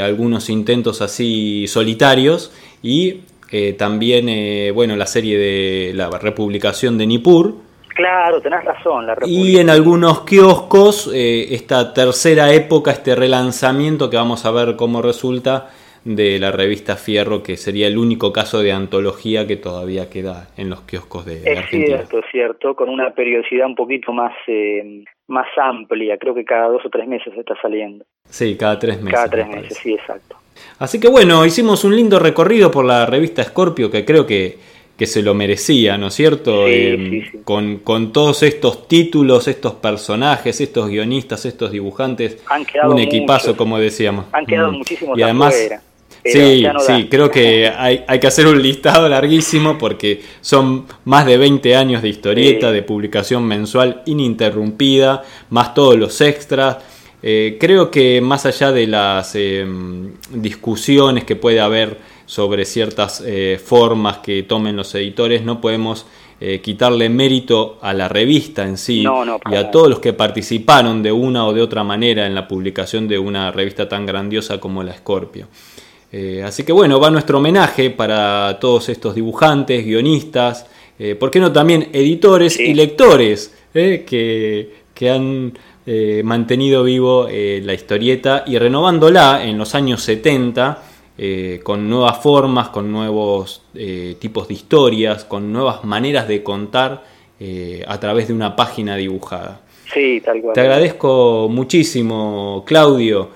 algunos 0.00 0.50
intentos 0.50 1.00
así 1.00 1.66
solitarios 1.68 2.52
y 2.82 3.20
eh, 3.54 3.74
también, 3.74 4.30
eh, 4.30 4.70
bueno, 4.74 4.96
la 4.96 5.04
serie 5.04 5.36
de 5.36 5.92
la 5.94 6.08
republicación 6.08 6.96
de 6.96 7.06
Nippur. 7.06 7.54
Claro, 7.94 8.40
tenés 8.40 8.64
razón. 8.64 9.06
La 9.06 9.14
y 9.26 9.58
en 9.58 9.68
algunos 9.68 10.22
kioscos, 10.22 11.12
eh, 11.14 11.54
esta 11.54 11.92
tercera 11.92 12.50
época, 12.54 12.92
este 12.92 13.14
relanzamiento 13.14 14.08
que 14.08 14.16
vamos 14.16 14.46
a 14.46 14.50
ver 14.52 14.76
cómo 14.76 15.02
resulta 15.02 15.68
de 16.02 16.38
la 16.38 16.50
revista 16.50 16.96
Fierro, 16.96 17.42
que 17.42 17.58
sería 17.58 17.88
el 17.88 17.98
único 17.98 18.32
caso 18.32 18.62
de 18.62 18.72
antología 18.72 19.46
que 19.46 19.56
todavía 19.56 20.08
queda 20.08 20.48
en 20.56 20.70
los 20.70 20.80
kioscos 20.80 21.26
de, 21.26 21.42
es 21.42 21.58
Argentina. 21.58 21.84
Es 21.84 22.08
cierto, 22.08 22.18
es 22.20 22.24
cierto, 22.32 22.74
con 22.74 22.88
una 22.88 23.10
periodicidad 23.10 23.66
un 23.66 23.74
poquito 23.74 24.14
más, 24.14 24.32
más 25.28 25.46
amplia, 25.56 26.18
creo 26.18 26.34
que 26.34 26.44
cada 26.44 26.68
dos 26.68 26.84
o 26.84 26.90
tres 26.90 27.06
meses 27.06 27.32
está 27.36 27.54
saliendo. 27.60 28.04
Sí, 28.28 28.56
cada 28.56 28.78
tres 28.78 28.96
meses. 29.00 29.12
Cada 29.12 29.28
tres 29.28 29.48
meses, 29.48 29.78
sí, 29.78 29.94
exacto. 29.94 30.36
Así 30.78 31.00
que 31.00 31.08
bueno, 31.08 31.44
hicimos 31.46 31.84
un 31.84 31.96
lindo 31.96 32.18
recorrido 32.18 32.70
por 32.70 32.84
la 32.84 33.06
revista 33.06 33.42
Scorpio 33.42 33.90
que 33.90 34.04
creo 34.04 34.26
que, 34.26 34.58
que 34.96 35.06
se 35.06 35.22
lo 35.22 35.34
merecía, 35.34 35.96
¿no 35.96 36.08
es 36.08 36.14
cierto? 36.14 36.66
Em, 36.66 37.42
con, 37.44 37.78
con, 37.78 38.12
todos 38.12 38.42
estos 38.42 38.88
títulos, 38.88 39.48
estos 39.48 39.74
personajes, 39.74 40.60
estos 40.60 40.88
guionistas, 40.88 41.46
estos 41.46 41.70
dibujantes, 41.70 42.42
un 42.84 42.98
equipazo, 42.98 43.56
como 43.56 43.78
decíamos. 43.78 44.26
Han 44.32 44.46
quedado 44.46 44.72
mm. 44.72 44.76
muchísimos 44.76 45.18
y 45.18 45.22
además, 45.22 45.54
Sí, 46.24 46.64
sí, 46.86 47.08
creo 47.10 47.30
que 47.30 47.68
hay, 47.76 48.04
hay, 48.06 48.20
que 48.20 48.26
hacer 48.26 48.46
un 48.46 48.62
listado 48.62 49.08
larguísimo 49.08 49.76
porque 49.76 50.22
son 50.40 50.86
más 51.04 51.26
de 51.26 51.36
20 51.36 51.74
años 51.74 52.02
de 52.02 52.08
historieta, 52.08 52.70
de 52.70 52.82
publicación 52.82 53.44
mensual 53.44 54.02
ininterrumpida, 54.06 55.22
más 55.50 55.74
todos 55.74 55.98
los 55.98 56.20
extras, 56.20 56.78
eh, 57.22 57.56
creo 57.60 57.88
que 57.90 58.20
más 58.20 58.46
allá 58.46 58.72
de 58.72 58.86
las 58.88 59.36
eh, 59.36 59.64
discusiones 60.30 61.22
que 61.22 61.36
puede 61.36 61.60
haber 61.60 61.98
sobre 62.26 62.64
ciertas 62.64 63.22
eh, 63.24 63.60
formas 63.64 64.18
que 64.18 64.42
tomen 64.42 64.74
los 64.74 64.94
editores, 64.94 65.44
no 65.44 65.60
podemos 65.60 66.06
quitarle 66.60 67.08
mérito 67.08 67.78
a 67.82 67.94
la 67.94 68.08
revista 68.08 68.64
en 68.64 68.76
sí 68.76 69.04
y 69.04 69.54
a 69.54 69.70
todos 69.70 69.88
los 69.88 70.00
que 70.00 70.12
participaron 70.12 71.00
de 71.00 71.12
una 71.12 71.46
o 71.46 71.52
de 71.52 71.62
otra 71.62 71.84
manera 71.84 72.26
en 72.26 72.34
la 72.34 72.48
publicación 72.48 73.06
de 73.06 73.16
una 73.16 73.52
revista 73.52 73.88
tan 73.88 74.06
grandiosa 74.06 74.58
como 74.58 74.82
la 74.82 74.92
Scorpio. 74.92 75.46
Así 76.44 76.62
que 76.64 76.72
bueno, 76.72 77.00
va 77.00 77.10
nuestro 77.10 77.38
homenaje 77.38 77.90
para 77.90 78.58
todos 78.60 78.88
estos 78.88 79.14
dibujantes, 79.14 79.84
guionistas, 79.84 80.66
¿por 81.18 81.30
qué 81.30 81.40
no 81.40 81.50
también 81.50 81.88
editores 81.92 82.60
y 82.60 82.74
lectores 82.74 83.54
que, 83.72 84.74
que 84.94 85.10
han 85.10 85.52
eh, 85.84 86.22
mantenido 86.24 86.84
vivo 86.84 87.26
eh, 87.28 87.60
la 87.64 87.74
historieta 87.74 88.44
y 88.46 88.56
renovándola 88.56 89.44
en 89.44 89.58
los 89.58 89.74
años 89.74 90.00
70 90.04 90.80
eh, 91.18 91.60
con 91.64 91.90
nuevas 91.90 92.18
formas, 92.18 92.68
con 92.68 92.92
nuevos 92.92 93.62
tipos 94.20 94.46
de 94.46 94.54
historias, 94.54 95.24
con 95.24 95.52
nuevas 95.52 95.84
maneras 95.84 96.28
de 96.28 96.42
contar 96.42 97.04
a 97.88 97.98
través 97.98 98.28
de 98.28 98.34
una 98.34 98.54
página 98.54 98.94
dibujada. 98.94 99.62
Sí, 99.92 100.20
tal 100.24 100.40
cual. 100.40 100.54
Te 100.54 100.60
agradezco 100.60 101.48
muchísimo, 101.50 102.64
Claudio, 102.66 103.28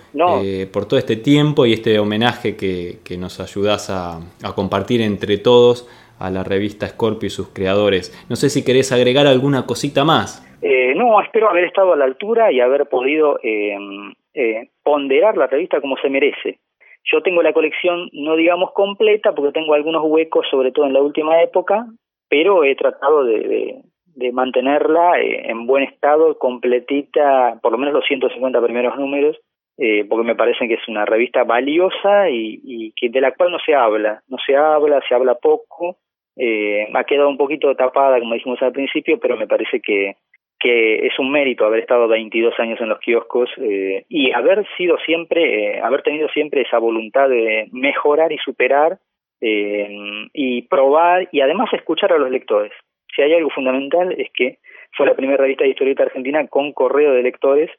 por 0.72 0.86
todo 0.86 0.98
este 0.98 1.16
tiempo 1.16 1.66
y 1.66 1.74
este 1.74 1.98
homenaje 1.98 2.56
que, 2.56 3.16
nos 3.18 3.40
ayudas 3.40 3.90
a, 3.90 4.20
a 4.42 4.54
compartir 4.54 5.02
entre 5.02 5.38
todos 5.38 5.86
a 6.18 6.30
la 6.30 6.44
revista 6.44 6.86
Scorpio 6.86 7.26
y 7.26 7.30
sus 7.30 7.48
creadores. 7.48 8.12
No 8.28 8.36
sé 8.36 8.48
si 8.48 8.64
querés 8.64 8.92
agregar 8.92 9.26
alguna 9.26 9.66
cosita 9.66 10.04
más. 10.04 10.42
Eh, 10.62 10.94
no, 10.94 11.20
espero 11.20 11.48
haber 11.48 11.64
estado 11.64 11.92
a 11.92 11.96
la 11.96 12.04
altura 12.04 12.50
y 12.50 12.60
haber 12.60 12.86
podido 12.86 13.38
eh, 13.42 13.76
eh, 14.34 14.70
ponderar 14.82 15.36
la 15.36 15.46
revista 15.46 15.80
como 15.80 15.96
se 15.98 16.08
merece. 16.08 16.58
Yo 17.04 17.22
tengo 17.22 17.42
la 17.42 17.52
colección, 17.52 18.08
no 18.12 18.34
digamos 18.34 18.72
completa, 18.72 19.32
porque 19.32 19.52
tengo 19.52 19.74
algunos 19.74 20.02
huecos, 20.04 20.46
sobre 20.50 20.72
todo 20.72 20.86
en 20.86 20.94
la 20.94 21.02
última 21.02 21.40
época, 21.40 21.86
pero 22.28 22.64
he 22.64 22.74
tratado 22.74 23.24
de, 23.24 23.38
de, 23.40 23.74
mantenerla 24.32 25.20
en 25.20 25.66
buen 25.66 25.84
estado, 25.84 26.38
completita, 26.38 27.58
por 27.62 27.72
lo 27.72 27.78
menos 27.78 27.94
los 27.94 28.06
150 28.06 28.62
primeros 28.62 28.96
números, 28.96 29.36
porque 30.08 30.26
me 30.26 30.34
parece 30.34 30.66
que 30.68 30.74
es 30.74 30.88
una 30.88 31.04
revista 31.04 31.44
valiosa 31.44 32.30
y, 32.30 32.60
y, 32.64 32.92
que 32.92 33.10
de 33.10 33.20
la 33.20 33.32
cual 33.32 33.52
no 33.52 33.58
se 33.58 33.74
habla, 33.74 34.22
no 34.28 34.38
se 34.44 34.56
habla, 34.56 35.02
se 35.06 35.14
habla 35.14 35.34
poco. 35.34 35.98
Eh, 36.36 36.88
ha 36.92 37.04
quedado 37.04 37.28
un 37.28 37.36
poquito 37.36 37.74
tapada, 37.74 38.18
como 38.18 38.34
dijimos 38.34 38.60
al 38.62 38.72
principio, 38.72 39.18
pero 39.18 39.36
me 39.36 39.46
parece 39.46 39.80
que, 39.80 40.16
que 40.58 41.06
es 41.06 41.18
un 41.18 41.30
mérito 41.30 41.64
haber 41.64 41.80
estado 41.80 42.08
22 42.08 42.58
años 42.58 42.80
en 42.80 42.88
los 42.88 42.98
kioscos 43.00 43.50
eh, 43.58 44.04
y 44.08 44.32
haber 44.32 44.66
sido 44.76 44.96
siempre, 44.98 45.76
eh, 45.76 45.80
haber 45.80 46.02
tenido 46.02 46.28
siempre 46.28 46.62
esa 46.62 46.78
voluntad 46.78 47.28
de 47.28 47.68
mejorar 47.72 48.32
y 48.32 48.38
superar 48.38 48.98
eh, 49.40 49.88
y 50.32 50.62
probar 50.62 51.28
y 51.30 51.40
además 51.40 51.72
escuchar 51.72 52.12
a 52.12 52.18
los 52.18 52.30
lectores. 52.30 52.72
Si 53.16 53.22
hay 53.22 53.32
algo 53.32 53.48
fundamental 53.50 54.12
es 54.12 54.30
que 54.34 54.58
fue 54.92 55.06
la 55.06 55.14
primera 55.14 55.42
revista 55.42 55.64
de 55.64 55.70
historieta 55.70 56.02
argentina 56.02 56.46
con 56.48 56.72
correo 56.72 57.12
de 57.12 57.22
lectores, 57.22 57.70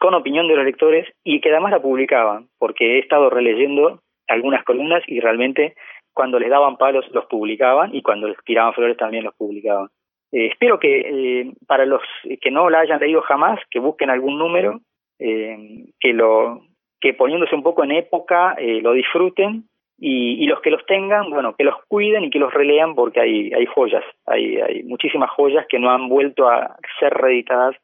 con 0.00 0.14
opinión 0.14 0.48
de 0.48 0.56
los 0.56 0.64
lectores 0.64 1.06
y 1.22 1.40
que 1.40 1.50
además 1.50 1.72
la 1.72 1.82
publicaban, 1.82 2.48
porque 2.58 2.96
he 2.96 2.98
estado 2.98 3.28
releyendo 3.28 4.00
algunas 4.28 4.64
columnas 4.64 5.02
y 5.06 5.20
realmente 5.20 5.74
cuando 6.14 6.38
les 6.38 6.50
daban 6.50 6.78
palos 6.78 7.04
los 7.12 7.26
publicaban 7.26 7.94
y 7.94 8.02
cuando 8.02 8.28
les 8.28 8.36
tiraban 8.44 8.72
flores 8.72 8.96
también 8.96 9.24
los 9.24 9.34
publicaban. 9.34 9.88
Eh, 10.32 10.46
espero 10.46 10.78
que 10.78 11.00
eh, 11.00 11.52
para 11.66 11.84
los 11.84 12.02
que 12.40 12.50
no 12.50 12.70
la 12.70 12.80
hayan 12.80 13.00
leído 13.00 13.20
jamás, 13.20 13.60
que 13.70 13.78
busquen 13.78 14.08
algún 14.08 14.38
número, 14.38 14.80
eh, 15.18 15.84
que 16.00 16.12
lo 16.14 16.62
que 17.00 17.12
poniéndose 17.12 17.54
un 17.54 17.62
poco 17.62 17.84
en 17.84 17.92
época 17.92 18.56
lo 18.58 18.92
disfruten 18.92 19.64
y, 20.04 20.46
los 20.46 20.60
que 20.60 20.70
los 20.70 20.84
tengan, 20.86 21.30
bueno, 21.30 21.54
que 21.56 21.62
los 21.62 21.76
cuiden 21.86 22.24
y 22.24 22.30
que 22.30 22.40
los 22.40 22.52
relean 22.52 22.94
porque 22.96 23.20
hay, 23.20 23.52
hay 23.52 23.66
joyas, 23.66 24.02
hay, 24.26 24.56
hay 24.56 24.82
muchísimas 24.82 25.30
joyas 25.30 25.64
que 25.68 25.78
no 25.78 25.90
han 25.90 26.08
vuelto 26.08 26.48
a 26.48 26.76
ser 26.98 27.12
reeditadas 27.14 27.76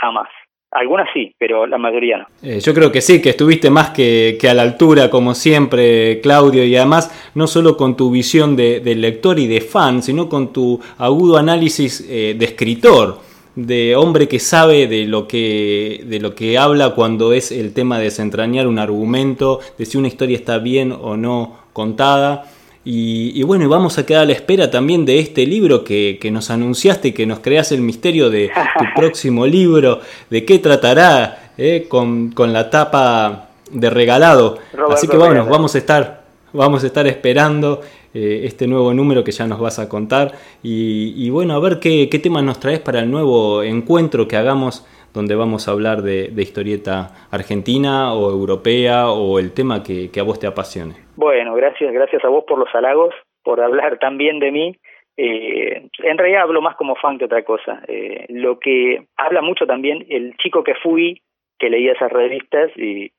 jamás. 0.00 0.28
Algunas 0.72 1.08
sí, 1.12 1.34
pero 1.38 1.66
la 1.66 1.78
mayoría 1.78 2.18
no. 2.18 2.26
Eh, 2.42 2.60
yo 2.60 2.74
creo 2.74 2.92
que 2.92 3.00
sí, 3.00 3.20
que 3.22 3.30
estuviste 3.30 3.70
más 3.70 3.90
que, 3.90 4.38
a 4.48 4.54
la 4.54 4.62
altura, 4.62 5.10
como 5.10 5.34
siempre, 5.34 6.20
Claudio, 6.20 6.64
y 6.64 6.76
además 6.76 7.32
no 7.34 7.46
solo 7.46 7.76
con 7.76 7.96
tu 7.96 8.10
visión 8.10 8.56
de, 8.56 8.80
lector 8.96 9.38
y 9.38 9.46
de 9.46 9.60
fan, 9.60 10.02
sino 10.02 10.28
con 10.28 10.52
tu 10.52 10.80
agudo 10.98 11.38
análisis 11.38 12.06
eh, 12.08 12.34
de 12.36 12.44
escritor, 12.44 13.18
de 13.56 13.96
hombre 13.96 14.28
que 14.28 14.38
sabe 14.38 14.86
de 14.86 15.06
lo 15.06 15.26
que, 15.26 16.02
de 16.04 16.20
lo 16.20 16.34
que 16.34 16.56
habla 16.56 16.94
cuando 16.94 17.32
es 17.32 17.50
el 17.50 17.74
tema 17.74 17.98
de 17.98 18.04
desentrañar 18.04 18.68
un 18.68 18.78
argumento, 18.78 19.60
de 19.76 19.86
si 19.86 19.98
una 19.98 20.08
historia 20.08 20.36
está 20.36 20.58
bien 20.58 20.92
o 20.92 21.16
no 21.16 21.59
contada. 21.72 22.44
Y, 22.82 23.42
bueno, 23.42 23.68
vamos 23.68 23.98
a 23.98 24.06
quedar 24.06 24.22
a 24.22 24.26
la 24.26 24.32
espera 24.32 24.70
también 24.70 25.04
de 25.04 25.18
este 25.18 25.46
libro 25.46 25.84
que, 25.84 26.18
que 26.20 26.30
nos 26.30 26.50
anunciaste 26.50 27.08
y 27.08 27.12
que 27.12 27.26
nos 27.26 27.40
creas 27.40 27.72
el 27.72 27.82
misterio 27.82 28.30
de 28.30 28.50
tu 28.78 28.84
próximo 28.96 29.46
libro, 29.46 30.00
de 30.30 30.44
qué 30.46 30.58
tratará, 30.58 31.52
eh, 31.58 31.86
con, 31.88 32.30
con, 32.30 32.52
la 32.54 32.70
tapa 32.70 33.50
de 33.70 33.90
regalado. 33.90 34.58
Así 34.90 35.06
que 35.06 35.18
bueno, 35.18 35.46
vamos 35.46 35.74
a 35.74 35.78
estar, 35.78 36.24
vamos 36.54 36.82
a 36.82 36.86
estar 36.86 37.06
esperando 37.06 37.82
eh, 38.14 38.40
este 38.44 38.66
nuevo 38.66 38.92
número 38.94 39.22
que 39.22 39.30
ya 39.30 39.46
nos 39.46 39.60
vas 39.60 39.78
a 39.78 39.88
contar. 39.88 40.32
Y, 40.62 41.12
y 41.16 41.28
bueno, 41.28 41.54
a 41.54 41.60
ver 41.60 41.80
qué, 41.80 42.08
qué 42.08 42.18
temas 42.18 42.42
nos 42.44 42.58
traes 42.58 42.80
para 42.80 43.00
el 43.00 43.10
nuevo 43.10 43.62
encuentro 43.62 44.26
que 44.26 44.36
hagamos 44.36 44.84
donde 45.14 45.34
vamos 45.34 45.68
a 45.68 45.72
hablar 45.72 46.02
de, 46.02 46.30
historieta 46.36 47.28
argentina 47.30 48.14
o 48.14 48.30
europea 48.30 49.10
o 49.10 49.38
el 49.38 49.52
tema 49.52 49.82
que, 49.82 50.10
a 50.18 50.22
vos 50.22 50.38
te 50.38 50.46
apasione. 50.46 50.94
Bueno, 51.16 51.54
gracias, 51.54 51.92
gracias 51.92 52.24
a 52.24 52.28
vos 52.28 52.44
por 52.46 52.58
los 52.58 52.74
halagos, 52.74 53.14
por 53.42 53.60
hablar 53.60 53.98
tan 53.98 54.18
bien 54.18 54.38
de 54.38 54.50
mí. 54.50 54.76
Eh, 55.16 55.88
en 55.98 56.18
realidad 56.18 56.42
hablo 56.42 56.62
más 56.62 56.76
como 56.76 56.96
fan 56.96 57.18
que 57.18 57.26
otra 57.26 57.42
cosa. 57.44 57.82
Eh, 57.88 58.26
lo 58.28 58.58
que 58.58 59.04
habla 59.16 59.42
mucho 59.42 59.66
también, 59.66 60.06
el 60.08 60.36
chico 60.36 60.64
que 60.64 60.74
fui 60.74 61.20
que 61.60 61.70
leía 61.70 61.92
esas 61.92 62.10
revistas 62.10 62.72
y, 62.74 63.12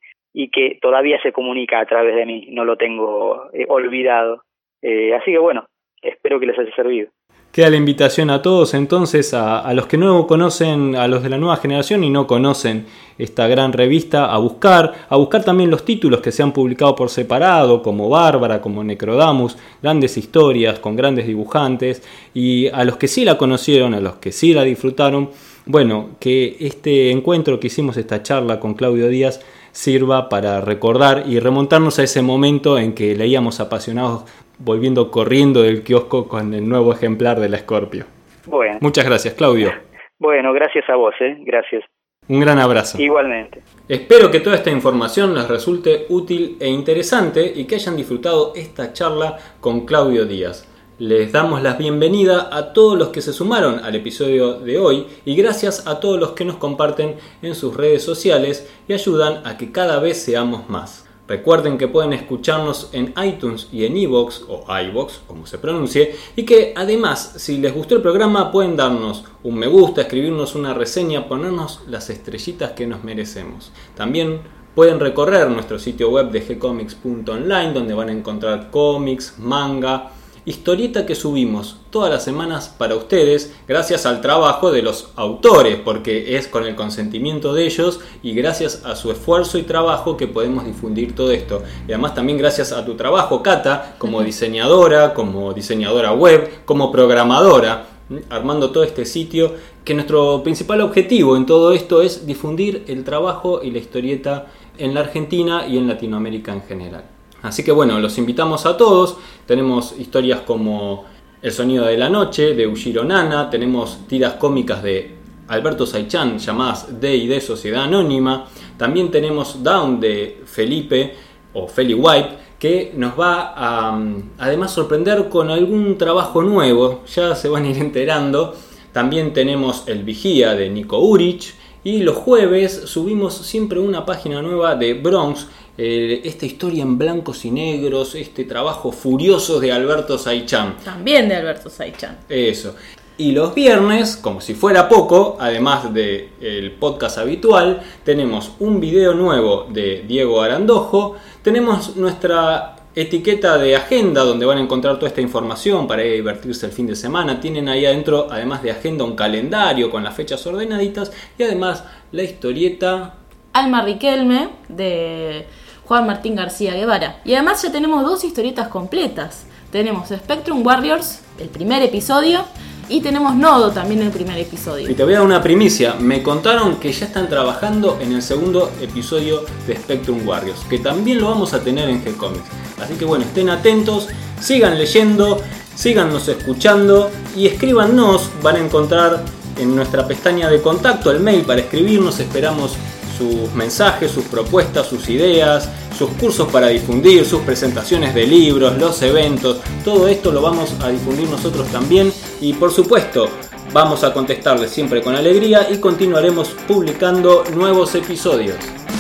que 0.52 0.80
todavía 0.82 1.22
se 1.22 1.32
comunica 1.32 1.80
a 1.80 1.86
través 1.86 2.16
de 2.16 2.26
mí, 2.26 2.48
no 2.50 2.66
lo 2.66 2.76
tengo 2.76 3.50
eh, 3.54 3.66
olvidado. 3.70 4.44
Eh, 4.82 5.14
así 5.14 5.32
que 5.32 5.38
bueno, 5.38 5.68
espero 6.02 6.40
que 6.40 6.48
les 6.48 6.58
haya 6.58 6.76
servido. 6.76 7.10
Queda 7.52 7.70
la 7.70 7.76
invitación 7.76 8.30
a 8.30 8.42
todos 8.42 8.74
entonces, 8.74 9.34
a, 9.34 9.74
los 9.74 9.86
que 9.86 9.98
no 9.98 10.26
conocen, 10.26 10.96
a 10.96 11.10
los 11.10 11.22
de 11.22 11.28
la 11.28 11.38
nueva 11.38 11.58
generación 11.58 12.02
y 12.06 12.10
no 12.10 12.26
conocen 12.26 12.86
esta 13.18 13.46
gran 13.50 13.74
revista, 13.74 14.34
a 14.34 14.38
buscar, 14.38 14.94
a 15.10 15.18
buscar 15.18 15.44
también 15.44 15.70
los 15.70 15.84
títulos 15.84 16.22
que 16.22 16.32
se 16.32 16.44
han 16.44 16.54
publicado 16.54 16.96
por 16.96 17.10
separado, 17.10 17.84
como 17.84 18.08
Bárbara, 18.08 18.62
como 18.62 18.86
Necrodamus, 18.86 19.58
grandes 19.84 20.16
historias 20.16 20.80
con 20.80 20.96
grandes 20.96 21.28
dibujantes, 21.28 22.04
y 22.34 22.68
a 22.70 22.86
los 22.86 22.96
que 22.96 23.10
sí 23.10 23.26
la 23.26 23.38
conocieron, 23.38 23.94
a 23.96 24.00
los 24.00 24.14
que 24.14 24.32
sí 24.32 24.54
la 24.54 24.64
disfrutaron, 24.64 25.32
bueno, 25.66 26.12
que 26.22 26.56
este 26.62 27.12
encuentro 27.12 27.60
que 27.60 27.68
hicimos, 27.68 27.98
esta 27.98 28.24
charla 28.24 28.62
con 28.62 28.76
Claudio 28.76 29.10
Díaz, 29.10 29.42
sirva 29.74 30.30
para 30.30 30.62
recordar 30.62 31.26
y 31.28 31.40
remontarnos 31.40 32.00
a 32.00 32.04
ese 32.04 32.22
momento 32.22 32.78
en 32.78 32.94
que 32.94 33.16
leíamos 33.16 33.60
apasionados 33.60 34.24
volviendo 34.64 35.12
corriendo 35.12 35.64
del 35.64 35.84
kiosco 35.84 36.28
con 36.28 36.54
el 36.54 36.68
nuevo 36.68 36.94
ejemplar 36.94 37.40
de 37.40 37.50
la 37.50 37.58
Scorpio. 37.58 38.06
Bueno. 38.46 38.78
Muchas 38.82 39.06
gracias, 39.06 39.34
Claudio. 39.34 39.72
Bueno, 40.20 40.54
gracias 40.54 40.88
a 40.90 40.96
vos, 40.96 41.14
¿eh? 41.20 41.38
Gracias. 41.40 41.84
Un 42.28 42.40
gran 42.40 42.60
abrazo. 42.60 43.02
Igualmente. 43.02 43.62
Espero 43.88 44.30
que 44.30 44.40
toda 44.40 44.56
esta 44.56 44.70
información 44.70 45.34
les 45.34 45.48
resulte 45.48 46.06
útil 46.10 46.58
e 46.60 46.70
interesante 46.70 47.52
y 47.56 47.66
que 47.66 47.76
hayan 47.76 47.98
disfrutado 47.98 48.54
esta 48.56 48.94
charla 48.94 49.38
con 49.60 49.86
Claudio 49.86 50.26
Díaz. 50.26 50.68
Les 51.00 51.32
damos 51.32 51.64
la 51.64 51.74
bienvenida 51.74 52.50
a 52.56 52.74
todos 52.74 52.98
los 52.98 53.10
que 53.10 53.22
se 53.22 53.34
sumaron 53.34 53.80
al 53.84 53.96
episodio 53.96 54.60
de 54.60 54.78
hoy 54.78 55.08
y 55.26 55.36
gracias 55.36 55.88
a 55.88 56.00
todos 56.00 56.20
los 56.20 56.34
que 56.34 56.46
nos 56.46 56.58
comparten 56.58 57.16
en 57.42 57.56
sus 57.56 57.76
redes 57.76 58.04
sociales 58.04 58.72
y 58.88 58.94
ayudan 58.94 59.42
a 59.44 59.58
que 59.58 59.72
cada 59.72 60.00
vez 60.00 60.22
seamos 60.22 60.70
más. 60.70 61.11
Recuerden 61.32 61.78
que 61.78 61.88
pueden 61.88 62.12
escucharnos 62.12 62.90
en 62.92 63.14
iTunes 63.24 63.70
y 63.72 63.86
en 63.86 63.96
iVoox 63.96 64.42
o 64.50 64.66
iVoox, 64.68 65.20
como 65.28 65.48
se 65.48 65.60
pronuncie, 65.60 66.14
y 66.36 66.44
que 66.44 66.74
además, 66.76 67.36
si 67.38 67.58
les 67.58 67.74
gustó 67.74 67.96
el 67.96 68.02
programa, 68.02 68.52
pueden 68.52 68.76
darnos 68.76 69.24
un 69.42 69.56
me 69.56 69.68
gusta, 69.68 70.02
escribirnos 70.02 70.56
una 70.56 70.74
reseña, 70.74 71.30
ponernos 71.30 71.84
las 71.88 72.10
estrellitas 72.10 72.74
que 72.74 72.86
nos 72.86 73.06
merecemos. 73.06 73.72
También 73.96 74.42
pueden 74.76 75.00
recorrer 75.00 75.50
nuestro 75.50 75.80
sitio 75.80 76.10
web 76.10 76.32
de 76.32 76.42
gcomics.online, 76.42 77.72
donde 77.72 77.94
van 77.94 78.10
a 78.10 78.12
encontrar 78.12 78.70
cómics, 78.70 79.36
manga, 79.40 80.12
historieta 80.46 81.06
que 81.06 81.16
subimos 81.16 81.78
todas 81.92 82.10
las 82.10 82.24
semanas 82.24 82.74
para 82.76 82.96
ustedes 82.96 83.54
gracias 83.68 84.06
al 84.06 84.22
trabajo 84.22 84.72
de 84.72 84.82
los 84.82 85.10
autores, 85.16 85.78
porque 85.84 86.38
es 86.38 86.48
con 86.48 86.66
el 86.66 86.76
consentimiento 86.76 87.54
de 87.54 87.66
ellos 87.66 88.00
y 88.24 88.34
gracias 88.34 88.84
a 88.86 88.96
su 88.96 89.12
esfuerzo 89.12 89.58
y 89.58 89.64
trabajo 89.64 90.18
que 90.18 90.28
podemos 90.28 90.66
difundir 90.66 91.16
todo 91.16 91.32
esto. 91.32 91.62
Y 91.88 91.92
además 91.92 92.16
también 92.16 92.38
gracias 92.38 92.72
a 92.72 92.86
tu 92.86 92.96
trabajo, 92.96 93.44
Cata, 93.44 93.96
como 93.98 94.22
diseñadora, 94.24 95.14
como 95.14 95.54
diseñadora 95.54 96.14
web, 96.14 96.66
como 96.66 96.92
programadora, 96.92 97.88
armando 98.30 98.72
todo 98.72 98.84
este 98.84 99.06
sitio, 99.06 99.54
que 99.86 99.94
nuestro 99.94 100.44
principal 100.44 100.82
objetivo 100.82 101.38
en 101.38 101.46
todo 101.46 101.72
esto 101.72 102.02
es 102.02 102.26
difundir 102.26 102.84
el 102.88 103.04
trabajo 103.04 103.62
y 103.64 103.72
la 103.72 103.78
historieta 103.78 104.48
en 104.78 104.94
la 104.94 105.02
Argentina 105.02 105.66
y 105.68 105.78
en 105.78 105.88
Latinoamérica 105.88 106.52
en 106.54 106.64
general. 106.64 107.04
Así 107.42 107.64
que 107.64 107.72
bueno, 107.72 108.00
los 108.00 108.18
invitamos 108.18 108.66
a 108.66 108.78
todos. 108.78 109.18
Tenemos 109.46 109.96
historias 109.98 110.42
como 110.42 111.06
El 111.42 111.52
sonido 111.52 111.86
de 111.86 111.98
la 111.98 112.10
noche 112.10 112.54
de 112.54 112.68
Ujiro 112.68 113.04
Nana, 113.04 113.50
tenemos 113.50 114.08
tiras 114.08 114.34
cómicas 114.34 114.84
de 114.84 115.16
Alberto 115.48 115.86
Saichan 115.86 116.38
llamadas 116.38 117.02
D 117.02 117.16
y 117.16 117.28
D 117.28 117.42
Sociedad 117.42 117.84
Anónima, 117.84 118.46
también 118.78 119.12
tenemos 119.12 119.64
Down 119.64 120.00
de 120.00 120.44
Felipe 120.46 121.16
o 121.54 121.68
Feli 121.68 121.94
White 121.94 122.38
que 122.58 122.94
nos 122.96 123.20
va 123.20 123.54
a 123.56 124.00
además 124.38 124.72
sorprender 124.72 125.30
con 125.30 125.50
algún 125.50 125.98
trabajo 125.98 126.44
nuevo, 126.44 127.02
ya 127.12 127.34
se 127.34 127.50
van 127.50 127.66
a 127.66 127.70
ir 127.70 127.78
enterando. 127.78 128.56
También 128.94 129.34
tenemos 129.34 129.88
El 129.88 130.04
Vigía 130.04 130.54
de 130.54 130.70
Nico 130.70 131.00
Urich 131.00 131.56
y 131.84 132.04
los 132.04 132.18
jueves 132.18 132.84
subimos 132.86 133.34
siempre 133.34 133.80
una 133.80 134.06
página 134.06 134.44
nueva 134.44 134.76
de 134.76 134.94
Bronx 134.94 135.48
eh, 135.84 136.22
esta 136.26 136.46
historia 136.46 136.84
en 136.84 136.96
blancos 136.96 137.44
y 137.44 137.50
negros, 137.50 138.14
este 138.14 138.44
trabajo 138.44 138.92
furioso 138.92 139.60
de 139.60 139.72
Alberto 139.72 140.20
Saichan. 140.20 140.78
También 140.78 141.28
de 141.28 141.38
Alberto 141.38 141.72
Saichan. 141.72 142.20
Eso. 142.30 142.76
Y 143.18 143.32
los 143.32 143.56
viernes, 143.56 144.16
como 144.16 144.42
si 144.42 144.54
fuera 144.54 144.88
poco, 144.88 145.38
además 145.40 145.92
del 145.92 146.76
podcast 146.80 147.18
habitual, 147.18 147.82
tenemos 148.04 148.52
un 148.60 148.80
video 148.80 149.16
nuevo 149.16 149.66
de 149.72 150.04
Diego 150.08 150.44
Arandojo, 150.44 151.16
tenemos 151.42 151.96
nuestra 151.96 152.76
etiqueta 152.94 153.58
de 153.58 153.76
agenda 153.76 154.24
donde 154.24 154.46
van 154.46 154.60
a 154.60 154.62
encontrar 154.62 154.98
toda 154.98 155.08
esta 155.08 155.22
información 155.22 155.88
para 155.88 156.04
divertirse 156.04 156.68
el 156.68 156.74
fin 156.74 156.86
de 156.86 156.96
semana. 156.96 157.40
Tienen 157.40 157.68
ahí 157.68 157.88
adentro, 157.88 158.28
además 158.30 158.62
de 158.62 158.70
agenda, 158.70 159.04
un 159.04 159.16
calendario 159.16 159.90
con 159.90 160.04
las 160.04 160.14
fechas 160.14 160.46
ordenaditas 160.46 161.12
y 161.40 161.42
además 161.42 161.84
la 162.12 162.22
historieta... 162.22 163.16
Alma 163.54 163.82
Riquelme 163.82 164.50
de 164.70 165.48
Juan 165.92 166.08
Martín 166.08 166.38
García 166.38 166.74
Guevara. 166.74 167.20
Y 167.26 167.34
además 167.34 167.62
ya 167.62 167.70
tenemos 167.70 168.06
dos 168.06 168.24
historietas 168.24 168.70
completas. 168.70 169.44
Tenemos 169.74 170.08
Spectrum 170.08 170.66
Warriors, 170.66 171.20
el 171.38 171.50
primer 171.50 171.84
episodio, 171.84 172.46
y 172.88 173.02
tenemos 173.02 173.36
Nodo 173.36 173.72
también 173.72 174.02
el 174.02 174.10
primer 174.10 174.38
episodio. 174.38 174.90
Y 174.90 174.94
te 174.94 175.04
voy 175.04 175.16
a 175.16 175.18
dar 175.18 175.26
una 175.26 175.44
primicia. 175.44 175.96
Me 175.96 176.24
contaron 176.24 176.78
que 176.78 176.94
ya 176.94 177.08
están 177.08 177.28
trabajando 177.28 178.00
en 178.00 178.14
el 178.14 178.22
segundo 178.22 178.72
episodio 178.80 179.42
de 179.68 179.76
Spectrum 179.76 180.26
Warriors, 180.26 180.62
que 180.70 180.80
también 180.80 181.20
lo 181.20 181.28
vamos 181.28 181.54
a 181.54 181.60
tener 181.60 181.90
en 181.90 182.02
G-Comics. 182.06 182.46
Así 182.82 182.94
que 182.94 183.04
bueno, 183.04 183.26
estén 183.26 183.50
atentos, 183.50 184.08
sigan 184.40 184.78
leyendo, 184.78 185.42
síganos 185.76 186.26
escuchando 186.30 187.12
y 187.36 187.48
escríbanos. 187.48 188.30
Van 188.42 188.56
a 188.56 188.60
encontrar 188.60 189.26
en 189.58 189.76
nuestra 189.76 190.08
pestaña 190.08 190.50
de 190.50 190.62
contacto 190.62 191.12
el 191.12 191.20
mail 191.20 191.42
para 191.42 191.60
escribirnos. 191.60 192.18
Esperamos 192.22 192.78
sus 193.22 193.54
mensajes, 193.54 194.10
sus 194.10 194.26
propuestas, 194.26 194.88
sus 194.88 195.08
ideas, 195.10 195.70
sus 195.98 196.10
cursos 196.12 196.52
para 196.52 196.68
difundir, 196.68 197.24
sus 197.26 197.42
presentaciones 197.42 198.16
de 198.16 198.26
libros, 198.26 198.78
los 198.80 199.00
eventos, 199.04 199.58
todo 199.86 200.08
esto 200.08 200.32
lo 200.32 200.42
vamos 200.42 200.74
a 200.82 200.90
difundir 200.90 201.30
nosotros 201.30 201.68
también 201.68 202.12
y 202.40 202.54
por 202.54 202.72
supuesto 202.72 203.30
vamos 203.74 204.04
a 204.04 204.12
contestarles 204.12 204.72
siempre 204.72 205.02
con 205.04 205.16
alegría 205.16 205.68
y 205.70 205.78
continuaremos 205.78 206.50
publicando 206.68 207.44
nuevos 207.56 207.94
episodios. 207.94 208.56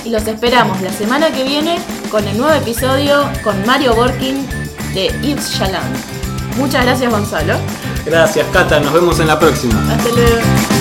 Y 0.06 0.10
los 0.10 0.27
esperamos 0.27 0.80
la 0.81 0.93
semana 0.93 1.31
que 1.31 1.43
viene 1.43 1.80
con 2.11 2.27
el 2.27 2.38
nuevo 2.38 2.53
episodio 2.53 3.27
con 3.43 3.65
Mario 3.65 3.95
Borkin 3.95 4.45
de 4.93 5.07
Yves 5.23 5.57
Chaland. 5.57 5.95
Muchas 6.57 6.85
gracias 6.85 7.11
Gonzalo. 7.11 7.56
Gracias 8.06 8.45
Cata, 8.53 8.80
nos 8.80 8.93
vemos 8.93 9.19
en 9.19 9.27
la 9.27 9.39
próxima. 9.39 9.81
Hasta 9.91 10.10
luego. 10.10 10.81